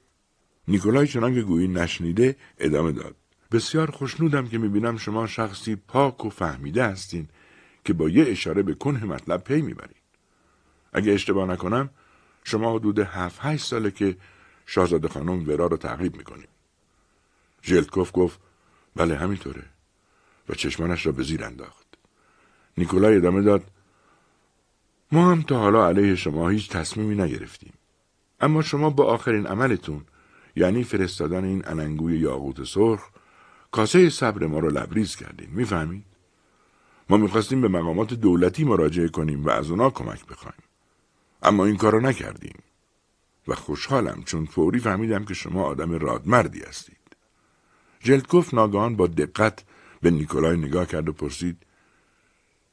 نیکولای 0.68 1.07
چنان 1.07 1.36
که 1.36 1.41
گویی 1.41 1.68
نشنیده 1.68 2.36
ادامه 2.57 2.91
داد. 2.91 3.15
بسیار 3.52 3.91
خوشنودم 3.91 4.48
که 4.48 4.57
می‌بینم 4.57 4.98
شما 4.98 5.28
شخصی 5.28 5.76
پاک 5.76 6.26
و 6.26 6.30
فهمیده 6.30 6.86
هستین 6.86 7.28
که 7.86 7.94
با 7.94 8.10
یه 8.10 8.26
اشاره 8.28 8.64
به 8.64 8.74
کنه 8.74 9.06
مطلب 9.06 9.44
پی 9.44 9.61
می‌برین. 9.61 10.02
اگه 10.94 11.11
اشتباه 11.11 11.49
نکنم 11.49 11.90
شما 12.44 12.76
حدود 12.76 12.99
هفت 12.99 13.40
هشت 13.41 13.65
ساله 13.65 13.91
که 13.91 14.18
شاهزاده 14.65 15.07
خانم 15.07 15.49
ورا 15.49 15.68
رو 15.68 15.77
تعقیب 15.77 16.15
می‌کنیم. 16.15 16.48
ژلتکوف 17.64 18.11
گفت 18.14 18.40
بله 18.95 19.15
همینطوره. 19.15 19.64
و 20.49 20.53
چشمانش 20.53 21.06
را 21.06 21.11
به 21.11 21.23
زیر 21.23 21.44
انداخت. 21.44 21.88
نیکولای 22.77 23.18
ادامه 23.18 23.41
داد 23.41 23.64
ما 25.11 25.31
هم 25.31 25.41
تا 25.41 25.60
حالا 25.60 25.88
علیه 25.88 26.15
شما 26.15 26.49
هیچ 26.49 26.69
تصمیمی 26.69 27.15
نگرفتیم. 27.15 27.73
اما 28.41 28.61
شما 28.61 28.90
با 28.90 29.06
آخرین 29.06 29.48
عملتون 29.48 30.06
یعنی 30.56 30.84
فرستادن 30.84 31.44
این 31.44 31.64
اننگوی 31.65 32.19
یاقوت 32.19 32.64
سرخ 32.64 33.10
کاسه 33.72 34.10
صبر 34.10 34.45
ما 34.45 34.60
رو 34.60 34.69
لبریز 34.69 35.15
کردین 35.15 35.49
می‌فهمید؟ 35.49 36.06
ما 37.10 37.18
می‌خواستیم 37.18 37.61
به 37.61 37.68
مقامات 37.68 38.14
دولتی 38.14 38.64
مراجعه 38.64 39.07
کنیم 39.07 39.45
و 39.45 39.49
از 39.49 39.69
اونا 39.69 39.90
کمک 39.90 40.26
بخوایم. 40.26 40.64
اما 41.44 41.65
این 41.65 41.77
کارو 41.77 41.99
نکردیم. 41.99 42.60
و 43.48 43.56
خوشحالم 43.56 44.24
چون 44.24 44.45
فوری 44.45 44.80
فهمیدم 44.80 45.26
که 45.26 45.34
شما 45.34 45.64
آدم 45.64 45.91
رادمردی 45.91 46.61
هستید. 46.61 46.98
ژلتکوف 48.03 48.53
ناگهان 48.53 48.95
با 48.95 49.07
دقت 49.07 49.64
به 50.02 50.11
نیکولای 50.11 50.57
نگاه 50.57 50.86
کرد 50.86 51.10
و 51.10 51.14
پرسید 51.14 51.57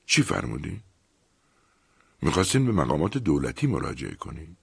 چی 0.07 0.23
فرمودی؟ 0.23 0.81
می‌خواستین 2.23 2.67
به 2.67 2.73
مقامات 2.73 3.19
دولتی 3.19 3.67
مراجعه 3.67 4.15
کنین؟ 4.15 4.57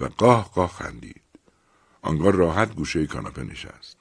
و 0.00 0.04
قاه 0.04 0.50
قاه 0.54 0.68
خندید. 0.68 1.22
آنگاه 2.02 2.30
راحت 2.30 2.74
گوشه 2.74 3.06
کاناپه 3.06 3.44
نشست. 3.44 3.96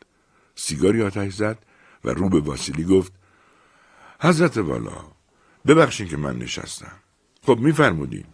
سیگاری 0.55 1.01
آتش 1.01 1.33
زد 1.33 1.65
و 2.03 2.09
رو 2.09 2.29
به 2.29 2.39
واسیلی 2.39 2.83
گفت 2.83 3.13
حضرت 4.21 4.57
والا 4.57 5.05
ببخشین 5.67 6.07
که 6.07 6.17
من 6.17 6.37
نشستم. 6.37 6.99
خب 7.43 7.59
میفرمودین. 7.59 8.25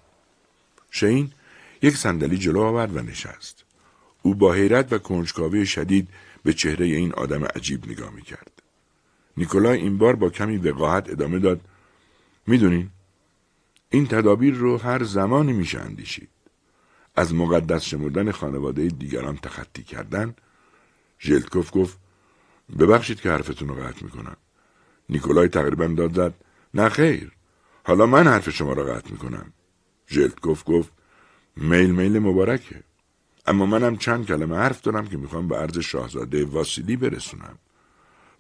شین 0.92 1.32
یک 1.86 1.98
صندلی 1.98 2.38
جلو 2.38 2.60
آورد 2.60 2.96
و 2.96 3.02
نشست. 3.02 3.66
او 4.22 4.36
با 4.36 4.54
حیرت 4.54 4.94
و 4.94 4.98
کنجکاوی 4.98 5.66
شدید 5.66 6.10
به 6.44 6.54
چهره 6.54 6.86
این 6.86 7.14
آدم 7.14 7.46
عجیب 7.46 7.92
نگاه 7.92 8.10
می‌کرد. 8.10 8.52
نیکولای 9.38 9.78
این 9.78 9.98
بار 9.98 10.16
با 10.16 10.30
کمی 10.30 10.58
وقاحت 10.58 11.10
ادامه 11.10 11.40
داد 11.40 11.62
می‌دونین 12.48 12.90
این 13.90 14.08
تدابیر 14.08 14.54
رو 14.54 14.78
هر 14.78 15.04
زمانی 15.04 15.54
میشه 15.54 15.80
اندیشید. 15.80 16.30
از 17.16 17.34
مقدس 17.34 17.84
شمردن 17.84 18.32
خانواده 18.32 18.88
دیگران 18.88 19.38
تخطی 19.38 19.84
کردن. 19.84 20.36
ژلتکوف 21.20 21.70
گفت 21.74 21.98
ببخشید 22.80 23.22
که 23.22 23.30
حرفتون 23.30 23.68
رو 23.68 23.76
قطع 23.76 24.04
می‌کنم. 24.04 24.38
نیکولای 25.10 25.48
تقریبا 25.48 25.88
داد 25.88 26.14
زد 26.16 26.34
نه 26.74 26.90
خیر 26.90 27.32
حالا 27.84 28.06
من 28.06 28.28
حرف 28.28 28.50
شما 28.50 28.74
را 28.74 28.84
قطع 28.84 29.12
می‌کنم. 29.12 29.54
ژلتکوف 30.08 30.64
گفت 30.66 30.95
میل 31.58 31.92
میل 31.92 32.20
مبارکه. 32.20 32.84
اما 33.48 33.66
منم 33.66 33.98
چند 33.98 34.26
کلمه 34.26 34.58
حرف 34.58 34.82
دارم 34.82 35.08
که 35.08 35.18
می‌خوام 35.18 35.48
به 35.48 35.58
عرض 35.58 35.80
شاهزاده 35.80 36.46
واسیلی 36.46 36.96
برسونم. 36.96 37.58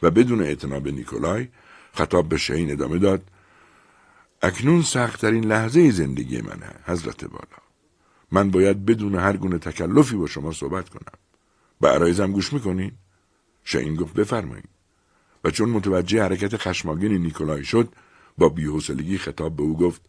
و 0.01 0.11
بدون 0.11 0.41
اعتنا 0.41 0.79
به 0.79 0.91
نیکولای 0.91 1.47
خطاب 1.93 2.29
به 2.29 2.37
شین 2.37 2.71
ادامه 2.71 2.99
داد 2.99 3.31
اکنون 4.41 4.81
سختترین 4.81 5.45
لحظه 5.45 5.91
زندگی 5.91 6.41
منه 6.41 6.71
حضرت 6.85 7.25
بالا. 7.25 7.57
من 8.31 8.51
باید 8.51 8.85
بدون 8.85 9.15
هر 9.15 9.37
گونه 9.37 9.57
تکلفی 9.57 10.15
با 10.15 10.27
شما 10.27 10.51
صحبت 10.51 10.89
کنم. 10.89 11.19
به 11.81 11.87
عرایزم 11.87 12.31
گوش 12.31 12.53
می‌کنین؟ 12.53 12.91
شین 13.63 13.95
گفت 13.95 14.13
بفرمایید. 14.13 14.69
و 15.43 15.51
چون 15.51 15.69
متوجه 15.69 16.23
حرکت 16.23 16.57
خشماگین 16.57 17.11
نیکولای 17.11 17.63
شد 17.63 17.89
با 18.37 18.49
بیحوصلگی 18.49 19.17
خطاب 19.17 19.55
به 19.55 19.63
او 19.63 19.77
گفت 19.77 20.01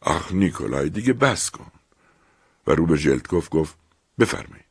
آخ 0.00 0.32
نیکولای 0.32 0.90
دیگه 0.90 1.12
بس 1.12 1.50
کن. 1.50 1.72
و 2.66 2.70
رو 2.70 2.86
به 2.86 2.96
ژلتکوف 2.96 3.48
گفت 3.50 3.78
بفرمایید. 4.18 4.69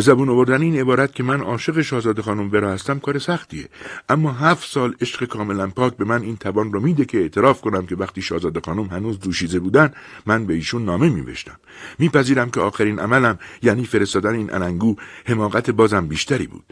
به 0.00 0.04
زبون 0.04 0.28
آوردن 0.28 0.62
این 0.62 0.80
عبارت 0.80 1.14
که 1.14 1.22
من 1.22 1.40
عاشق 1.40 1.80
شاهزاده 1.80 2.22
خانم 2.22 2.52
ورا 2.52 2.72
هستم 2.72 2.98
کار 2.98 3.18
سختیه. 3.18 3.68
اما 4.08 4.32
هفت 4.32 4.68
سال 4.68 4.94
عشق 5.00 5.24
کاملا 5.24 5.66
پاک 5.66 5.96
به 5.96 6.04
من 6.04 6.22
این 6.22 6.36
توان 6.36 6.72
رو 6.72 6.80
میده 6.80 7.04
که 7.04 7.18
اعتراف 7.18 7.60
کنم 7.60 7.86
که 7.86 7.96
وقتی 7.96 8.22
شاهزاده 8.22 8.60
خانم 8.60 8.84
هنوز 8.84 9.20
دوشیزه 9.20 9.58
بودن 9.58 9.92
من 10.26 10.46
به 10.46 10.54
ایشون 10.54 10.84
نامه 10.84 11.08
میوشتم 11.08 11.56
میپذیرم 11.98 12.50
که 12.50 12.60
آخرین 12.60 12.98
عملم 12.98 13.38
یعنی 13.62 13.84
فرستادن 13.84 14.34
این 14.34 14.50
علنگو 14.50 14.96
حماقت 15.26 15.70
بازم 15.70 16.06
بیشتری 16.06 16.46
بود. 16.46 16.64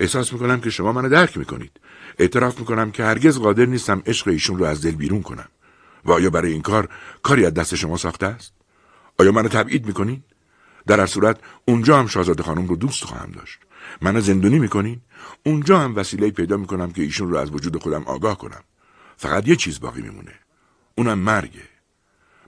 احساس 0.00 0.32
می‌کنم 0.32 0.60
که 0.60 0.70
شما 0.70 0.92
منو 0.92 1.08
درک 1.08 1.38
می‌کنید. 1.38 1.72
اعتراف 2.18 2.58
می‌کنم 2.58 2.90
که 2.90 3.04
هرگز 3.04 3.38
قادر 3.38 3.66
نیستم 3.66 4.02
عشق 4.06 4.28
ایشون 4.28 4.58
رو 4.58 4.64
از 4.64 4.82
دل 4.82 4.90
بیرون 4.90 5.22
کنم. 5.22 5.48
و 6.04 6.12
آیا 6.12 6.30
برای 6.30 6.52
این 6.52 6.62
کار 6.62 6.88
کاری 7.22 7.46
از 7.46 7.54
دست 7.54 7.74
شما 7.74 7.96
ساخته 7.96 8.26
است؟ 8.26 8.52
آیا 9.18 9.32
منو 9.32 9.48
تبعید 9.48 9.86
می‌کنید؟ 9.86 10.35
در 10.86 11.00
هر 11.00 11.06
صورت 11.06 11.40
اونجا 11.64 11.98
هم 11.98 12.06
شاهزاده 12.06 12.42
خانم 12.42 12.66
رو 12.66 12.76
دوست 12.76 13.04
خواهم 13.04 13.30
داشت. 13.30 13.58
منو 14.02 14.20
زندونی 14.20 14.58
می‌کنین؟ 14.58 15.00
اونجا 15.46 15.78
هم 15.80 15.96
وسیله 15.96 16.30
پیدا 16.30 16.56
می‌کنم 16.56 16.92
که 16.92 17.02
ایشون 17.02 17.30
رو 17.30 17.36
از 17.36 17.50
وجود 17.50 17.82
خودم 17.82 18.02
آگاه 18.02 18.38
کنم. 18.38 18.62
فقط 19.16 19.48
یه 19.48 19.56
چیز 19.56 19.80
باقی 19.80 20.02
میمونه. 20.02 20.34
اونم 20.94 21.18
مرگه. 21.18 21.68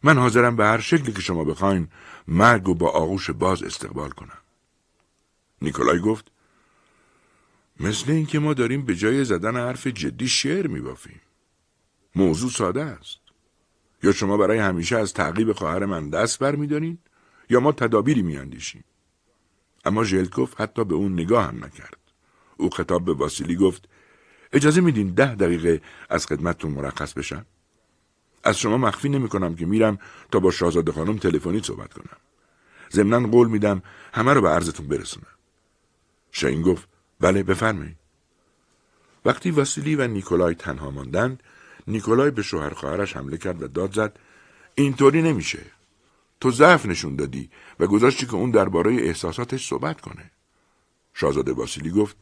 من 0.03 0.19
حاضرم 0.19 0.57
به 0.57 0.65
هر 0.65 0.81
شکلی 0.81 1.13
که 1.13 1.21
شما 1.21 1.45
بخواین 1.45 1.89
مرگ 2.29 2.69
و 2.69 2.75
با 2.75 2.91
آغوش 2.91 3.31
باز 3.31 3.63
استقبال 3.63 4.11
کنم. 4.11 4.39
نیکولای 5.63 5.99
گفت 5.99 6.31
مثل 7.81 8.11
اینکه 8.11 8.39
ما 8.39 8.55
داریم 8.55 8.83
به 8.83 8.97
جای 8.97 9.25
زدن 9.25 9.57
حرف 9.57 9.87
جدی 9.87 10.29
شعر 10.29 10.67
میبافیم. 10.67 11.21
موضوع 12.17 12.51
ساده 12.51 12.83
است. 12.83 13.19
یا 14.03 14.13
شما 14.13 14.37
برای 14.37 14.59
همیشه 14.59 14.97
از 14.97 15.15
تعقیب 15.15 15.53
خواهر 15.53 15.85
من 15.85 16.11
دست 16.11 16.39
برمیدارین 16.39 16.99
یا 17.51 17.61
ما 17.61 17.73
تدابیری 17.73 18.23
میاندیشیم. 18.23 18.85
اما 19.85 20.05
ژلکوف 20.05 20.61
حتی 20.61 20.85
به 20.85 20.95
اون 20.95 21.13
نگاه 21.13 21.45
هم 21.45 21.65
نکرد. 21.65 21.99
او 22.57 22.71
خطاب 22.71 23.05
به 23.05 23.13
واسیلی 23.13 23.57
گفت 23.57 23.89
اجازه 24.53 24.81
میدین 24.81 25.15
ده 25.15 25.35
دقیقه 25.35 25.81
از 26.11 26.27
خدمتتون 26.27 26.71
مرخص 26.71 27.13
بشم؟ 27.13 27.47
از 28.45 28.59
شما 28.59 28.77
مخفی 28.77 29.09
نمی 29.09 29.29
کنم 29.29 29.55
که 29.55 29.67
میرم 29.67 29.99
تا 30.31 30.41
با 30.41 30.51
شاهزاده 30.51 30.93
خانم 30.93 31.19
تلفنی 31.19 31.63
صحبت 31.63 31.93
کنم. 31.93 32.17
ضمنا 32.93 33.29
قول 33.29 33.49
میدم 33.49 33.83
همه 34.13 34.33
رو 34.33 34.41
به 34.41 34.49
عرضتون 34.49 34.89
برسونم. 34.89 35.27
شاین 36.33 36.63
گفت 36.63 36.89
بله 37.21 37.43
بفرمایید. 37.43 37.97
وقتی 39.25 39.51
واسیلی 39.51 39.95
و 39.95 40.07
نیکولای 40.07 40.55
تنها 40.55 40.91
ماندند 40.91 41.43
نیکولای 41.87 42.31
به 42.31 42.43
شوهر 42.43 42.75
خواهرش 42.75 43.17
حمله 43.17 43.37
کرد 43.37 43.63
و 43.63 43.69
داد 43.69 43.95
زد 43.95 44.19
اینطوری 44.75 45.23
نمیشه. 45.23 45.78
تو 46.41 46.51
ضعف 46.51 46.87
نشون 46.87 47.17
دادی 47.17 47.51
و 47.81 47.87
گذاشتی 47.87 48.27
که 48.27 48.35
اون 48.35 48.51
درباره 48.51 48.95
احساساتش 48.95 49.69
صحبت 49.69 50.01
کنه. 50.01 50.31
شاهزاده 51.15 51.53
واسیلی 51.53 51.91
گفت 51.91 52.17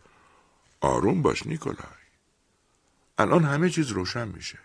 آروم 0.81 1.23
باش 1.23 1.47
نیکولای. 1.47 1.97
الان 3.19 3.45
همه 3.45 3.71
چیز 3.71 3.91
روشن 3.91 4.29
میشه. 4.29 4.59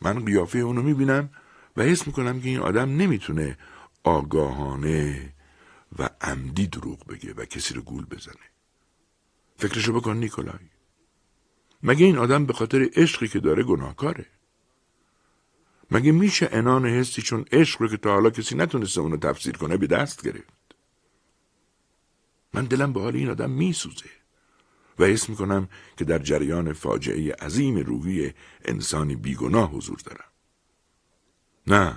من 0.00 0.24
قیافه 0.24 0.58
اونو 0.58 0.82
می‌بینم 0.82 1.30
و 1.76 1.82
حس 1.82 2.06
می‌کنم 2.06 2.40
که 2.40 2.48
این 2.48 2.60
آدم 2.60 2.96
نمی‌تونه 2.96 3.58
آگاهانه 4.04 5.34
و 5.98 6.10
عمدی 6.20 6.66
دروغ 6.66 7.06
بگه 7.06 7.34
و 7.34 7.44
کسی 7.44 7.74
رو 7.74 7.82
گول 7.82 8.06
بزنه. 8.06 8.46
فکرشو 9.56 9.92
بکن 9.92 10.16
نیکولای. 10.16 10.68
مگه 11.82 12.06
این 12.06 12.18
آدم 12.18 12.46
به 12.46 12.52
خاطر 12.52 12.88
عشقی 12.96 13.28
که 13.28 13.40
داره 13.40 13.62
گناهکاره؟ 13.62 14.26
مگه 15.90 16.12
میشه 16.12 16.48
انان 16.52 16.86
حسی 16.86 17.22
چون 17.22 17.44
عشق 17.52 17.82
رو 17.82 17.88
که 17.88 17.96
تا 17.96 18.12
حالا 18.12 18.30
کسی 18.30 18.54
نتونسته 18.54 19.00
اونو 19.00 19.16
تفسیر 19.16 19.56
کنه 19.56 19.76
به 19.76 19.86
دست 19.86 20.22
گرفت؟ 20.22 20.52
من 22.54 22.64
دلم 22.64 22.92
به 22.92 23.00
حال 23.00 23.16
این 23.16 23.30
آدم 23.30 23.50
میسوزه 23.50 24.10
و 24.98 25.04
حس 25.04 25.28
می‌کنم 25.28 25.68
که 25.96 26.04
در 26.04 26.18
جریان 26.18 26.72
فاجعه 26.72 27.32
عظیم 27.32 27.76
روحی 27.76 28.32
انسانی 28.64 29.16
بیگناه 29.16 29.70
حضور 29.70 29.98
دارم. 30.04 30.30
نه 31.66 31.96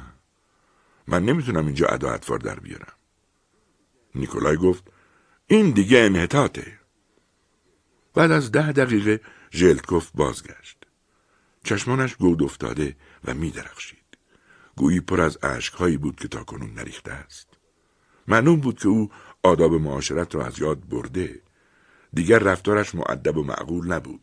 من 1.08 1.26
نمی‌تونم 1.26 1.66
اینجا 1.66 1.88
ادا 1.88 2.12
اطوار 2.12 2.40
در 2.40 2.60
بیارم. 2.60 2.94
نیکولای 4.16 4.58
گفت 4.58 4.84
این 5.48 5.72
دیگه 5.72 6.00
انحطاطه. 6.00 6.80
بعد 8.14 8.32
از 8.32 8.52
ده 8.52 8.72
دقیقه 8.72 9.22
ژلتکوف 9.52 10.12
بازگشت. 10.14 10.78
چشمانش 11.64 12.16
گود 12.16 12.44
افتاده 12.44 12.96
و 13.26 13.34
می 13.34 13.52
درخشید. 13.52 14.00
گویی 14.76 15.00
پر 15.00 15.22
از 15.22 15.38
عشقهایی 15.38 15.98
بود 15.98 16.16
که 16.16 16.28
تا 16.28 16.44
کنون 16.44 16.74
نریخته 16.74 17.12
است. 17.12 17.48
معلوم 18.28 18.60
بود 18.60 18.80
که 18.80 18.88
او 18.88 19.12
آداب 19.44 19.74
معاشرت 19.74 20.36
را 20.36 20.46
از 20.46 20.60
یاد 20.60 20.90
برده. 20.90 21.42
دیگر 22.14 22.40
رفتارش 22.40 22.96
معدب 22.96 23.38
و 23.38 23.44
معقول 23.44 23.94
نبود. 23.94 24.22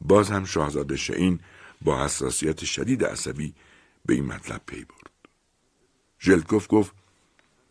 باز 0.00 0.30
هم 0.30 0.44
شاهزاده 0.44 0.96
شعین 0.96 1.40
با 1.82 2.04
حساسیت 2.04 2.64
شدید 2.64 3.04
عصبی 3.04 3.54
به 4.06 4.14
این 4.14 4.26
مطلب 4.26 4.60
پی 4.66 4.84
برد. 4.84 5.10
ژلکوف 6.20 6.66
گفت 6.70 6.92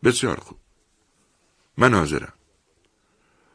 بسیار 0.03 0.39
خوب. 0.39 0.57
من 1.77 1.93
حاضرم. 1.93 2.34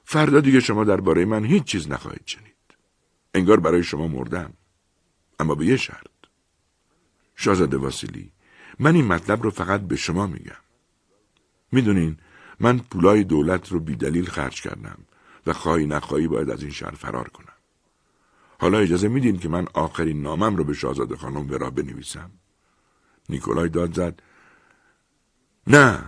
فردا 0.04 0.40
دیگه 0.40 0.60
شما 0.60 0.84
درباره 0.84 1.24
من 1.24 1.44
هیچ 1.44 1.64
چیز 1.64 1.88
نخواهید 1.88 2.26
شنید. 2.26 2.52
انگار 3.34 3.60
برای 3.60 3.82
شما 3.82 4.08
مردم. 4.08 4.54
اما 5.40 5.54
به 5.54 5.66
یه 5.66 5.76
شرط. 5.76 6.11
شاهزاده 7.42 7.76
واسیلی 7.76 8.32
من 8.78 8.94
این 8.94 9.06
مطلب 9.06 9.42
رو 9.42 9.50
فقط 9.50 9.80
به 9.80 9.96
شما 9.96 10.26
میگم. 10.26 10.62
می‌دونین 11.72 12.16
من 12.60 12.78
پولای 12.78 13.24
دولت 13.24 13.68
رو 13.68 13.80
بیدلیل 13.80 14.26
خرج 14.26 14.62
کردم 14.62 14.98
و 15.46 15.52
خواهی 15.52 15.86
نخواهی 15.86 16.28
باید 16.28 16.50
از 16.50 16.62
این 16.62 16.70
شهر 16.72 16.90
فرار 16.90 17.28
کنم. 17.28 17.52
حالا 18.60 18.78
اجازه 18.78 19.08
میدین 19.08 19.38
که 19.38 19.48
من 19.48 19.66
آخرین 19.74 20.22
نامم 20.22 20.56
رو 20.56 20.64
به 20.64 20.74
شاهزاده 20.74 21.16
خانم 21.16 21.50
ورا 21.50 21.70
بنویسم؟ 21.70 22.30
نیکولای 23.28 23.68
داد 23.68 23.94
زد. 23.94 24.22
نه. 25.66 26.04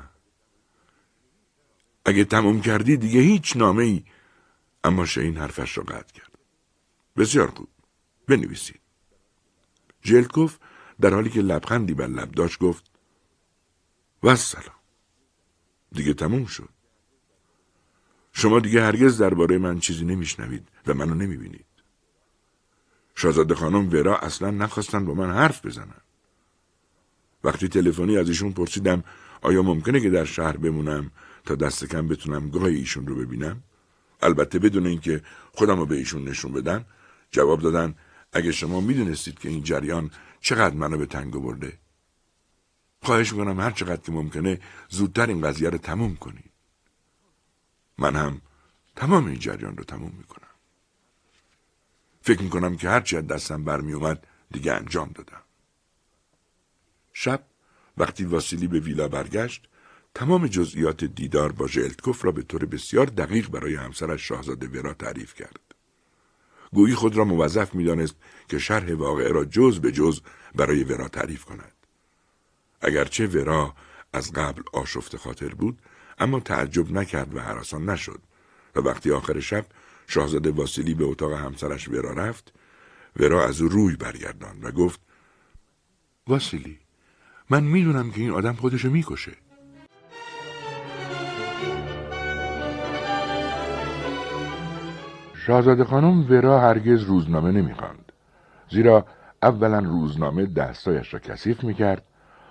اگه 2.04 2.24
تموم 2.24 2.60
کردی 2.60 2.96
دیگه 2.96 3.20
هیچ 3.20 3.56
نامه 3.56 3.82
ای 3.82 4.04
اما 4.84 5.06
شهین 5.06 5.36
حرفش 5.36 5.78
را 5.78 5.84
قطع 5.84 6.12
کرد. 6.12 6.38
بسیار 7.16 7.50
خوب. 7.50 7.68
بنویسید. 8.28 8.80
ژلکوف 10.02 10.58
در 11.04 11.14
حالی 11.14 11.30
که 11.30 11.40
لبخندی 11.40 11.94
بر 11.94 12.06
لب 12.06 12.30
داشت 12.30 12.58
گفت 12.58 12.84
و 14.22 14.36
سلام 14.36 14.80
دیگه 15.92 16.14
تموم 16.14 16.46
شد. 16.46 16.68
شما 18.32 18.60
دیگه 18.60 18.82
هرگز 18.82 19.18
درباره 19.18 19.58
من 19.58 19.80
چیزی 19.80 20.04
نمیشنوید 20.04 20.68
و 20.86 20.94
منو 20.94 21.14
نمی‌بینید. 21.14 21.66
شاهزاده 23.14 23.54
خانم 23.54 23.88
ورا 23.88 24.18
اصلا 24.18 24.50
نخواستن 24.50 25.04
با 25.04 25.14
من 25.14 25.30
حرف 25.30 25.66
بزنن 25.66 26.00
وقتی 27.44 27.68
تلفنی 27.68 28.18
از 28.18 28.28
ایشون 28.28 28.52
پرسیدم 28.52 29.04
آیا 29.42 29.62
ممکنه 29.62 30.00
که 30.00 30.10
در 30.10 30.24
شهر 30.24 30.56
بمونم 30.56 31.10
تا 31.44 31.54
دست 31.54 31.84
کم 31.84 32.08
بتونم 32.08 32.50
گاهی 32.50 32.76
ایشون 32.76 33.06
رو 33.06 33.16
ببینم؟ 33.16 33.62
البته 34.22 34.58
بدون 34.58 34.86
اینکه 34.86 35.22
خودم 35.52 35.78
رو 35.78 35.86
به 35.86 35.96
ایشون 35.96 36.24
نشون 36.24 36.52
بدم. 36.52 36.84
جواب 37.30 37.60
دادن 37.60 37.94
اگه 38.32 38.52
شما 38.52 38.80
می‌دونستید 38.80 39.38
که 39.38 39.48
این 39.48 39.62
جریان 39.62 40.10
چقدر 40.44 40.74
منو 40.74 40.98
به 40.98 41.06
تنگ 41.06 41.32
برده 41.32 41.78
خواهش 43.02 43.32
می‌کنم 43.32 43.60
هر 43.60 43.70
چقدر 43.70 44.02
که 44.02 44.12
ممکنه 44.12 44.60
زودتر 44.88 45.26
این 45.26 45.40
قضیه 45.40 45.70
رو 45.70 45.78
تموم 45.78 46.16
کنید 46.16 46.50
من 47.98 48.16
هم 48.16 48.40
تمام 48.96 49.26
این 49.26 49.38
جریان 49.38 49.76
رو 49.76 49.84
تموم 49.84 50.12
می‌کنم. 50.18 50.48
فکر 52.22 52.42
می‌کنم 52.42 52.76
که 52.76 52.88
هرچی 52.88 53.16
از 53.16 53.26
دستم 53.26 53.64
برمی 53.64 53.92
اومد 53.92 54.26
دیگه 54.50 54.72
انجام 54.72 55.08
دادم. 55.14 55.42
شب 57.12 57.44
وقتی 57.96 58.24
واسیلی 58.24 58.66
به 58.66 58.80
ویلا 58.80 59.08
برگشت 59.08 59.68
تمام 60.14 60.46
جزئیات 60.46 61.04
دیدار 61.04 61.52
با 61.52 61.66
ژلتکوف 61.66 62.24
را 62.24 62.32
به 62.32 62.42
طور 62.42 62.64
بسیار 62.64 63.06
دقیق 63.06 63.48
برای 63.48 63.74
همسرش 63.74 64.28
شاهزاده 64.28 64.68
ورا 64.68 64.94
تعریف 64.94 65.34
کرد. 65.34 65.60
گویی 66.72 66.94
خود 66.94 67.16
را 67.16 67.24
موظف 67.24 67.74
می‌دانست 67.74 68.16
که 68.48 68.58
شرح 68.58 68.94
واقعه 68.94 69.28
را 69.28 69.44
جز 69.44 69.80
به 69.80 69.92
جز 69.92 70.20
برای 70.54 70.84
ورا 70.84 71.08
تعریف 71.08 71.44
کند. 71.44 71.72
اگرچه 72.80 73.26
ورا 73.26 73.74
از 74.12 74.32
قبل 74.32 74.62
آشفت 74.72 75.16
خاطر 75.16 75.48
بود 75.48 75.78
اما 76.18 76.40
تعجب 76.40 76.92
نکرد 76.92 77.36
و 77.36 77.40
حراسان 77.40 77.90
نشد 77.90 78.20
و 78.76 78.80
وقتی 78.80 79.10
آخر 79.10 79.40
شب 79.40 79.66
شاهزاده 80.06 80.50
واسیلی 80.50 80.94
به 80.94 81.04
اتاق 81.04 81.32
همسرش 81.32 81.88
ورا 81.88 82.12
رفت 82.12 82.52
ورا 83.16 83.44
از 83.44 83.60
او 83.60 83.68
روی 83.68 83.96
برگرداند 83.96 84.64
و 84.64 84.70
گفت 84.70 85.00
واسیلی 86.26 86.78
من 87.50 87.62
می‌دونم 87.64 88.10
که 88.10 88.20
این 88.20 88.30
آدم 88.30 88.52
خودشو 88.52 88.90
می‌کشه. 88.90 89.32
شاهزاده 95.46 95.84
خانم 95.84 96.30
ورا 96.30 96.60
هرگز 96.60 97.02
روزنامه 97.02 97.52
نمی‌خواند. 97.52 98.03
زیرا 98.74 99.06
اولا 99.42 99.78
روزنامه 99.78 100.46
دستایش 100.46 101.14
را 101.14 101.20
کثیف 101.20 101.64
می‌کرد 101.64 102.02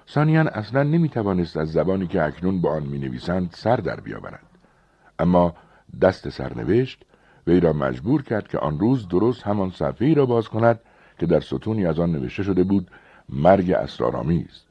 ثانیا 0.10 0.42
اصلا 0.42 0.84
نمی‌توانست 0.84 1.58
از 1.58 1.72
زبانی 1.72 2.08
که 2.08 2.24
اکنون 2.24 2.62
با 2.62 2.72
آن 2.72 2.84
می‌نویسند 2.84 3.50
سر 3.54 3.76
در 3.76 4.00
بیاورد. 4.00 4.48
اما 5.20 5.54
دست 6.02 6.30
سرنوشت 6.30 7.06
وی 7.48 7.60
را 7.60 7.74
مجبور 7.74 8.24
کرد 8.24 8.48
که 8.48 8.58
آن 8.58 8.80
روز 8.80 9.08
درست 9.08 9.44
همان 9.44 9.70
صفحه 9.70 10.14
را 10.14 10.26
باز 10.26 10.48
کند 10.48 10.80
که 11.20 11.26
در 11.26 11.40
ستونی 11.40 11.86
از 11.86 12.00
آن 12.00 12.12
نوشته 12.12 12.44
شده 12.44 12.64
بود 12.64 12.92
مرگ 13.30 13.72
اسرارآمیز. 13.72 14.64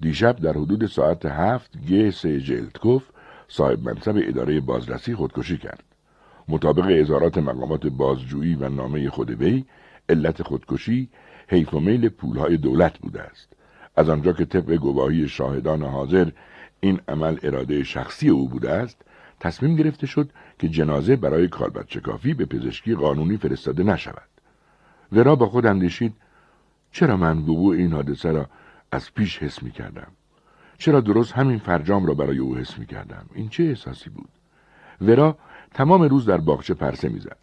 دیشب 0.00 0.36
در 0.36 0.52
حدود 0.52 0.86
ساعت 0.86 1.26
هفت 1.26 1.70
گ 1.88 2.10
سه 2.10 2.40
جلدکوف 2.40 3.04
صاحب 3.48 3.88
منصب 3.88 4.16
اداره 4.16 4.60
بازرسی 4.60 5.14
خودکشی 5.14 5.58
کرد. 5.58 5.82
مطابق 6.48 6.86
اظهارات 6.88 7.38
مقامات 7.38 7.86
بازجویی 7.86 8.54
و 8.54 8.68
نامه 8.68 9.10
خود 9.10 9.30
وی 9.30 9.64
علت 10.08 10.42
خودکشی 10.42 11.08
حیف 11.48 11.74
و 11.74 11.80
میل 11.80 12.08
پولهای 12.08 12.56
دولت 12.56 12.98
بوده 12.98 13.22
است. 13.22 13.52
از 13.96 14.08
آنجا 14.08 14.32
که 14.32 14.44
طبق 14.44 14.74
گواهی 14.74 15.28
شاهدان 15.28 15.82
حاضر 15.82 16.30
این 16.80 17.00
عمل 17.08 17.36
اراده 17.42 17.84
شخصی 17.84 18.28
او 18.28 18.48
بوده 18.48 18.70
است 18.70 19.02
تصمیم 19.40 19.76
گرفته 19.76 20.06
شد 20.06 20.30
که 20.58 20.68
جنازه 20.68 21.16
برای 21.16 21.48
کالبد 21.48 21.84
شکافی 21.88 22.34
به 22.34 22.44
پزشکی 22.44 22.94
قانونی 22.94 23.36
فرستاده 23.36 23.82
نشود. 23.82 24.28
ورا 25.12 25.36
با 25.36 25.46
خود 25.46 25.66
اندیشید 25.66 26.14
چرا 26.92 27.16
من 27.16 27.38
وقوع 27.38 27.76
این 27.76 27.92
حادثه 27.92 28.32
را 28.32 28.46
از 28.92 29.14
پیش 29.14 29.38
حس 29.38 29.62
می 29.62 29.70
کردم 29.70 30.06
چرا 30.78 31.00
درست 31.00 31.32
همین 31.32 31.58
فرجام 31.58 32.06
را 32.06 32.14
برای 32.14 32.38
او 32.38 32.56
حس 32.56 32.78
می 32.78 32.86
کردم 32.86 33.26
این 33.34 33.48
چه 33.48 33.64
احساسی 33.64 34.10
بود؟ 34.10 34.28
ورا 35.00 35.38
تمام 35.74 36.02
روز 36.02 36.26
در 36.26 36.36
باغچه 36.36 36.74
پرسه 36.74 37.08
می‌زد. 37.08 37.38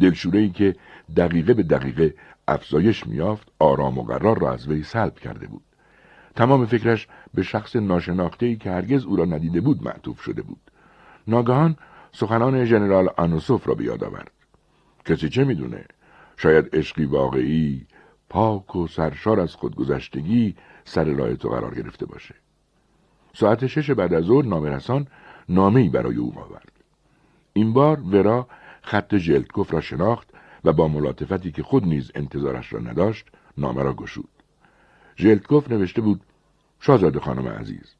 دلشوره 0.00 0.48
که 0.48 0.76
دقیقه 1.16 1.54
به 1.54 1.62
دقیقه 1.62 2.14
افزایش 2.48 3.06
میافت 3.06 3.48
آرام 3.58 3.98
و 3.98 4.02
قرار 4.02 4.38
را 4.38 4.52
از 4.52 4.68
وی 4.68 4.82
سلب 4.82 5.18
کرده 5.18 5.46
بود. 5.46 5.62
تمام 6.36 6.66
فکرش 6.66 7.08
به 7.34 7.42
شخص 7.42 7.76
ناشناخته 7.76 8.46
ای 8.46 8.56
که 8.56 8.70
هرگز 8.70 9.04
او 9.04 9.16
را 9.16 9.24
ندیده 9.24 9.60
بود 9.60 9.82
معطوف 9.82 10.20
شده 10.20 10.42
بود. 10.42 10.60
ناگهان 11.28 11.76
سخنان 12.12 12.64
ژنرال 12.64 13.08
آنوسوف 13.16 13.68
را 13.68 13.74
به 13.74 13.84
یاد 13.84 14.04
آورد. 14.04 14.30
کسی 15.04 15.28
چه 15.28 15.44
می‌دونه؟ 15.44 15.84
شاید 16.36 16.76
عشقی 16.76 17.04
واقعی 17.04 17.86
پاک 18.28 18.76
و 18.76 18.86
سرشار 18.86 19.40
از 19.40 19.54
خودگذشتگی 19.54 20.56
سر 20.84 21.04
راه 21.04 21.36
تو 21.36 21.48
قرار 21.48 21.74
گرفته 21.74 22.06
باشه. 22.06 22.34
ساعت 23.34 23.66
شش 23.66 23.90
بعد 23.90 24.14
از 24.14 24.24
ظهر 24.24 24.44
نامرسان 24.44 25.06
نامهای 25.48 25.88
برای 25.88 26.16
او 26.16 26.38
آورد. 26.38 26.72
این 27.52 27.72
بار 27.72 28.00
ورا 28.00 28.48
خط 28.82 29.16
ژلتکوف 29.16 29.74
را 29.74 29.80
شناخت 29.80 30.30
و 30.66 30.72
با 30.72 30.88
ملاطفتی 30.88 31.52
که 31.52 31.62
خود 31.62 31.84
نیز 31.84 32.12
انتظارش 32.14 32.72
را 32.72 32.80
نداشت 32.80 33.26
نامه 33.58 33.82
را 33.82 33.94
گشود. 33.94 34.28
ژلتکوف 35.16 35.70
نوشته 35.70 36.00
بود 36.00 36.20
شاهزاده 36.80 37.20
خانم 37.20 37.48
عزیز 37.48 37.94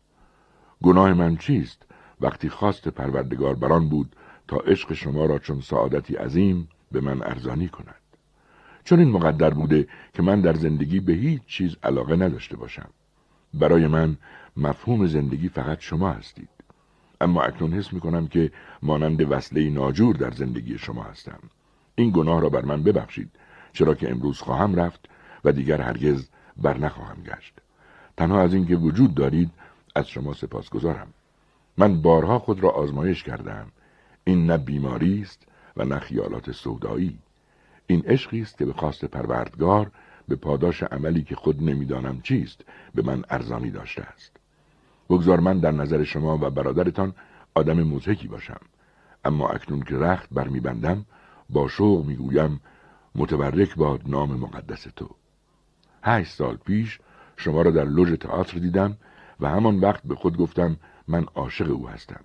گناه 0.83 1.13
من 1.13 1.37
چیست؟ 1.37 1.83
وقتی 2.21 2.49
خواست 2.49 2.89
پروردگار 2.89 3.55
بران 3.55 3.89
بود 3.89 4.17
تا 4.49 4.57
عشق 4.57 4.93
شما 4.93 5.27
را 5.27 5.39
چون 5.39 5.61
سعادتی 5.61 6.15
عظیم 6.15 6.69
به 6.93 7.01
من 7.01 7.23
ارزانی 7.23 7.69
کند. 7.69 8.01
چون 8.85 8.99
این 8.99 9.11
مقدر 9.11 9.51
بوده 9.51 9.89
که 10.15 10.23
من 10.23 10.41
در 10.41 10.55
زندگی 10.55 11.01
به 11.01 11.13
هیچ 11.13 11.43
چیز 11.47 11.77
علاقه 11.83 12.17
نداشته 12.17 12.57
باشم. 12.57 12.89
برای 13.55 13.87
من 13.87 14.17
مفهوم 14.57 15.07
زندگی 15.07 15.49
فقط 15.49 15.81
شما 15.81 16.11
هستید. 16.11 16.49
اما 17.21 17.43
اکنون 17.43 17.73
حس 17.73 17.93
می 17.93 18.01
کنم 18.01 18.27
که 18.27 18.51
مانند 18.83 19.33
وصله 19.33 19.71
ناجور 19.71 20.17
در 20.17 20.31
زندگی 20.31 20.79
شما 20.79 21.03
هستم. 21.03 21.39
این 21.97 22.11
گناه 22.11 22.41
را 22.41 22.49
بر 22.49 22.65
من 22.65 22.83
ببخشید 22.83 23.31
چرا 23.73 23.95
که 23.95 24.11
امروز 24.11 24.41
خواهم 24.41 24.75
رفت 24.75 25.09
و 25.45 25.53
دیگر 25.53 25.81
هرگز 25.81 26.29
بر 26.57 26.79
نخواهم 26.79 27.23
گشت. 27.23 27.55
تنها 28.17 28.41
از 28.41 28.55
اینکه 28.55 28.77
وجود 28.77 29.15
دارید 29.15 29.51
از 29.95 30.09
شما 30.09 30.33
سپاسگزارم 30.33 31.09
من 31.77 32.03
بارها 32.03 32.39
خود 32.39 32.61
را 32.61 32.71
آزمایش 32.71 33.23
کردم. 33.23 33.67
این 34.25 34.47
نه 34.47 34.59
بیماری 34.59 35.23
است 35.23 35.47
و 35.77 35.85
نه 35.85 35.99
خیالات 35.99 36.53
سودایی. 36.53 37.19
این 37.87 38.03
عشقی 38.07 38.43
است 38.43 38.59
که 38.59 38.65
به 38.65 38.73
خواست 38.73 39.05
پروردگار 39.05 39.91
به 40.29 40.37
پاداش 40.37 40.83
عملی 40.83 41.23
که 41.23 41.35
خود 41.35 41.63
نمی‌دانم 41.63 42.21
چیست 42.21 42.65
به 42.95 43.03
من 43.03 43.25
ارزانی 43.31 43.71
داشته 43.71 44.03
است. 44.03 44.33
بگذار 45.11 45.41
من 45.41 45.59
در 45.59 45.71
نظر 45.71 46.05
شما 46.05 46.39
و 46.39 46.51
برادرتان 46.51 47.15
آدم 47.55 47.83
مزهکی 47.83 48.29
باشم. 48.29 48.61
اما 49.25 49.49
اکنون 49.49 49.83
که 49.83 49.97
رخت 49.97 50.29
برمیبندم 50.33 51.07
با 51.51 51.69
شوق 51.69 52.07
می‌گویم 52.07 52.61
متبرک 53.15 53.75
باد 53.75 54.01
نام 54.07 54.31
مقدس 54.31 54.83
تو. 54.97 55.09
هشت 56.03 56.33
سال 56.33 56.57
پیش 56.57 56.99
شما 57.37 57.63
را 57.63 57.71
در 57.71 57.85
لوژ 57.85 58.13
تئاتر 58.13 58.59
دیدم 58.59 58.97
و 59.41 59.49
همان 59.49 59.81
وقت 59.81 60.03
به 60.03 60.15
خود 60.15 60.37
گفتم 60.37 60.77
من 61.09 61.27
عاشق 61.35 61.71
او 61.71 61.89
هستم. 61.89 62.25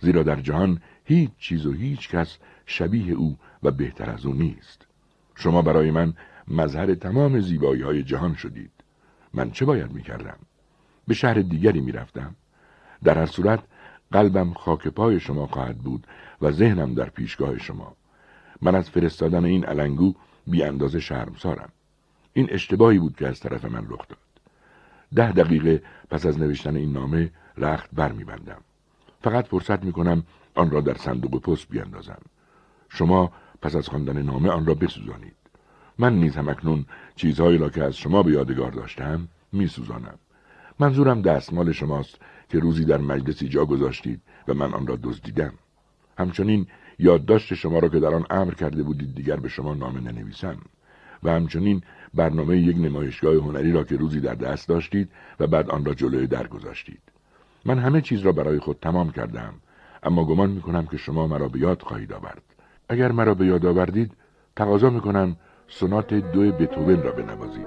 زیرا 0.00 0.22
در 0.22 0.40
جهان 0.40 0.80
هیچ 1.04 1.30
چیز 1.38 1.66
و 1.66 1.72
هیچ 1.72 2.08
کس 2.08 2.38
شبیه 2.66 3.12
او 3.12 3.36
و 3.62 3.70
بهتر 3.70 4.10
از 4.10 4.26
او 4.26 4.34
نیست. 4.34 4.86
شما 5.34 5.62
برای 5.62 5.90
من 5.90 6.14
مظهر 6.48 6.94
تمام 6.94 7.40
زیبایی 7.40 7.82
های 7.82 8.02
جهان 8.02 8.34
شدید. 8.34 8.70
من 9.34 9.50
چه 9.50 9.64
باید 9.64 9.92
می 9.92 10.02
کردم؟ 10.02 10.38
به 11.08 11.14
شهر 11.14 11.34
دیگری 11.34 11.80
می 11.80 11.92
رفتم. 11.92 12.34
در 13.04 13.18
هر 13.18 13.26
صورت 13.26 13.62
قلبم 14.12 14.52
خاک 14.52 14.88
پای 14.88 15.20
شما 15.20 15.46
خواهد 15.46 15.78
بود 15.78 16.06
و 16.42 16.50
ذهنم 16.50 16.94
در 16.94 17.10
پیشگاه 17.10 17.58
شما. 17.58 17.96
من 18.62 18.74
از 18.74 18.90
فرستادن 18.90 19.44
این 19.44 19.64
علنگو 19.64 20.14
بی 20.46 20.62
اندازه 20.62 21.00
شرمسارم. 21.00 21.68
این 22.32 22.48
اشتباهی 22.50 22.98
بود 22.98 23.16
که 23.16 23.28
از 23.28 23.40
طرف 23.40 23.64
من 23.64 23.86
رخ 23.88 24.08
داد. 24.08 24.18
ده 25.14 25.32
دقیقه 25.32 25.82
پس 26.10 26.26
از 26.26 26.38
نوشتن 26.38 26.76
این 26.76 26.92
نامه 26.92 27.30
رخت 27.56 27.90
بر 27.92 28.12
می 28.12 28.24
بندم. 28.24 28.60
فقط 29.22 29.46
فرصت 29.46 29.84
می 29.84 29.92
کنم 29.92 30.22
آن 30.54 30.70
را 30.70 30.80
در 30.80 30.94
صندوق 30.94 31.40
پست 31.42 31.68
بیاندازم. 31.68 32.20
شما 32.88 33.32
پس 33.62 33.76
از 33.76 33.88
خواندن 33.88 34.22
نامه 34.22 34.50
آن 34.50 34.66
را 34.66 34.74
بسوزانید. 34.74 35.36
من 35.98 36.16
نیز 36.16 36.36
هم 36.36 36.48
اکنون 36.48 36.86
چیزهایی 37.16 37.58
را 37.58 37.70
که 37.70 37.84
از 37.84 37.96
شما 37.96 38.22
به 38.22 38.32
یادگار 38.32 38.70
داشتم 38.70 39.28
می 39.52 39.66
سوزانم 39.66 40.18
منظورم 40.78 41.22
دستمال 41.22 41.72
شماست 41.72 42.18
که 42.48 42.58
روزی 42.58 42.84
در 42.84 42.98
مجلسی 42.98 43.48
جا 43.48 43.64
گذاشتید 43.64 44.20
و 44.48 44.54
من 44.54 44.74
آن 44.74 44.86
را 44.86 44.98
دزدیدم. 45.02 45.52
همچنین 46.18 46.66
یادداشت 46.98 47.54
شما 47.54 47.78
را 47.78 47.88
که 47.88 48.00
در 48.00 48.14
آن 48.14 48.26
امر 48.30 48.54
کرده 48.54 48.82
بودید 48.82 49.14
دیگر 49.14 49.36
به 49.36 49.48
شما 49.48 49.74
نامه 49.74 50.00
ننویسم. 50.00 50.56
و 51.22 51.30
همچنین 51.30 51.82
برنامه 52.14 52.58
یک 52.58 52.76
نمایشگاه 52.76 53.34
هنری 53.34 53.72
را 53.72 53.84
که 53.84 53.96
روزی 53.96 54.20
در 54.20 54.34
دست 54.34 54.68
داشتید 54.68 55.08
و 55.40 55.46
بعد 55.46 55.70
آن 55.70 55.84
را 55.84 55.94
جلوی 55.94 56.26
در 56.26 56.46
گذاشتید. 56.46 57.00
من 57.64 57.78
همه 57.78 58.00
چیز 58.00 58.20
را 58.20 58.32
برای 58.32 58.58
خود 58.58 58.78
تمام 58.82 59.10
کردم 59.10 59.54
اما 60.02 60.24
گمان 60.24 60.50
می 60.50 60.60
کنم 60.60 60.86
که 60.86 60.96
شما 60.96 61.26
مرا 61.26 61.48
به 61.48 61.58
یاد 61.58 61.82
خواهید 61.82 62.12
آورد. 62.12 62.42
اگر 62.88 63.12
مرا 63.12 63.34
به 63.34 63.46
یاد 63.46 63.66
آوردید 63.66 64.12
تقاضا 64.56 64.90
می 64.90 65.00
کنم 65.00 65.36
سونات 65.68 66.14
دو 66.14 66.52
بتوون 66.52 67.02
را 67.02 67.12
بنوازید. 67.12 67.66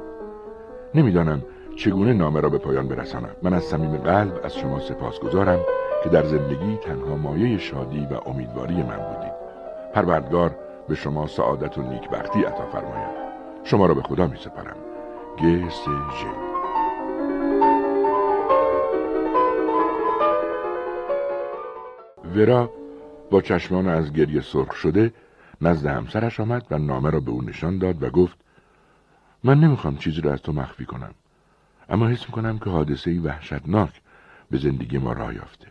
نمی‌دانم 0.95 1.41
چگونه 1.75 2.13
نامه 2.13 2.39
را 2.39 2.49
به 2.49 2.57
پایان 2.57 2.87
برسانم. 2.87 3.35
من 3.43 3.53
از 3.53 3.63
صمیم 3.63 3.97
قلب 3.97 4.41
از 4.43 4.55
شما 4.55 4.79
سپاس 4.79 5.19
گذارم 5.19 5.59
که 6.03 6.09
در 6.09 6.23
زندگی 6.23 6.77
تنها 6.77 7.15
مایه 7.15 7.57
شادی 7.57 8.07
و 8.11 8.29
امیدواری 8.29 8.83
من 8.83 8.97
بودید 8.97 9.33
پروردگار 9.93 10.55
به 10.87 10.95
شما 10.95 11.27
سعادت 11.27 11.77
و 11.77 11.81
نیکبختی 11.81 12.43
عطا 12.43 12.65
فرماید. 12.65 13.21
شما 13.63 13.85
را 13.85 13.93
به 13.93 14.01
خدا 14.01 14.27
می 14.27 14.37
سپارم. 14.37 14.77
گ 15.37 15.69
س 15.69 15.85
ژ 15.85 16.25
ورا 22.35 22.69
با 23.31 23.41
چشمان 23.41 23.87
از 23.87 24.13
گریه 24.13 24.41
سرخ 24.41 24.75
شده 24.75 25.13
نزد 25.61 25.85
همسرش 25.85 26.39
آمد 26.39 26.65
و 26.71 26.77
نامه 26.77 27.09
را 27.09 27.19
به 27.19 27.31
او 27.31 27.41
نشان 27.41 27.77
داد 27.77 28.03
و 28.03 28.09
گفت 28.09 28.37
من 29.43 29.59
نمی‌خوام 29.59 29.97
چیزی 29.97 30.21
را 30.21 30.33
از 30.33 30.41
تو 30.41 30.53
مخفی 30.53 30.85
کنم 30.85 31.13
اما 31.89 32.07
حس 32.07 32.25
می‌کنم 32.25 32.59
که 32.59 32.69
حادثه 32.69 33.19
وحشتناک 33.19 34.01
به 34.51 34.57
زندگی 34.57 34.97
ما 34.97 35.13
راه 35.13 35.35
یافته. 35.35 35.70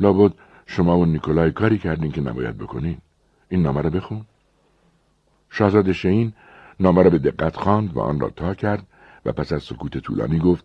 لابد 0.00 0.34
شما 0.66 0.98
و 0.98 1.04
نیکولای 1.04 1.50
کاری 1.50 1.78
کردین 1.78 2.12
که 2.12 2.20
نباید 2.20 2.58
بکنین. 2.58 2.98
این 3.48 3.62
نامه 3.62 3.80
را 3.80 3.90
بخون. 3.90 4.24
شاهزاده 5.50 5.92
شین 5.92 6.32
نامه 6.80 7.02
را 7.02 7.10
به 7.10 7.18
دقت 7.18 7.56
خواند 7.56 7.96
و 7.96 8.00
آن 8.00 8.20
را 8.20 8.30
تا 8.30 8.54
کرد 8.54 8.86
و 9.24 9.32
پس 9.32 9.52
از 9.52 9.62
سکوت 9.62 9.98
طولانی 9.98 10.38
گفت 10.38 10.64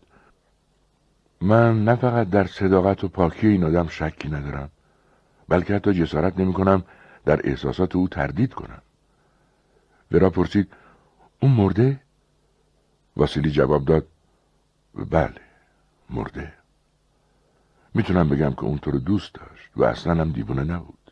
من 1.41 1.85
نه 1.85 1.95
فقط 1.95 2.29
در 2.29 2.47
صداقت 2.47 3.03
و 3.03 3.07
پاکی 3.07 3.47
این 3.47 3.63
آدم 3.63 3.87
شکی 3.87 4.29
ندارم 4.29 4.69
بلکه 5.47 5.75
حتی 5.75 5.93
جسارت 5.93 6.39
نمی 6.39 6.53
کنم 6.53 6.83
در 7.25 7.41
احساسات 7.43 7.95
او 7.95 8.07
تردید 8.07 8.53
کنم. 8.53 8.81
ورا 10.11 10.29
پرسید 10.29 10.67
اون 11.41 11.51
مرده؟ 11.51 11.99
واسیلی 13.17 13.51
جواب 13.51 13.85
داد 13.85 14.07
بله 15.09 15.41
مرده. 16.09 16.53
می‌تونم 17.93 18.29
بگم 18.29 18.53
که 18.53 18.63
اون 18.63 18.77
تو 18.77 18.91
رو 18.91 18.99
دوست 18.99 19.33
داشت 19.33 19.69
و 19.75 19.83
اصلا 19.83 20.13
هم 20.13 20.31
دیوونه 20.31 20.63
نبود 20.63 21.11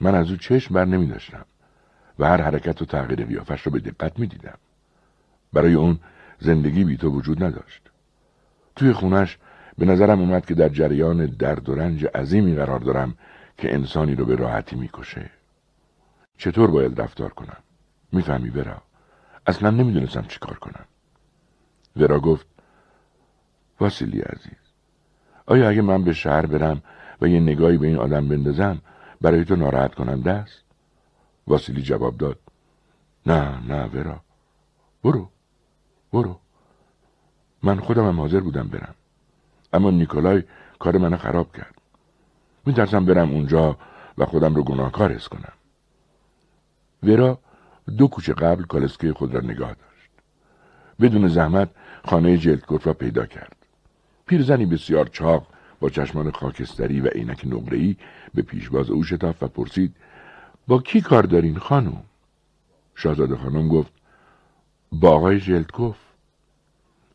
من 0.00 0.14
از 0.14 0.30
او 0.30 0.36
چشم 0.36 0.74
بر 0.74 0.84
نمی 0.84 1.06
داشتم 1.06 1.44
و 2.18 2.26
هر 2.26 2.42
حرکت 2.42 2.82
و 2.82 2.84
تغییر 2.84 3.24
قیافش 3.24 3.62
رو 3.62 3.72
به 3.72 3.78
دقت 3.78 4.18
می 4.18 4.26
دیدم. 4.26 4.58
برای 5.52 5.74
اون 5.74 5.98
زندگی 6.38 6.84
بی 6.84 6.96
تو 6.96 7.08
وجود 7.08 7.44
نداشت. 7.44 7.82
توی 8.76 8.92
خونش 8.92 9.38
به 9.78 9.86
نظرم 9.86 10.20
اومد 10.20 10.46
که 10.46 10.54
در 10.54 10.68
جریان 10.68 11.26
درد 11.26 11.68
و 11.68 11.74
رنج 11.74 12.04
عظیمی 12.04 12.54
قرار 12.54 12.80
دارم 12.80 13.14
که 13.58 13.74
انسانی 13.74 14.14
رو 14.14 14.24
به 14.24 14.36
راحتی 14.36 14.76
می‌کشه. 14.76 15.30
چطور 16.38 16.70
باید 16.70 17.00
رفتار 17.00 17.30
کنم؟ 17.30 17.62
می‌فهمی 18.12 18.48
ورا؟ 18.48 18.82
اصلا 19.46 19.70
نمی‌دونستم 19.70 20.22
چیکار 20.22 20.58
کنم. 20.58 20.84
ورا 21.96 22.20
گفت 22.20 22.46
واسیلی 23.80 24.20
عزیز 24.20 24.65
آیا 25.46 25.68
اگه 25.68 25.82
من 25.82 26.04
به 26.04 26.12
شهر 26.12 26.46
برم 26.46 26.82
و 27.20 27.28
یه 27.28 27.40
نگاهی 27.40 27.78
به 27.78 27.86
این 27.86 27.98
آدم 27.98 28.28
بندازم 28.28 28.78
برای 29.20 29.44
تو 29.44 29.56
ناراحت 29.56 29.94
کنم 29.94 30.22
دست؟ 30.22 30.64
واسیلی 31.46 31.82
جواب 31.82 32.16
داد. 32.16 32.38
نه 33.26 33.60
نه 33.68 33.84
ورا. 33.84 34.20
برو 35.04 35.28
برو. 36.12 36.40
من 37.62 37.80
خودم 37.80 38.08
هم 38.08 38.20
حاضر 38.20 38.40
بودم 38.40 38.68
برم. 38.68 38.94
اما 39.72 39.90
نیکولای 39.90 40.42
کار 40.78 40.98
منو 40.98 41.16
خراب 41.16 41.52
کرد. 41.56 41.74
میترسم 42.66 43.04
برم 43.04 43.30
اونجا 43.30 43.76
و 44.18 44.24
خودم 44.24 44.54
رو 44.54 44.62
گناهکار 44.62 45.12
حس 45.12 45.28
کنم. 45.28 45.52
ورا 47.02 47.38
دو 47.98 48.08
کوچه 48.08 48.32
قبل 48.32 48.64
کالسکه 48.64 49.12
خود 49.12 49.34
را 49.34 49.40
نگاه 49.40 49.74
داشت. 49.74 50.10
بدون 51.00 51.28
زحمت 51.28 51.68
خانه 52.04 52.38
جلدکوف 52.38 52.86
را 52.86 52.92
پیدا 52.92 53.26
کرد. 53.26 53.55
پیرزنی 54.26 54.66
بسیار 54.66 55.06
چاق 55.06 55.46
با 55.80 55.88
چشمان 55.88 56.30
خاکستری 56.30 57.00
و 57.00 57.06
عینک 57.06 57.46
نقره‌ای 57.46 57.96
به 58.34 58.42
پیشواز 58.42 58.90
او 58.90 59.04
شتافت 59.04 59.42
و 59.42 59.48
پرسید 59.48 59.94
با 60.66 60.78
کی 60.78 61.00
کار 61.00 61.22
دارین 61.22 61.58
خانم؟ 61.58 62.02
شاهزاده 62.94 63.36
خانم 63.36 63.68
گفت 63.68 63.92
با 64.92 65.10
آقای 65.10 65.38
ژلتکوف. 65.38 65.96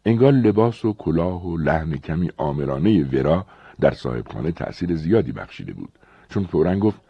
انگار 0.05 0.31
لباس 0.31 0.85
و 0.85 0.93
کلاه 0.93 1.45
و 1.45 1.57
لحن 1.57 1.97
کمی 1.97 2.31
آمرانه 2.37 3.03
ورا 3.03 3.45
در 3.79 3.91
صاحبخانه 3.91 4.51
تأثیر 4.51 4.95
زیادی 4.95 5.31
بخشیده 5.31 5.73
بود. 5.73 5.89
چون 6.29 6.43
فورا 6.43 6.75
گفت 6.75 7.01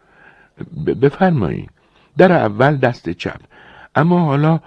بفرمایید 0.86 1.70
در 2.18 2.32
اول 2.32 2.76
دست 2.76 3.10
چپ 3.10 3.40
اما 3.94 4.20
حالا 4.20 4.60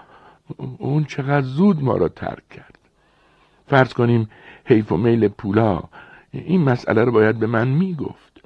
اون 0.77 1.03
چقدر 1.03 1.47
زود 1.47 1.83
ما 1.83 1.97
را 1.97 2.07
ترک 2.07 2.49
کرد. 2.49 2.77
فرض 3.67 3.93
کنیم 3.93 4.29
حیف 4.65 4.91
و 4.91 4.97
میل 4.97 5.27
پولا. 5.27 5.83
این 6.31 6.61
مسئله 6.61 7.03
رو 7.03 7.11
باید 7.11 7.39
به 7.39 7.47
من 7.47 7.67
می‌گفت. 7.67 8.41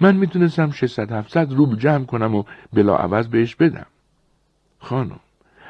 من 0.00 0.16
می‌تونستم 0.16 0.70
600 0.70 1.12
700 1.12 1.52
روبل 1.52 1.76
جمع 1.76 2.04
کنم 2.04 2.34
و 2.34 2.42
بلا 2.72 2.96
عوض 2.96 3.28
بهش 3.28 3.54
بدم. 3.54 3.86
خانم 4.78 5.20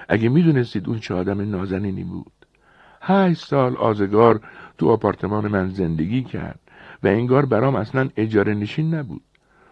اگه 0.09 0.29
می‌دونستید 0.29 0.89
اون 0.89 0.99
چه 0.99 1.15
آدم 1.15 1.51
نازنینی 1.51 2.05
بود. 2.05 2.33
هشت 3.01 3.47
سال 3.47 3.77
آزگار 3.77 4.41
تو 4.79 4.91
آپارتمان 4.91 5.49
من 5.49 5.69
زندگی 5.69 6.23
کرد 6.23 6.61
و 7.03 7.07
انگار 7.07 7.47
برام 7.47 7.77
اصلا 7.77 8.09
اجاره 8.17 8.55
نشین 8.55 8.95
نبود 8.95 9.23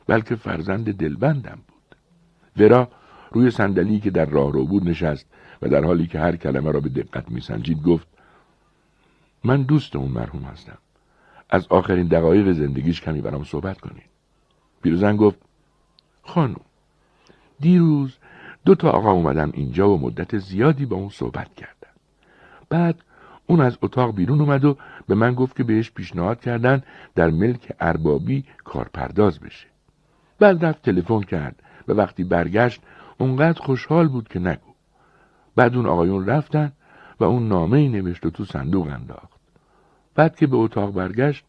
بلکه 0.06 0.36
فرزند 0.36 0.96
دلبندم 0.96 1.58
بود. 1.68 1.96
ورا 2.56 2.88
روی 3.32 3.50
صندلی 3.50 4.00
که 4.00 4.10
در 4.10 4.24
راه 4.24 4.52
رو 4.52 4.66
بود 4.66 4.88
نشست 4.88 5.26
و 5.62 5.68
در 5.68 5.84
حالی 5.84 6.06
که 6.06 6.18
هر 6.18 6.36
کلمه 6.36 6.70
را 6.70 6.80
به 6.80 6.88
دقت 6.88 7.30
میسنجید 7.30 7.82
گفت 7.82 8.11
من 9.44 9.62
دوست 9.62 9.96
اون 9.96 10.12
مرحوم 10.12 10.42
هستم. 10.42 10.78
از 11.50 11.66
آخرین 11.66 12.08
دقایق 12.08 12.52
زندگیش 12.52 13.00
کمی 13.00 13.20
برام 13.20 13.44
صحبت 13.44 13.80
کنید. 13.80 14.10
پیرزن 14.82 15.16
گفت 15.16 15.38
خانم 16.22 16.60
دیروز 17.60 18.18
دو 18.64 18.74
تا 18.74 18.90
آقا 18.90 19.10
اومدن 19.10 19.50
اینجا 19.54 19.90
و 19.90 20.00
مدت 20.00 20.38
زیادی 20.38 20.86
با 20.86 20.96
اون 20.96 21.08
صحبت 21.08 21.54
کردن. 21.54 21.92
بعد 22.68 23.02
اون 23.46 23.60
از 23.60 23.78
اتاق 23.82 24.14
بیرون 24.14 24.40
اومد 24.40 24.64
و 24.64 24.76
به 25.06 25.14
من 25.14 25.34
گفت 25.34 25.56
که 25.56 25.64
بهش 25.64 25.90
پیشنهاد 25.90 26.40
کردن 26.40 26.82
در 27.14 27.30
ملک 27.30 27.72
اربابی 27.80 28.44
کارپرداز 28.64 29.40
بشه. 29.40 29.66
بعد 30.38 30.64
رفت 30.64 30.82
تلفن 30.82 31.20
کرد 31.20 31.62
و 31.88 31.92
وقتی 31.92 32.24
برگشت 32.24 32.82
اونقدر 33.18 33.62
خوشحال 33.62 34.08
بود 34.08 34.28
که 34.28 34.38
نگو 34.38 34.72
بعد 35.56 35.76
اون 35.76 35.86
آقایون 35.86 36.26
رفتن 36.26 36.72
و 37.20 37.24
اون 37.24 37.48
نامه 37.48 37.78
ای 37.78 37.88
نوشت 37.88 38.26
و 38.26 38.30
تو 38.30 38.44
صندوق 38.44 38.86
انداخت. 38.86 39.31
بعد 40.14 40.36
که 40.36 40.46
به 40.46 40.56
اتاق 40.56 40.92
برگشت 40.94 41.44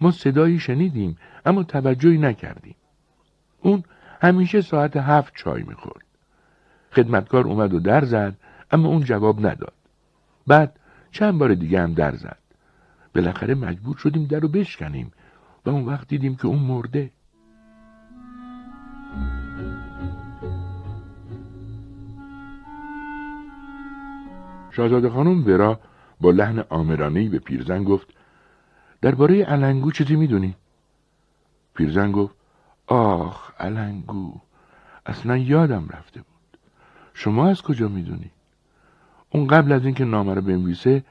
ما 0.00 0.10
صدایی 0.10 0.58
شنیدیم 0.58 1.16
اما 1.46 1.62
توجهی 1.62 2.18
نکردیم. 2.18 2.74
اون 3.60 3.82
همیشه 4.20 4.60
ساعت 4.60 4.96
هفت 4.96 5.32
چای 5.36 5.62
می‌خورد. 5.62 6.04
خدمتکار 6.92 7.46
اومد 7.46 7.74
و 7.74 7.80
در 7.80 8.04
زد 8.04 8.34
اما 8.70 8.88
اون 8.88 9.00
جواب 9.00 9.46
نداد. 9.46 9.72
بعد 10.46 10.78
چند 11.10 11.38
بار 11.38 11.54
دیگه 11.54 11.80
هم 11.80 11.94
در 11.94 12.14
زد. 12.14 12.38
بالاخره 13.14 13.54
مجبور 13.54 13.96
شدیم 13.96 14.24
در 14.24 14.40
رو 14.40 14.48
بشکنیم. 14.48 15.12
و 15.66 15.70
اون 15.70 15.84
وقت 15.84 16.08
دیدیم 16.08 16.36
که 16.36 16.46
اون 16.46 16.58
مرده. 16.58 17.10
شاهزاده 24.70 25.10
خانم 25.10 25.46
ورا 25.46 25.80
با 26.20 26.30
لحن 26.30 26.64
آمرانهی 26.68 27.28
به 27.28 27.38
پیرزن 27.38 27.84
گفت 27.84 28.06
درباره 29.00 29.44
علنگو 29.44 29.92
چیزی 29.92 30.16
می‌دونی؟ 30.16 30.54
پیرزن 31.74 32.12
گفت 32.12 32.34
آخ 32.86 33.50
علنگو 33.60 34.34
اصلا 35.06 35.36
یادم 35.36 35.88
رفته 35.90 36.20
بود 36.20 36.60
شما 37.14 37.48
از 37.48 37.62
کجا 37.62 37.88
می‌دونی؟ 37.88 38.30
اون 39.30 39.46
قبل 39.46 39.72
از 39.72 39.84
اینکه 39.84 40.04
نامه 40.04 40.34
رو 40.34 40.40
بنویسه 40.40 41.04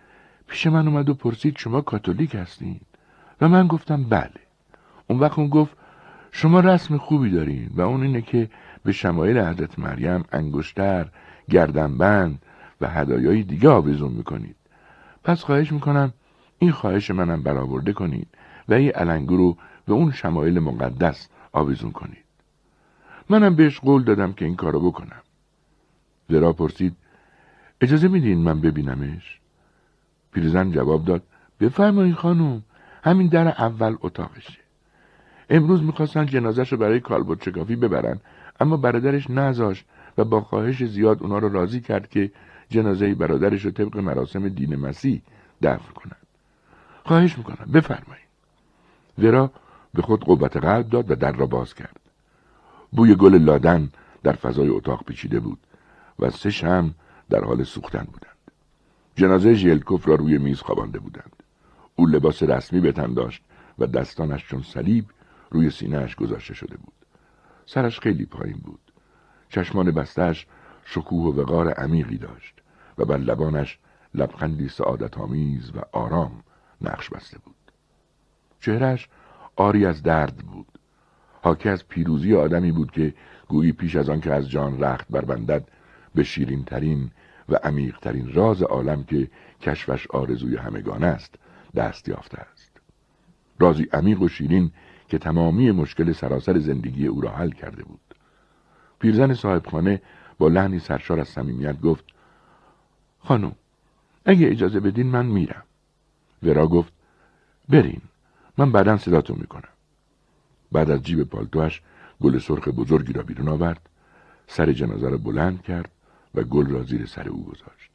پیش 0.47 0.67
من 0.67 0.87
اومد 0.87 1.09
و 1.09 1.13
پرسید 1.13 1.57
شما 1.57 1.81
کاتولیک 1.81 2.35
هستین 2.35 2.79
و 3.41 3.49
من 3.49 3.67
گفتم 3.67 4.03
بله 4.03 4.41
اون 5.07 5.19
وقت 5.19 5.39
اون 5.39 5.47
گفت 5.47 5.77
شما 6.31 6.59
رسم 6.59 6.97
خوبی 6.97 7.29
دارین 7.29 7.69
و 7.75 7.81
اون 7.81 8.03
اینه 8.03 8.21
که 8.21 8.49
به 8.83 8.91
شمایل 8.91 9.39
حضرت 9.39 9.79
مریم 9.79 10.23
انگشتر 10.31 11.09
گردنبند 11.49 12.39
و 12.81 12.87
هدایای 12.89 13.43
دیگه 13.43 13.69
آویزون 13.69 14.11
می‌کنید 14.11 14.56
پس 15.27 15.43
خواهش 15.43 15.71
می‌کنم 15.71 16.13
این 16.59 16.71
خواهش 16.71 17.11
منم 17.11 17.43
برآورده 17.43 17.93
کنید 17.93 18.27
و 18.69 18.73
این 18.73 18.91
علنگو 18.91 19.37
رو 19.37 19.57
به 19.85 19.93
اون 19.93 20.11
شمایل 20.11 20.59
مقدس 20.59 21.27
آویزون 21.51 21.91
کنید. 21.91 22.25
منم 23.29 23.55
بهش 23.55 23.79
قول 23.79 24.03
دادم 24.03 24.33
که 24.33 24.45
این 24.45 24.55
کارو 24.55 24.79
بکنم. 24.91 25.21
ورا 26.29 26.53
پرسید 26.53 26.95
اجازه 27.81 28.07
میدین 28.07 28.37
من 28.37 28.61
ببینمش؟ 28.61 29.39
پیرزن 30.33 30.71
جواب 30.71 31.05
داد 31.05 31.23
بفرمایید 31.59 32.15
خانم 32.15 32.63
همین 33.03 33.27
در 33.27 33.47
اول 33.47 33.95
اتاقشه. 34.01 34.59
امروز 35.49 35.83
می‌خواستن 35.83 36.25
جنازش 36.25 36.71
رو 36.71 36.77
برای 36.77 36.99
کالبد 36.99 37.49
ببرن 37.57 38.19
اما 38.59 38.77
برادرش 38.77 39.29
نذاشت 39.29 39.85
و 40.17 40.23
با 40.23 40.41
خواهش 40.41 40.83
زیاد 40.83 41.23
اونا 41.23 41.37
رو 41.37 41.49
راضی 41.49 41.81
کرد 41.81 42.09
که 42.09 42.31
جنازه 42.69 43.15
برادرش 43.15 43.65
رو 43.65 43.71
طبق 43.71 43.97
مراسم 43.97 44.49
دین 44.49 44.75
مسیح 44.75 45.21
دفن 45.61 45.93
کنن. 45.93 46.17
خواهش 47.05 47.37
می‌کنم 47.37 47.71
بفرمایید. 47.73 48.27
ورا 49.17 49.51
به 49.93 50.01
خود 50.01 50.23
قوت 50.23 50.57
قلب 50.57 50.89
داد 50.89 51.11
و 51.11 51.15
در 51.15 51.31
را 51.31 51.45
باز 51.45 51.73
کرد. 51.73 51.99
بوی 52.91 53.15
گل 53.15 53.35
لادن 53.35 53.89
در 54.23 54.33
فضای 54.33 54.69
اتاق 54.69 55.03
پیچیده 55.03 55.39
بود 55.39 55.59
و 56.19 56.29
سه 56.29 56.49
شم 56.49 56.93
در 57.29 57.43
حال 57.43 57.63
سوختن 57.63 58.03
بودند. 58.03 58.37
جنازه 59.15 59.53
ژلکوف 59.53 60.07
را 60.07 60.15
روی 60.15 60.37
میز 60.37 60.61
خوابانده 60.61 60.99
بودند. 60.99 61.43
او 61.95 62.05
لباس 62.05 62.43
رسمی 62.43 62.79
به 62.79 62.91
تن 62.91 63.13
داشت 63.13 63.43
و 63.79 63.87
دستانش 63.87 64.47
چون 64.47 64.61
صلیب 64.61 65.05
روی 65.49 65.69
سینهاش 65.69 66.15
گذاشته 66.15 66.53
شده 66.53 66.77
بود. 66.77 66.93
سرش 67.65 67.99
خیلی 67.99 68.25
پایین 68.25 68.57
بود. 68.57 68.79
چشمان 69.49 69.91
بستش 69.91 70.47
شکوه 70.89 71.35
و 71.35 71.41
وقار 71.41 71.69
عمیقی 71.73 72.17
داشت 72.17 72.61
و 72.97 73.05
بر 73.05 73.17
لبانش 73.17 73.79
لبخندی 74.13 74.69
سعادت 74.69 75.17
آمیز 75.17 75.71
و 75.75 75.79
آرام 75.91 76.43
نقش 76.81 77.09
بسته 77.09 77.37
بود. 77.39 77.55
چهرش 78.59 79.09
آری 79.55 79.85
از 79.85 80.03
درد 80.03 80.37
بود. 80.37 80.67
حاکی 81.41 81.69
از 81.69 81.87
پیروزی 81.87 82.35
آدمی 82.35 82.71
بود 82.71 82.91
که 82.91 83.13
گویی 83.47 83.71
پیش 83.71 83.95
از 83.95 84.09
آن 84.09 84.21
که 84.21 84.33
از 84.33 84.49
جان 84.49 84.79
رخت 84.83 85.07
بربندد 85.09 85.67
به 86.15 86.23
شیرین 86.23 86.63
ترین 86.63 87.11
و 87.49 87.55
عمیق 87.55 87.99
ترین 87.99 88.33
راز 88.33 88.61
عالم 88.61 89.03
که 89.03 89.29
کشفش 89.61 90.07
آرزوی 90.07 90.57
همگان 90.57 91.03
است 91.03 91.35
دست 91.75 92.09
یافته 92.09 92.37
است. 92.37 92.71
رازی 93.59 93.87
عمیق 93.93 94.21
و 94.21 94.27
شیرین 94.27 94.71
که 95.09 95.17
تمامی 95.17 95.71
مشکل 95.71 96.11
سراسر 96.11 96.59
زندگی 96.59 97.07
او 97.07 97.21
را 97.21 97.29
حل 97.29 97.51
کرده 97.51 97.83
بود. 97.83 97.99
پیرزن 98.99 99.33
صاحبخانه 99.33 100.01
با 100.37 100.47
لحنی 100.47 100.79
سرشار 100.79 101.19
از 101.19 101.27
صمیمیت 101.27 101.81
گفت 101.81 102.05
خانم 103.19 103.55
اگه 104.25 104.47
اجازه 104.51 104.79
بدین 104.79 105.07
من 105.07 105.25
میرم. 105.25 105.63
ورا 106.43 106.67
گفت 106.67 106.93
برین 107.69 108.01
من 108.57 108.71
بعدا 108.71 108.97
صداتون 108.97 109.37
می‌کنم. 109.39 109.69
بعد 110.71 110.91
از 110.91 111.03
جیب 111.03 111.23
پالتوش 111.23 111.81
گل 112.21 112.39
سرخ 112.39 112.67
بزرگی 112.67 113.13
را 113.13 113.23
بیرون 113.23 113.47
آورد 113.47 113.89
سر 114.47 114.71
جنازه 114.71 115.09
را 115.09 115.17
بلند 115.17 115.61
کرد 115.61 115.91
و 116.35 116.43
گل 116.43 116.69
را 116.69 116.83
زیر 116.83 117.05
سر 117.05 117.29
او 117.29 117.45
گذاشت. 117.45 117.91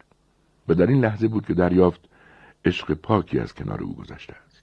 و 0.69 0.75
در 0.75 0.87
این 0.87 1.05
لحظه 1.05 1.29
بود 1.29 1.47
که 1.47 1.55
دریافت 1.55 2.01
عشق 2.65 2.95
پاکی 2.95 3.39
از 3.39 3.55
کنار 3.55 3.83
او 3.83 3.97
گذشته 3.97 4.35
است. 4.47 4.63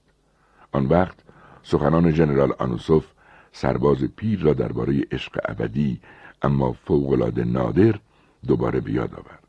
آن 0.72 0.86
وقت 0.86 1.16
سخنان 1.62 2.10
ژنرال 2.10 2.52
آنوسوف 2.58 3.06
سرباز 3.52 4.04
پیر 4.04 4.40
را 4.40 4.54
درباره 4.54 5.04
عشق 5.12 5.38
ابدی 5.44 6.00
اما 6.42 6.72
فوقالعاده 6.72 7.44
نادر 7.44 7.94
دوباره 8.46 8.80
به 8.80 8.92
یاد 8.92 9.14
آورد. 9.14 9.44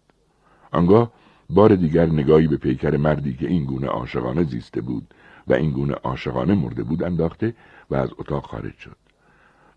آنگاه 0.71 1.11
بار 1.49 1.75
دیگر 1.75 2.05
نگاهی 2.05 2.47
به 2.47 2.57
پیکر 2.57 2.97
مردی 2.97 3.33
که 3.33 3.47
این 3.47 3.65
گونه 3.65 3.87
عاشقانه 3.87 4.43
زیسته 4.43 4.81
بود 4.81 5.13
و 5.47 5.53
این 5.53 5.71
گونه 5.71 5.93
عاشقانه 5.93 6.53
مرده 6.55 6.83
بود 6.83 7.03
انداخته 7.03 7.53
و 7.89 7.95
از 7.95 8.09
اتاق 8.17 8.45
خارج 8.45 8.77
شد. 8.77 8.95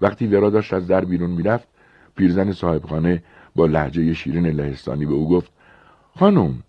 وقتی 0.01 0.27
ورا 0.27 0.51
داشت 0.51 0.73
از 0.73 0.87
در 0.87 1.05
بیرون 1.05 1.31
می‌رفت 1.31 1.69
پیرزن 2.17 2.53
صاحبخانه 2.53 3.23
با 3.57 3.67
لحجه 3.67 4.15
شیرین 4.15 4.47
لهستانی 4.47 5.07
به 5.07 5.13
او 5.15 5.29
گفت 5.29 5.53
خانم 6.19 6.63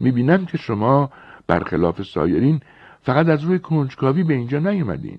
می‌بینم 0.00 0.46
که 0.46 0.58
شما 0.58 1.10
برخلاف 1.46 2.02
سایرین 2.02 2.60
فقط 3.02 3.28
از 3.28 3.42
روی 3.42 3.58
کنجکاوی 3.58 4.22
به 4.22 4.34
اینجا 4.34 4.58
نیومدین. 4.58 5.18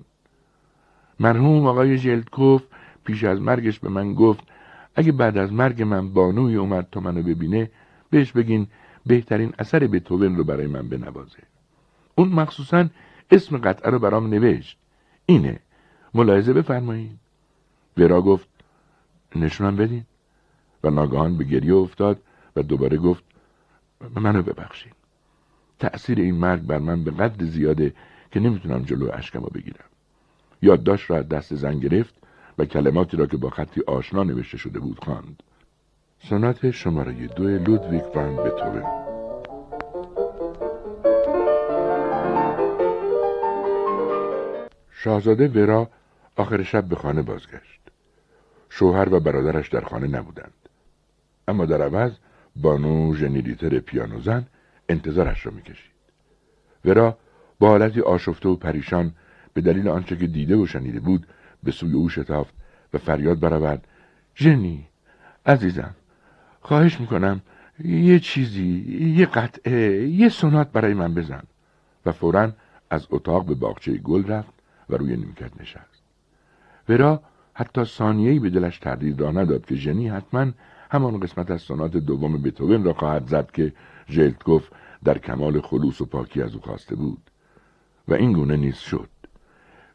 مرحوم 1.20 1.66
آقای 1.66 1.98
ژلدکوف 1.98 2.62
پیش 3.04 3.24
از 3.24 3.40
مرگش 3.40 3.78
به 3.78 3.88
من 3.88 4.14
گفت 4.14 4.44
اگه 4.96 5.12
بعد 5.12 5.38
از 5.38 5.52
مرگ 5.52 5.82
من 5.82 6.12
بانوی 6.12 6.56
اومد 6.56 6.88
تا 6.92 7.00
منو 7.00 7.22
ببینه 7.22 7.70
بهش 8.10 8.32
بگین 8.32 8.66
بهترین 9.06 9.54
اثر 9.58 9.86
بتوون 9.86 10.36
رو 10.36 10.44
برای 10.44 10.66
من 10.66 10.88
بنوازه. 10.88 11.38
اون 12.14 12.28
مخصوصا 12.28 12.88
اسم 13.30 13.58
قطعه 13.58 13.90
رو 13.90 13.98
برام 13.98 14.26
نوشت. 14.26 14.78
اینه. 15.26 15.60
ملاحظه 16.14 16.52
بفرمایید. 16.52 17.18
ورا 17.96 18.22
گفت 18.22 18.48
نشونم 19.36 19.76
بدین. 19.76 20.04
و 20.84 20.90
ناگهان 20.90 21.38
به 21.38 21.44
گریه 21.44 21.74
افتاد 21.74 22.22
و 22.56 22.62
دوباره 22.62 22.96
گفت 22.96 23.24
منو 24.14 24.42
ببخشید. 24.42 24.94
تأثیر 25.78 26.18
این 26.18 26.34
مرگ 26.34 26.62
بر 26.62 26.78
من 26.78 27.04
به 27.04 27.10
قدر 27.10 27.44
زیاده 27.44 27.94
که 28.30 28.40
نمی‌تونم 28.40 28.82
جلو 28.82 29.10
اشکمو 29.12 29.46
بگیرم. 29.46 29.84
یادداشت 30.62 31.10
را 31.10 31.16
از 31.16 31.28
دست 31.28 31.54
زن 31.54 31.78
گرفت 31.78 32.14
و 32.58 32.64
کلماتی 32.64 33.16
را 33.16 33.26
که 33.26 33.36
با 33.36 33.50
خطی 33.50 33.82
آشنا 33.86 34.22
نوشته 34.22 34.56
شده 34.56 34.78
بود 34.78 35.04
خواند. 35.04 35.42
سنات 36.30 36.70
شماره 36.70 37.12
دو 37.26 37.48
لودویک 37.48 38.16
وان 38.16 38.36
بتوون 38.36 38.82
شاهزاده 44.90 45.48
ورا 45.48 45.90
آخر 46.36 46.62
شب 46.62 46.84
به 46.84 46.96
خانه 46.96 47.22
بازگشت. 47.22 47.80
شوهر 48.70 49.14
و 49.14 49.20
برادرش 49.20 49.68
در 49.68 49.80
خانه 49.80 50.06
نبودند. 50.06 50.52
اما 51.48 51.66
در 51.66 51.82
عوض 51.82 52.12
بانو 52.56 53.14
ژنیلیتر 53.14 53.78
پیانو 53.78 54.20
زن 54.20 54.46
انتظارش 54.88 55.46
را 55.46 55.52
می‌کشید. 55.52 55.92
ورا 56.84 57.18
با 57.58 57.68
حالتی 57.68 58.00
آشفته 58.00 58.48
و 58.48 58.56
پریشان 58.56 59.12
به 59.54 59.60
دلیل 59.60 59.88
آنچه 59.88 60.16
که 60.16 60.26
دیده 60.26 60.56
و 60.56 60.66
شنیده 60.66 61.00
بود 61.00 61.26
به 61.66 61.72
سوی 61.72 61.92
او 61.92 62.08
شتافت 62.08 62.54
و 62.92 62.98
فریاد 62.98 63.40
برآورد. 63.40 63.82
ژنی 64.36 64.88
عزیزم 65.46 65.94
خواهش 66.60 67.00
می‌کنم 67.00 67.40
یه 67.84 68.18
چیزی 68.18 68.68
یه 69.16 69.26
قطعه 69.26 70.08
یه 70.08 70.28
سونات 70.28 70.72
برای 70.72 70.94
من 70.94 71.14
بزن. 71.14 71.42
و 72.06 72.12
فورا 72.12 72.52
از 72.90 73.06
اتاق 73.10 73.46
به 73.46 73.54
باغچه 73.54 73.92
گل 73.92 74.26
رفت 74.26 74.52
و 74.90 74.96
روی 74.96 75.16
نیمکت 75.16 75.60
نشست. 75.60 76.02
ورا 76.88 77.22
حتی 77.54 77.84
ثانیه‌ای 77.84 78.38
به 78.38 78.50
دلش 78.50 78.78
تردید 78.78 79.20
را 79.20 79.30
نداد 79.30 79.66
که 79.66 79.74
ژنی 79.74 80.08
حتما 80.08 80.46
همان 80.90 81.20
قسمت 81.20 81.50
از 81.50 81.60
سونات 81.60 81.96
دوم 81.96 82.42
بتوون 82.42 82.84
را 82.84 82.92
خواهد 82.92 83.26
زد 83.26 83.50
که 83.50 83.72
ژلتکوف 84.08 84.68
در 85.04 85.18
کمال 85.18 85.60
خلوص 85.60 86.00
و 86.00 86.04
پاکی 86.04 86.42
از 86.42 86.54
او 86.54 86.60
خواسته 86.60 86.96
بود. 86.96 87.22
و 88.08 88.14
این 88.14 88.32
گونه 88.32 88.56
نیز 88.56 88.76
شد. 88.76 89.08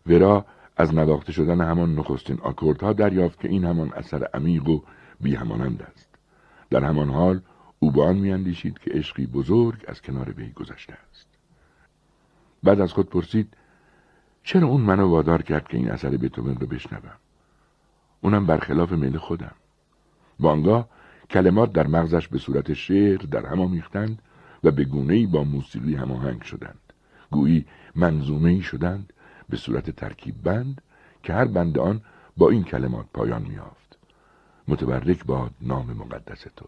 ورا 0.07 0.45
از 0.77 0.95
نواخته 0.95 1.31
شدن 1.31 1.61
همان 1.61 1.95
نخستین 1.95 2.37
آکوردها 2.41 2.93
دریافت 2.93 3.39
که 3.39 3.49
این 3.49 3.65
همان 3.65 3.93
اثر 3.93 4.27
عمیق 4.33 4.69
و 4.69 4.81
بیهمانند 5.21 5.81
است. 5.81 6.09
در 6.69 6.83
همان 6.83 7.09
حال 7.09 7.41
او 7.79 7.91
به 7.91 8.03
آن 8.03 8.17
میاندیشید 8.17 8.79
که 8.79 8.91
عشقی 8.91 9.25
بزرگ 9.25 9.85
از 9.87 10.01
کنار 10.01 10.31
وی 10.31 10.51
گذشته 10.51 10.93
است. 10.93 11.27
بعد 12.63 12.81
از 12.81 12.93
خود 12.93 13.09
پرسید 13.09 13.57
چرا 14.43 14.67
اون 14.67 14.81
منو 14.81 15.07
وادار 15.09 15.41
کرد 15.41 15.67
که 15.67 15.77
این 15.77 15.91
اثر 15.91 16.09
بتوون 16.09 16.55
رو 16.55 16.67
بشنوم؟ 16.67 17.17
اونم 18.21 18.45
برخلاف 18.45 18.91
میل 18.91 19.17
خودم. 19.17 19.55
بانگاه 20.39 20.89
کلمات 21.29 21.73
در 21.73 21.87
مغزش 21.87 22.27
به 22.27 22.37
صورت 22.37 22.73
شعر 22.73 23.17
در 23.17 23.45
هم 23.45 23.61
آمیختند 23.61 24.21
و 24.63 24.71
به 24.71 24.83
گونه‌ای 24.83 25.25
با 25.25 25.43
موسیقی 25.43 25.95
هماهنگ 25.95 26.41
شدند. 26.41 26.79
گویی 27.31 27.65
منظومه 27.95 28.61
شدند 28.61 29.13
به 29.51 29.57
صورت 29.57 29.89
ترکیب 29.89 30.43
بند 30.43 30.81
که 31.23 31.33
هر 31.33 31.45
بند 31.45 31.77
آن 31.77 32.01
با 32.37 32.49
این 32.49 32.63
کلمات 32.63 33.05
پایان 33.13 33.41
میافت 33.41 33.97
متبرک 34.67 35.25
باد 35.25 35.51
نام 35.61 35.93
مقدس 35.93 36.41
تو. 36.55 36.65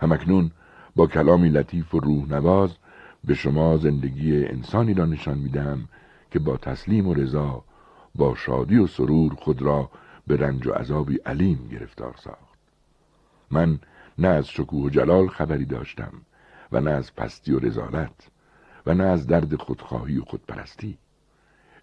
همکنون 0.00 0.50
با 0.96 1.06
کلامی 1.06 1.48
لطیف 1.48 1.94
و 1.94 2.00
روح 2.00 2.28
نواز 2.28 2.70
به 3.24 3.34
شما 3.34 3.76
زندگی 3.76 4.44
انسانی 4.46 4.94
را 4.94 5.06
نشان 5.06 5.38
می‌دهم 5.38 5.88
که 6.30 6.38
با 6.38 6.56
تسلیم 6.56 7.08
و 7.08 7.14
رضا 7.14 7.64
با 8.14 8.34
شادی 8.34 8.76
و 8.76 8.86
سرور 8.86 9.34
خود 9.34 9.62
را 9.62 9.90
به 10.26 10.36
رنج 10.36 10.66
و 10.66 10.72
عذابی 10.72 11.16
علیم 11.16 11.68
گرفتار 11.68 12.14
ساخت. 12.18 12.58
من 13.50 13.78
نه 14.18 14.28
از 14.28 14.48
شکوه 14.48 14.86
و 14.86 14.90
جلال 14.90 15.28
خبری 15.28 15.64
داشتم 15.64 16.12
و 16.72 16.80
نه 16.80 16.90
از 16.90 17.14
پستی 17.14 17.52
و 17.52 17.58
رزالت 17.58 18.30
و 18.86 18.94
نه 18.94 19.04
از 19.04 19.26
درد 19.26 19.54
خودخواهی 19.54 20.18
و 20.18 20.24
خودپرستی. 20.24 20.98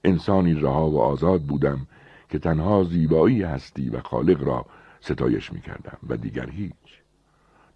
انسانی 0.04 0.54
رها 0.54 0.90
و 0.90 1.02
آزاد 1.02 1.42
بودم 1.42 1.88
که 2.30 2.40
تنها 2.40 2.84
زیبایی 2.84 3.44
هستی 3.44 3.90
و 3.90 4.02
خالق 4.02 4.44
را 4.44 4.66
ستایش 5.00 5.54
می 5.54 5.62
کردم 5.62 5.98
و 6.10 6.18
دیگر 6.18 6.50
هیچ. 6.50 7.02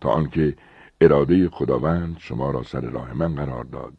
تا 0.01 0.09
آنکه 0.09 0.55
اراده 1.01 1.49
خداوند 1.49 2.17
شما 2.19 2.51
را 2.51 2.63
سر 2.63 2.81
راه 2.81 3.13
من 3.13 3.35
قرار 3.35 3.63
داد 3.63 3.93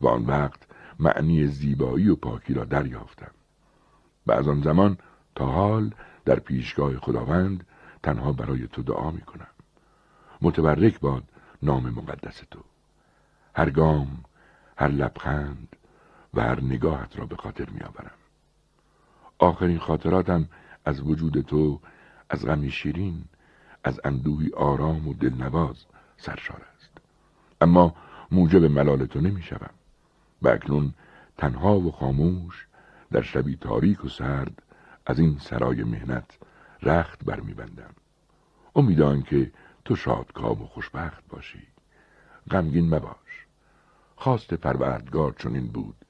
و 0.00 0.08
آن 0.08 0.24
وقت 0.26 0.60
معنی 0.98 1.46
زیبایی 1.46 2.08
و 2.08 2.16
پاکی 2.16 2.54
را 2.54 2.64
دریافتم. 2.64 3.30
و 4.26 4.32
از 4.32 4.48
آن 4.48 4.60
زمان 4.60 4.98
تا 5.34 5.46
حال 5.46 5.94
در 6.24 6.40
پیشگاه 6.40 6.96
خداوند 6.96 7.66
تنها 8.02 8.32
برای 8.32 8.66
تو 8.66 8.82
دعا 8.82 9.10
می 9.10 9.20
کنم 9.20 9.46
متبرک 10.42 11.00
باد 11.00 11.22
نام 11.62 11.90
مقدس 11.90 12.42
تو. 12.50 12.60
هر 13.54 13.70
گام 13.70 14.24
هر 14.78 14.88
لبخند 14.88 15.76
و 16.36 16.40
هر 16.40 16.60
نگاهت 16.60 17.18
را 17.18 17.26
به 17.26 17.36
خاطر 17.36 17.70
می 17.70 17.80
آورم 17.80 18.16
آخرین 19.38 19.78
خاطراتم 19.78 20.48
از 20.84 21.00
وجود 21.00 21.40
تو 21.40 21.80
از 22.30 22.46
غمی 22.46 22.70
شیرین 22.70 23.24
از 23.84 24.00
اندوهی 24.04 24.50
آرام 24.56 25.08
و 25.08 25.14
دلنواز 25.14 25.84
سرشار 26.16 26.62
است. 26.76 26.98
اما 27.60 27.94
موجب 28.30 28.64
ملال 28.64 29.06
تو 29.06 29.20
نمی 29.20 29.42
شوم 29.42 29.70
و 30.42 30.48
اکنون 30.48 30.94
تنها 31.38 31.80
و 31.80 31.92
خاموش 31.92 32.66
در 33.12 33.22
شبی 33.22 33.56
تاریک 33.56 34.04
و 34.04 34.08
سرد 34.08 34.62
از 35.06 35.18
این 35.18 35.38
سرای 35.38 35.84
مهنت 35.84 36.38
رخت 36.82 37.24
برمیبندم. 37.24 37.94
امیدان 38.76 39.22
که 39.22 39.52
تو 39.84 39.96
شادکام 39.96 40.62
و 40.62 40.66
خوشبخت 40.66 41.28
باشی. 41.28 41.66
غمگین 42.50 42.94
مباش. 42.94 43.46
خواست 44.16 44.54
پروردگار 44.54 45.34
چنین 45.38 45.66
بود 45.66 46.05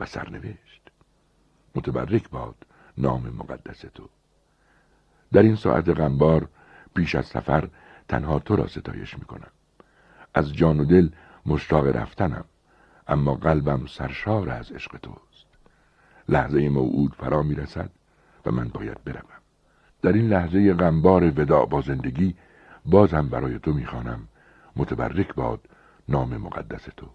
و 0.00 0.06
سرنوشت. 0.06 0.90
متبرک 1.74 2.30
باد 2.30 2.56
نام 2.98 3.22
مقدس 3.22 3.80
تو. 3.80 4.08
در 5.32 5.42
این 5.42 5.56
ساعت 5.56 5.88
غمبار 5.88 6.48
پیش 6.94 7.14
از 7.14 7.26
سفر 7.26 7.68
تنها 8.08 8.38
تو 8.38 8.56
را 8.56 8.66
ستایش 8.66 9.18
می‌کنم. 9.18 9.50
از 10.34 10.52
جان 10.52 10.80
و 10.80 10.84
دل 10.84 11.08
مشتاق 11.46 11.86
رفتنم 11.86 12.44
اما 13.08 13.34
قلبم 13.34 13.86
سرشار 13.86 14.50
از 14.50 14.72
عشق 14.72 14.96
توست. 14.96 15.46
لحظه 16.28 16.68
موعود 16.68 17.14
فرا 17.14 17.42
می‌رسد 17.42 17.90
و 18.46 18.50
من 18.50 18.68
باید 18.68 19.04
بروم. 19.04 19.40
در 20.02 20.12
این 20.12 20.28
لحظه 20.28 20.74
غمبار 20.74 21.24
وداع 21.24 21.66
با 21.66 21.80
زندگی 21.80 22.36
باز 22.86 23.14
هم 23.14 23.28
برای 23.28 23.58
تو 23.58 23.72
می‌خوانم. 23.72 24.28
متبرک 24.76 25.34
باد 25.34 25.60
نام 26.08 26.36
مقدس 26.36 26.88
تو. 26.96 27.06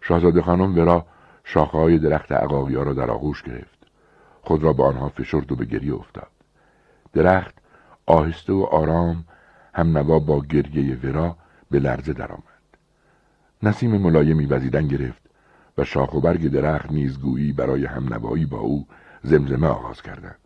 شاهزاده 0.00 0.42
خانم 0.42 0.78
ورا 0.78 1.06
شاخههای 1.50 1.98
درخت 1.98 2.32
عقاقیا 2.32 2.82
را 2.82 2.94
در 2.94 3.10
آغوش 3.10 3.42
گرفت. 3.42 3.78
خود 4.42 4.62
را 4.62 4.72
به 4.72 4.84
آنها 4.84 5.08
فشرد 5.08 5.52
و 5.52 5.56
به 5.56 5.64
گریه 5.64 5.94
افتاد. 5.94 6.30
درخت 7.12 7.54
آهسته 8.06 8.52
و 8.52 8.62
آرام 8.62 9.24
هم 9.74 9.98
نوا 9.98 10.18
با 10.18 10.40
گریه 10.40 10.96
ورا 10.96 11.36
به 11.70 11.78
لرزه 11.78 12.12
درآمد. 12.12 12.42
نسیم 13.62 13.96
ملایمی 13.96 14.46
وزیدن 14.46 14.88
گرفت 14.88 15.22
و 15.78 15.84
شاخ 15.84 16.14
و 16.14 16.20
برگ 16.20 16.48
درخت 16.48 16.92
نیزگویی 16.92 17.52
برای 17.52 17.84
همنوایی 17.84 18.46
با 18.46 18.58
او 18.58 18.86
زمزمه 19.22 19.66
آغاز 19.66 20.02
کردند. 20.02 20.38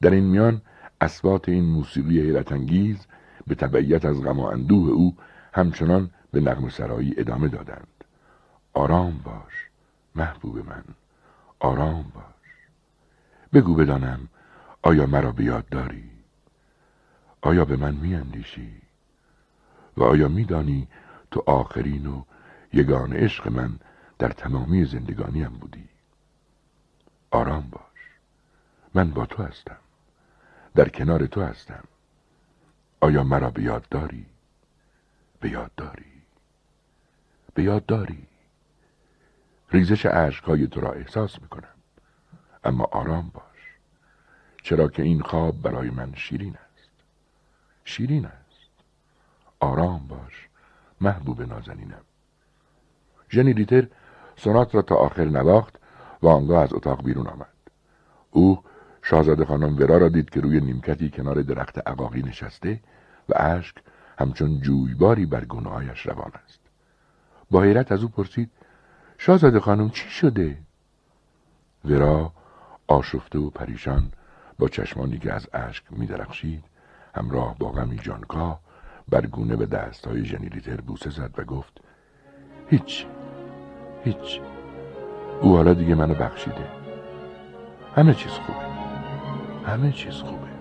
در 0.00 0.10
این 0.10 0.24
میان 0.24 0.62
اسبات 1.00 1.48
این 1.48 1.64
موسیقی 1.64 2.20
حیرت 2.20 2.52
انگیز 2.52 3.06
به 3.46 3.54
تبعیت 3.54 4.04
از 4.04 4.22
غم 4.22 4.40
و 4.40 4.44
اندوه 4.44 4.90
او 4.90 5.16
همچنان 5.52 6.10
به 6.32 6.40
نغم 6.40 6.68
سرایی 6.68 7.14
ادامه 7.18 7.48
دادند. 7.48 8.04
آرام 8.74 9.20
باش. 9.24 9.67
محبوب 10.14 10.66
من. 10.68 10.84
آرام 11.60 12.12
باش. 12.14 12.24
بگو 13.52 13.74
بدانم 13.74 14.28
آیا 14.82 15.06
مرا 15.06 15.32
بیاد 15.32 15.68
داری؟ 15.68 16.10
آیا 17.40 17.64
به 17.64 17.76
من 17.76 17.94
میاندیشی؟ 17.94 18.82
و 19.96 20.02
آیا 20.02 20.28
میدانی 20.28 20.88
تو 21.30 21.42
آخرین 21.46 22.06
و 22.06 22.22
یگان 22.72 23.12
عشق 23.12 23.48
من 23.48 23.78
در 24.18 24.28
تمامی 24.28 24.84
زندگانیم 24.84 25.48
بودی؟ 25.48 25.88
آرام 27.30 27.68
باش. 27.70 27.82
من 28.94 29.10
با 29.10 29.26
تو 29.26 29.42
هستم. 29.42 29.78
در 30.74 30.88
کنار 30.88 31.26
تو 31.26 31.42
هستم. 31.42 31.84
آیا 33.00 33.24
مرا 33.24 33.50
به 33.50 33.62
یاد 33.62 33.88
داری؟ 33.88 34.26
به 35.40 35.50
یاد 35.50 35.70
داری؟ 35.76 36.22
به 37.54 37.62
یاد 37.62 37.86
داری؟ 37.86 38.26
ریزش 39.70 40.06
عشقهای 40.06 40.66
تو 40.66 40.80
را 40.80 40.92
احساس 40.92 41.42
می‌کنم. 41.42 41.74
اما 42.64 42.84
آرام 42.84 43.30
باش. 43.34 43.42
چرا 44.62 44.88
که 44.88 45.02
این 45.02 45.20
خواب 45.20 45.62
برای 45.62 45.90
من 45.90 46.14
شیرین 46.14 46.54
است. 46.54 46.90
شیرین 47.84 48.26
است. 48.26 48.70
آرام 49.60 50.06
باش. 50.08 50.48
محبوب 51.00 51.42
نازنینم. 51.42 52.04
ژنی 53.30 53.52
ریتر 53.52 53.86
سونات 54.36 54.74
را 54.74 54.82
تا 54.82 54.94
آخر 54.94 55.24
نواخت 55.24 55.78
و 56.22 56.28
آنگاه 56.28 56.62
از 56.62 56.72
اتاق 56.72 57.04
بیرون 57.04 57.26
آمد. 57.26 57.46
او 58.30 58.62
شاهزاده 59.02 59.44
خانم 59.44 59.78
ورا 59.78 59.98
را 59.98 60.08
دید 60.08 60.30
که 60.30 60.40
روی 60.40 60.60
نیمکتی 60.60 61.10
کنار 61.10 61.42
درخت 61.42 61.88
عقاقی 61.88 62.22
نشسته 62.22 62.80
و 63.28 63.32
اشک 63.36 63.76
همچون 64.18 64.60
جویباری 64.60 65.26
بر 65.26 65.44
گناهایش 65.44 66.06
روان 66.06 66.32
است. 66.44 66.60
با 67.50 67.62
حیرت 67.62 67.92
از 67.92 68.02
او 68.02 68.08
پرسید 68.08 68.50
شاهزاده 69.18 69.60
خانم 69.60 69.90
چی 69.90 70.10
شده؟ 70.10 70.58
ورا 71.84 72.32
آشفته 72.86 73.38
و 73.38 73.50
پریشان 73.50 74.12
با 74.58 74.68
چشمانی 74.68 75.18
که 75.18 75.32
از 75.32 75.48
اشک 75.52 75.84
میدرخشید 75.90 76.64
همراه 77.14 77.58
با 77.58 77.68
غمی 77.68 78.00
بر 79.08 79.26
گونه 79.26 79.56
به 79.56 79.66
دستهای 79.66 80.24
ژنیریتر 80.24 80.80
بوسه 80.80 81.10
زد 81.10 81.34
و 81.38 81.44
گفت 81.44 81.80
هیچ 82.68 83.06
هیچ 84.04 84.40
او 85.40 85.56
حالا 85.56 85.74
دیگه 85.74 85.94
منو 85.94 86.14
بخشیده. 86.14 86.68
همه 87.96 88.14
چیز 88.14 88.32
خوبه 88.32 88.58
همه 89.66 89.92
چیز 89.92 90.14
خوبه. 90.14 90.57